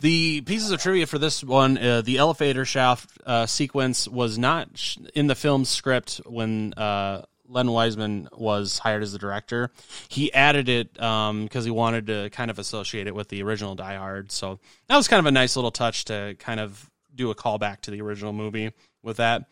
the 0.00 0.40
pieces 0.40 0.70
of 0.72 0.80
trivia 0.80 1.06
for 1.06 1.18
this 1.18 1.44
one, 1.44 1.78
uh, 1.78 2.02
the 2.02 2.18
elevator 2.18 2.64
shaft 2.64 3.10
uh, 3.24 3.46
sequence 3.46 4.08
was 4.08 4.38
not 4.38 4.76
sh- 4.76 4.98
in 5.14 5.28
the 5.28 5.34
film's 5.34 5.68
script 5.68 6.20
when 6.26 6.74
uh, 6.74 7.22
Len 7.48 7.70
Wiseman 7.70 8.28
was 8.32 8.78
hired 8.78 9.02
as 9.02 9.12
the 9.12 9.18
director. 9.18 9.70
He 10.08 10.32
added 10.32 10.68
it 10.68 10.94
because 10.94 11.64
he 11.64 11.70
wanted 11.70 12.06
to 12.08 12.30
kind 12.30 12.50
of 12.50 12.58
associate 12.58 13.06
it 13.06 13.14
with 13.14 13.28
the 13.28 13.42
original 13.42 13.74
Die 13.74 13.94
Hard. 13.94 14.32
So 14.32 14.58
that 14.88 14.96
was 14.96 15.06
kind 15.06 15.20
of 15.20 15.26
a 15.26 15.30
nice 15.30 15.54
little 15.54 15.70
touch 15.70 16.06
to 16.06 16.34
kind 16.38 16.58
of 16.58 16.90
do 17.14 17.30
a 17.30 17.34
callback 17.34 17.82
to 17.82 17.90
the 17.90 18.00
original 18.00 18.32
movie 18.32 18.72
with 19.02 19.18
that. 19.18 19.44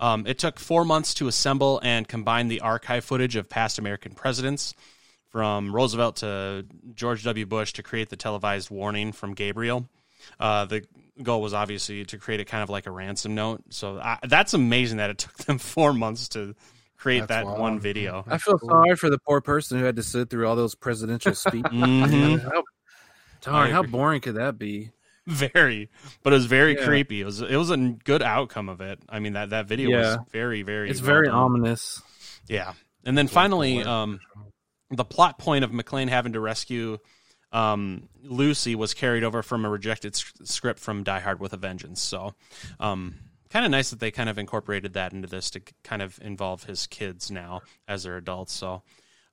Um, 0.00 0.26
it 0.26 0.38
took 0.38 0.60
four 0.60 0.84
months 0.84 1.12
to 1.14 1.26
assemble 1.26 1.80
and 1.82 2.06
combine 2.06 2.46
the 2.48 2.60
archive 2.60 3.04
footage 3.04 3.34
of 3.34 3.48
past 3.48 3.78
American 3.78 4.12
presidents 4.12 4.74
from 5.30 5.74
Roosevelt 5.74 6.16
to 6.16 6.64
George 6.94 7.24
W. 7.24 7.46
Bush 7.46 7.72
to 7.74 7.82
create 7.82 8.08
the 8.08 8.16
televised 8.16 8.70
warning 8.70 9.12
from 9.12 9.34
Gabriel. 9.34 9.88
Uh, 10.40 10.64
the 10.64 10.84
goal 11.22 11.42
was 11.42 11.52
obviously 11.54 12.04
to 12.06 12.18
create 12.18 12.40
it 12.40 12.44
kind 12.46 12.62
of 12.62 12.70
like 12.70 12.86
a 12.86 12.90
ransom 12.90 13.34
note. 13.34 13.62
So 13.70 13.98
I, 13.98 14.18
that's 14.26 14.54
amazing 14.54 14.98
that 14.98 15.10
it 15.10 15.18
took 15.18 15.36
them 15.38 15.58
four 15.58 15.92
months 15.92 16.28
to 16.30 16.54
create 16.96 17.20
That's 17.20 17.28
that 17.30 17.46
wild. 17.46 17.58
one 17.60 17.80
video. 17.80 18.24
I 18.26 18.38
feel 18.38 18.58
sorry 18.58 18.96
for 18.96 19.08
the 19.10 19.18
poor 19.18 19.40
person 19.40 19.78
who 19.78 19.84
had 19.84 19.96
to 19.96 20.02
sit 20.02 20.30
through 20.30 20.48
all 20.48 20.56
those 20.56 20.74
presidential 20.74 21.34
speeches. 21.34 21.70
Mhm. 21.70 22.42
How, 23.44 23.52
darn, 23.52 23.70
how 23.70 23.82
boring 23.84 24.20
could 24.20 24.34
that 24.34 24.58
be? 24.58 24.90
very, 25.28 25.90
but 26.24 26.32
it 26.32 26.36
was 26.36 26.46
very 26.46 26.74
Yeah. 26.76 26.84
creepy. 26.86 27.20
It 27.20 27.24
was 27.24 27.40
it 27.40 27.54
was 27.56 27.70
a 27.70 27.76
good 27.76 28.22
outcome 28.22 28.68
of 28.68 28.80
it. 28.80 28.98
I 29.08 29.20
mean 29.20 29.34
that 29.34 29.50
that 29.50 29.66
video 29.66 29.90
Yeah. 29.90 29.98
was 29.98 30.18
very 30.32 30.62
very. 30.62 30.90
It's 30.90 31.00
well 31.00 31.06
very 31.12 31.26
done. 31.26 31.36
ominous. 31.36 32.02
Yeah, 32.48 32.72
and 33.04 33.16
then 33.16 33.28
finally, 33.28 33.82
um, 33.82 34.18
the 34.90 35.04
plot 35.04 35.38
point 35.38 35.64
of 35.64 35.70
McClane 35.70 36.08
having 36.08 36.32
to 36.32 36.40
rescue 36.40 36.98
um, 37.52 38.08
Lucy 38.22 38.74
was 38.74 38.94
carried 38.94 39.24
over 39.24 39.42
from 39.42 39.64
a 39.64 39.70
rejected 39.70 40.14
script 40.16 40.80
from 40.80 41.02
Die 41.02 41.20
Hard 41.20 41.40
with 41.40 41.52
a 41.52 41.56
Vengeance. 41.56 42.00
So, 42.00 42.34
um, 42.78 43.14
kind 43.50 43.64
of 43.64 43.70
nice 43.70 43.90
that 43.90 44.00
they 44.00 44.10
kind 44.10 44.28
of 44.28 44.38
incorporated 44.38 44.94
that 44.94 45.12
into 45.12 45.28
this 45.28 45.50
to 45.50 45.62
kind 45.82 46.02
of 46.02 46.18
involve 46.22 46.64
his 46.64 46.86
kids 46.86 47.30
now 47.30 47.62
as 47.86 48.02
they're 48.02 48.16
adults. 48.16 48.52
So. 48.52 48.82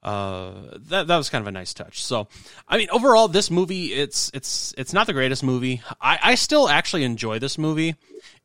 Uh, 0.04 0.78
that 0.82 1.08
that 1.08 1.18
was 1.18 1.32
kind 1.32 1.42
of 1.42 1.48
a 1.48 1.52
nice 1.52 1.74
touch. 1.74 2.04
So, 2.04 2.28
I 2.68 2.78
mean, 2.78 2.90
overall, 2.92 3.28
this 3.28 3.50
movie 3.50 3.86
it's 3.86 4.30
it's 4.36 4.72
it's 4.78 4.94
not 4.94 5.08
the 5.08 5.14
greatest 5.14 5.42
movie. 5.42 5.82
I, 6.00 6.20
I 6.22 6.36
still 6.36 6.70
actually 6.70 7.06
enjoy 7.06 7.40
this 7.40 7.58
movie. 7.58 7.96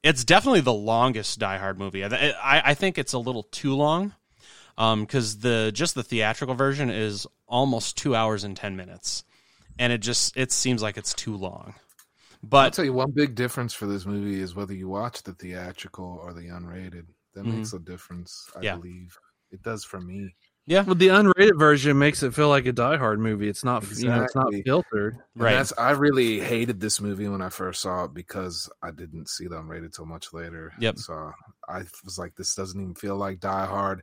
It's 0.03 0.25
definitely 0.25 0.63
the 0.63 0.73
longest 0.73 1.39
Die 1.39 1.59
Hard 1.59 1.79
movie. 1.79 2.03
I 2.03 2.31
I, 2.43 2.63
I 2.71 2.75
think 2.75 2.97
it's 2.97 3.13
a 3.13 3.19
little 3.19 3.43
too 3.43 3.77
long 3.77 4.15
um 4.81 5.03
because 5.03 5.39
the 5.39 5.71
just 5.73 5.95
the 5.95 6.03
theatrical 6.03 6.55
version 6.57 6.91
is 6.91 7.27
almost 7.47 7.97
two 7.97 8.17
hours 8.17 8.43
and 8.43 8.57
10 8.57 8.75
minutes 8.75 9.23
and 9.79 9.93
it 9.93 9.99
just 9.99 10.37
it 10.37 10.51
seems 10.51 10.83
like 10.83 10.97
it's 10.97 11.15
too 11.15 11.37
long 11.37 11.75
I'll 12.43 12.49
but 12.49 12.73
tell 12.73 12.85
you 12.87 12.95
one 12.95 13.13
big 13.15 13.35
difference 13.35 13.75
for 13.75 13.87
this 13.87 14.07
movie 14.07 14.41
is 14.41 14.55
whether 14.55 14.73
you 14.75 14.89
watch 14.89 15.23
the 15.23 15.35
theatrical 15.35 16.19
or 16.25 16.33
the 16.33 16.49
unrated. 16.49 17.05
That 17.35 17.45
Mhm. 17.45 17.57
makes 17.57 17.75
a 17.75 17.79
difference, 17.79 18.49
I 18.57 18.63
Yeah. 18.63 18.77
believe. 18.77 19.17
It 19.53 19.63
does 19.63 19.85
for 19.85 20.01
me. 20.01 20.35
yeah 20.67 20.83
Well, 20.85 20.95
the 20.95 21.09
unrated 21.09 21.59
version 21.59 21.99
makes 21.99 22.23
it 22.23 22.33
feel 22.35 22.49
like 22.49 22.65
a 22.67 22.73
Die 22.73 22.97
Hard 22.97 23.21
movie. 23.21 23.49
It's 23.49 23.63
not, 23.63 23.83
you 23.97 24.09
know, 24.09 24.23
it's 24.23 24.35
not 24.35 24.53
filtered. 24.65 25.15
And 25.15 25.23
right 25.45 25.53
That's 25.53 25.73
I 25.79 25.91
really 25.93 26.41
hated 26.41 26.81
this 26.81 27.01
movie 27.01 27.29
when 27.29 27.43
I 27.43 27.51
first 27.51 27.83
saw 27.83 28.05
it 28.05 28.15
because 28.15 28.71
I 28.83 28.91
didn't 28.91 29.29
see 29.29 29.47
the 29.47 29.57
unrated 29.57 29.95
till 29.95 30.07
much 30.07 30.33
later. 30.33 30.73
Yep. 30.81 30.99
So 30.99 31.33
I 31.71 31.85
was 32.05 32.19
like, 32.19 32.35
this 32.37 32.55
doesn't 32.55 32.81
even 32.81 32.95
feel 32.95 33.17
like 33.17 33.41
Die 33.41 33.67
Hard. 33.67 34.03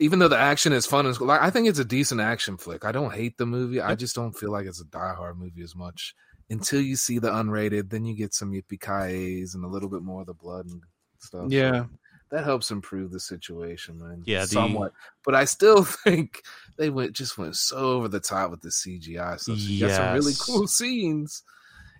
Even 0.00 0.20
though 0.20 0.28
the 0.28 0.38
action 0.38 0.72
is 0.72 0.86
fun, 0.86 1.06
and 1.06 1.20
like 1.20 1.40
I 1.42 1.50
think 1.50 1.66
it's 1.68 1.80
a 1.80 1.84
decent 1.84 2.20
action 2.20 2.56
flick. 2.56 2.84
I 2.84 2.92
don't 2.92 3.12
hate 3.12 3.36
the 3.36 3.46
movie. 3.46 3.80
I 3.80 3.96
just 3.96 4.14
don't 4.14 4.32
feel 4.32 4.52
like 4.52 4.66
it's 4.66 4.80
a 4.80 4.84
Die 4.84 5.14
Hard 5.14 5.38
movie 5.38 5.62
as 5.62 5.74
much 5.74 6.14
until 6.48 6.80
you 6.80 6.94
see 6.94 7.18
the 7.18 7.30
unrated. 7.30 7.90
Then 7.90 8.04
you 8.04 8.14
get 8.14 8.32
some 8.32 8.52
yippee 8.52 8.80
ki 8.80 9.44
and 9.52 9.64
a 9.64 9.68
little 9.68 9.88
bit 9.88 10.02
more 10.02 10.20
of 10.20 10.28
the 10.28 10.34
blood 10.34 10.66
and 10.66 10.82
stuff. 11.18 11.42
So 11.42 11.48
Yeah. 11.50 11.86
that 12.30 12.44
helps 12.44 12.70
improve 12.70 13.10
the 13.10 13.18
situation, 13.18 13.98
man. 13.98 14.22
Yeah, 14.24 14.42
the- 14.42 14.46
somewhat. 14.48 14.92
But 15.24 15.34
I 15.34 15.44
still 15.46 15.82
think 16.04 16.42
they 16.76 16.90
went 16.90 17.14
just 17.14 17.36
went 17.36 17.56
so 17.56 17.76
over 17.78 18.06
the 18.06 18.20
top 18.20 18.52
with 18.52 18.60
the 18.60 18.68
CGI 18.70 19.40
stuff. 19.40 19.58
You 19.58 19.80
got 19.88 19.96
some 19.96 20.14
really 20.14 20.34
cool 20.38 20.68
scenes, 20.68 21.42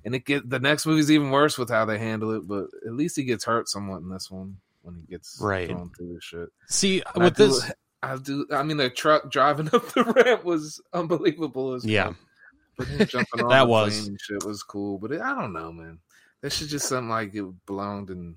and 0.04 0.14
it 0.14 0.24
get 0.24 0.48
the 0.48 0.58
next 0.60 0.86
movie's 0.86 1.10
even 1.10 1.30
worse 1.30 1.58
with 1.58 1.70
how 1.70 1.84
they 1.84 1.98
handle 1.98 2.32
it. 2.32 2.46
But 2.46 2.66
at 2.86 2.92
least 2.92 3.16
he 3.16 3.24
gets 3.24 3.44
hurt 3.44 3.68
somewhat 3.68 4.02
in 4.02 4.08
this 4.08 4.30
one 4.30 4.56
when 4.82 4.94
he 4.96 5.02
gets 5.12 5.38
Right. 5.40 5.68
thrown 5.68 5.90
through 5.96 6.14
the 6.14 6.20
shit. 6.20 6.48
see 6.68 7.02
And 7.14 7.22
I 7.22 7.26
with 7.26 7.36
do- 7.36 7.46
this 7.48 7.72
I 8.02 8.16
do. 8.16 8.46
I 8.52 8.62
mean, 8.62 8.76
the 8.76 8.90
truck 8.90 9.30
driving 9.30 9.66
up 9.72 9.88
the 9.92 10.04
ramp 10.04 10.44
was 10.44 10.80
unbelievable. 10.92 11.74
As 11.74 11.84
Yeah. 11.84 12.12
But 12.76 12.86
him 12.86 13.06
jumping 13.08 13.42
on 13.42 13.48
That 13.50 13.66
was. 13.68 14.08
shit 14.20 14.44
was 14.44 14.62
cool. 14.62 14.98
But 14.98 15.12
it, 15.12 15.20
I 15.20 15.34
don't 15.34 15.52
know, 15.52 15.72
man. 15.72 15.98
That 16.40 16.52
should 16.52 16.68
just 16.68 16.86
something 16.88 17.08
like 17.08 17.34
it 17.34 17.44
belonged 17.66 18.10
in 18.10 18.36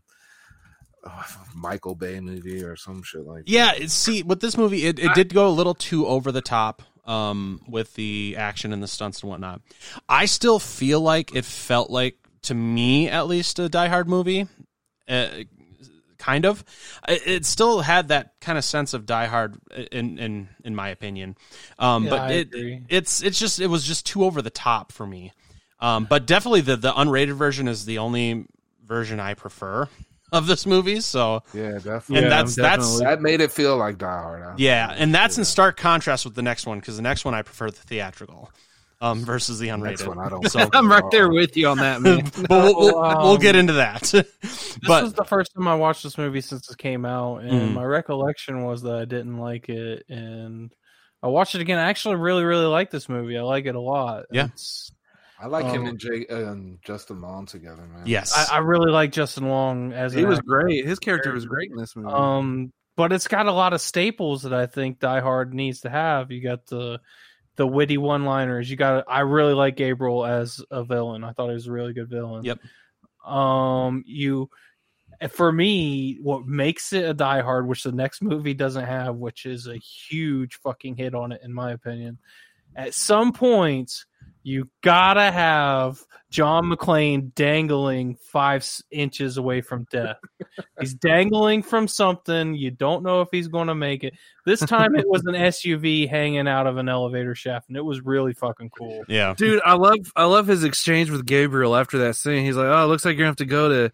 oh, 1.05 1.25
Michael 1.55 1.95
Bay 1.95 2.19
movie 2.19 2.63
or 2.63 2.75
some 2.75 3.03
shit 3.03 3.25
like. 3.25 3.43
yeah 3.45 3.73
see 3.87 4.23
with 4.23 4.39
this 4.39 4.57
movie 4.57 4.85
it, 4.85 4.99
it 4.99 5.13
did 5.13 5.33
go 5.33 5.47
a 5.47 5.49
little 5.49 5.73
too 5.75 6.05
over 6.07 6.31
the 6.31 6.41
top 6.41 6.81
um 7.05 7.61
with 7.67 7.93
the 7.95 8.35
action 8.37 8.73
and 8.73 8.81
the 8.83 8.87
stunts 8.87 9.21
and 9.21 9.29
whatnot. 9.29 9.61
I 10.07 10.25
still 10.25 10.59
feel 10.59 11.01
like 11.01 11.35
it 11.35 11.45
felt 11.45 11.89
like 11.89 12.17
to 12.43 12.53
me 12.53 13.09
at 13.09 13.27
least 13.27 13.57
a 13.59 13.69
die 13.69 13.87
hard 13.87 14.07
movie 14.07 14.47
uh, 15.09 15.27
kind 16.19 16.45
of. 16.45 16.63
It, 17.07 17.21
it 17.25 17.45
still 17.45 17.81
had 17.81 18.09
that 18.09 18.39
kind 18.39 18.57
of 18.57 18.63
sense 18.63 18.93
of 18.93 19.07
die 19.07 19.25
hard 19.25 19.57
in 19.91 20.19
in 20.19 20.49
in 20.63 20.75
my 20.75 20.89
opinion. 20.89 21.35
Um 21.79 22.03
Yeah, 22.05 22.09
but 22.11 22.19
I 22.21 22.31
it 22.33 22.47
agree. 22.53 22.83
it's 22.87 23.23
it's 23.23 23.39
just 23.39 23.59
it 23.59 23.67
was 23.67 23.83
just 23.83 24.05
too 24.05 24.23
over 24.23 24.41
the 24.43 24.51
top 24.51 24.91
for 24.91 25.07
me. 25.07 25.31
Um 25.79 26.05
but 26.05 26.27
definitely 26.27 26.61
the 26.61 26.77
the 26.77 26.91
unrated 26.93 27.33
version 27.33 27.67
is 27.67 27.85
the 27.85 27.97
only 27.97 28.45
version 28.85 29.19
i 29.21 29.33
prefer 29.33 29.87
of 30.31 30.47
this 30.47 30.65
movie 30.65 31.01
so 31.01 31.43
Yeah, 31.53 31.73
definitely. 31.73 32.17
and 32.17 32.23
Yeah, 32.25 32.29
that's 32.29 32.55
that's 32.55 32.99
that 32.99 33.21
made 33.21 33.41
it 33.41 33.51
feel 33.51 33.77
like 33.77 33.97
Die 33.97 34.05
Hard. 34.07 34.43
I- 34.43 34.53
yeah, 34.57 34.93
and 34.97 35.13
that's 35.13 35.37
in 35.37 35.45
stark 35.45 35.77
contrast 35.77 36.25
with 36.25 36.35
the 36.35 36.41
next 36.41 36.65
one 36.65 36.79
because 36.79 36.95
the 36.95 37.01
next 37.01 37.25
one 37.25 37.33
I 37.33 37.41
prefer 37.41 37.69
the 37.69 37.77
theatrical 37.77 38.49
um, 39.01 39.25
versus 39.25 39.57
the 39.57 39.69
unrated. 39.69 39.83
Next 39.83 40.05
one, 40.07 40.19
I 40.19 40.29
don't. 40.29 40.47
So, 40.51 40.69
I'm 40.73 40.87
right 40.89 41.03
there 41.09 41.29
with 41.31 41.57
you 41.57 41.67
on 41.69 41.77
that, 41.79 42.01
man. 42.03 42.21
but 42.47 42.49
we'll, 42.51 42.75
we'll, 42.75 42.93
we'll 42.95 43.31
Um, 43.31 43.39
get 43.39 43.55
into 43.55 43.73
that. 43.73 44.03
This 44.41 44.77
but 44.87 45.03
was 45.03 45.13
the 45.13 45.25
first 45.25 45.53
time 45.55 45.67
I 45.67 45.75
watched 45.75 46.03
this 46.03 46.17
movie 46.19 46.41
since 46.41 46.69
it 46.69 46.77
came 46.77 47.03
out, 47.05 47.37
and 47.43 47.51
Mm. 47.71 47.73
my 47.73 47.83
recollection 47.83 48.63
was 48.63 48.83
that 48.83 48.93
I 48.95 49.05
didn't 49.05 49.37
like 49.37 49.69
it, 49.69 50.05
and 50.09 50.71
I 51.23 51.27
watched 51.27 51.55
it 51.55 51.61
again. 51.61 51.77
I 51.79 51.89
actually 51.89 52.15
really, 52.17 52.43
really 52.43 52.65
like 52.65 52.89
this 52.91 53.09
movie. 53.09 53.37
I 53.37 53.41
like 53.41 53.65
it 53.65 53.75
a 53.75 53.79
lot. 53.81 54.25
Yeah. 54.31 54.45
It's- 54.45 54.91
I 55.41 55.47
like 55.47 55.65
him 55.65 55.81
Um, 55.81 55.87
and 55.87 55.99
Jay 55.99 56.25
and 56.29 56.77
Justin 56.85 57.19
Long 57.21 57.45
together, 57.47 57.81
man. 57.87 58.03
yes, 58.05 58.31
I, 58.37 58.55
I 58.55 58.59
really 58.59 58.91
like 58.91 59.11
Justin 59.11 59.47
Long 59.49 59.91
as 59.93 60.13
he 60.13 60.23
was 60.25 60.37
actor. 60.39 60.47
great. 60.47 60.85
His 60.85 60.99
character 60.99 61.33
was 61.33 61.45
great 61.45 61.71
in 61.71 61.77
this 61.77 61.95
movie. 61.95 62.09
Um, 62.13 62.71
but 62.95 63.11
it's 63.11 63.27
got 63.27 63.47
a 63.47 63.51
lot 63.51 63.73
of 63.73 63.81
staples 63.81 64.43
that 64.43 64.53
I 64.53 64.67
think 64.67 64.99
Die 64.99 65.19
Hard 65.21 65.53
needs 65.53 65.81
to 65.81 65.89
have. 65.89 66.29
You 66.31 66.41
got 66.43 66.67
the 66.67 66.99
the 67.55 67.65
witty 67.65 67.97
one 67.97 68.25
liners. 68.25 68.69
You 68.69 68.77
got. 68.77 69.05
I 69.07 69.21
really 69.21 69.53
like 69.53 69.75
Gabriel 69.77 70.25
as 70.25 70.61
a 70.69 70.83
villain. 70.83 71.23
I 71.23 71.31
thought 71.33 71.47
he 71.47 71.53
was 71.55 71.67
a 71.67 71.71
really 71.71 71.93
good 71.93 72.09
villain. 72.09 72.43
Yep. 72.45 72.59
Um, 73.25 74.03
you. 74.05 74.49
For 75.29 75.51
me, 75.51 76.17
what 76.21 76.47
makes 76.47 76.93
it 76.93 77.03
a 77.05 77.13
Die 77.13 77.41
Hard, 77.41 77.67
which 77.67 77.83
the 77.83 77.91
next 77.91 78.23
movie 78.23 78.55
doesn't 78.55 78.85
have, 78.85 79.15
which 79.17 79.45
is 79.45 79.67
a 79.67 79.77
huge 79.77 80.55
fucking 80.63 80.95
hit 80.95 81.13
on 81.13 81.31
it, 81.31 81.41
in 81.43 81.53
my 81.53 81.71
opinion. 81.73 82.17
At 82.75 82.95
some 82.95 83.31
point, 83.31 83.91
you 84.43 84.69
gotta 84.81 85.31
have 85.31 86.03
John 86.31 86.63
McClane 86.63 87.35
dangling 87.35 88.15
five 88.15 88.65
inches 88.89 89.35
away 89.35 89.59
from 89.59 89.85
death. 89.91 90.15
He's 90.79 90.93
dangling 90.93 91.61
from 91.61 91.89
something. 91.89 92.55
You 92.55 92.71
don't 92.71 93.03
know 93.03 93.19
if 93.19 93.27
he's 93.33 93.49
going 93.49 93.67
to 93.67 93.75
make 93.75 94.05
it. 94.05 94.13
This 94.45 94.61
time 94.61 94.95
it 94.95 95.07
was 95.07 95.23
an 95.25 95.33
SUV 95.35 96.09
hanging 96.09 96.47
out 96.47 96.67
of 96.67 96.77
an 96.77 96.87
elevator 96.87 97.35
shaft, 97.35 97.67
and 97.67 97.75
it 97.75 97.83
was 97.83 98.01
really 98.01 98.33
fucking 98.33 98.69
cool. 98.69 99.03
yeah, 99.09 99.33
Dude, 99.37 99.61
I 99.65 99.73
love 99.73 99.97
I 100.15 100.23
love 100.23 100.47
his 100.47 100.63
exchange 100.63 101.09
with 101.09 101.25
Gabriel 101.25 101.75
after 101.75 101.97
that 101.99 102.15
scene. 102.15 102.45
He's 102.45 102.55
like, 102.55 102.67
"Oh, 102.67 102.83
it 102.83 102.87
looks 102.87 103.03
like 103.03 103.17
you're 103.17 103.25
gonna 103.25 103.31
have 103.31 103.35
to 103.37 103.45
go 103.45 103.69
to 103.69 103.91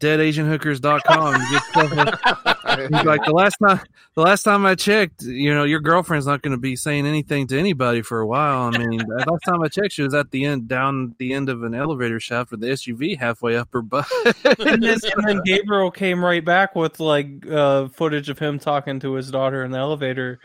deadasianhookers.com 0.00 1.34
and 1.34 1.44
get 1.50 1.62
stuff." 1.62 2.55
He's 2.82 3.04
like, 3.04 3.24
"The 3.24 3.32
last 3.32 3.56
time 3.64 3.80
the 4.14 4.22
last 4.22 4.42
time 4.42 4.64
I 4.66 4.74
checked, 4.74 5.22
you 5.22 5.54
know, 5.54 5.64
your 5.64 5.80
girlfriend's 5.80 6.26
not 6.26 6.42
going 6.42 6.52
to 6.52 6.60
be 6.60 6.76
saying 6.76 7.06
anything 7.06 7.46
to 7.48 7.58
anybody 7.58 8.02
for 8.02 8.20
a 8.20 8.26
while. 8.26 8.62
I 8.74 8.78
mean, 8.78 8.98
the 8.98 9.24
last 9.30 9.42
time 9.44 9.62
I 9.62 9.68
checked, 9.68 9.92
she 9.92 10.02
was 10.02 10.14
at 10.14 10.30
the 10.30 10.44
end 10.44 10.68
down 10.68 11.14
the 11.18 11.32
end 11.34 11.48
of 11.48 11.62
an 11.62 11.74
elevator 11.74 12.20
shaft 12.20 12.50
with 12.50 12.60
the 12.60 12.68
SUV 12.68 13.18
halfway 13.18 13.56
up 13.56 13.68
her 13.72 13.82
butt." 13.82 14.06
And 14.58 14.82
then, 14.82 14.98
and 15.16 15.26
then 15.28 15.40
Gabriel 15.44 15.90
came 15.90 16.24
right 16.24 16.44
back 16.44 16.74
with 16.74 17.00
like 17.00 17.46
uh, 17.50 17.88
footage 17.88 18.28
of 18.28 18.38
him 18.38 18.58
talking 18.58 19.00
to 19.00 19.14
his 19.14 19.30
daughter 19.30 19.64
in 19.64 19.70
the 19.70 19.78
elevator, 19.78 20.38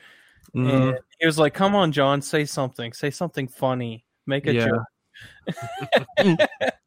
Mhm. 0.56 0.70
and 0.92 1.00
he 1.20 1.26
was 1.26 1.38
like, 1.40 1.54
"Come 1.54 1.76
on, 1.76 1.92
John, 1.92 2.22
say 2.22 2.46
something. 2.46 2.94
Say 2.94 3.10
something 3.12 3.48
funny. 3.48 4.06
Make 4.28 4.48
a 4.48 4.54
Yeah. 4.54 4.68
joke." 4.68 6.40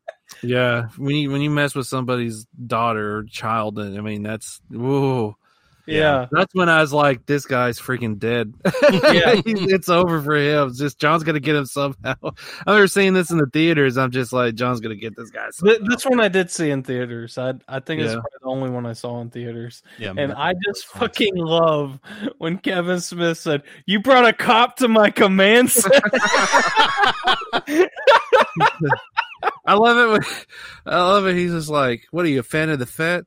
Yeah, 0.45 0.89
when 0.99 1.17
you 1.17 1.31
when 1.31 1.41
you 1.41 1.51
mess 1.51 1.75
with 1.75 1.87
somebody's 1.87 2.47
daughter 2.67 3.19
or 3.19 3.25
child, 3.25 3.79
I 3.79 4.01
mean 4.01 4.23
that's 4.23 4.61
whoa. 4.69 5.37
Yeah. 5.87 6.27
That's 6.31 6.55
when 6.55 6.69
I 6.71 6.81
was 6.81 6.93
like, 6.93 7.27
this 7.27 7.45
guy's 7.45 7.79
freaking 7.79 8.19
dead. 8.19 8.55
Yeah. 8.93 9.41
It's 9.47 9.89
over 9.89 10.21
for 10.23 10.37
him. 10.37 10.69
It's 10.69 10.79
just 10.79 10.99
John's 10.99 11.25
gonna 11.25 11.41
get 11.41 11.57
him 11.57 11.67
somehow. 11.67 12.15
I 12.23 12.33
remember 12.67 12.87
seeing 12.87 13.13
this 13.13 13.31
in 13.31 13.39
the 13.39 13.47
theaters. 13.53 13.97
I'm 13.99 14.11
just 14.11 14.33
like, 14.33 14.55
John's 14.55 14.81
gonna 14.81 14.95
get 14.97 15.15
this 15.17 15.31
guy. 15.31 15.43
Th- 15.45 15.55
Somehow. 15.79 15.87
This 15.91 16.05
one 16.05 16.21
I 16.21 16.29
did 16.29 16.51
see 16.51 16.71
in 16.71 16.83
theaters. 16.83 17.37
I 17.39 17.55
I 17.69 17.81
think 17.81 18.01
it's 18.03 18.13
Yeah. 18.13 18.21
probably 18.21 18.39
the 18.43 18.49
only 18.49 18.71
one 18.71 18.87
I 18.87 18.93
saw 18.95 19.21
in 19.21 19.31
theaters. 19.31 19.83
yeah. 19.99 20.13
And 20.17 20.33
I 20.33 20.55
just 20.65 20.87
fucking 20.87 21.35
love 21.37 21.99
when 22.39 22.59
Kevin 22.59 23.01
Smith 23.01 23.39
said, 23.39 23.63
"You 23.87 24.01
brought 24.01 24.25
a 24.27 24.33
cop 24.33 24.77
to 24.77 24.89
my 24.89 25.11
command 25.11 25.71
center." 25.71 26.01
I 29.67 29.75
love 29.75 29.97
it. 29.99 30.13
When, 30.13 30.23
I 30.87 30.99
love 31.03 31.27
it. 31.27 31.37
He's 31.37 31.53
just 31.53 31.69
like, 31.69 32.03
"What 32.11 32.25
are 32.25 32.29
you 32.29 32.41
a 32.41 32.45
fan 32.45 32.71
of 32.71 32.79
the 32.79 32.87
Fett?" 32.87 33.25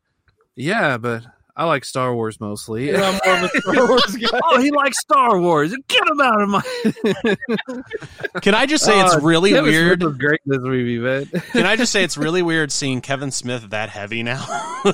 Yeah, 0.55 0.97
but 0.97 1.23
I 1.59 1.63
like 1.65 1.83
Star 1.85 2.13
Wars 2.13 2.39
mostly. 2.39 2.89
And 2.89 3.03
I'm 3.03 3.19
more 3.25 3.35
of 3.35 3.43
a 3.43 3.49
Star 3.61 3.87
Wars 3.89 4.15
guy. 4.15 4.39
oh, 4.43 4.61
he 4.61 4.69
likes 4.69 4.99
Star 4.99 5.39
Wars. 5.39 5.75
Get 5.87 6.07
him 6.07 6.21
out 6.21 6.39
of 6.41 6.49
my. 6.49 6.61
Can 8.41 8.53
I 8.53 8.65
just 8.67 8.85
say 8.85 8.99
it's 9.01 9.15
Oh, 9.15 9.21
really 9.21 9.49
Kevin 9.51 9.63
weird? 9.71 10.03
was 10.03 10.15
great 10.17 10.39
in 10.45 10.51
this 10.51 10.61
movie, 10.61 10.99
man. 10.99 11.25
Can 11.53 11.65
I 11.65 11.75
just 11.75 11.91
say 11.91 12.03
it's 12.03 12.15
really 12.17 12.43
weird 12.43 12.71
seeing 12.71 13.01
Kevin 13.01 13.31
Smith 13.31 13.71
that 13.71 13.89
heavy 13.89 14.21
now? 14.23 14.45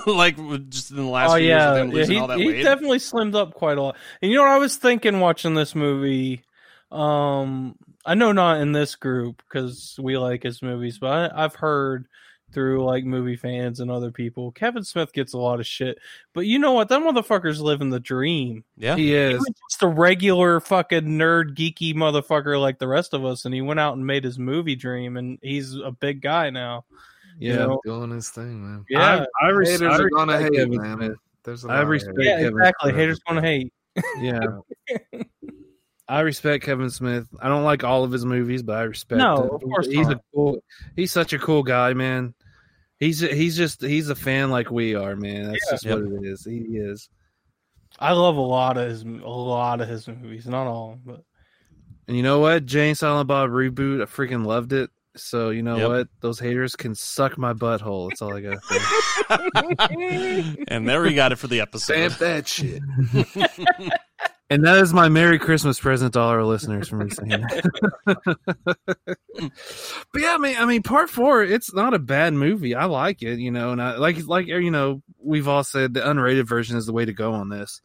like 0.07 0.37
just 0.69 0.91
in 0.91 0.97
the 0.97 1.03
last 1.03 1.31
oh 1.31 1.37
few 1.37 1.47
yeah, 1.47 1.83
years, 1.83 1.91
with 1.93 2.07
him 2.09 2.11
yeah 2.11 2.15
he, 2.15 2.19
all 2.21 2.27
that 2.27 2.39
he 2.39 2.47
weight. 2.47 2.63
definitely 2.63 2.99
slimmed 2.99 3.35
up 3.35 3.53
quite 3.53 3.77
a 3.77 3.81
lot. 3.81 3.97
And 4.21 4.31
you 4.31 4.37
know 4.37 4.43
what 4.43 4.51
I 4.51 4.57
was 4.57 4.77
thinking 4.77 5.19
watching 5.19 5.55
this 5.55 5.75
movie? 5.75 6.43
Um, 6.91 7.75
I 8.05 8.15
know 8.15 8.31
not 8.31 8.61
in 8.61 8.71
this 8.71 8.95
group 8.95 9.41
because 9.49 9.99
we 10.01 10.17
like 10.17 10.43
his 10.43 10.61
movies, 10.61 10.97
but 10.99 11.33
I, 11.33 11.43
I've 11.43 11.55
heard 11.55 12.05
through 12.53 12.85
like 12.85 13.03
movie 13.03 13.35
fans 13.35 13.79
and 13.79 13.89
other 13.91 14.11
people, 14.11 14.51
Kevin 14.51 14.83
Smith 14.83 15.11
gets 15.13 15.33
a 15.33 15.37
lot 15.37 15.59
of 15.59 15.65
shit. 15.67 15.97
But 16.33 16.45
you 16.45 16.59
know 16.59 16.71
what? 16.73 16.89
That 16.89 17.01
motherfucker's 17.01 17.59
living 17.61 17.89
the 17.89 17.99
dream. 17.99 18.63
Yeah. 18.77 18.95
He 18.95 19.07
He 19.07 19.15
is. 19.15 19.39
was 19.39 19.53
just 19.71 19.83
a 19.83 19.87
regular 19.87 20.59
fucking 20.59 21.03
nerd, 21.03 21.55
geeky 21.55 21.93
motherfucker 21.93 22.59
like 22.61 22.79
the 22.79 22.87
rest 22.87 23.13
of 23.13 23.25
us, 23.25 23.45
and 23.45 23.53
he 23.53 23.61
went 23.61 23.79
out 23.79 23.95
and 23.95 24.05
made 24.07 24.23
his 24.23 24.37
movie 24.39 24.75
dream, 24.75 25.17
and 25.17 25.39
he's 25.41 25.75
a 25.75 25.91
big 25.91 26.21
guy 26.21 26.49
now. 26.49 26.85
Yeah. 27.39 27.51
You 27.53 27.59
know? 27.59 27.81
Doing 27.85 28.11
his 28.11 28.29
thing, 28.29 28.61
man. 28.63 28.85
Yeah, 28.89 29.25
I, 29.41 29.47
I, 29.47 29.49
res- 29.49 29.71
Haters 29.71 29.99
I 29.99 30.03
are 30.03 30.09
gonna 30.09 30.33
respect 30.33 30.55
hate, 30.55 30.59
Kevin 30.63 30.81
man. 30.81 30.97
Smith. 30.97 31.17
There's 31.43 31.65
a 31.65 31.67
I 31.69 31.73
lot 31.73 31.83
of 31.83 31.89
respect 31.89 32.17
haters. 32.19 32.41
yeah, 32.41 32.47
exactly. 32.47 32.89
Smith. 32.91 32.99
Haters 32.99 33.19
gonna 33.27 33.41
hate. 33.41 33.73
Yeah. 34.19 34.39
I 36.07 36.19
respect 36.19 36.65
Kevin 36.65 36.89
Smith. 36.89 37.27
I 37.41 37.47
don't 37.47 37.63
like 37.63 37.83
all 37.83 38.03
of 38.03 38.11
his 38.11 38.25
movies, 38.25 38.61
but 38.61 38.77
I 38.77 38.83
respect. 38.83 39.17
No, 39.19 39.43
him. 39.43 39.49
of 39.51 39.61
course 39.61 39.87
he's 39.87 40.07
not. 40.07 40.17
a 40.17 40.21
cool. 40.33 40.63
He's 40.95 41.11
such 41.11 41.31
a 41.33 41.39
cool 41.39 41.63
guy, 41.63 41.93
man. 41.93 42.33
He's 43.03 43.19
he's 43.19 43.57
just 43.57 43.81
he's 43.81 44.09
a 44.09 44.15
fan 44.15 44.49
like 44.49 44.71
we 44.71 44.95
are, 44.95 45.15
man. 45.15 45.51
That's 45.51 45.59
Yeah. 45.65 45.71
just 45.73 45.85
Yep. 45.85 45.99
what 45.99 46.23
it 46.23 46.27
is. 46.27 46.45
He 46.45 46.57
is. 46.77 47.09
I 47.99 48.13
love 48.13 48.37
a 48.37 48.41
lot 48.41 48.77
of 48.77 48.89
his 48.89 49.03
a 49.03 49.07
lot 49.07 49.81
of 49.81 49.87
his 49.87 50.07
movies, 50.07 50.47
not 50.47 50.67
all, 50.67 50.97
but 51.05 51.21
And 52.07 52.17
you 52.17 52.23
know 52.23 52.39
what? 52.39 52.65
Jay 52.65 52.89
and 52.89 52.97
Silent 52.97 53.27
Bob 53.27 53.49
reboot. 53.51 54.01
I 54.01 54.05
freaking 54.05 54.45
loved 54.45 54.73
it. 54.73 54.89
So 55.15 55.51
you 55.51 55.61
know 55.61 55.77
Yep. 55.77 55.87
what? 55.89 56.07
Those 56.21 56.39
haters 56.39 56.75
can 56.75 56.95
suck 56.95 57.37
my 57.37 57.53
butthole. 57.53 58.09
That's 58.09 58.21
all 58.21 58.33
I 58.35 58.41
got. 58.41 58.57
and 60.67 60.87
there 60.89 61.01
we 61.03 61.13
got 61.13 61.31
it 61.31 61.35
for 61.37 61.47
the 61.47 61.61
episode. 61.61 62.11
Stamp 62.11 62.17
that 62.19 62.47
shit. 62.47 62.81
and 64.53 64.63
that 64.65 64.77
is 64.77 64.93
my 64.93 65.09
Merry 65.09 65.39
Christmas 65.39 65.79
present 65.79 66.13
to 66.13 66.19
all 66.19 66.29
our 66.29 66.43
listeners 66.43 66.87
from 66.87 66.99
me 67.05 67.09
saying 67.09 67.43
but 68.05 68.31
yeah, 70.15 70.35
I 70.35 70.37
mean, 70.37 70.55
I 70.57 70.65
mean, 70.65 70.83
part 70.83 71.09
four, 71.09 71.43
it's 71.43 71.73
not 71.73 71.95
a 71.95 71.99
bad 71.99 72.33
movie. 72.33 72.75
I 72.75 72.85
like 72.85 73.23
it, 73.23 73.39
you 73.39 73.49
know, 73.49 73.71
and 73.71 73.81
I 73.81 73.97
like, 73.97 74.25
like 74.27 74.45
you 74.47 74.69
know, 74.69 75.01
we've 75.17 75.47
all 75.47 75.63
said 75.63 75.93
the 75.93 76.01
unrated 76.01 76.47
version 76.47 76.77
is 76.77 76.85
the 76.85 76.93
way 76.93 77.03
to 77.03 77.13
go 77.13 77.33
on 77.33 77.49
this. 77.49 77.81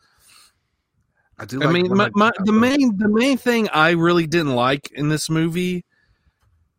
I 1.38 1.46
do. 1.46 1.62
I 1.62 1.72
mean, 1.72 1.88
my, 1.94 2.10
my, 2.14 2.32
the 2.38 2.52
main 2.52 2.98
the 2.98 3.08
main 3.08 3.38
thing 3.38 3.68
I 3.72 3.92
really 3.92 4.26
didn't 4.26 4.54
like 4.54 4.90
in 4.92 5.08
this 5.08 5.30
movie 5.30 5.86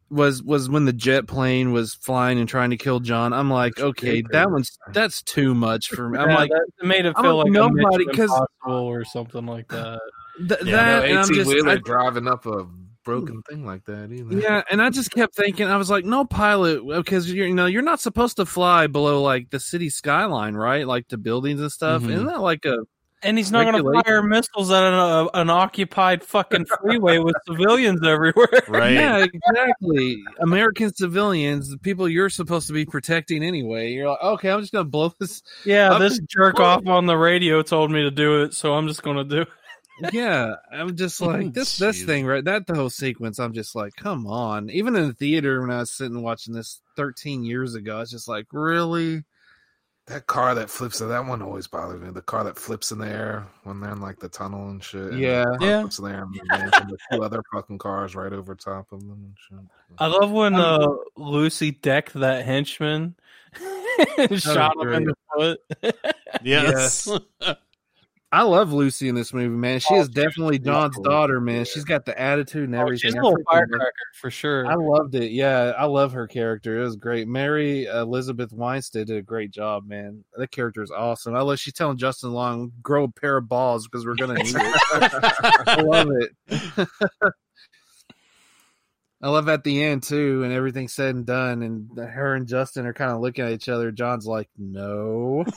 was 0.10 0.42
was 0.44 0.70
when 0.70 0.86
the 0.86 0.94
jet 0.94 1.28
plane 1.28 1.72
was 1.72 1.94
flying 1.94 2.40
and 2.40 2.50
trying 2.50 2.70
to 2.72 2.78
kill 2.78 3.00
John. 3.00 3.32
I'm 3.34 3.50
like, 3.50 3.80
okay, 3.80 4.24
that 4.32 4.50
one's 4.52 4.78
that's 4.94 5.22
too 5.22 5.54
much 5.54 5.88
for 5.90 6.10
me. 6.10 6.18
I'm 6.20 6.30
Yeah, 6.30 6.36
like 6.36 6.50
that 6.52 6.86
made 6.88 7.06
it 7.06 7.14
I'm 7.16 7.24
feel 7.24 7.36
like, 7.38 7.46
like 7.46 7.54
nobody- 7.54 7.84
nobody 7.84 8.06
'cause- 8.06 8.16
because 8.30 8.48
or 8.66 9.04
something 9.06 9.46
like 9.46 9.68
that. 9.70 10.00
th- 10.40 10.62
Yeah, 10.64 10.76
that, 11.02 11.06
and 11.06 11.14
no, 11.16 11.20
I'm 11.20 11.26
18 11.26 11.36
just 11.36 11.48
wheeler 11.50 11.70
I- 11.72 11.76
driving 11.78 12.28
up 12.28 12.46
a 12.46 12.66
broken 13.06 13.42
thing 13.50 13.66
like 13.66 13.86
that. 13.86 14.12
Either. 14.12 14.40
Yeah, 14.40 14.62
and 14.70 14.82
I 14.82 14.90
just 14.90 15.10
kept 15.12 15.36
thinking, 15.36 15.68
I 15.68 15.78
was 15.78 15.90
like, 15.90 16.06
no 16.06 16.26
pilot, 16.26 16.86
because 16.88 17.32
you're, 17.32 17.50
know, 17.50 17.66
you're 17.66 17.82
not 17.82 18.00
supposed 18.00 18.36
to 18.38 18.46
fly 18.46 18.88
below 18.88 19.22
like 19.22 19.50
the 19.50 19.60
city 19.60 19.90
skyline, 19.90 20.54
right? 20.56 20.86
Like 20.88 21.08
the 21.08 21.18
buildings 21.18 21.60
and 21.62 21.72
stuff. 21.72 22.04
Mhm. 22.04 22.12
Isn't 22.12 22.28
that 22.28 22.42
like 22.42 22.66
a 22.66 22.78
And 23.22 23.38
he's 23.38 23.52
not 23.52 23.70
going 23.70 23.84
to 23.84 24.02
fire 24.04 24.24
missiles 24.24 24.72
at 24.72 24.82
an, 24.82 24.94
uh, 24.94 25.28
an 25.34 25.50
occupied 25.50 26.24
fucking 26.24 26.66
freeway 26.66 27.18
with 27.18 27.36
civilians 27.48 28.06
everywhere. 28.06 28.48
Right. 28.68 28.94
yeah, 28.94 29.26
exactly? 29.52 30.24
American 30.40 30.94
civilians, 30.94 31.70
the 31.70 31.78
people 31.78 32.08
you're 32.08 32.30
supposed 32.30 32.68
to 32.68 32.74
be 32.74 32.86
protecting 32.86 33.44
anyway. 33.44 33.92
You're 33.92 34.10
like, 34.10 34.24
okay, 34.24 34.50
I'm 34.52 34.62
just 34.62 34.72
gonna 34.72 34.86
blow 34.86 35.14
this. 35.20 35.44
Yeah, 35.66 35.92
I'm 35.92 36.00
this 36.00 36.18
just- 36.18 36.30
jerk 36.30 36.60
off 36.62 36.88
on 36.88 37.08
the 37.08 37.18
radio 37.18 37.62
told 37.62 37.92
me 37.92 38.04
to 38.04 38.12
do 38.12 38.44
it, 38.44 38.54
so 38.54 38.74
I'm 38.74 38.88
just 38.88 39.04
going 39.04 39.18
to 39.18 39.24
do 39.26 39.42
it. 39.42 40.14
Yeah, 40.14 40.56
I'm 40.72 40.96
just 40.96 41.20
like 41.22 41.54
this. 41.54 41.78
This 41.78 42.04
thing, 42.04 42.26
right? 42.26 42.44
That 42.44 42.68
the 42.68 42.76
whole 42.76 42.90
sequence. 42.90 43.38
I'm 43.38 43.52
just 43.54 43.76
like, 43.76 43.94
come 43.98 44.28
on. 44.28 44.70
Even 44.70 44.96
in 44.96 45.08
the 45.08 45.14
theater 45.14 45.60
when 45.60 45.72
I 45.72 45.80
was 45.80 45.92
sitting 45.92 46.22
watching 46.22 46.54
this 46.54 46.80
13 46.96 47.44
years 47.44 47.76
ago, 47.76 47.98
I 47.98 48.00
was 48.00 48.12
just 48.12 48.30
like, 48.30 48.48
really? 48.54 49.24
That 50.10 50.26
car 50.26 50.56
that 50.56 50.72
flips, 50.72 50.98
that 51.00 51.26
one 51.28 51.42
always 51.44 51.68
bothers 51.68 52.02
me. 52.02 52.10
The 52.10 52.22
car 52.24 52.44
that 52.44 52.58
flips 52.58 52.92
in 52.92 52.98
the 52.98 53.08
air 53.08 53.46
when 53.64 53.80
they're 53.80 53.92
in 53.92 54.02
like 54.02 54.18
the 54.20 54.28
tunnel 54.28 54.68
and 54.70 54.84
shit. 54.84 55.12
and 55.12 55.20
Yeah. 55.20 55.46
the 55.60 55.66
Yeah. 55.66 55.80
Flips 55.82 56.00
in 56.00 56.06
the 56.06 56.12
air 56.12 56.24
and 56.24 56.72
then 56.74 56.88
the 56.88 56.98
two 57.12 57.24
other 57.24 57.44
fucking 57.54 57.78
cars 57.78 58.16
right 58.16 58.34
over 58.34 58.56
top 58.56 58.92
of 58.92 59.02
them 59.02 59.12
and 59.12 59.36
shit. 59.38 59.60
I 60.00 60.08
love 60.08 60.32
when 60.32 60.56
uh, 60.56 60.88
Lucy 61.16 61.70
decked 61.72 62.14
that 62.16 62.44
henchman 62.44 63.16
and 64.18 64.42
shot 64.42 64.78
him 64.82 64.94
in 64.94 65.04
the 65.06 65.16
foot. 65.36 65.62
Yes. 66.44 67.08
I 68.32 68.44
love 68.44 68.72
Lucy 68.72 69.10
in 69.10 69.16
this 69.16 69.34
movie, 69.34 69.48
man. 69.50 69.80
She 69.80 69.96
Oh, 69.96 70.02
is 70.02 70.08
definitely 70.08 70.60
John's 70.60 71.00
daughter, 71.00 71.42
man. 71.42 71.66
She's 71.66 71.84
got 71.84 72.06
the 72.06 72.20
attitude 72.20 72.66
and 72.66 72.76
Oh, 72.76 72.82
everything. 72.82 73.10
she's 73.10 73.16
a 73.16 73.22
little 73.24 73.40
firecracker 73.50 73.92
for 74.14 74.30
sure. 74.30 74.68
I 74.68 74.76
loved 74.76 75.16
it. 75.16 75.32
Yeah, 75.32 75.74
I 75.76 75.86
love 75.86 76.12
her 76.12 76.28
character. 76.28 76.80
It 76.80 76.84
was 76.84 76.96
great. 76.96 77.28
Mary 77.28 77.86
Elizabeth 77.86 78.54
Weinstein 78.54 79.06
did 79.08 79.18
a 79.18 79.24
great 79.24 79.50
job, 79.50 79.88
man. 79.88 80.24
That 80.38 80.52
character 80.52 80.84
is 80.84 80.92
awesome. 80.92 81.36
I 81.36 81.42
love 81.42 81.58
she's 81.58 81.74
telling 81.74 81.98
Justin 81.98 82.32
Long, 82.32 82.72
grow 82.84 83.06
a 83.06 83.12
pair 83.12 83.38
of 83.38 83.50
balls 83.50 83.88
because 83.88 84.06
we're 84.06 84.14
gonna 84.16 84.36
need 84.36 84.54
it. 84.56 84.56
I 85.68 85.82
love 85.82 86.10
it. 86.12 86.88
I 89.22 89.28
love 89.30 89.50
at 89.50 89.64
the 89.64 89.84
end 89.84 90.04
too, 90.04 90.44
and 90.44 90.54
everything's 90.54 90.94
said 90.94 91.16
and 91.16 91.26
done, 91.26 91.62
and 91.64 91.90
her 91.98 92.36
and 92.36 92.48
Justin 92.48 92.86
are 92.86 92.94
kind 92.94 93.12
of 93.12 93.20
looking 93.22 93.44
at 93.44 93.52
each 93.52 93.68
other. 93.70 93.92
John's 93.92 94.28
like, 94.28 94.50
"No." 94.58 95.44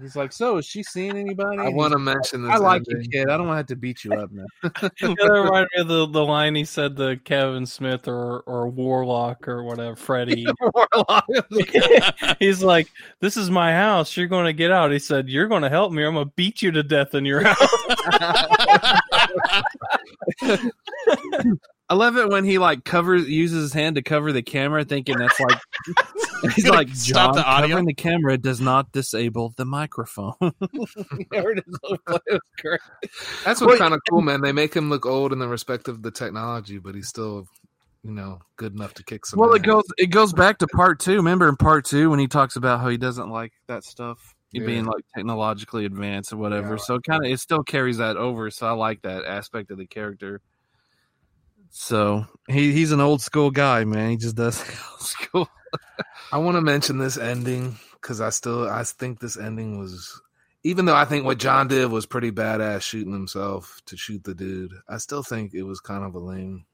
He's 0.00 0.16
like, 0.16 0.32
"So 0.32 0.58
is 0.58 0.66
she 0.66 0.82
seeing 0.82 1.16
anybody?" 1.16 1.58
I 1.58 1.68
want 1.68 1.92
to 1.92 1.98
mention 1.98 2.42
this. 2.42 2.52
I 2.52 2.56
like 2.56 2.82
you, 2.86 3.00
kid. 3.10 3.28
I 3.28 3.36
don't 3.36 3.46
want 3.46 3.54
to 3.54 3.58
have 3.58 3.66
to 3.66 3.76
beat 3.76 4.04
you 4.04 4.12
up 4.12 4.30
now. 4.30 4.44
That 4.62 4.92
reminded 5.02 5.68
me 5.74 5.80
of 5.80 5.88
the, 5.88 6.06
the 6.06 6.24
line 6.24 6.54
he 6.54 6.64
said 6.64 6.96
to 6.96 7.16
Kevin 7.24 7.66
Smith 7.66 8.08
or 8.08 8.40
or 8.40 8.68
Warlock 8.68 9.48
or 9.48 9.62
whatever, 9.64 9.96
Freddie. 9.96 10.46
He's 12.38 12.62
like, 12.62 12.88
"This 13.20 13.36
is 13.36 13.50
my 13.50 13.72
house. 13.72 14.16
You're 14.16 14.28
going 14.28 14.46
to 14.46 14.52
get 14.52 14.70
out." 14.70 14.92
He 14.92 14.98
said, 14.98 15.28
"You're 15.28 15.48
going 15.48 15.62
to 15.62 15.70
help 15.70 15.92
me. 15.92 16.04
I'm 16.04 16.14
going 16.14 16.26
to 16.26 16.32
beat 16.36 16.62
you 16.62 16.70
to 16.72 16.82
death 16.82 17.14
in 17.14 17.24
your 17.24 17.42
house." 17.42 17.68
I 21.90 21.94
love 21.94 22.16
it 22.18 22.28
when 22.28 22.44
he 22.44 22.58
like 22.58 22.84
covers 22.84 23.28
uses 23.28 23.62
his 23.62 23.72
hand 23.72 23.96
to 23.96 24.02
cover 24.02 24.30
the 24.32 24.42
camera, 24.42 24.84
thinking 24.84 25.16
that's 25.18 25.40
like 25.40 25.58
he's 26.54 26.68
like 26.68 26.88
stop 26.90 27.34
John 27.34 27.36
the 27.36 27.44
audio?" 27.44 27.68
covering 27.68 27.86
the 27.86 27.94
camera 27.94 28.36
does 28.36 28.60
not 28.60 28.92
disable 28.92 29.54
the 29.56 29.64
microphone. 29.64 30.34
Yeah, 31.32 31.42
it 31.46 31.64
is 31.66 31.78
so 31.82 31.96
funny. 32.06 32.20
It 32.26 32.32
was 32.32 32.40
great. 32.60 32.80
That's 33.44 33.60
what's 33.60 33.78
kind 33.78 33.94
of 33.94 34.00
cool, 34.10 34.20
man. 34.20 34.40
They 34.42 34.52
make 34.52 34.74
him 34.74 34.90
look 34.90 35.06
old 35.06 35.32
in 35.32 35.38
the 35.38 35.48
respect 35.48 35.88
of 35.88 36.02
the 36.02 36.10
technology, 36.10 36.78
but 36.78 36.94
he's 36.94 37.08
still, 37.08 37.46
you 38.02 38.12
know, 38.12 38.40
good 38.56 38.74
enough 38.74 38.94
to 38.94 39.04
kick 39.04 39.24
some. 39.26 39.38
Well, 39.40 39.54
it 39.54 39.62
goes 39.62 39.84
it 39.96 40.06
goes 40.08 40.32
back 40.32 40.58
to 40.58 40.66
part 40.66 41.00
two. 41.00 41.16
Remember 41.16 41.48
in 41.48 41.56
part 41.56 41.84
two 41.86 42.10
when 42.10 42.18
he 42.18 42.26
talks 42.28 42.56
about 42.56 42.80
how 42.80 42.88
he 42.88 42.96
doesn't 42.98 43.30
like 43.30 43.52
that 43.66 43.84
stuff 43.84 44.34
Yeah. 44.52 44.66
being 44.66 44.84
like 44.84 45.04
technologically 45.14 45.84
advanced 45.86 46.32
or 46.32 46.36
whatever. 46.36 46.70
Yeah. 46.74 46.82
so 46.82 46.98
kind 47.00 47.24
of 47.24 47.30
it 47.30 47.40
still 47.40 47.62
carries 47.62 47.96
that 47.98 48.16
over. 48.16 48.50
So 48.50 48.66
I 48.66 48.72
like 48.72 49.02
that 49.02 49.24
aspect 49.24 49.70
of 49.70 49.78
the 49.78 49.86
character. 49.86 50.40
So 51.70 52.26
he 52.48 52.72
he's 52.72 52.92
an 52.92 53.00
old 53.00 53.20
school 53.20 53.50
guy, 53.50 53.84
man. 53.84 54.10
He 54.10 54.16
just 54.16 54.36
does 54.36 54.60
old 54.92 55.00
school. 55.00 55.48
I 56.32 56.38
want 56.38 56.56
to 56.56 56.60
mention 56.62 56.98
this 56.98 57.16
ending 57.16 57.76
because 57.94 58.20
I 58.20 58.30
still 58.30 58.68
I 58.68 58.82
think 58.84 59.20
this 59.20 59.36
ending 59.36 59.78
was, 59.78 60.20
even 60.62 60.84
though 60.84 60.94
I 60.96 61.04
think 61.04 61.24
what 61.24 61.38
John 61.38 61.68
did 61.68 61.90
was 61.90 62.06
pretty 62.06 62.30
badass, 62.30 62.82
shooting 62.82 63.12
himself 63.12 63.80
to 63.86 63.96
shoot 63.96 64.24
the 64.24 64.34
dude. 64.34 64.72
I 64.88 64.98
still 64.98 65.22
think 65.22 65.54
it 65.54 65.62
was 65.62 65.80
kind 65.80 66.04
of 66.04 66.14
a 66.14 66.18
lame. 66.18 66.64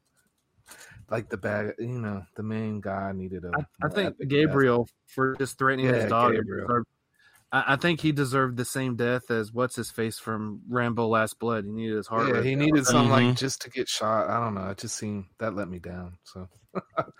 Like 1.10 1.28
the 1.28 1.36
bad, 1.36 1.74
you 1.78 1.98
know, 1.98 2.24
the 2.34 2.42
main 2.42 2.80
guy 2.80 3.12
needed 3.12 3.44
a. 3.44 3.50
I, 3.58 3.86
I 3.86 3.88
think 3.90 4.14
epic 4.14 4.28
Gabriel 4.28 4.88
for 5.06 5.36
just 5.36 5.58
threatening 5.58 5.92
his 5.92 6.04
Yeah, 6.04 6.08
daughter. 6.08 6.42
Gabriel. 6.42 6.84
Deserved- 7.54 7.68
I, 7.68 7.72
I 7.72 7.76
think 7.76 8.00
he 8.00 8.12
deserved 8.12 8.56
the 8.56 8.64
same 8.64 8.96
death 8.96 9.30
as 9.30 9.52
what's 9.52 9.76
his 9.76 9.90
face 9.90 10.18
from 10.18 10.60
Rambo: 10.68 11.06
Last 11.08 11.38
Blood. 11.38 11.64
He 11.64 11.70
needed 11.72 11.96
his 11.96 12.06
heart. 12.06 12.28
Yeah, 12.28 12.42
he 12.42 12.52
out. 12.54 12.58
needed 12.58 12.86
something 12.86 13.10
Mhm. 13.12 13.28
like 13.28 13.36
just 13.36 13.62
to 13.62 13.70
get 13.70 13.88
shot. 13.88 14.28
I 14.28 14.40
don't 14.40 14.54
know. 14.54 14.68
It 14.70 14.78
just 14.78 14.96
seemed 14.96 15.26
that 15.38 15.54
let 15.54 15.68
me 15.68 15.78
down. 15.78 16.18
So 16.24 16.48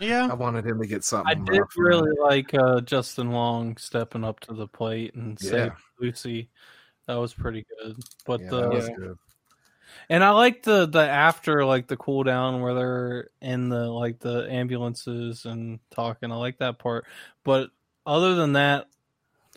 yeah. 0.00 0.26
I 0.30 0.34
wanted 0.34 0.66
him 0.66 0.80
to 0.80 0.86
get 0.86 1.04
something. 1.04 1.30
I 1.30 1.34
did 1.34 1.60
rough, 1.60 1.72
really 1.76 2.12
like 2.20 2.52
uh, 2.54 2.80
Justin 2.80 3.30
Long 3.30 3.76
stepping 3.76 4.24
up 4.24 4.40
to 4.40 4.54
the 4.54 4.66
plate 4.66 5.14
and 5.14 5.38
Yeah. 5.40 5.50
saving 5.50 5.72
Lucy. 6.00 6.50
That 7.06 7.16
was 7.16 7.34
pretty 7.34 7.64
good. 7.80 7.96
But 8.26 8.40
Yeah, 8.40 8.50
the 8.50 8.60
that 8.62 8.70
was 8.70 8.88
good. 8.88 9.16
and 10.08 10.24
I 10.24 10.30
like 10.30 10.62
the 10.62 10.86
the 10.86 11.00
after 11.06 11.64
like 11.64 11.86
the 11.86 11.96
cool 11.98 12.24
down 12.24 12.60
where 12.62 12.74
they're 12.74 13.30
in 13.40 13.68
the 13.68 13.88
like 13.90 14.18
the 14.20 14.50
ambulances 14.50 15.44
and 15.44 15.78
talking. 15.90 16.32
I 16.32 16.36
like 16.36 16.58
that 16.58 16.78
part. 16.78 17.04
But 17.44 17.70
other 18.06 18.34
than 18.34 18.54
that, 18.54 18.86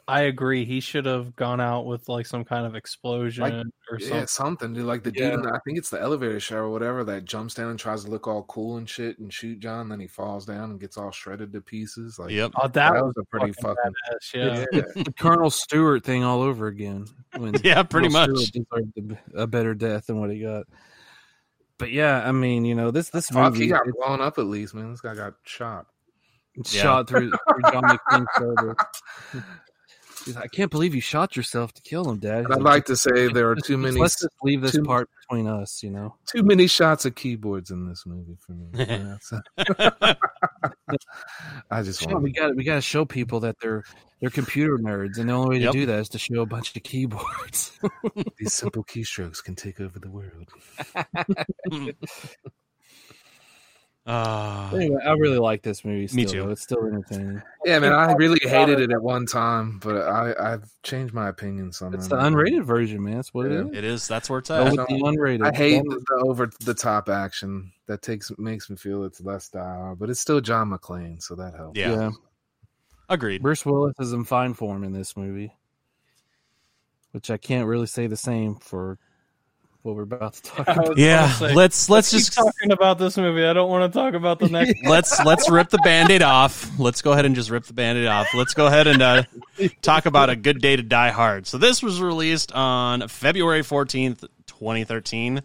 I 0.10 0.22
agree. 0.22 0.64
He 0.64 0.80
should 0.80 1.06
have 1.06 1.36
gone 1.36 1.60
out 1.60 1.86
with 1.86 2.08
like 2.08 2.26
some 2.26 2.46
kind 2.46 2.66
of 2.66 2.76
explosion 2.76 3.72
or 3.92 4.00
Yeah, 4.00 4.08
something. 4.08 4.28
something, 4.28 4.74
dude. 4.74 4.86
Like 4.86 5.04
the 5.04 5.12
dude, 5.12 5.34
in 5.34 5.42
the, 5.42 5.50
I 5.50 5.60
think 5.66 5.78
it's 5.78 5.90
the 5.90 6.00
elevator 6.02 6.40
show 6.40 6.58
or 6.60 6.70
whatever, 6.70 7.04
that 7.04 7.26
jumps 7.26 7.56
down 7.56 7.72
and 7.72 7.78
tries 7.78 8.06
to 8.06 8.10
look 8.12 8.26
all 8.26 8.44
cool 8.44 8.78
and 8.78 8.90
shit 8.90 9.20
and 9.20 9.34
shoot 9.34 9.60
John. 9.60 9.90
Then 9.90 10.00
he 10.00 10.08
falls 10.08 10.46
down 10.46 10.72
and 10.72 10.80
gets 10.80 10.98
all 10.98 11.12
shredded 11.12 11.52
to 11.52 11.60
pieces. 11.62 12.18
Like, 12.18 12.32
Yep. 12.32 12.52
Oh, 12.56 12.68
that, 12.70 12.74
that, 12.74 12.94
was 13.04 13.16
was 13.18 13.26
a 13.26 13.38
pretty 13.38 13.52
fucking 13.62 13.76
fucking. 14.34 14.42
badass. 14.42 14.66
Yeah. 14.74 14.82
Yeah. 14.96 15.04
Colonel 15.20 15.50
Stuart 15.50 16.06
thing 16.06 16.24
all 16.24 16.42
over 16.42 16.68
again. 16.68 17.06
When 17.36 17.56
Yeah, 17.64 17.84
pretty 17.84 18.08
Colonel 18.10 18.34
much. 18.36 18.46
Stuart 18.46 18.68
deserved 18.96 19.20
a, 19.36 19.42
a 19.44 19.48
better 19.48 19.74
death 19.76 20.08
than 20.08 20.22
what 20.22 20.30
he 20.32 20.40
got. 20.40 20.68
but 21.78 21.92
yeah, 21.92 22.26
I 22.26 22.32
mean, 22.32 22.64
you 22.64 22.76
know, 22.76 22.92
this 22.92 23.10
this 23.10 23.30
oh, 23.32 23.36
Fuck, 23.36 23.54
movie 23.54 23.66
he 23.66 23.72
got 23.72 23.86
blown 24.00 24.22
up 24.22 24.38
at 24.38 24.46
least, 24.46 24.74
man. 24.74 24.90
This 24.92 25.02
guy 25.02 25.16
got 25.16 25.34
shot. 25.44 25.88
Yeah. 26.56 26.64
shot 26.82 27.10
through, 27.10 27.30
through 27.30 27.72
John 27.72 27.84
McClane's 27.84 28.28
shoulder. 28.38 28.76
He's 30.28 30.36
like, 30.36 30.44
I 30.44 30.48
can't 30.49 30.70
believe 30.70 30.94
you 30.94 31.02
shot 31.02 31.36
yourself 31.36 31.74
to 31.74 31.82
kill 31.82 32.08
him, 32.10 32.20
Dad. 32.20 32.45
And 32.45 32.54
I'd 32.54 32.62
like 32.62 32.86
to 32.86 32.95
say 32.95 33.28
there 33.30 33.49
are 33.49 33.56
too 33.56 33.78
many 33.78 33.99
Let's 33.99 34.20
just 34.22 34.36
leave 34.44 34.62
this 34.62 34.74
too- 34.74 34.84
part 34.84 35.10
between 35.22 35.48
us, 35.48 35.82
you 35.82 35.90
know. 35.90 36.16
too 36.28 36.44
many 36.44 36.68
shots 36.68 37.06
of 37.06 37.16
keyboards 37.16 37.72
in 37.72 37.88
this 37.88 38.04
movie 38.06 38.36
for 38.45 38.52
me. 38.52 38.68
I 41.72 41.82
just 41.82 42.02
Sean, 42.02 42.22
we 42.22 42.30
want 42.32 42.36
got 42.36 42.56
we 42.56 42.64
got 42.64 42.76
to 42.76 42.82
show 42.82 43.06
people 43.06 43.40
that 43.41 43.56
they're 43.62 43.84
they're 44.20 44.30
computer 44.30 44.78
nerds, 44.78 45.18
and 45.18 45.30
the 45.30 45.34
only 45.34 45.58
way 45.58 45.64
Yep. 45.64 45.72
to 45.72 45.80
do 45.80 45.86
that 45.88 45.99
is 45.99 46.10
to 46.10 46.20
show 46.20 46.41
a 46.41 46.45
bunch 46.45 46.76
of 46.76 46.84
keyboards. 46.84 47.80
these 48.38 48.54
simple 48.54 48.84
keystrokes 48.84 49.44
can 49.44 49.56
take 49.56 49.80
over 49.80 49.98
the 49.99 50.10
world. 50.10 50.49
Uh, 54.08 54.72
anyway, 54.74 55.02
I 55.06 55.12
really 55.12 55.38
like 55.38 55.64
this 55.64 55.84
movie. 55.84 56.08
Still, 56.08 56.16
Me 56.18 56.26
too. 56.26 56.44
though. 56.44 56.50
It's 56.52 56.62
still 56.62 56.86
entertaining. 56.86 57.42
Yeah, 57.66 57.80
man, 57.80 57.92
I 57.92 58.14
really 58.14 58.40
hated 58.42 58.80
it 58.80 58.90
at 58.92 59.02
one 59.02 59.26
time, 59.26 59.80
but 59.80 59.98
I 59.98 60.34
I've 60.40 60.72
changed 60.82 61.14
my 61.14 61.28
opinion 61.28 61.74
somehow. 61.74 61.98
It's 61.98 62.08
the 62.08 62.16
unrated 62.16 62.64
version, 62.64 63.04
man. 63.04 63.18
That's 63.18 63.34
what 63.34 63.52
Yeah. 63.52 63.58
it 63.60 63.66
is. 63.68 63.78
it 63.78 63.84
is. 63.84 64.08
That's 64.08 64.30
where 64.30 64.40
it's 64.40 64.50
at. 64.50 64.64
with 64.64 64.76
the 64.76 64.94
unrated. 65.04 65.46
I 65.46 65.54
hate 65.54 65.84
the, 65.84 66.02
the 66.08 66.24
over 66.26 66.50
the 66.62 66.74
top 66.74 67.10
action 67.10 67.74
that 67.88 68.02
takes 68.02 68.32
makes 68.38 68.70
me 68.70 68.78
feel 68.78 69.04
it's 69.04 69.20
less 69.20 69.44
style, 69.46 69.98
but 70.00 70.10
it's 70.10 70.22
still 70.22 70.40
John 70.40 70.70
McClane, 70.70 71.22
so 71.22 71.36
that 71.36 71.54
helps. 71.56 71.78
Yeah. 71.78 71.92
yeah. 71.92 72.12
Agreed. 73.10 73.42
Bruce 73.42 73.66
Willis 73.66 73.96
is 74.00 74.14
in 74.14 74.24
fine 74.24 74.54
form 74.54 74.86
in 74.86 74.94
this 74.94 75.18
movie, 75.18 75.54
which 77.12 77.30
I 77.30 77.36
can't 77.38 77.68
really 77.68 77.88
say 77.88 78.08
the 78.08 78.18
same 78.18 78.56
for 78.56 79.00
what 79.84 79.95
we're 79.95 80.04
about 80.04 80.34
to 80.34 80.41
talk 80.44 80.68
I 80.70 80.74
about. 80.74 80.98
Yeah, 80.98 81.22
gonna 81.22 81.34
say, 81.34 81.54
let's 81.54 81.90
let's 81.90 82.12
just 82.12 82.34
talking 82.34 82.72
about 82.72 82.98
this 82.99 83.18
movie. 83.18 83.45
I 83.45 83.54
don't 83.54 83.70
want 83.70 83.91
to 83.91 83.98
talk 83.98 84.14
about 84.14 84.40
the 84.40 84.49
next. 84.49 84.84
let's 84.86 85.24
let's 85.26 85.49
rip 85.49 85.70
the 85.70 85.78
band-aid 85.80 86.22
off. 86.22 86.78
Let's 86.80 87.02
go 87.02 87.14
ahead 87.14 87.26
and 87.26 87.36
just 87.36 87.49
rip 87.49 87.66
the 87.66 87.74
band-aid 87.74 88.08
off. 88.08 88.28
Let's 88.34 88.54
go 88.54 88.68
ahead 88.68 88.88
and 88.88 89.02
uh, 89.02 89.24
talk 89.82 90.06
about 90.06 90.30
a 90.30 90.36
good 90.36 90.62
day 90.62 90.76
to 90.76 90.84
die 90.84 91.10
hard. 91.12 91.48
So 91.48 91.58
this 91.58 91.82
was 91.82 92.02
released 92.02 92.52
on 92.52 93.08
February 93.08 93.62
14th, 93.62 94.22
2013. 94.48 95.41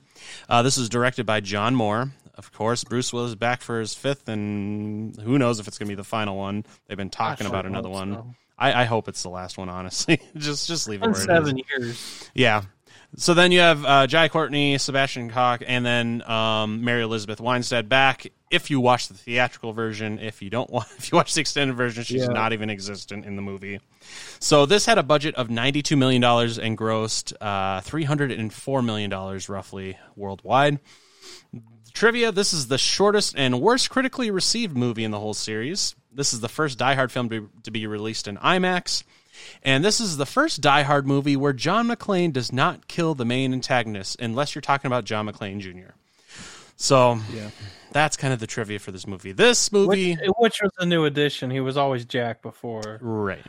Uh, 0.49 0.63
this 0.63 0.77
is 0.79 0.89
directed 0.89 1.27
by 1.27 1.41
John 1.41 1.75
Moore. 1.75 2.13
Of 2.35 2.51
course, 2.53 2.83
Bruce 2.83 3.13
Willis 3.13 3.31
is 3.31 3.35
back 3.37 3.61
for 3.61 3.79
his 3.79 3.95
fifth, 3.95 4.27
and 4.29 5.15
who 5.21 5.39
knows 5.39 5.61
if 5.61 5.69
it's 5.69 5.79
going 5.79 5.87
to 5.87 5.93
be 5.93 5.97
the 5.97 6.03
final 6.03 6.37
one. 6.37 6.65
They've 6.89 6.97
been 6.97 7.11
talking 7.11 7.47
about 7.47 7.67
another 7.67 7.91
one. 7.91 8.15
so. 8.15 8.35
I, 8.59 8.83
I 8.83 8.85
hope 8.85 9.07
it's 9.09 9.23
the 9.23 9.29
last 9.29 9.59
one, 9.59 9.69
honestly. 9.69 10.21
just 10.37 10.67
just 10.67 10.89
leave 10.89 11.01
it 11.03 11.03
Been 11.03 11.13
where 11.13 11.21
it 11.21 11.25
is. 11.25 11.27
seven 11.27 11.61
years. 11.79 12.31
Yeah. 12.35 12.63
So 13.17 13.35
then 13.35 13.53
you 13.53 13.61
have 13.61 13.85
uh, 13.85 14.07
Jai 14.07 14.29
Courtney, 14.29 14.79
Sebastian 14.79 15.29
Koch, 15.31 15.63
and 15.67 15.85
then 15.85 16.23
um, 16.23 16.83
Mary 16.83 17.03
Elizabeth 17.03 17.41
Winstead 17.41 17.89
back. 17.89 18.33
If 18.51 18.71
you 18.71 18.81
watch 18.81 19.09
the 19.09 19.15
theatrical 19.15 19.73
version, 19.75 20.19
if 20.19 20.41
you 20.41 20.49
don't 20.49 20.71
want, 20.71 20.87
if 20.97 21.13
you 21.13 21.17
watch 21.17 21.35
the 21.35 21.41
extended 21.43 21.77
version, 21.77 22.05
she's 22.05 22.23
Yeah. 22.23 22.29
not 22.29 22.53
even 22.55 22.71
existent 22.71 23.27
in 23.27 23.37
the 23.37 23.43
movie. 23.43 23.81
So 24.41 24.65
this 24.65 24.87
had 24.87 24.97
a 24.99 25.03
budget 25.03 25.35
of 25.35 25.51
ninety-two 25.51 25.97
million 25.97 26.23
dollars 26.23 26.59
and 26.59 26.77
grossed 26.77 27.35
uh, 27.41 27.83
three 27.83 28.05
hundred 28.05 28.33
and 28.33 28.53
four 28.53 28.81
million 28.83 29.11
dollars 29.11 29.49
roughly 29.49 29.99
worldwide. 30.17 30.81
Trivia: 31.93 32.33
This 32.33 32.55
is 32.55 32.69
the 32.69 32.79
shortest 32.79 33.35
and 33.37 33.61
worst 33.61 33.91
critically 33.91 34.31
received 34.31 34.75
movie 34.77 35.05
in 35.05 35.11
the 35.11 35.21
whole 35.21 35.35
series. 35.35 35.95
This 36.11 36.33
is 36.33 36.41
the 36.41 36.49
first 36.49 36.79
Die 36.79 36.95
Hard 36.95 37.13
film 37.13 37.29
to, 37.31 37.51
to 37.65 37.71
be 37.71 37.87
released 37.87 38.27
in 38.29 38.37
IMAX. 38.39 39.03
And 39.63 39.85
this 39.85 40.01
is 40.01 40.17
the 40.17 40.27
first 40.27 40.61
Die 40.61 40.83
Hard 40.83 41.07
movie 41.07 41.37
where 41.37 41.53
John 41.53 41.89
McClane 41.89 42.33
does 42.33 42.53
not 42.53 42.89
kill 42.89 43.15
the 43.15 43.25
main 43.25 43.53
antagonist, 43.53 44.21
unless 44.21 44.55
you're 44.55 44.63
talking 44.63 44.89
about 44.89 45.05
John 45.05 45.27
McClane 45.29 45.61
Jr. 45.61 45.93
So 46.77 47.19
Yeah. 47.33 47.51
that's 47.93 48.17
kind 48.17 48.33
of 48.35 48.41
the 48.41 48.47
trivia 48.47 48.79
for 48.79 48.91
this 48.93 49.07
movie. 49.07 49.33
This 49.33 49.71
Which, 49.71 49.87
movie, 49.87 50.19
which 50.39 50.61
was 50.63 50.73
a 50.79 50.87
new 50.87 51.05
addition. 51.05 51.51
He 51.51 51.61
was 51.61 51.77
always 51.77 52.05
Jack 52.05 52.43
before. 52.43 52.99
right? 53.01 53.45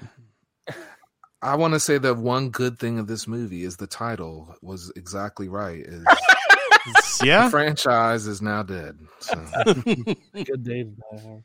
I 1.42 1.56
want 1.56 1.74
to 1.74 1.80
say 1.80 1.98
that 1.98 2.16
one 2.16 2.50
good 2.52 2.80
thing 2.80 3.00
of 3.00 3.08
this 3.08 3.28
movie 3.28 3.64
is 3.64 3.76
the 3.76 3.88
title 3.88 4.56
was 4.62 4.92
exactly 4.96 5.50
right. 5.50 5.80
Is 5.86 6.06
the 7.28 7.28
Yeah, 7.28 7.50
franchise 7.50 8.28
is 8.28 8.42
now 8.42 8.64
dead. 8.64 9.00
So. 9.20 9.36
Good 10.44 10.64
day 10.64 10.84
to 10.84 10.90
die 10.90 11.22
hard. 11.24 11.44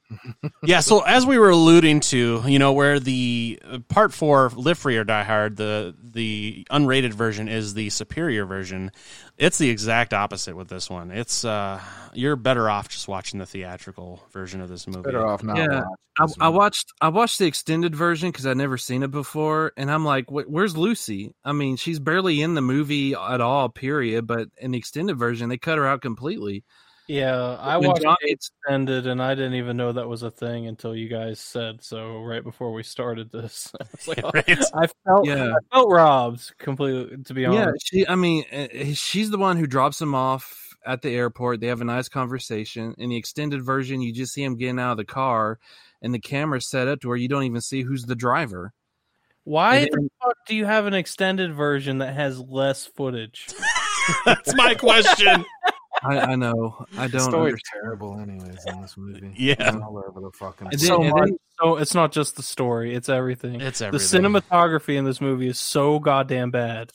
yeah. 0.62 0.80
So 0.80 1.00
as 1.00 1.24
we 1.26 1.38
were 1.38 1.50
alluding 1.50 2.00
to, 2.00 2.42
you 2.46 2.58
know, 2.58 2.72
where 2.72 2.98
the 2.98 3.60
uh, 3.64 3.78
part 3.88 4.12
four 4.12 4.50
Live 4.56 4.78
Free 4.78 4.96
or 4.96 5.04
Die 5.04 5.22
Hard, 5.22 5.56
the 5.56 5.94
the 6.02 6.66
unrated 6.70 7.14
version 7.14 7.48
is 7.48 7.74
the 7.74 7.90
superior 7.90 8.44
version. 8.44 8.90
It's 9.38 9.56
the 9.56 9.70
exact 9.70 10.12
opposite 10.12 10.56
with 10.56 10.66
this 10.68 10.90
one. 10.90 11.12
It's 11.12 11.44
uh, 11.44 11.80
you're 12.12 12.34
better 12.34 12.68
off 12.68 12.88
just 12.88 13.06
watching 13.06 13.38
the 13.38 13.46
theatrical 13.46 14.20
version 14.32 14.60
of 14.60 14.68
this 14.68 14.88
movie. 14.88 15.02
Better 15.02 15.24
off 15.24 15.44
not. 15.44 15.56
Yeah, 15.56 15.84
I, 16.18 16.26
I 16.40 16.48
watched 16.48 16.92
I 17.00 17.08
watched 17.08 17.38
the 17.38 17.46
extended 17.46 17.94
version 17.94 18.30
because 18.30 18.46
I'd 18.46 18.56
never 18.56 18.76
seen 18.76 19.04
it 19.04 19.12
before, 19.12 19.72
and 19.76 19.92
I'm 19.92 20.04
like, 20.04 20.24
"Where's 20.28 20.76
Lucy?" 20.76 21.34
I 21.44 21.52
mean, 21.52 21.76
she's 21.76 22.00
barely 22.00 22.42
in 22.42 22.54
the 22.54 22.60
movie 22.60 23.14
at 23.14 23.40
all. 23.40 23.68
Period. 23.68 24.26
But 24.26 24.48
in 24.56 24.72
the 24.72 24.78
extended 24.78 25.16
version, 25.16 25.48
they 25.48 25.56
cut 25.56 25.78
her 25.78 25.86
out 25.86 26.02
completely. 26.02 26.64
Yeah, 27.08 27.56
I 27.58 27.78
When 27.78 27.88
watched 27.88 28.02
John- 28.02 28.16
it 28.20 28.32
extended, 28.32 29.06
and 29.06 29.22
I 29.22 29.34
didn't 29.34 29.54
even 29.54 29.78
know 29.78 29.92
that 29.92 30.06
was 30.06 30.22
a 30.22 30.30
thing 30.30 30.66
until 30.66 30.94
you 30.94 31.08
guys 31.08 31.40
said 31.40 31.82
so. 31.82 32.18
Right 32.20 32.44
before 32.44 32.70
we 32.72 32.82
started 32.82 33.32
this, 33.32 33.72
I 33.80 33.84
was 33.90 34.08
like, 34.08 34.20
oh, 34.24 34.30
Right? 34.34 34.58
I 34.74 34.86
felt, 35.06 35.26
Yeah. 35.26 35.52
I 35.54 35.74
felt 35.74 35.90
robbed 35.90 36.52
completely. 36.58 37.16
To 37.24 37.34
be 37.34 37.46
honest, 37.46 37.90
Yeah, 37.92 38.00
she. 38.02 38.06
I 38.08 38.14
mean, 38.14 38.44
uh, 38.52 38.66
she's 38.92 39.30
the 39.30 39.38
one 39.38 39.56
who 39.56 39.66
drops 39.66 40.00
him 40.00 40.14
off 40.14 40.68
at 40.84 41.00
the 41.00 41.08
airport. 41.08 41.60
They 41.60 41.68
have 41.68 41.80
a 41.80 41.84
nice 41.84 42.10
conversation. 42.10 42.94
In 42.98 43.08
the 43.08 43.16
extended 43.16 43.64
version, 43.64 44.02
you 44.02 44.12
just 44.12 44.34
see 44.34 44.44
him 44.44 44.56
getting 44.56 44.78
out 44.78 44.92
of 44.92 44.96
the 44.98 45.04
car, 45.06 45.58
and 46.02 46.12
the 46.12 46.18
camera's 46.20 46.68
set 46.68 46.88
up 46.88 47.00
to 47.00 47.08
where 47.08 47.16
you 47.16 47.28
don't 47.28 47.44
even 47.44 47.62
see 47.62 47.82
who's 47.82 48.04
the 48.04 48.16
driver. 48.16 48.74
why 49.44 49.76
And 49.76 49.88
the 49.92 50.08
fuck 50.22 50.36
do 50.46 50.54
you 50.54 50.66
have 50.66 50.84
an 50.84 50.92
extended 50.94 51.54
version 51.54 51.98
that 51.98 52.14
has 52.14 52.38
less 52.38 52.84
footage? 52.84 53.46
That's 54.26 54.54
my 54.54 54.74
question. 54.74 55.46
I, 56.02 56.18
I 56.20 56.36
know. 56.36 56.84
I 56.96 57.08
don't. 57.08 57.20
story's 57.20 57.52
understand. 57.52 57.82
terrible, 57.82 58.20
anyways. 58.20 58.64
In 58.66 58.80
this 58.82 58.96
movie, 58.96 59.32
Yeah. 59.36 59.78
all 59.82 59.98
over 60.06 60.20
the 60.20 60.30
fucking. 60.32 60.68
And 60.72 60.80
so 60.80 60.98
then- 60.98 61.10
much. 61.10 61.30
So 61.60 61.76
it's 61.76 61.94
not 61.94 62.12
just 62.12 62.36
the 62.36 62.42
story; 62.44 62.94
it's 62.94 63.08
everything. 63.08 63.60
It's 63.60 63.80
everything. 63.80 64.22
the 64.22 64.28
cinematography 64.40 64.96
in 64.96 65.04
this 65.04 65.20
movie 65.20 65.48
is 65.48 65.58
so 65.58 65.98
goddamn 65.98 66.50
bad. 66.52 66.92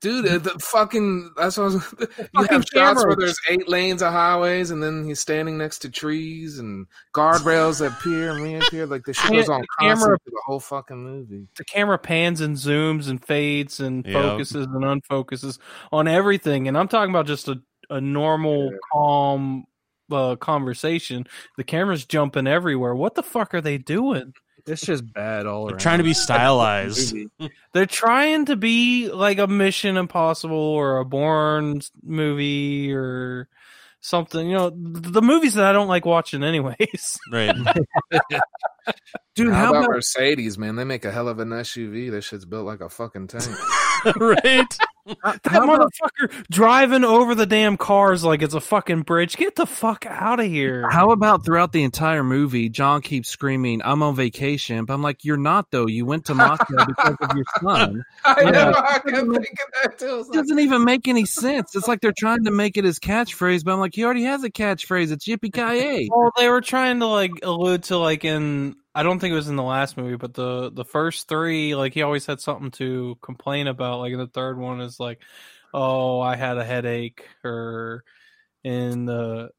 Dude, 0.00 0.44
the 0.44 0.50
fucking 0.62 1.32
that's 1.36 1.58
what 1.58 1.64
I 1.72 1.74
was, 1.74 1.74
you 2.00 2.06
fucking 2.34 2.46
have 2.50 2.64
shots 2.72 3.04
where 3.04 3.16
there's 3.16 3.36
eight 3.50 3.68
lanes 3.68 4.00
of 4.00 4.12
highways, 4.12 4.70
and 4.70 4.80
then 4.82 5.04
he's 5.04 5.18
standing 5.20 5.58
next 5.58 5.80
to 5.80 5.90
trees 5.90 6.58
and 6.60 6.86
guardrails 7.12 7.80
that 7.80 7.92
appear 7.98 8.30
and 8.30 8.42
reappear. 8.42 8.86
Like 8.86 9.04
the 9.04 9.12
shit 9.12 9.30
goes 9.32 9.48
on 9.50 9.60
The 9.60 9.66
camera- 9.80 9.96
constant 9.96 10.22
the 10.26 10.42
whole 10.46 10.60
fucking 10.60 11.02
movie. 11.04 11.48
the 11.56 11.64
camera 11.64 11.98
pans 11.98 12.40
and 12.40 12.56
zooms 12.56 13.10
and 13.10 13.22
fades 13.22 13.80
and 13.80 14.06
Yep. 14.06 14.14
focuses 14.14 14.66
and 14.66 14.84
unfocuses 14.84 15.58
on 15.92 16.08
everything. 16.08 16.66
And 16.68 16.78
I'm 16.78 16.88
talking 16.88 17.10
about 17.10 17.26
just 17.26 17.48
a, 17.48 17.60
a 17.90 18.00
normal, 18.00 18.72
calm 18.92 19.64
uh, 20.10 20.36
conversation. 20.36 21.26
The 21.56 21.64
camera's 21.64 22.04
jumping 22.04 22.46
everywhere. 22.46 22.94
What 22.94 23.14
the 23.14 23.22
fuck 23.22 23.54
are 23.54 23.60
they 23.60 23.78
doing? 23.78 24.32
It's 24.66 24.82
just 24.82 25.10
bad 25.12 25.46
all 25.46 25.64
They're 25.66 25.74
around. 25.74 25.80
trying 25.80 25.98
to 25.98 26.04
be 26.04 26.14
stylized. 26.14 27.14
They're 27.72 27.86
trying 27.86 28.46
to 28.46 28.56
be 28.56 29.08
like 29.08 29.38
a 29.38 29.46
Mission 29.46 29.96
Impossible 29.96 30.56
or 30.56 30.98
a 30.98 31.04
Bourne 31.04 31.80
movie 32.02 32.92
or 32.92 33.48
something. 34.00 34.48
You 34.48 34.56
know, 34.56 34.70
the 34.70 35.22
movies 35.22 35.54
that 35.54 35.64
I 35.64 35.72
don't 35.72 35.88
like 35.88 36.04
watching, 36.04 36.42
anyways. 36.42 37.18
Right. 37.32 37.54
Dude, 39.36 39.48
how, 39.48 39.54
how 39.54 39.70
about 39.70 39.84
about 39.84 39.94
Mercedes, 39.94 40.58
man? 40.58 40.74
They 40.76 40.84
make 40.84 41.04
a 41.04 41.12
hell 41.12 41.28
of 41.28 41.38
an 41.38 41.50
SUV. 41.50 42.10
That 42.10 42.22
shit's 42.22 42.44
built 42.44 42.66
like 42.66 42.80
a 42.80 42.88
fucking 42.88 43.28
tank. 43.28 43.56
right. 44.16 44.78
Uh, 45.22 45.32
that 45.42 45.52
how 45.52 45.64
about- 45.64 45.90
motherfucker 45.92 46.46
driving 46.50 47.04
over 47.04 47.34
the 47.34 47.46
damn 47.46 47.76
cars 47.76 48.24
like 48.24 48.42
it's 48.42 48.54
a 48.54 48.60
fucking 48.60 49.02
bridge. 49.02 49.36
Get 49.36 49.56
the 49.56 49.66
fuck 49.66 50.06
out 50.06 50.40
of 50.40 50.46
here. 50.46 50.88
How 50.90 51.10
about 51.10 51.44
throughout 51.44 51.72
the 51.72 51.82
entire 51.82 52.22
movie, 52.24 52.68
John 52.68 53.02
keeps 53.02 53.28
screaming, 53.28 53.80
"I'm 53.84 54.02
on 54.02 54.14
vacation," 54.16 54.84
but 54.84 54.94
I'm 54.94 55.02
like, 55.02 55.24
"You're 55.24 55.36
not 55.36 55.70
though. 55.70 55.86
You 55.86 56.04
went 56.06 56.24
to 56.26 56.34
Moscow 56.34 56.84
because 56.86 57.16
of 57.20 57.36
your 57.36 57.44
son." 57.62 58.04
I 58.24 58.42
Yeah. 58.42 58.50
know. 58.50 58.72
I 58.76 59.00
that 59.04 59.98
too. 59.98 60.24
It 60.28 60.32
doesn't 60.32 60.58
even 60.58 60.84
make 60.84 61.08
any 61.08 61.24
sense. 61.26 61.74
It's 61.74 61.88
like 61.88 62.00
they're 62.00 62.12
trying 62.16 62.44
to 62.44 62.50
make 62.50 62.76
it 62.76 62.84
his 62.84 62.98
catchphrase, 62.98 63.64
but 63.64 63.72
I'm 63.72 63.80
like, 63.80 63.94
he 63.94 64.04
already 64.04 64.24
has 64.24 64.44
a 64.44 64.50
catchphrase. 64.50 65.10
It's 65.12 65.26
yippee 65.26 65.52
ki 65.52 66.08
Well, 66.12 66.32
they 66.36 66.48
were 66.48 66.60
trying 66.60 67.00
to 67.00 67.06
like 67.06 67.32
allude 67.42 67.84
to 67.84 67.98
like 67.98 68.24
in 68.24 68.76
I 68.94 69.02
don't 69.02 69.20
think 69.20 69.32
it 69.32 69.36
was 69.36 69.48
in 69.48 69.56
the 69.56 69.62
last 69.62 69.96
movie, 69.96 70.16
but 70.16 70.34
the 70.34 70.70
the 70.72 70.84
first 70.84 71.28
three, 71.28 71.74
like 71.74 71.94
he 71.94 72.02
always 72.02 72.26
had 72.26 72.40
something 72.40 72.70
to 72.72 73.16
complain 73.22 73.66
about. 73.68 74.00
Like 74.00 74.12
in 74.12 74.18
the 74.18 74.26
third 74.26 74.58
one 74.58 74.80
is 74.80 74.98
like, 74.98 75.20
oh, 75.72 76.20
I 76.20 76.36
had 76.36 76.58
a 76.58 76.64
headache, 76.64 77.24
or 77.44 78.04
in 78.64 79.06
the 79.06 79.50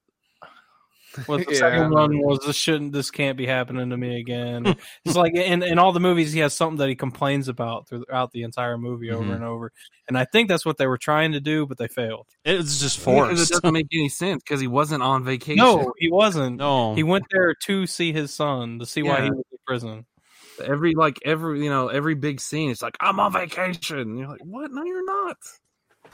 Well, 1.27 1.39
the 1.39 1.45
Yeah. 1.51 1.57
second 1.57 1.91
one 1.91 2.17
was 2.19 2.39
this 2.45 2.55
shouldn't 2.55 2.93
this 2.93 3.11
can't 3.11 3.37
be 3.37 3.45
happening 3.45 3.89
to 3.89 3.97
me 3.97 4.19
again. 4.19 4.65
it's 5.05 5.15
like 5.15 5.33
in, 5.35 5.61
in 5.63 5.77
all 5.79 5.91
the 5.91 5.99
movies 5.99 6.31
he 6.33 6.39
has 6.39 6.53
something 6.53 6.77
that 6.77 6.89
he 6.89 6.95
complains 6.95 7.47
about 7.47 7.87
throughout 7.89 8.31
the 8.31 8.43
entire 8.43 8.77
movie 8.77 9.11
over 9.11 9.23
Mhm. 9.25 9.35
and 9.35 9.43
over. 9.43 9.71
And 10.07 10.17
I 10.17 10.25
think 10.25 10.47
that's 10.49 10.65
what 10.65 10.77
they 10.77 10.87
were 10.87 10.97
trying 10.97 11.31
to 11.33 11.39
do, 11.39 11.65
but 11.65 11.77
they 11.77 11.87
failed. 11.87 12.27
It's 12.45 12.79
just 12.79 12.97
Because 12.99 13.03
forced. 13.37 13.51
It 13.51 13.53
doesn't 13.55 13.73
make 13.73 13.87
any 13.93 14.09
sense 14.09 14.41
because 14.43 14.59
he 14.61 14.67
wasn't 14.67 15.03
on 15.03 15.23
vacation. 15.23 15.57
No, 15.63 15.93
he 15.97 16.09
wasn't. 16.09 16.57
no, 16.57 16.95
He 16.95 17.03
went 17.03 17.25
there 17.31 17.53
to 17.53 17.85
see 17.87 18.11
his 18.13 18.33
son, 18.33 18.79
to 18.79 18.85
see 18.85 19.03
why 19.03 19.21
he 19.23 19.29
was 19.29 19.43
in 19.51 19.57
prison. 19.67 20.05
every 20.63 20.93
like 20.95 21.17
every 21.25 21.63
you 21.63 21.69
know 21.69 21.87
every 21.87 22.13
big 22.15 22.39
scene, 22.39 22.69
it's 22.71 22.81
like 22.81 22.95
I'm 22.99 23.19
on 23.19 23.31
vacation. 23.33 23.99
And 23.99 24.17
you're 24.19 24.27
like, 24.27 24.43
what? 24.43 24.71
No, 24.71 24.83
you're 24.83 25.05
not. 25.05 25.37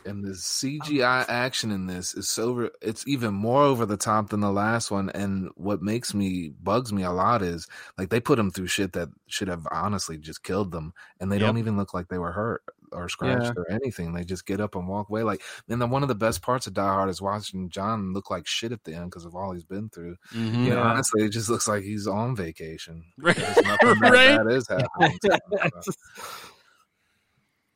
And 0.08 0.24
the 0.24 0.30
CGI 0.32 1.26
action 1.30 1.72
in 1.72 1.86
this 1.86 2.14
is 2.16 2.28
so 2.30 2.70
it's 2.82 3.08
even 3.08 3.34
more 3.34 3.64
over 3.64 3.86
the 3.86 3.98
top 3.98 4.30
than 4.30 4.40
the 4.40 4.52
last 4.52 4.90
one. 4.90 5.10
And 5.12 5.50
what 5.56 5.82
makes 5.82 6.14
me 6.14 6.54
bugs 6.64 6.92
me 6.92 7.04
a 7.04 7.12
lot 7.12 7.42
is 7.44 7.68
like 7.98 8.10
they 8.10 8.20
put 8.20 8.38
them 8.38 8.50
through 8.50 8.68
shit 8.68 8.94
that 8.94 9.10
should 9.28 9.48
have 9.50 9.68
honestly 9.72 10.18
just 10.18 10.44
killed 10.44 10.72
them, 10.72 10.94
and 11.20 11.32
they 11.32 11.36
Yep. 11.38 11.46
don't 11.46 11.58
even 11.60 11.78
look 11.78 11.94
like 11.94 12.08
they 12.08 12.18
were 12.18 12.32
hurt 12.32 12.64
or 12.94 13.10
scratched 13.10 13.52
or 13.58 13.70
anything. 13.70 14.14
They 14.14 14.24
just 14.24 14.46
get 14.46 14.62
up 14.62 14.74
and 14.76 14.88
walk 14.88 15.10
away. 15.10 15.24
Like, 15.24 15.42
and 15.68 15.82
then 15.82 15.90
one 15.90 16.04
of 16.04 16.08
the 16.08 16.16
best 16.16 16.42
parts 16.42 16.68
of 16.68 16.74
Die 16.74 16.82
Hard 16.82 17.10
is 17.10 17.22
watching 17.22 17.70
John 17.70 18.14
look 18.14 18.32
like 18.32 18.48
shit 18.48 18.72
at 18.72 18.86
the 18.86 18.94
end 18.94 19.10
because 19.12 19.26
of 19.26 19.36
all 19.36 19.52
he's 19.52 19.66
been 19.66 19.90
through. 19.90 20.16
Mhm. 20.34 20.64
You 20.64 20.70
know, 20.70 20.78
Yeah. 20.78 20.92
honestly, 20.92 21.26
it 21.26 21.30
just 21.34 21.50
looks 21.50 21.68
like 21.68 21.84
he's 21.84 22.08
on 22.08 22.34
vacation. 22.36 23.04
Right. 23.18 23.38
Right. 23.84 24.38
bad 24.38 24.48
is 24.52 24.68
happening. 24.70 25.18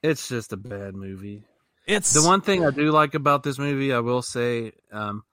it's 0.03 0.27
just 0.29 0.53
a 0.53 0.57
bad 0.57 0.95
movie. 0.95 1.43
It's 1.91 2.13
The 2.13 2.23
one 2.23 2.41
thing 2.41 2.65
I 2.65 2.71
do 2.71 2.91
like 2.91 3.13
about 3.15 3.43
this 3.43 3.59
movie, 3.59 3.93
I 3.93 3.99
will 3.99 4.21
say, 4.21 4.71
um, 4.91 5.23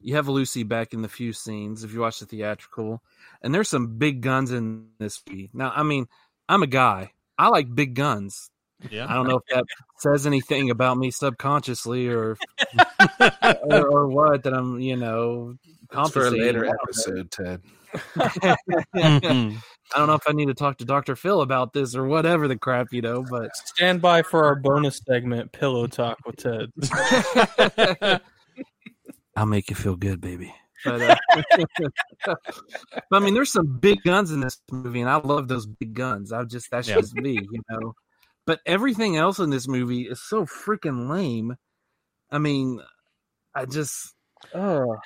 you 0.00 0.16
have 0.16 0.28
Lucy 0.28 0.62
back 0.62 0.92
in 0.92 1.02
the 1.02 1.08
few 1.08 1.32
scenes 1.32 1.84
if 1.84 1.92
you 1.92 2.00
watch 2.00 2.20
the 2.20 2.26
theatrical, 2.26 3.02
and 3.42 3.54
there's 3.54 3.68
some 3.68 3.98
big 3.98 4.20
guns 4.22 4.52
in 4.52 4.88
this 4.98 5.20
movie. 5.28 5.50
Now, 5.52 5.72
I 5.74 5.82
mean, 5.82 6.06
I'm 6.48 6.62
a 6.62 6.66
guy. 6.66 7.12
I 7.38 7.48
like 7.48 7.74
big 7.74 7.94
guns. 7.94 8.50
Yeah, 8.90 9.06
I 9.08 9.14
don't 9.14 9.26
know 9.26 9.36
if 9.36 9.54
that 9.54 9.64
says 9.98 10.26
anything 10.26 10.70
about 10.70 10.98
me 10.98 11.10
subconsciously 11.10 12.08
or 12.08 12.36
or, 13.70 13.88
or 13.88 14.08
what 14.08 14.42
that 14.44 14.52
I'm, 14.52 14.80
you 14.80 14.96
know, 14.96 15.56
That's 15.90 16.10
for 16.10 16.26
a 16.26 16.30
later 16.30 16.66
episode, 16.66 17.30
Ted. 17.30 17.62
I 19.94 19.98
don't 19.98 20.08
know 20.08 20.14
if 20.14 20.28
I 20.28 20.32
need 20.32 20.46
to 20.48 20.54
talk 20.54 20.78
to 20.78 20.84
Dr. 20.84 21.14
Phil 21.16 21.40
about 21.42 21.72
this 21.72 21.94
or 21.94 22.06
whatever 22.06 22.48
the 22.48 22.58
crap, 22.58 22.92
you 22.92 23.02
know, 23.02 23.22
but 23.22 23.54
Stand 23.66 24.02
by 24.02 24.22
for 24.22 24.44
our 24.44 24.56
bonus 24.56 25.00
segment, 25.06 25.52
Pillow 25.52 25.86
Talk 25.86 26.18
with 26.26 26.36
Ted. 26.36 26.72
I'll 29.36 29.46
make 29.46 29.70
you 29.70 29.76
feel 29.76 29.96
good, 29.96 30.20
baby. 30.20 30.54
But, 30.84 31.02
uh, 31.02 31.16
but 31.34 32.36
I 33.12 33.18
mean, 33.18 33.34
there's 33.34 33.52
some 33.52 33.78
big 33.78 34.02
guns 34.02 34.32
in 34.32 34.40
this 34.40 34.60
movie, 34.70 35.00
and 35.00 35.10
I 35.10 35.16
love 35.16 35.48
those 35.48 35.66
big 35.66 35.94
guns. 35.94 36.32
I 36.32 36.44
just 36.44 36.70
that's 36.70 36.88
Yeah. 36.88 36.96
just 36.96 37.14
me, 37.14 37.32
you 37.50 37.62
know. 37.70 37.94
But 38.46 38.60
everything 38.66 39.16
else 39.16 39.38
in 39.38 39.50
this 39.50 39.66
movie 39.66 40.02
is 40.02 40.22
so 40.22 40.46
freaking 40.46 41.08
lame. 41.10 41.56
I 42.30 42.38
mean, 42.38 42.80
I 43.54 43.64
just, 43.66 44.14
oh, 44.54 44.96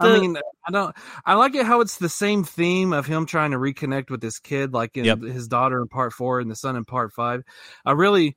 I 0.00 0.18
mean, 0.18 0.36
I 0.66 0.70
don't. 0.70 0.96
I 1.24 1.34
like 1.34 1.54
it 1.54 1.66
how 1.66 1.80
it's 1.80 1.98
the 1.98 2.08
same 2.08 2.44
theme 2.44 2.92
of 2.92 3.06
him 3.06 3.26
trying 3.26 3.50
to 3.50 3.58
reconnect 3.58 4.10
with 4.10 4.22
his 4.22 4.38
kid, 4.38 4.72
like 4.72 4.96
in 4.96 5.04
Yep. 5.04 5.20
his 5.22 5.48
daughter 5.48 5.80
in 5.80 5.88
part 5.88 6.12
four 6.12 6.40
and 6.40 6.50
the 6.50 6.56
son 6.56 6.76
in 6.76 6.84
part 6.84 7.12
five. 7.12 7.42
I 7.84 7.92
really, 7.92 8.36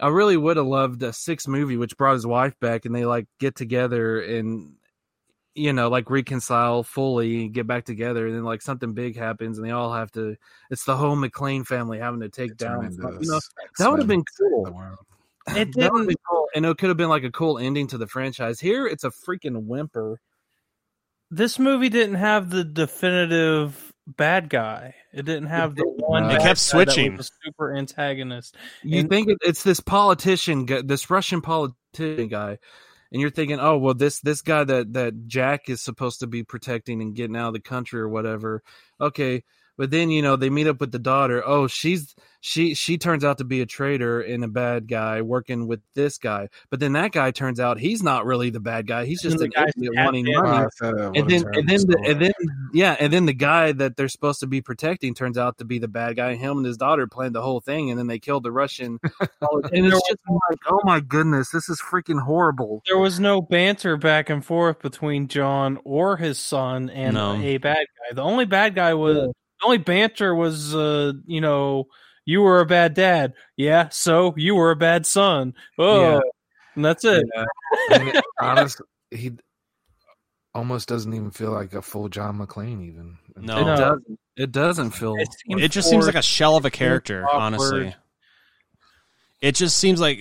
I 0.00 0.08
really 0.08 0.36
would 0.36 0.56
have 0.56 0.66
loved 0.66 1.02
a 1.02 1.12
six 1.12 1.46
movie 1.46 1.76
which 1.76 1.96
brought 1.96 2.14
his 2.14 2.26
wife 2.26 2.58
back 2.60 2.84
and 2.84 2.94
they 2.94 3.04
like 3.04 3.26
get 3.38 3.54
together 3.54 4.20
and 4.20 4.74
you 5.54 5.72
know 5.72 5.88
like 5.88 6.10
reconcile 6.10 6.82
fully, 6.82 7.44
and 7.44 7.54
get 7.54 7.66
back 7.66 7.84
together, 7.84 8.26
and 8.26 8.34
then 8.34 8.44
like 8.44 8.60
something 8.60 8.92
big 8.92 9.16
happens 9.16 9.56
and 9.56 9.66
they 9.66 9.70
all 9.70 9.92
have 9.92 10.10
to. 10.12 10.36
It's 10.70 10.84
the 10.84 10.96
whole 10.96 11.16
McClane 11.16 11.64
family 11.64 11.98
having 12.00 12.20
to 12.20 12.28
take 12.28 12.58
Turn 12.58 12.90
down. 12.90 12.92
You 13.20 13.30
know, 13.30 13.40
that 13.78 13.90
would 13.90 14.00
have 14.00 14.08
been 14.08 14.24
cool. 14.38 14.66
of 14.66 14.72
the 14.72 14.76
world. 14.76 14.98
It 15.48 15.56
would 15.56 15.72
didn't. 15.72 16.06
be 16.08 16.16
cool, 16.28 16.48
and 16.54 16.64
it 16.66 16.78
could 16.78 16.88
have 16.88 16.96
been 16.96 17.10
like 17.10 17.22
a 17.22 17.30
cool 17.30 17.58
ending 17.58 17.86
to 17.88 17.98
the 17.98 18.06
franchise. 18.06 18.58
Here, 18.58 18.86
it's 18.86 19.04
a 19.04 19.10
freaking 19.10 19.66
whimper. 19.66 20.18
This 21.30 21.58
movie 21.58 21.88
didn't 21.88 22.16
have 22.16 22.50
the 22.50 22.64
definitive 22.64 23.92
bad 24.06 24.48
guy. 24.50 24.94
It 25.12 25.24
didn't 25.24 25.48
have 25.48 25.74
the 25.74 25.84
one. 25.84 26.24
It 26.24 26.28
kept 26.28 26.42
guy 26.42 26.44
that 26.44 26.50
was 26.50 26.60
switching. 26.60 27.16
the 27.16 27.28
super 27.44 27.74
antagonist. 27.74 28.56
You 28.82 29.00
And- 29.00 29.08
think 29.08 29.28
it's 29.42 29.62
this 29.62 29.80
politician, 29.80 30.66
this 30.86 31.08
Russian 31.10 31.40
politician 31.40 32.28
guy, 32.28 32.58
and 33.12 33.20
you're 33.20 33.30
thinking, 33.30 33.58
oh 33.60 33.78
well, 33.78 33.94
this 33.94 34.20
this 34.20 34.42
guy 34.42 34.64
that 34.64 34.92
that 34.92 35.26
Jack 35.26 35.68
is 35.68 35.80
supposed 35.80 36.20
to 36.20 36.26
be 36.26 36.42
protecting 36.42 37.00
and 37.00 37.14
getting 37.14 37.36
out 37.36 37.48
of 37.48 37.54
the 37.54 37.60
country 37.60 38.00
or 38.00 38.08
whatever. 38.08 38.62
Okay, 39.00 39.44
but 39.76 39.90
then 39.90 40.10
you 40.10 40.22
know 40.22 40.36
they 40.36 40.50
meet 40.50 40.66
up 40.66 40.80
with 40.80 40.92
the 40.92 40.98
daughter. 40.98 41.42
Oh, 41.44 41.66
she's 41.66 42.14
she 42.40 42.74
she 42.74 42.98
turns 42.98 43.24
out 43.24 43.38
to 43.38 43.44
be 43.44 43.60
a 43.62 43.66
traitor 43.66 44.20
and 44.20 44.44
a 44.44 44.48
bad 44.48 44.86
guy 44.86 45.22
working 45.22 45.66
with 45.66 45.80
this 45.94 46.18
guy. 46.18 46.48
But 46.70 46.80
then 46.80 46.92
that 46.92 47.12
guy 47.12 47.30
turns 47.30 47.58
out 47.58 47.78
he's 47.78 48.02
not 48.02 48.26
really 48.26 48.50
the 48.50 48.60
bad 48.60 48.86
guy. 48.86 49.06
He's 49.06 49.22
just 49.22 49.34
And 49.36 49.42
an 49.44 49.48
the 49.50 49.54
guy's 49.54 49.72
idiot 49.76 49.94
at 49.96 50.04
wanting 50.04 50.26
money. 50.26 50.48
Wow, 50.48 50.64
I 50.64 50.68
said, 50.74 50.94
what 50.94 51.16
and 51.16 51.30
then 51.30 51.44
and 51.54 51.68
then 51.68 51.80
the, 51.86 52.04
and 52.06 52.20
then 52.20 52.32
yeah 52.74 52.96
and 53.00 53.12
then 53.12 53.24
the 53.26 53.32
guy 53.32 53.72
that 53.72 53.96
they're 53.96 54.08
supposed 54.08 54.40
to 54.40 54.46
be 54.46 54.60
protecting 54.60 55.14
turns 55.14 55.38
out 55.38 55.58
to 55.58 55.64
be 55.64 55.78
the 55.78 55.88
bad 55.88 56.16
guy 56.16 56.34
him 56.34 56.58
and 56.58 56.66
his 56.66 56.76
daughter 56.76 57.06
planned 57.06 57.34
the 57.34 57.42
whole 57.42 57.60
thing 57.60 57.90
and 57.90 57.98
then 57.98 58.08
they 58.08 58.18
killed 58.18 58.42
the 58.42 58.50
russian 58.52 58.98
and 59.20 59.86
it's 59.86 60.08
just 60.08 60.18
like 60.50 60.58
oh 60.68 60.80
my 60.84 60.98
goodness 61.00 61.50
this 61.50 61.68
is 61.68 61.80
freaking 61.80 62.20
horrible 62.20 62.82
There 62.86 62.98
was 62.98 63.20
no 63.20 63.40
banter 63.40 63.96
back 63.96 64.28
and 64.28 64.44
forth 64.44 64.80
between 64.80 65.28
John 65.28 65.78
or 65.84 66.16
his 66.16 66.38
son 66.38 66.90
and 66.90 67.14
No. 67.14 67.36
a 67.36 67.58
bad 67.58 67.76
guy. 67.86 68.14
The 68.14 68.22
only 68.22 68.44
bad 68.44 68.74
guy 68.74 68.94
was 68.94 69.16
the 69.16 69.32
only 69.64 69.78
banter 69.78 70.34
was, 70.34 70.74
uh, 70.74 71.12
you 71.26 71.40
know, 71.40 71.88
you 72.24 72.40
were 72.42 72.60
a 72.60 72.66
bad 72.66 72.94
dad. 72.94 73.34
Yeah, 73.56 73.88
so 73.90 74.34
you 74.36 74.54
were 74.54 74.70
a 74.70 74.76
bad 74.76 75.06
son. 75.06 75.54
Oh, 75.78 76.00
Yeah. 76.14 76.20
and 76.76 76.84
that's 76.84 77.04
it. 77.04 77.24
Yeah. 77.34 77.44
I 77.90 77.98
mean, 78.04 78.14
honest, 78.40 78.80
he 79.10 79.32
almost 80.54 80.88
doesn't 80.88 81.12
even 81.12 81.30
feel 81.30 81.50
like 81.50 81.74
a 81.74 81.82
full 81.82 82.08
John 82.08 82.38
McClane. 82.38 82.86
Even 82.86 83.18
No. 83.36 83.58
it 83.60 83.64
doesn't 83.76 84.18
it 84.36 84.52
doesn't 84.52 84.90
feel 84.92 85.14
It, 85.18 85.28
seemed 85.46 85.60
it 85.60 85.70
just 85.70 85.88
seems 85.90 86.06
like 86.06 86.14
a 86.16 86.22
shell 86.22 86.56
of 86.56 86.64
a 86.64 86.70
character 86.70 87.24
awkward. 87.24 87.40
honestly 87.40 87.94
it 89.40 89.54
just 89.54 89.76
seems 89.76 90.00
like 90.00 90.18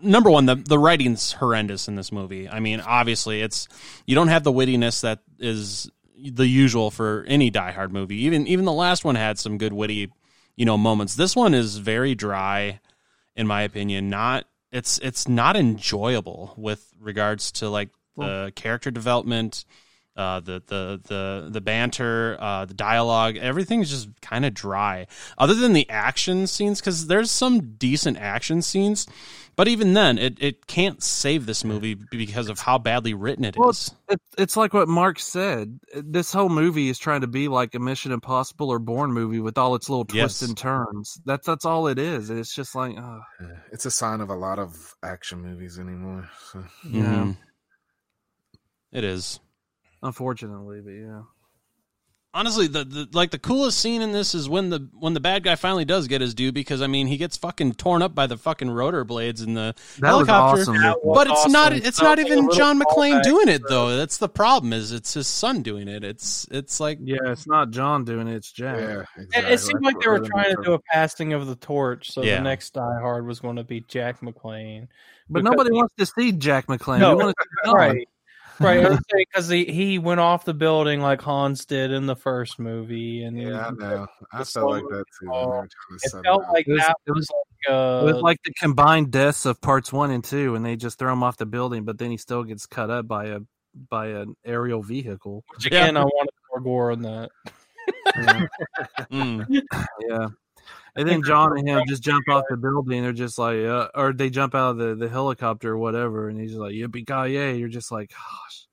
number 0.00 0.30
one 0.30 0.46
the, 0.46 0.54
the 0.54 0.78
writing's 0.78 1.32
horrendous 1.32 1.86
in 1.88 1.96
this 1.96 2.10
movie 2.12 2.48
i 2.48 2.60
mean 2.60 2.80
obviously 2.80 3.42
it's 3.42 3.68
you 4.06 4.14
don't 4.14 4.28
have 4.28 4.42
the 4.44 4.52
wittiness 4.52 5.02
that 5.02 5.18
is 5.38 5.90
the 6.16 6.46
usual 6.46 6.90
for 6.90 7.24
any 7.28 7.50
die 7.50 7.72
hard 7.72 7.92
movie. 7.92 8.16
Even 8.24 8.46
even 8.46 8.64
the 8.64 8.72
last 8.72 9.04
one 9.04 9.14
had 9.14 9.38
some 9.38 9.58
good 9.58 9.72
witty 9.72 10.10
you 10.56 10.64
know 10.64 10.78
moments. 10.78 11.14
This 11.14 11.36
one 11.36 11.54
is 11.54 11.78
very 11.78 12.14
dry 12.14 12.80
in 13.34 13.46
my 13.46 13.62
opinion. 13.62 14.08
Not 14.08 14.46
it's 14.72 14.98
it's 14.98 15.28
not 15.28 15.56
enjoyable 15.56 16.54
with 16.56 16.92
regards 17.00 17.52
to 17.52 17.68
like 17.68 17.90
the 18.16 18.50
character 18.56 18.90
development 18.90 19.64
uh, 20.16 20.40
the 20.40 20.62
the 20.66 21.00
the 21.04 21.48
the 21.50 21.60
banter, 21.60 22.36
uh, 22.40 22.64
the 22.64 22.74
dialogue, 22.74 23.36
everything's 23.36 23.90
just 23.90 24.08
kind 24.20 24.44
of 24.44 24.54
dry. 24.54 25.06
Other 25.38 25.54
than 25.54 25.72
the 25.72 25.88
action 25.90 26.46
scenes, 26.46 26.80
because 26.80 27.06
there's 27.06 27.30
some 27.30 27.74
decent 27.76 28.16
action 28.18 28.62
scenes, 28.62 29.06
but 29.56 29.68
even 29.68 29.94
then, 29.94 30.18
it, 30.18 30.36
it 30.40 30.66
can't 30.66 31.02
save 31.02 31.46
this 31.46 31.64
movie 31.64 31.94
because 31.94 32.48
of 32.48 32.58
how 32.60 32.78
badly 32.78 33.14
written 33.14 33.44
it 33.44 33.56
is. 33.56 33.58
Well, 33.58 33.72
it, 34.08 34.20
it's 34.38 34.56
like 34.56 34.74
what 34.74 34.88
Mark 34.88 35.18
said. 35.18 35.80
This 35.94 36.32
whole 36.32 36.48
movie 36.50 36.88
is 36.88 36.98
trying 36.98 37.22
to 37.22 37.26
be 37.26 37.48
like 37.48 37.74
a 37.74 37.78
Mission 37.78 38.12
Impossible 38.12 38.70
or 38.70 38.78
Bourne 38.78 39.12
movie 39.12 39.40
with 39.40 39.56
all 39.58 39.74
its 39.74 39.88
little 39.88 40.04
twists 40.04 40.42
Yes. 40.42 40.48
and 40.48 40.56
turns. 40.58 41.18
That's 41.24 41.46
that's 41.46 41.64
all 41.64 41.86
it 41.88 41.98
is. 41.98 42.28
It's 42.30 42.54
just 42.54 42.74
like, 42.74 42.96
uh, 42.98 43.20
it's 43.72 43.86
a 43.86 43.90
sign 43.90 44.20
of 44.20 44.28
a 44.30 44.34
lot 44.36 44.58
of 44.58 44.94
action 45.02 45.40
movies 45.42 45.78
anymore. 45.78 46.28
So. 46.52 46.64
yeah, 46.90 47.02
Mhm. 47.02 47.36
It 48.92 49.04
is. 49.04 49.40
Unfortunately, 50.06 50.80
but 50.82 50.90
yeah. 50.92 51.22
honestly 52.34 52.66
the, 52.66 52.84
the 52.84 53.08
like 53.14 53.30
the 53.30 53.38
coolest 53.38 53.78
scene 53.78 54.02
in 54.02 54.12
this 54.12 54.34
is 54.34 54.46
when 54.46 54.68
the 54.68 54.88
when 54.92 55.14
the 55.14 55.20
bad 55.20 55.42
guy 55.42 55.54
finally 55.54 55.86
does 55.86 56.06
get 56.06 56.20
his 56.20 56.34
due 56.34 56.52
because 56.52 56.82
I 56.82 56.86
mean 56.86 57.06
he 57.06 57.16
gets 57.16 57.36
fucking 57.38 57.74
torn 57.74 58.02
up 58.02 58.14
by 58.14 58.26
the 58.26 58.36
fucking 58.36 58.68
rotor 58.70 59.04
blades 59.04 59.40
in 59.40 59.54
the 59.54 59.74
That 60.00 60.12
was 60.14 60.26
helicopter. 60.28 60.60
awesome. 60.62 60.94
But 61.14 61.28
it's 61.28 61.48
not 61.48 61.72
it's 61.72 62.02
not 62.02 62.18
even 62.18 62.50
John 62.52 62.78
McClane 62.78 63.22
doing 63.22 63.48
it 63.48 63.62
though. 63.68 63.96
That's 63.96 64.18
the 64.18 64.28
problem 64.28 64.74
is 64.74 64.92
it's 64.92 65.14
his 65.14 65.26
son 65.26 65.62
doing 65.62 65.88
it. 65.88 66.04
It's 66.04 66.46
it's 66.50 66.78
like 66.78 66.98
Yeah, 67.02 67.16
it's 67.24 67.46
not 67.46 67.70
John 67.70 68.04
doing 68.04 68.28
it. 68.28 68.34
It's 68.36 68.52
Jack. 68.52 68.80
Yeah, 68.80 69.00
It, 69.00 69.06
exactly. 69.22 69.54
it 69.54 69.58
seemed 69.60 69.82
like 69.84 69.96
they 70.00 70.08
were 70.08 70.20
trying 70.20 70.54
to 70.56 70.62
do 70.62 70.72
a 70.74 70.78
passing 70.78 71.32
of 71.32 71.46
the 71.46 71.56
torch, 71.56 72.10
so 72.12 72.22
Yeah. 72.22 72.36
the 72.36 72.42
next 72.42 72.74
Die 72.74 72.98
Hard 73.00 73.26
was 73.26 73.40
going 73.40 73.56
to 73.56 73.64
be 73.64 73.80
Jack 73.88 74.20
McClane. 74.20 74.88
But 75.30 75.42
nobody 75.42 75.72
wants 75.72 75.92
to 75.98 76.06
see 76.06 76.30
Jack 76.32 76.66
McClane. 76.68 77.00
No, 77.00 77.16
we 77.16 77.24
want 77.24 77.34
to 77.36 77.44
see 77.44 77.56
John. 77.70 77.74
right, 77.74 78.08
right. 78.60 78.84
I 78.84 78.88
was 78.90 78.98
saying 79.12 79.24
because 79.32 79.48
he 79.48 79.64
he 79.66 79.98
went 79.98 80.20
off 80.20 80.44
the 80.44 80.54
building 80.54 81.00
like 81.00 81.20
Hans 81.22 81.64
did 81.64 81.90
in 81.92 82.06
the 82.06 82.16
first 82.16 82.58
movie, 82.58 83.22
and 83.22 83.40
Yeah, 83.40 83.66
I 83.68 83.70
know. 83.70 84.06
I 84.32 84.44
felt 84.44 84.70
like 84.70 84.82
that 84.90 85.04
too. 85.20 85.30
When 85.30 85.40
they 85.40 85.46
were 85.46 85.52
trying 85.52 85.68
to 85.68 86.18
it 86.18 86.24
felt 86.24 86.42
up. 86.44 86.52
like 86.52 86.68
It 86.68 86.72
was- 86.72 86.80
that 86.82 86.96
it 87.06 87.12
was 87.12 87.28
like 87.30 87.74
uh, 87.74 88.00
It 88.02 88.12
was 88.14 88.22
like 88.22 88.38
the 88.44 88.52
combined 88.54 89.10
deaths 89.10 89.46
of 89.46 89.60
parts 89.60 89.92
one 89.92 90.10
and 90.10 90.22
two, 90.24 90.54
and 90.54 90.64
they 90.64 90.76
just 90.76 90.98
throw 90.98 91.12
him 91.12 91.22
off 91.22 91.36
the 91.36 91.46
building, 91.46 91.84
but 91.84 91.98
then 91.98 92.10
he 92.10 92.16
still 92.16 92.44
gets 92.44 92.66
cut 92.66 92.90
up 92.90 93.06
by 93.08 93.26
a 93.26 93.40
by 93.90 94.06
an 94.08 94.34
aerial 94.44 94.82
vehicle. 94.82 95.44
Which 95.54 95.66
again, 95.66 95.96
I 95.96 96.04
wanted 96.04 96.30
more 96.50 96.60
gore 96.60 96.92
on 96.92 97.02
that. 97.02 97.30
Yeah. 98.16 98.46
Mm. 99.12 99.46
yeah. 100.08 100.28
And 100.96 101.08
then 101.08 101.22
John 101.22 101.58
and 101.58 101.68
him 101.68 101.82
just 101.86 102.02
jump 102.02 102.26
off 102.28 102.44
the 102.48 102.56
building. 102.56 103.02
They're 103.02 103.12
just 103.12 103.38
like, 103.38 103.58
uh, 103.58 103.88
or 103.94 104.12
they 104.14 104.30
jump 104.30 104.54
out 104.54 104.70
of 104.70 104.78
the, 104.78 104.94
the 104.94 105.08
helicopter 105.08 105.72
or 105.72 105.78
whatever, 105.78 106.28
and 106.28 106.40
he's 106.40 106.52
just 106.52 106.60
like, 106.60 106.72
"Yippee 106.72 107.06
ki 107.06 107.34
yay!" 107.34 107.56
You're 107.56 107.68
just 107.68 107.92
like, 107.92 108.10
"Gosh, 108.10 108.66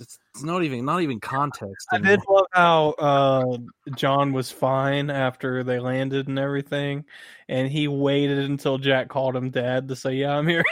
it's, 0.00 0.18
it's 0.34 0.42
not 0.42 0.62
even 0.62 0.86
not 0.86 1.02
even 1.02 1.20
context." 1.20 1.86
I 1.92 1.96
anymore. 1.96 2.16
did 2.16 2.24
love 2.28 2.46
how 2.52 2.90
uh, 2.98 3.58
John 3.94 4.32
was 4.32 4.50
fine 4.50 5.10
after 5.10 5.62
they 5.62 5.78
landed 5.78 6.28
and 6.28 6.38
everything, 6.38 7.04
and 7.48 7.68
he 7.68 7.88
waited 7.88 8.38
until 8.38 8.78
Jack 8.78 9.08
called 9.08 9.36
him 9.36 9.50
dad 9.50 9.88
to 9.88 9.96
say, 9.96 10.14
"Yeah, 10.14 10.36
I'm 10.38 10.48
here." 10.48 10.64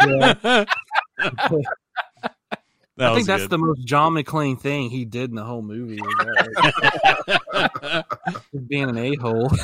That 2.98 3.06
I 3.06 3.10
was 3.10 3.18
think 3.18 3.26
that's 3.28 3.42
good. 3.44 3.50
the 3.50 3.58
most 3.58 3.84
John 3.84 4.14
McClane 4.14 4.60
thing 4.60 4.90
he 4.90 5.04
did 5.04 5.30
in 5.30 5.36
the 5.36 5.44
whole 5.44 5.62
movie. 5.62 6.00
was 6.02 6.16
that, 6.18 7.24
like, 7.28 7.37
being 8.68 8.88
an 8.88 8.98
a 8.98 9.14
hole. 9.16 9.50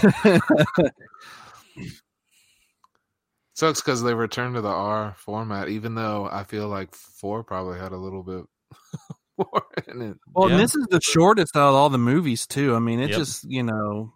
Sucks 3.55 3.81
because 3.81 4.03
they 4.03 4.15
returned 4.15 4.57
to 4.57 4.61
the 4.61 4.69
R 4.69 5.15
format, 5.17 5.69
even 5.69 5.95
though 5.95 6.29
I 6.31 6.43
feel 6.45 6.67
like 6.69 6.93
four 6.95 7.45
probably 7.45 7.79
had 7.79 7.93
a 7.93 7.97
little 7.97 8.25
bit 8.25 8.45
more 9.39 9.63
in 9.87 10.03
it. 10.03 10.17
well, 10.35 10.49
Yeah. 10.49 10.55
and 10.57 10.63
this 10.65 10.75
is 10.75 10.87
the 10.91 11.01
shortest 11.01 11.55
out 11.57 11.69
of 11.69 11.75
all 11.77 11.89
the 11.89 11.99
movies 11.99 12.47
too. 12.49 12.75
I 12.75 12.81
mean, 12.81 12.99
it 13.01 13.11
Yep. 13.11 13.19
just 13.19 13.45
you 13.45 13.63
know, 13.63 14.13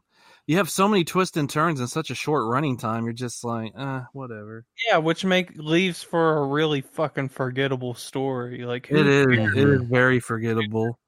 you 0.48 0.56
have 0.56 0.68
so 0.68 0.88
many 0.88 1.04
twists 1.04 1.36
and 1.36 1.48
turns 1.48 1.78
in 1.78 1.86
such 1.86 2.10
a 2.10 2.16
short 2.16 2.46
running 2.50 2.78
time. 2.78 3.04
You're 3.04 3.12
just 3.12 3.44
like, 3.44 3.72
uh, 3.76 4.02
whatever. 4.12 4.64
yeah, 4.88 4.96
which 4.98 5.24
make 5.24 5.52
leaves 5.56 6.02
for 6.02 6.38
a 6.38 6.46
really 6.46 6.80
fucking 6.80 7.28
forgettable 7.28 7.94
story. 7.94 8.64
Like 8.64 8.90
it 8.90 9.06
is, 9.06 9.26
it 9.28 9.68
is 9.68 9.82
very 9.82 10.18
forgettable. 10.18 10.98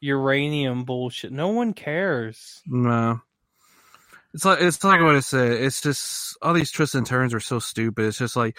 Uranium 0.00 0.84
bullshit. 0.84 1.32
No 1.32 1.48
one 1.48 1.72
cares. 1.74 2.62
No. 2.66 3.20
It's 4.34 4.44
like 4.44 4.60
it's 4.60 4.84
like 4.84 5.00
what 5.00 5.16
I 5.16 5.20
said. 5.20 5.52
It's 5.52 5.80
just 5.80 6.36
all 6.42 6.52
these 6.52 6.70
twists 6.70 6.94
and 6.94 7.06
turns 7.06 7.32
are 7.34 7.40
so 7.40 7.58
stupid. 7.58 8.04
It's 8.04 8.18
just 8.18 8.36
like, 8.36 8.58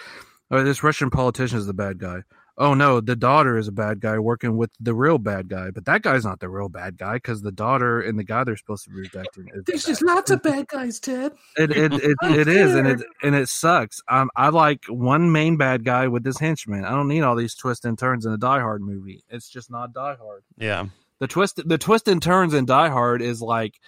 oh, 0.50 0.64
this 0.64 0.82
Russian 0.82 1.10
politician 1.10 1.58
is 1.58 1.66
the 1.66 1.74
bad 1.74 1.98
guy. 1.98 2.22
Oh 2.58 2.74
no, 2.74 3.00
the 3.00 3.16
daughter 3.16 3.56
is 3.56 3.68
a 3.68 3.72
bad 3.72 4.00
guy 4.00 4.18
working 4.18 4.56
with 4.58 4.70
the 4.80 4.92
real 4.92 5.16
bad 5.16 5.48
guy, 5.48 5.70
but 5.70 5.86
that 5.86 6.02
guy's 6.02 6.24
not 6.24 6.40
the 6.40 6.50
real 6.50 6.68
bad 6.68 6.98
guy 6.98 7.14
because 7.14 7.40
the 7.40 7.52
daughter 7.52 8.00
and 8.00 8.18
the 8.18 8.24
guy 8.24 8.44
they're 8.44 8.56
supposed 8.56 8.84
to 8.84 8.90
be 8.90 9.08
protecting. 9.08 9.46
Is 9.54 9.84
the 9.84 9.92
bad 9.92 9.98
guy. 10.00 10.14
lots 10.14 10.30
of 10.30 10.42
bad 10.42 10.68
guys, 10.68 11.00
Ted. 11.00 11.32
It 11.56 11.70
it 11.70 11.94
it, 11.94 12.16
it 12.22 12.48
is, 12.48 12.74
and 12.74 12.86
it 12.86 13.00
and 13.22 13.34
it 13.34 13.48
sucks. 13.48 14.02
Um, 14.08 14.28
I 14.36 14.48
like 14.50 14.84
one 14.88 15.32
main 15.32 15.56
bad 15.56 15.84
guy 15.84 16.08
with 16.08 16.24
this 16.24 16.38
henchman. 16.38 16.84
I 16.84 16.90
don't 16.90 17.08
need 17.08 17.22
all 17.22 17.36
these 17.36 17.54
twists 17.54 17.84
and 17.86 17.98
turns 17.98 18.26
in 18.26 18.32
a 18.32 18.38
Die 18.38 18.60
Hard 18.60 18.82
movie. 18.82 19.22
It's 19.30 19.48
just 19.48 19.70
not 19.70 19.94
Die 19.94 20.16
Hard. 20.20 20.42
yeah. 20.58 20.86
The 21.20 21.28
twist 21.28 21.60
the 21.64 21.78
twist 21.78 22.08
and 22.08 22.20
turns 22.22 22.54
in 22.54 22.64
Die 22.66 22.88
Hard 22.88 23.22
is 23.22 23.40
like, 23.40 23.78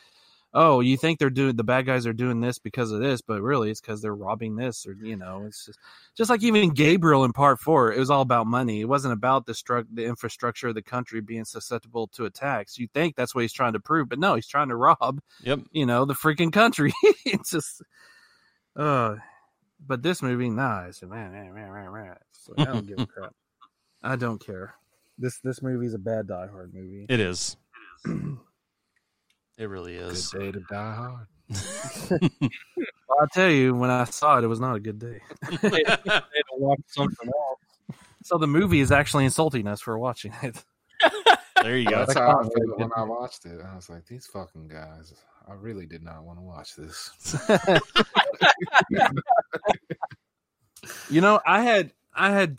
oh, 0.54 0.80
you 0.80 0.98
think 0.98 1.18
they're 1.18 1.30
doing 1.30 1.56
the 1.56 1.64
bad 1.64 1.86
guys 1.86 2.06
are 2.06 2.12
doing 2.12 2.40
this 2.40 2.58
because 2.58 2.92
of 2.92 3.00
this, 3.00 3.22
but 3.22 3.40
really 3.40 3.70
it's 3.70 3.80
because 3.80 4.02
they're 4.02 4.14
robbing 4.14 4.56
this, 4.56 4.86
or 4.86 4.92
you 4.92 5.16
know, 5.16 5.44
it's 5.46 5.64
just 5.64 5.78
just 6.14 6.28
like 6.30 6.42
even 6.42 6.70
Gabriel 6.74 7.24
in 7.24 7.32
Part 7.32 7.58
Four. 7.58 7.90
It 7.92 7.98
was 7.98 8.10
all 8.10 8.20
about 8.20 8.46
money. 8.46 8.80
It 8.82 8.88
wasn't 8.88 9.14
about 9.14 9.46
the 9.46 9.54
stru- 9.54 9.86
the 9.90 10.04
infrastructure 10.04 10.68
of 10.68 10.74
the 10.74 10.82
country 10.82 11.22
being 11.22 11.46
susceptible 11.46 12.08
to 12.08 12.26
attacks. 12.26 12.78
You 12.78 12.86
think 12.92 13.16
that's 13.16 13.34
what 13.34 13.40
he's 13.42 13.52
trying 13.52 13.72
to 13.72 13.80
prove, 13.80 14.10
but 14.10 14.18
no, 14.18 14.34
he's 14.34 14.46
trying 14.46 14.68
to 14.68 14.76
rob 14.76 15.20
Yep. 15.42 15.60
you 15.72 15.86
know, 15.86 16.04
the 16.04 16.14
freaking 16.14 16.52
country. 16.52 16.92
it's 17.24 17.50
just, 17.50 17.82
uh, 18.76 19.16
but 19.84 20.02
this 20.02 20.20
movie, 20.22 20.50
nah, 20.50 20.82
it's 20.82 21.02
man, 21.02 21.32
man, 21.32 21.54
man, 21.54 21.72
man, 21.72 21.92
man. 21.92 22.16
It's 22.30 22.48
like, 22.48 22.68
I 22.68 22.72
don't 22.72 22.86
give 22.86 22.98
a 23.00 23.06
crap. 23.06 23.34
I 24.02 24.16
don't 24.16 24.44
care. 24.44 24.74
This 25.22 25.38
this 25.38 25.62
movie's 25.62 25.94
a 25.94 25.98
bad 25.98 26.26
Die 26.26 26.48
Hard 26.48 26.74
movie. 26.74 27.06
It 27.08 27.20
is. 27.20 27.56
It 28.04 28.40
really 29.68 29.94
is. 29.94 30.30
Good 30.30 30.40
day 30.40 30.52
to 30.58 30.60
die 30.68 30.94
hard. 30.96 31.26
I'll 33.20 33.28
tell 33.32 33.48
you, 33.48 33.72
when 33.72 33.88
I 33.88 34.02
saw 34.02 34.38
it, 34.38 34.44
it 34.44 34.48
was 34.48 34.58
not 34.58 34.74
a 34.74 34.80
good 34.80 34.98
day. 34.98 35.20
They 35.62 35.84
had 35.86 36.24
watch 36.56 36.80
something 36.88 37.28
else. 37.28 37.98
So 38.24 38.36
the 38.36 38.48
movie 38.48 38.80
is 38.80 38.90
actually 38.90 39.24
insulting 39.24 39.68
us 39.68 39.80
for 39.80 39.96
watching 39.96 40.34
it. 40.42 40.62
There 41.62 41.76
you 41.78 41.88
go. 41.88 41.98
That's 41.98 42.14
That's 42.14 42.18
how 42.18 42.26
I 42.26 42.42
not 42.42 42.52
felt 42.52 42.78
when. 42.80 42.90
I 42.96 43.02
watched 43.04 43.46
it. 43.46 43.60
I 43.64 43.76
was 43.76 43.88
like, 43.88 44.04
these 44.06 44.26
fucking 44.26 44.66
guys. 44.66 45.14
I 45.48 45.52
really 45.52 45.86
did 45.86 46.02
not 46.02 46.24
want 46.24 46.40
to 46.40 46.42
watch 46.42 46.74
this. 46.74 47.12
You 51.08 51.20
know, 51.20 51.40
I 51.46 51.62
had, 51.62 51.92
I 52.14 52.30
had, 52.32 52.58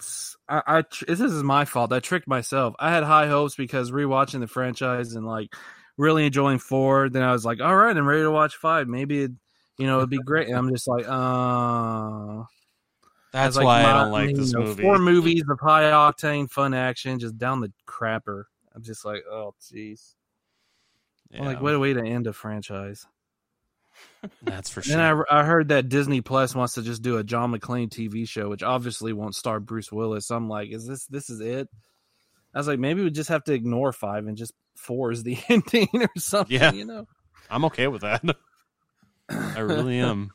I, 0.50 0.62
I, 0.66 0.84
this 1.08 1.20
is 1.20 1.44
my 1.44 1.66
fault. 1.66 1.94
I 1.94 2.00
tricked 2.00 2.28
myself. 2.28 2.74
I 2.80 2.92
had 2.92 3.04
high 3.04 3.28
hopes 3.28 3.56
because 3.56 3.92
rewatching 3.92 4.40
the 4.40 4.48
franchise 4.48 5.14
and 5.14 5.26
like 5.26 5.54
really 5.98 6.26
enjoying 6.26 6.60
four. 6.60 7.10
Then 7.10 7.22
I 7.22 7.32
was 7.32 7.46
like, 7.46 7.62
all 7.62 7.76
right, 7.76 7.96
I'm 7.96 8.08
ready 8.08 8.24
to 8.24 8.32
watch 8.32 8.56
five. 8.56 8.88
Maybe 8.88 9.24
it, 9.24 9.32
you 9.78 9.88
know, 9.88 9.98
it'd 9.98 10.10
be 10.10 10.18
great. 10.18 10.48
And 10.48 10.58
I'm 10.58 10.70
just 10.70 10.88
like, 10.88 11.06
uh, 11.08 12.44
That's 13.32 13.56
like, 13.56 13.66
why 13.66 13.84
I 13.84 14.04
don't 14.04 14.12
like 14.12 14.36
this 14.36 14.54
know, 14.54 14.62
movie. 14.62 14.84
Four 14.84 15.00
movies 15.00 15.44
of 15.50 15.60
high 15.60 15.84
octane, 15.92 16.50
fun 16.50 16.74
action, 16.74 17.20
just 17.20 17.38
down 17.38 17.62
the 17.62 17.72
crapper. 17.88 18.44
I'm 18.76 18.84
just 18.84 19.06
like, 19.06 19.24
oh, 19.30 19.54
jeez. 19.62 20.16
I'm 21.34 21.46
Like, 21.46 21.62
what 21.62 21.74
a 21.74 21.80
way 21.80 21.94
to 21.94 22.04
end 22.04 22.28
a 22.28 22.34
franchise. 22.34 23.08
That's 24.44 24.70
for 24.70 24.82
sure. 24.84 24.98
And 24.98 25.26
I, 25.30 25.40
I 25.42 25.44
heard 25.44 25.70
that 25.70 25.90
Disney 25.90 26.22
Plus 26.22 26.56
wants 26.56 26.76
to 26.76 26.82
just 26.82 27.02
do 27.02 27.18
a 27.18 27.24
John 27.24 27.52
McClane 27.54 27.90
TV 27.90 28.28
show, 28.28 28.50
which 28.50 28.64
obviously 28.64 29.14
won't 29.14 29.36
star 29.36 29.60
Bruce 29.60 29.92
Willis. 29.92 30.32
I'm 30.32 30.50
like, 30.50 30.72
is 30.72 30.88
this 30.88 31.06
this 31.08 31.30
is 31.30 31.40
it? 31.40 31.68
I 32.54 32.58
was 32.60 32.68
like, 32.68 32.80
maybe 32.80 33.04
we 33.04 33.10
just 33.10 33.30
have 33.30 33.44
to 33.46 33.54
ignore 33.54 33.92
five 33.92 34.28
and 34.28 34.38
just 34.38 34.54
four 34.76 35.12
is 35.12 35.24
the 35.24 35.38
ending 35.50 35.90
or 35.94 36.10
something. 36.18 36.56
Yeah. 36.60 36.72
you 36.72 36.86
know. 36.86 37.08
I'm 37.50 37.66
okay 37.66 37.88
with 37.88 38.02
that. 38.02 38.24
I 39.30 39.60
really 39.60 39.98
am. 40.00 40.32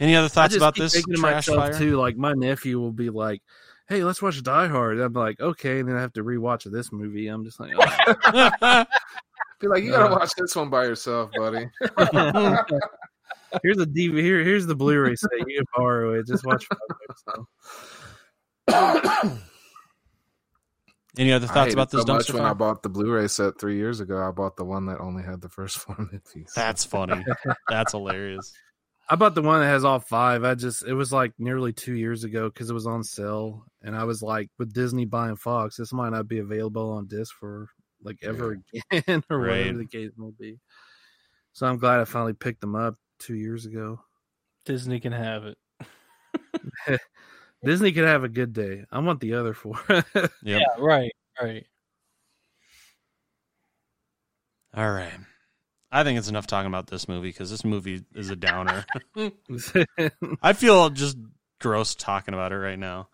Any 0.00 0.14
other 0.14 0.26
I 0.26 0.28
thoughts 0.28 0.54
just 0.54 0.62
about 0.62 0.74
keep 0.74 0.84
this 0.84 0.94
thinking 0.94 1.14
to 1.14 1.20
myself 1.20 1.58
fire? 1.58 1.78
too. 1.78 1.96
Like 1.96 2.16
my 2.16 2.32
nephew 2.32 2.78
will 2.78 2.92
be 2.92 3.10
like, 3.10 3.42
"Hey, 3.88 4.04
let's 4.04 4.22
watch 4.22 4.40
Die 4.42 4.68
Hard." 4.68 5.00
I'm 5.00 5.12
like, 5.12 5.40
"Okay," 5.40 5.80
and 5.80 5.88
then 5.88 5.96
I 5.96 6.00
have 6.00 6.12
to 6.12 6.22
rewatch 6.22 6.70
this 6.70 6.92
movie. 6.92 7.26
I'm 7.26 7.44
just 7.44 7.58
like, 7.58 7.72
oh. 7.76 8.84
Be 9.60 9.66
like, 9.68 9.82
you 9.82 9.90
gotta 9.90 10.12
Uh. 10.12 10.18
watch 10.18 10.30
this 10.36 10.54
one 10.54 10.70
by 10.70 10.84
yourself, 10.84 11.30
buddy. 11.36 11.68
"Here's 13.62 13.76
the 13.76 13.86
DV. 13.86 14.20
Here, 14.20 14.44
here's 14.44 14.66
the 14.66 14.76
Blu-ray 14.76 15.16
set. 15.16 15.30
You 15.46 15.56
can 15.58 15.64
borrow 15.76 16.14
it. 16.18 16.26
Just 16.26 16.44
watch." 16.46 16.66
five 16.66 16.78
minutes. 18.68 19.42
Any 21.18 21.32
other 21.32 21.46
thoughts 21.48 21.58
hated 21.58 21.72
about 21.74 21.90
this 21.90 22.02
so 22.02 22.12
much 22.12 22.26
dumpster 22.26 22.34
when 22.34 22.44
I 22.44 22.52
bought 22.52 22.82
the 22.84 22.88
Blu-ray 22.88 23.26
set 23.26 23.58
three 23.58 23.76
years 23.76 23.98
ago. 23.98 24.22
I 24.22 24.30
bought 24.30 24.56
the 24.56 24.64
one 24.64 24.86
that 24.86 25.00
only 25.00 25.24
had 25.24 25.40
the 25.40 25.48
first 25.48 25.78
four 25.80 25.96
movies. 25.98 26.52
That's 26.54 26.84
funny. 26.84 27.24
That's 27.68 27.92
hilarious. 27.92 28.52
I 29.10 29.16
bought 29.16 29.34
the 29.34 29.42
one 29.42 29.60
that 29.60 29.66
has 29.66 29.84
all 29.84 29.98
five. 30.00 30.44
I 30.44 30.54
just 30.54 30.84
it 30.86 30.92
was 30.94 31.12
like 31.12 31.32
nearly 31.38 31.72
two 31.72 31.94
years 31.94 32.22
ago 32.24 32.48
because 32.50 32.70
it 32.70 32.74
was 32.74 32.86
on 32.86 33.02
sale, 33.02 33.64
and 33.82 33.96
I 33.96 34.04
was 34.04 34.22
like, 34.22 34.50
with 34.58 34.72
Disney 34.72 35.06
buying 35.06 35.34
Fox, 35.36 35.76
this 35.78 35.92
might 35.92 36.10
not 36.10 36.28
be 36.28 36.38
available 36.38 36.92
on 36.92 37.06
disc 37.06 37.34
for 37.40 37.68
like 38.02 38.18
ever 38.22 38.58
again 38.92 39.24
or 39.30 39.38
Right. 39.38 39.58
whatever 39.58 39.78
the 39.78 39.86
case 39.86 40.12
may 40.16 40.30
be. 40.38 40.58
So 41.52 41.66
I'm 41.66 41.78
glad 41.78 42.00
I 42.00 42.04
finally 42.04 42.34
picked 42.34 42.60
them 42.60 42.74
up 42.76 42.94
two 43.18 43.34
years 43.34 43.66
ago. 43.66 44.00
Disney 44.64 45.00
can 45.00 45.12
have 45.12 45.44
it. 45.44 45.58
Disney 47.64 47.90
could 47.92 48.04
have 48.04 48.22
a 48.24 48.28
good 48.28 48.52
day. 48.52 48.84
I 48.92 48.98
want 49.00 49.20
the 49.20 49.34
other 49.34 49.54
four. 49.54 49.78
Yep. 50.14 50.30
Yeah, 50.42 50.64
right, 50.78 51.12
right. 51.40 51.66
All 54.74 54.90
right. 54.90 55.18
I 55.90 56.04
think 56.04 56.18
it's 56.18 56.28
enough 56.28 56.46
talking 56.46 56.68
about 56.68 56.86
this 56.86 57.08
movie 57.08 57.30
because 57.30 57.50
this 57.50 57.64
movie 57.64 58.04
is 58.14 58.30
a 58.30 58.36
downer. 58.36 58.84
I 60.42 60.52
feel 60.52 60.90
just 60.90 61.16
gross 61.60 61.94
talking 61.94 62.34
about 62.34 62.52
it 62.52 62.58
right 62.58 62.78
now. 62.78 63.08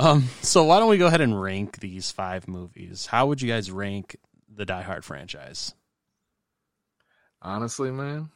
Um, 0.00 0.28
so 0.42 0.64
why 0.64 0.78
don't 0.78 0.88
we 0.88 0.98
go 0.98 1.06
ahead 1.06 1.20
and 1.20 1.40
rank 1.40 1.78
these 1.80 2.10
five 2.10 2.48
movies? 2.48 3.06
How 3.06 3.26
would 3.26 3.42
you 3.42 3.48
guys 3.48 3.70
rank 3.70 4.16
the 4.48 4.64
Die 4.64 4.82
Hard 4.82 5.04
franchise? 5.04 5.74
Honestly, 7.42 7.90
man, 7.90 8.30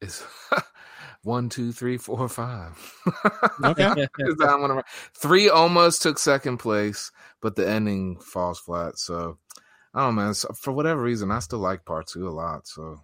it's 0.00 0.24
one, 1.22 1.48
two, 1.48 1.72
three, 1.72 1.96
four, 1.96 2.28
five. 2.28 2.76
Okay. 3.64 3.84
'Cause 3.84 4.36
I'm 4.40 4.60
gonna- 4.60 4.84
Three 5.14 5.48
almost 5.48 6.02
took 6.02 6.18
second 6.18 6.58
place, 6.58 7.10
but 7.40 7.56
the 7.56 7.68
ending 7.68 8.18
falls 8.18 8.58
flat. 8.58 8.98
So 8.98 9.38
I 9.94 10.00
don't 10.04 10.14
know, 10.16 10.22
man. 10.22 10.34
So 10.34 10.48
for 10.54 10.72
whatever 10.72 11.02
reason, 11.02 11.30
I 11.30 11.38
still 11.40 11.58
like 11.60 11.84
part 11.84 12.06
two 12.08 12.28
a 12.28 12.30
lot. 12.30 12.66
So 12.66 13.00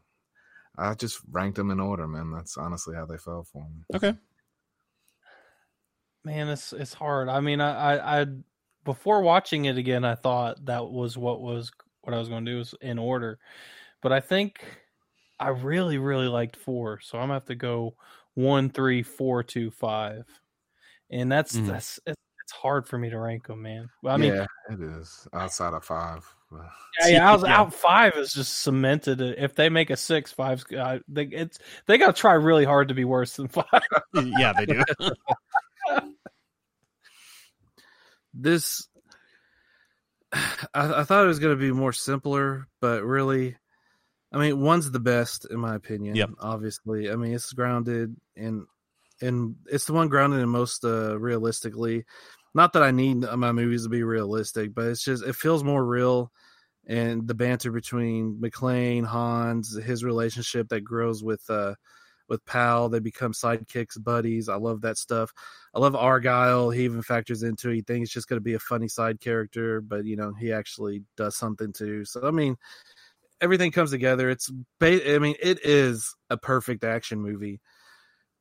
I 0.77 0.95
just 0.95 1.21
ranked 1.31 1.57
them 1.57 1.71
in 1.71 1.81
order, 1.81 2.07
man. 2.09 2.31
That's 2.33 2.57
honestly 2.57 2.95
how 2.97 3.07
they 3.07 3.19
fell 3.19 3.45
for 3.45 3.63
me. 3.69 3.83
Okay. 3.95 4.17
Man, 6.25 6.49
it's 6.49 6.73
it's 6.73 6.95
hard. 6.95 7.29
I 7.29 7.41
mean, 7.41 7.61
I, 7.61 7.95
I, 7.97 8.21
I 8.23 8.27
before 8.85 9.23
watching 9.23 9.67
it 9.67 9.79
again, 9.79 10.05
I 10.05 10.15
thought 10.15 10.65
that 10.67 10.89
was 10.89 11.17
what 11.17 11.41
was 11.41 11.71
what 12.03 12.15
I 12.15 12.19
was 12.19 12.29
going 12.29 12.45
to 12.45 12.51
do 12.53 12.59
was 12.59 12.75
in 12.81 12.99
order, 12.99 13.39
but 14.03 14.13
I 14.13 14.21
think 14.21 14.65
I 15.39 15.49
really 15.49 15.99
really 15.99 16.29
liked 16.29 16.57
four, 16.57 17.01
so 17.01 17.19
I'm 17.19 17.25
gonna 17.25 17.35
have 17.35 17.45
to 17.47 17.55
go 17.55 17.95
one, 18.35 18.71
three, 18.71 19.03
four, 19.03 19.43
two, 19.43 19.71
five, 19.71 20.25
and 21.11 21.31
that's 21.31 21.57
Mhm. 21.57 21.67
that's 21.67 22.01
it's, 22.07 22.21
it's 22.43 22.53
hard 22.53 22.87
for 22.87 22.99
me 22.99 23.11
to 23.11 23.19
rank 23.19 23.47
them, 23.47 23.63
man. 23.63 23.91
Well, 24.03 24.15
I 24.15 24.17
mean, 24.17 24.35
yeah, 24.35 24.47
it 24.71 24.81
is 24.81 25.29
outside 25.33 25.75
of 25.75 25.85
five. 25.85 26.25
yeah, 27.01 27.09
yeah, 27.09 27.29
I 27.29 27.33
was 27.33 27.45
out 27.45 27.75
five 27.75 28.17
is 28.17 28.33
just 28.33 28.61
cemented. 28.63 29.21
If 29.21 29.55
they 29.55 29.69
make 29.69 29.91
a 29.91 29.97
six, 29.97 30.33
five's 30.33 30.65
they 31.09 31.25
it's 31.25 31.59
they 31.87 31.99
got 31.99 32.15
to 32.15 32.21
try 32.21 32.33
really 32.35 32.65
hard 32.65 32.89
to 32.89 32.95
be 32.95 33.05
worse 33.05 33.37
than 33.37 33.49
five. 33.49 33.65
yeah, 34.15 34.53
they 34.53 34.67
do. 34.67 34.83
This 38.35 38.89
I, 40.33 41.01
I 41.01 41.05
thought 41.05 41.25
it 41.25 41.29
was 41.29 41.39
going 41.39 41.57
to 41.57 41.61
be 41.61 41.73
more 41.73 41.93
simpler, 41.93 42.69
but 42.81 43.03
really, 43.05 43.57
I 44.33 44.39
mean, 44.39 44.61
one's 44.61 44.91
the 44.91 45.01
best 45.01 45.47
in 45.51 45.59
my 45.59 45.75
opinion. 45.75 46.17
Yep. 46.17 46.31
Obviously, 46.41 47.11
I 47.11 47.17
mean, 47.17 47.35
it's 47.35 47.53
grounded 47.53 48.15
in, 48.37 48.67
and 49.21 49.57
it's 49.67 49.87
the 49.87 49.93
one 49.93 50.09
grounded 50.09 50.41
in 50.41 50.49
most 50.49 50.85
uh, 50.85 51.19
realistically. 51.19 52.05
Not 52.55 52.73
that 52.73 52.83
I 52.83 52.91
need 52.91 53.17
my 53.17 53.53
movies 53.53 53.85
to 53.85 53.89
be 53.89 54.03
realistic, 54.03 54.75
but 54.75 54.87
it's 54.87 55.05
just 55.05 55.25
it 55.25 55.37
feels 55.37 55.63
more 55.65 55.85
real, 55.85 56.33
and 56.87 57.27
the 57.27 57.35
banter 57.35 57.71
between 57.71 58.39
McClane, 58.41 59.05
Hans, 59.05 59.77
his 59.77 60.05
relationship 60.05 60.69
that 60.69 60.83
grows 60.83 61.23
with 61.23 61.43
uh 61.49 61.75
with 62.29 62.45
Powell, 62.45 62.89
they 62.89 63.01
become 63.01 63.33
sidekicks, 63.33 64.03
buddies. 64.03 64.49
I 64.49 64.57
love 64.57 64.83
that 64.83 64.99
stuff. 64.99 65.33
I 65.75 65.81
love 65.81 65.95
Argyle. 65.95 66.71
He 66.71 66.85
even 66.85 67.03
factors 67.03 67.43
into 67.43 67.71
it. 67.71 67.77
He 67.77 67.81
thinks 67.83 68.09
it's 68.09 68.15
just 68.15 68.29
going 68.29 68.39
to 68.39 68.45
be 68.45 68.55
a 68.55 68.59
funny 68.59 68.89
side 68.89 69.21
character, 69.21 69.81
but 69.81 70.05
you 70.05 70.17
know 70.17 70.33
he 70.39 70.53
actually 70.53 71.03
does 71.17 71.37
something 71.37 71.73
too. 71.73 72.05
So 72.05 72.27
I 72.27 72.31
mean, 72.31 72.57
everything 73.41 73.73
comes 73.73 73.91
together. 73.91 74.31
It's 74.31 74.51
ba- 74.79 75.15
I 75.15 75.19
mean, 75.19 75.37
it 75.41 75.65
is 75.65 76.15
a 76.31 76.37
perfect 76.37 76.85
action 76.85 77.21
movie. 77.21 77.61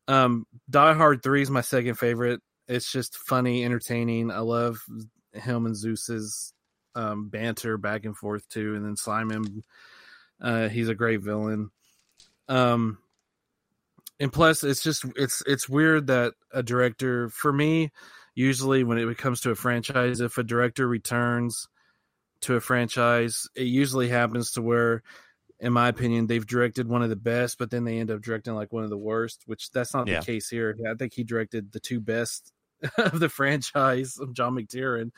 Um, 0.07 0.45
Die 0.69 0.93
Hard 0.93 1.23
Three 1.23 1.41
is 1.41 1.49
my 1.49 1.61
second 1.61 1.95
favorite. 1.95 2.41
It's 2.67 2.91
just 2.91 3.17
funny, 3.17 3.63
entertaining. 3.63 4.31
I 4.31 4.39
love 4.39 4.79
him 5.33 5.65
and 5.65 5.75
Zeus's 5.75 6.53
um, 6.95 7.29
banter 7.29 7.77
back 7.77 8.05
and 8.05 8.17
forth 8.17 8.47
too, 8.49 8.75
and 8.75 8.85
then 8.85 8.95
Simon. 8.95 9.63
Uh, 10.39 10.69
he's 10.69 10.89
a 10.89 10.95
great 10.95 11.21
villain. 11.21 11.71
Um, 12.47 12.99
and 14.19 14.31
plus 14.33 14.63
it's 14.63 14.81
just 14.83 15.05
it's 15.15 15.43
it's 15.45 15.69
weird 15.69 16.07
that 16.07 16.33
a 16.51 16.63
director 16.63 17.29
for 17.29 17.51
me 17.53 17.91
usually 18.35 18.83
when 18.83 18.97
it 18.97 19.17
comes 19.17 19.41
to 19.41 19.51
a 19.51 19.55
franchise 19.55 20.19
if 20.21 20.37
a 20.37 20.43
director 20.43 20.87
returns 20.87 21.67
to 22.41 22.55
a 22.55 22.61
franchise 22.61 23.47
it 23.55 23.63
usually 23.67 24.07
happens 24.09 24.51
to 24.51 24.61
where 24.61 25.01
in 25.59 25.73
my 25.73 25.87
opinion 25.87 26.27
they've 26.27 26.45
directed 26.45 26.87
one 26.87 27.01
of 27.01 27.09
the 27.09 27.15
best 27.15 27.57
but 27.57 27.71
then 27.71 27.83
they 27.83 27.97
end 27.99 28.11
up 28.11 28.21
directing 28.21 28.53
like 28.53 28.71
one 28.71 28.83
of 28.83 28.89
the 28.89 28.97
worst 28.97 29.41
which 29.47 29.71
that's 29.71 29.93
not 29.93 30.07
Yeah. 30.07 30.19
the 30.19 30.25
case 30.25 30.49
here 30.49 30.75
i 30.89 30.93
think 30.93 31.13
he 31.13 31.23
directed 31.23 31.71
the 31.71 31.79
two 31.79 31.99
best 31.99 32.51
of 32.97 33.19
the 33.19 33.29
franchise 33.29 34.17
of 34.19 34.33
john 34.33 34.53
mctiernan 34.55 35.09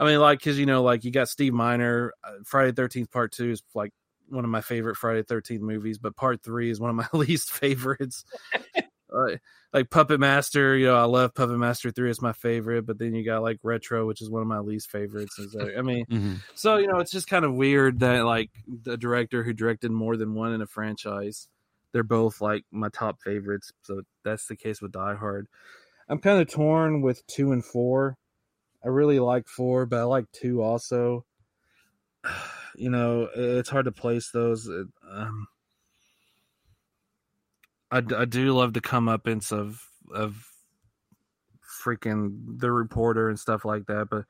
i 0.00 0.04
mean 0.04 0.18
like 0.18 0.40
because 0.40 0.58
you 0.58 0.66
know 0.66 0.82
like 0.82 1.04
you 1.04 1.12
got 1.12 1.28
steve 1.28 1.52
miner 1.54 2.12
uh, 2.24 2.32
friday 2.44 2.72
13th 2.72 3.10
part 3.12 3.30
two 3.30 3.50
is 3.50 3.62
like 3.74 3.92
one 4.28 4.44
of 4.44 4.50
my 4.50 4.60
favorite 4.60 4.96
Friday 4.96 5.22
Thirteenth 5.22 5.62
movies, 5.62 5.98
but 5.98 6.16
Part 6.16 6.42
Three 6.42 6.70
is 6.70 6.80
one 6.80 6.90
of 6.90 6.96
my 6.96 7.08
least 7.18 7.50
favorites. 7.50 8.24
uh, 9.14 9.36
like 9.72 9.90
Puppet 9.90 10.20
Master, 10.20 10.76
you 10.76 10.86
know, 10.86 10.96
I 10.96 11.04
love 11.04 11.34
Puppet 11.34 11.58
Master 11.58 11.90
Three; 11.90 12.10
it's 12.10 12.22
my 12.22 12.32
favorite. 12.32 12.86
But 12.86 12.98
then 12.98 13.14
you 13.14 13.24
got 13.24 13.42
like 13.42 13.58
Retro, 13.62 14.06
which 14.06 14.22
is 14.22 14.30
one 14.30 14.42
of 14.42 14.48
my 14.48 14.60
least 14.60 14.90
favorites. 14.90 15.38
Is 15.38 15.54
like, 15.54 15.76
I 15.76 15.82
mean, 15.82 16.04
Mhm. 16.06 16.36
so 16.54 16.76
you 16.76 16.86
know, 16.86 16.98
it's 16.98 17.10
just 17.12 17.28
kind 17.28 17.44
of 17.44 17.54
weird 17.54 18.00
that 18.00 18.24
like 18.24 18.50
the 18.66 18.96
director 18.96 19.42
who 19.42 19.52
directed 19.52 19.90
more 19.90 20.16
than 20.16 20.34
one 20.34 20.52
in 20.52 20.62
a 20.62 20.66
franchise, 20.66 21.48
they're 21.92 22.02
both 22.02 22.40
like 22.40 22.64
my 22.70 22.88
top 22.88 23.20
favorites. 23.22 23.72
So 23.82 24.02
that's 24.24 24.46
the 24.46 24.56
case 24.56 24.80
with 24.80 24.92
Die 24.92 25.14
Hard. 25.14 25.48
I'm 26.08 26.18
kind 26.18 26.40
of 26.40 26.48
torn 26.48 27.02
with 27.02 27.26
two 27.26 27.52
and 27.52 27.64
four. 27.64 28.16
I 28.84 28.88
really 28.88 29.18
like 29.18 29.48
four, 29.48 29.84
but 29.86 29.98
I 30.00 30.04
like 30.04 30.24
two 30.32 30.62
also. 30.62 31.24
You 32.78 32.90
know, 32.90 33.28
it's 33.34 33.68
hard 33.68 33.86
to 33.86 33.92
place 33.92 34.30
those. 34.30 34.66
It, 34.68 34.86
Um, 35.10 35.48
I, 37.90 37.98
I 37.98 38.24
do 38.24 38.52
love 38.54 38.72
the 38.74 38.80
comeuppance 38.80 39.52
of 39.52 39.82
of 40.14 40.46
freaking 41.84 42.58
the 42.58 42.72
reporter 42.72 43.28
and 43.28 43.38
stuff 43.38 43.64
like 43.64 43.86
that, 43.86 44.08
but 44.10 44.24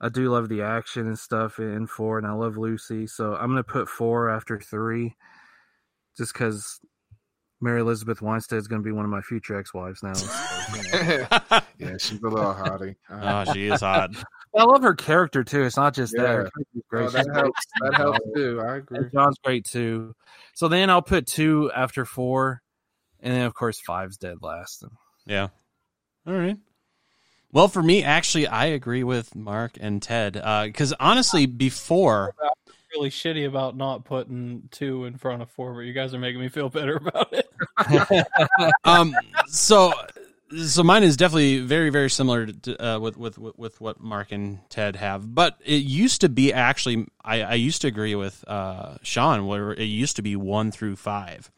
I 0.00 0.08
do 0.08 0.30
love 0.30 0.48
the 0.48 0.62
action 0.62 1.06
and 1.06 1.18
stuff 1.18 1.58
in 1.58 1.86
four, 1.86 2.18
and 2.18 2.26
I 2.26 2.32
love 2.32 2.56
Lucy. 2.56 3.06
So 3.06 3.34
I'm 3.34 3.48
gonna 3.50 3.64
put 3.64 3.88
four 3.88 4.28
after 4.30 4.60
three, 4.60 5.16
just 6.16 6.32
because 6.32 6.80
Mary 7.60 7.80
Elizabeth 7.80 8.22
Winstead 8.22 8.58
is 8.58 8.68
gonna 8.68 8.82
be 8.82 8.92
one 8.92 9.04
of 9.04 9.10
my 9.10 9.20
future 9.20 9.58
ex-wives 9.58 10.02
now. 10.02 10.12
So, 10.14 10.76
you 10.76 10.82
know. 10.92 11.26
yeah, 11.78 11.96
she's 11.98 12.20
a 12.22 12.28
little 12.28 12.54
hottie. 12.54 12.94
Uh, 13.10 13.44
Oh, 13.46 13.52
she 13.52 13.66
is 13.68 13.80
hot. 13.80 14.10
I 14.56 14.64
love 14.64 14.82
her 14.82 14.94
character 14.94 15.44
too. 15.44 15.64
It's 15.64 15.76
not 15.76 15.94
just 15.94 16.14
that. 16.16 16.26
Her 16.26 16.50
great. 16.88 17.06
oh, 17.06 17.10
that 17.10 17.26
helps. 17.34 17.60
That 17.82 17.94
helps 17.94 18.18
too. 18.34 18.60
I 18.64 18.76
agree. 18.76 18.98
And 18.98 19.12
John's 19.12 19.38
great 19.42 19.64
too. 19.64 20.14
So 20.54 20.68
then 20.68 20.88
I'll 20.90 21.02
put 21.02 21.26
two 21.26 21.70
after 21.74 22.04
four, 22.04 22.62
and 23.20 23.32
then 23.34 23.42
of 23.42 23.54
course 23.54 23.80
five's 23.80 24.16
dead 24.16 24.38
last. 24.40 24.84
Yeah. 25.26 25.48
All 26.26 26.34
right. 26.34 26.56
Well, 27.52 27.68
for 27.68 27.82
me, 27.82 28.02
actually, 28.04 28.46
I 28.46 28.66
agree 28.66 29.04
with 29.04 29.34
Mark 29.34 29.78
and 29.80 30.02
Ted 30.02 30.34
because 30.34 30.92
honestly, 31.00 31.46
before 31.46 32.34
really 32.94 33.10
shitty 33.10 33.46
about 33.46 33.76
not 33.76 34.04
putting 34.04 34.68
two 34.70 35.04
in 35.04 35.16
front 35.18 35.42
of 35.42 35.50
four, 35.50 35.74
but 35.74 35.80
you 35.80 35.92
guys 35.92 36.14
are 36.14 36.18
making 36.18 36.40
me 36.40 36.48
feel 36.48 36.68
better 36.68 36.96
about 36.96 37.32
it. 37.32 37.47
um 38.84 39.14
so 39.46 39.92
so 40.64 40.82
mine 40.82 41.02
is 41.02 41.16
definitely 41.16 41.60
very 41.60 41.90
very 41.90 42.10
similar 42.10 42.46
to, 42.46 42.84
uh, 42.84 42.98
with, 42.98 43.16
with 43.18 43.38
with 43.38 43.80
what 43.80 44.00
Mark 44.00 44.32
and 44.32 44.58
Ted 44.70 44.96
have 44.96 45.34
but 45.34 45.58
it 45.64 45.82
used 45.82 46.20
to 46.22 46.28
be 46.28 46.52
actually 46.52 47.06
I, 47.24 47.42
I 47.42 47.54
used 47.54 47.82
to 47.82 47.88
agree 47.88 48.14
with 48.14 48.44
uh 48.46 48.96
Sean 49.02 49.46
where 49.46 49.72
it 49.72 49.84
used 49.84 50.16
to 50.16 50.22
be 50.22 50.36
one 50.36 50.70
through 50.70 50.96
five 50.96 51.50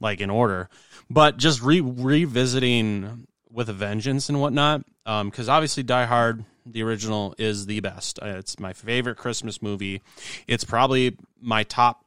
like 0.00 0.20
in 0.20 0.30
order 0.30 0.68
but 1.08 1.36
just 1.36 1.62
re- 1.62 1.80
revisiting 1.80 3.26
with 3.50 3.68
a 3.68 3.74
vengeance 3.74 4.28
and 4.28 4.40
whatnot 4.40 4.84
um 5.06 5.28
because 5.30 5.48
obviously 5.48 5.82
Die 5.82 6.04
Hard 6.06 6.44
the 6.66 6.82
original 6.82 7.34
is 7.38 7.66
the 7.66 7.80
best. 7.80 8.18
Uh, 8.20 8.36
it's 8.38 8.58
my 8.58 8.72
favorite 8.72 9.16
Christmas 9.16 9.62
movie. 9.62 10.02
It's 10.46 10.64
probably 10.64 11.16
my 11.40 11.64
top 11.64 12.04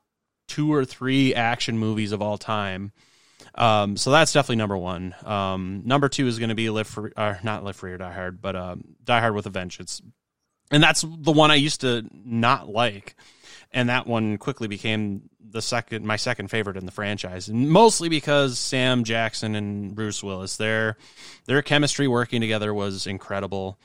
two 0.48 0.74
or 0.74 0.86
three 0.86 1.34
action 1.34 1.78
movies 1.78 2.12
of 2.12 2.22
all 2.22 2.38
time 2.38 2.92
um, 3.56 3.98
so 3.98 4.12
that's 4.12 4.34
definitely 4.34 4.56
number 4.58 4.78
one. 4.78 5.16
Um, 5.24 5.84
number 5.86 6.10
two 6.10 6.28
is 6.28 6.40
going 6.40 6.50
to 6.50 6.56
be 6.56 6.70
Live 6.70 6.88
for, 6.88 7.12
or 7.16 7.40
not 7.44 7.64
Live 7.64 7.76
Free 7.76 7.92
or 7.92 7.98
Die 7.98 8.14
Hard, 8.14 8.42
but 8.42 8.56
um, 8.56 8.96
Die 9.04 9.20
Hard 9.20 9.36
with 9.36 9.46
a 9.46 9.50
Vengeance, 9.50 10.02
and 10.72 10.82
that's 10.82 11.02
the 11.02 11.32
one 11.32 11.52
I 11.52 11.56
used 11.56 11.82
to 11.82 12.04
not 12.12 12.68
like, 12.70 13.16
and 13.72 13.90
that 13.90 14.08
one 14.08 14.38
quickly 14.38 14.68
became 14.68 15.30
the 15.40 15.62
second, 15.62 16.04
my 16.04 16.16
second 16.16 16.50
favorite 16.50 16.78
in 16.78 16.86
the 16.86 16.92
franchise, 16.92 17.48
and 17.48 17.70
mostly 17.70 18.10
because 18.10 18.58
Sam 18.58 19.04
Jackson 19.04 19.54
and 19.54 19.94
Bruce 19.94 20.24
Willis, 20.24 20.58
their 20.58 20.98
their 21.46 21.62
chemistry 21.62 22.08
working 22.08 22.42
together 22.42 22.74
was 22.74 23.06
incredible, 23.06 23.78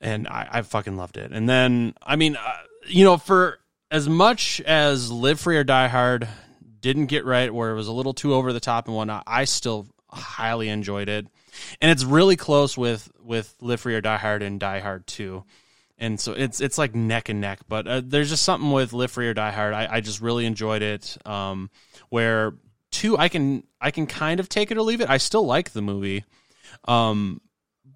and 0.00 0.28
I, 0.28 0.46
I 0.50 0.62
fucking 0.62 0.96
loved 0.96 1.16
it. 1.16 1.32
And 1.32 1.48
then, 1.48 1.94
I 2.02 2.16
mean, 2.16 2.36
uh, 2.36 2.52
you 2.86 3.04
know, 3.04 3.16
for 3.16 3.60
as 3.90 4.08
much 4.08 4.60
as 4.60 5.10
Live 5.10 5.40
Free 5.40 5.56
or 5.56 5.64
Die 5.64 5.88
Hard 5.88 6.28
didn't 6.80 7.06
get 7.06 7.24
right, 7.24 7.52
where 7.52 7.70
it 7.70 7.74
was 7.74 7.88
a 7.88 7.92
little 7.92 8.14
too 8.14 8.34
over 8.34 8.52
the 8.52 8.60
top 8.60 8.86
and 8.86 8.96
whatnot, 8.96 9.24
I 9.26 9.44
still 9.44 9.86
highly 10.10 10.68
enjoyed 10.68 11.08
it, 11.08 11.26
and 11.80 11.90
it's 11.90 12.04
really 12.04 12.36
close 12.36 12.76
with 12.76 13.10
with 13.22 13.54
Live 13.60 13.80
Free 13.80 13.94
or 13.94 14.00
Die 14.00 14.16
Hard 14.16 14.42
and 14.42 14.58
Die 14.58 14.80
Hard 14.80 15.06
Two, 15.06 15.44
and 15.98 16.18
so 16.18 16.32
it's 16.32 16.60
it's 16.60 16.78
like 16.78 16.94
neck 16.94 17.28
and 17.28 17.40
neck. 17.40 17.60
But 17.68 17.86
uh, 17.86 18.02
there's 18.04 18.30
just 18.30 18.44
something 18.44 18.72
with 18.72 18.92
Live 18.92 19.10
Free 19.10 19.28
or 19.28 19.34
Die 19.34 19.50
Hard. 19.50 19.74
I, 19.74 19.88
I 19.90 20.00
just 20.00 20.20
really 20.20 20.46
enjoyed 20.46 20.82
it. 20.82 21.16
Um, 21.26 21.70
where 22.08 22.54
two, 22.90 23.18
I 23.18 23.28
can 23.28 23.64
I 23.80 23.90
can 23.90 24.06
kind 24.06 24.40
of 24.40 24.48
take 24.48 24.70
it 24.70 24.78
or 24.78 24.82
leave 24.82 25.00
it. 25.00 25.10
I 25.10 25.18
still 25.18 25.44
like 25.44 25.72
the 25.72 25.82
movie. 25.82 26.24
Um, 26.86 27.40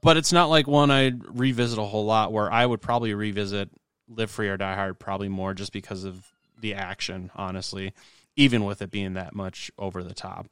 but 0.00 0.16
it's 0.16 0.32
not 0.32 0.46
like 0.46 0.66
one 0.66 0.90
I'd 0.90 1.38
revisit 1.38 1.78
a 1.78 1.82
whole 1.82 2.04
lot. 2.04 2.32
Where 2.32 2.50
I 2.52 2.66
would 2.66 2.80
probably 2.80 3.14
revisit 3.14 3.70
Live 4.08 4.30
Free 4.30 4.48
or 4.48 4.56
Die 4.56 4.74
Hard 4.74 4.98
probably 4.98 5.28
more 5.28 5.54
just 5.54 5.72
because 5.72 6.04
of 6.04 6.26
the 6.60 6.74
action, 6.74 7.30
honestly, 7.34 7.92
even 8.36 8.64
with 8.64 8.82
it 8.82 8.90
being 8.90 9.14
that 9.14 9.34
much 9.34 9.70
over 9.78 10.02
the 10.02 10.14
top. 10.14 10.46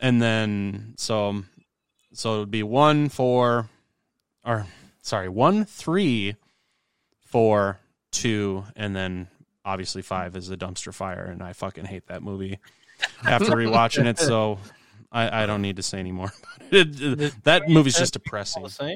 And 0.00 0.20
then 0.20 0.94
so 0.96 1.42
so 2.12 2.36
it 2.36 2.38
would 2.40 2.50
be 2.50 2.62
one, 2.62 3.08
four, 3.08 3.68
or 4.44 4.66
sorry, 5.02 5.28
one, 5.28 5.64
three, 5.64 6.36
four, 7.26 7.78
two, 8.12 8.64
and 8.74 8.94
then 8.96 9.28
obviously 9.64 10.02
five 10.02 10.36
is 10.36 10.50
a 10.50 10.56
dumpster 10.56 10.92
fire, 10.94 11.24
and 11.24 11.42
I 11.42 11.52
fucking 11.52 11.84
hate 11.84 12.06
that 12.08 12.22
movie 12.22 12.58
after 13.24 13.46
rewatching 13.52 14.06
it. 14.06 14.18
So 14.18 14.58
I, 15.12 15.42
I 15.42 15.46
don't 15.46 15.62
need 15.62 15.76
to 15.76 15.82
say 15.82 15.98
anymore. 15.98 16.32
It- 16.70 17.00
it- 17.00 17.44
that 17.44 17.68
movie's 17.68 17.96
just 17.96 18.12
depressing. 18.14 18.62
What's 18.62 18.80
yeah, 18.80 18.94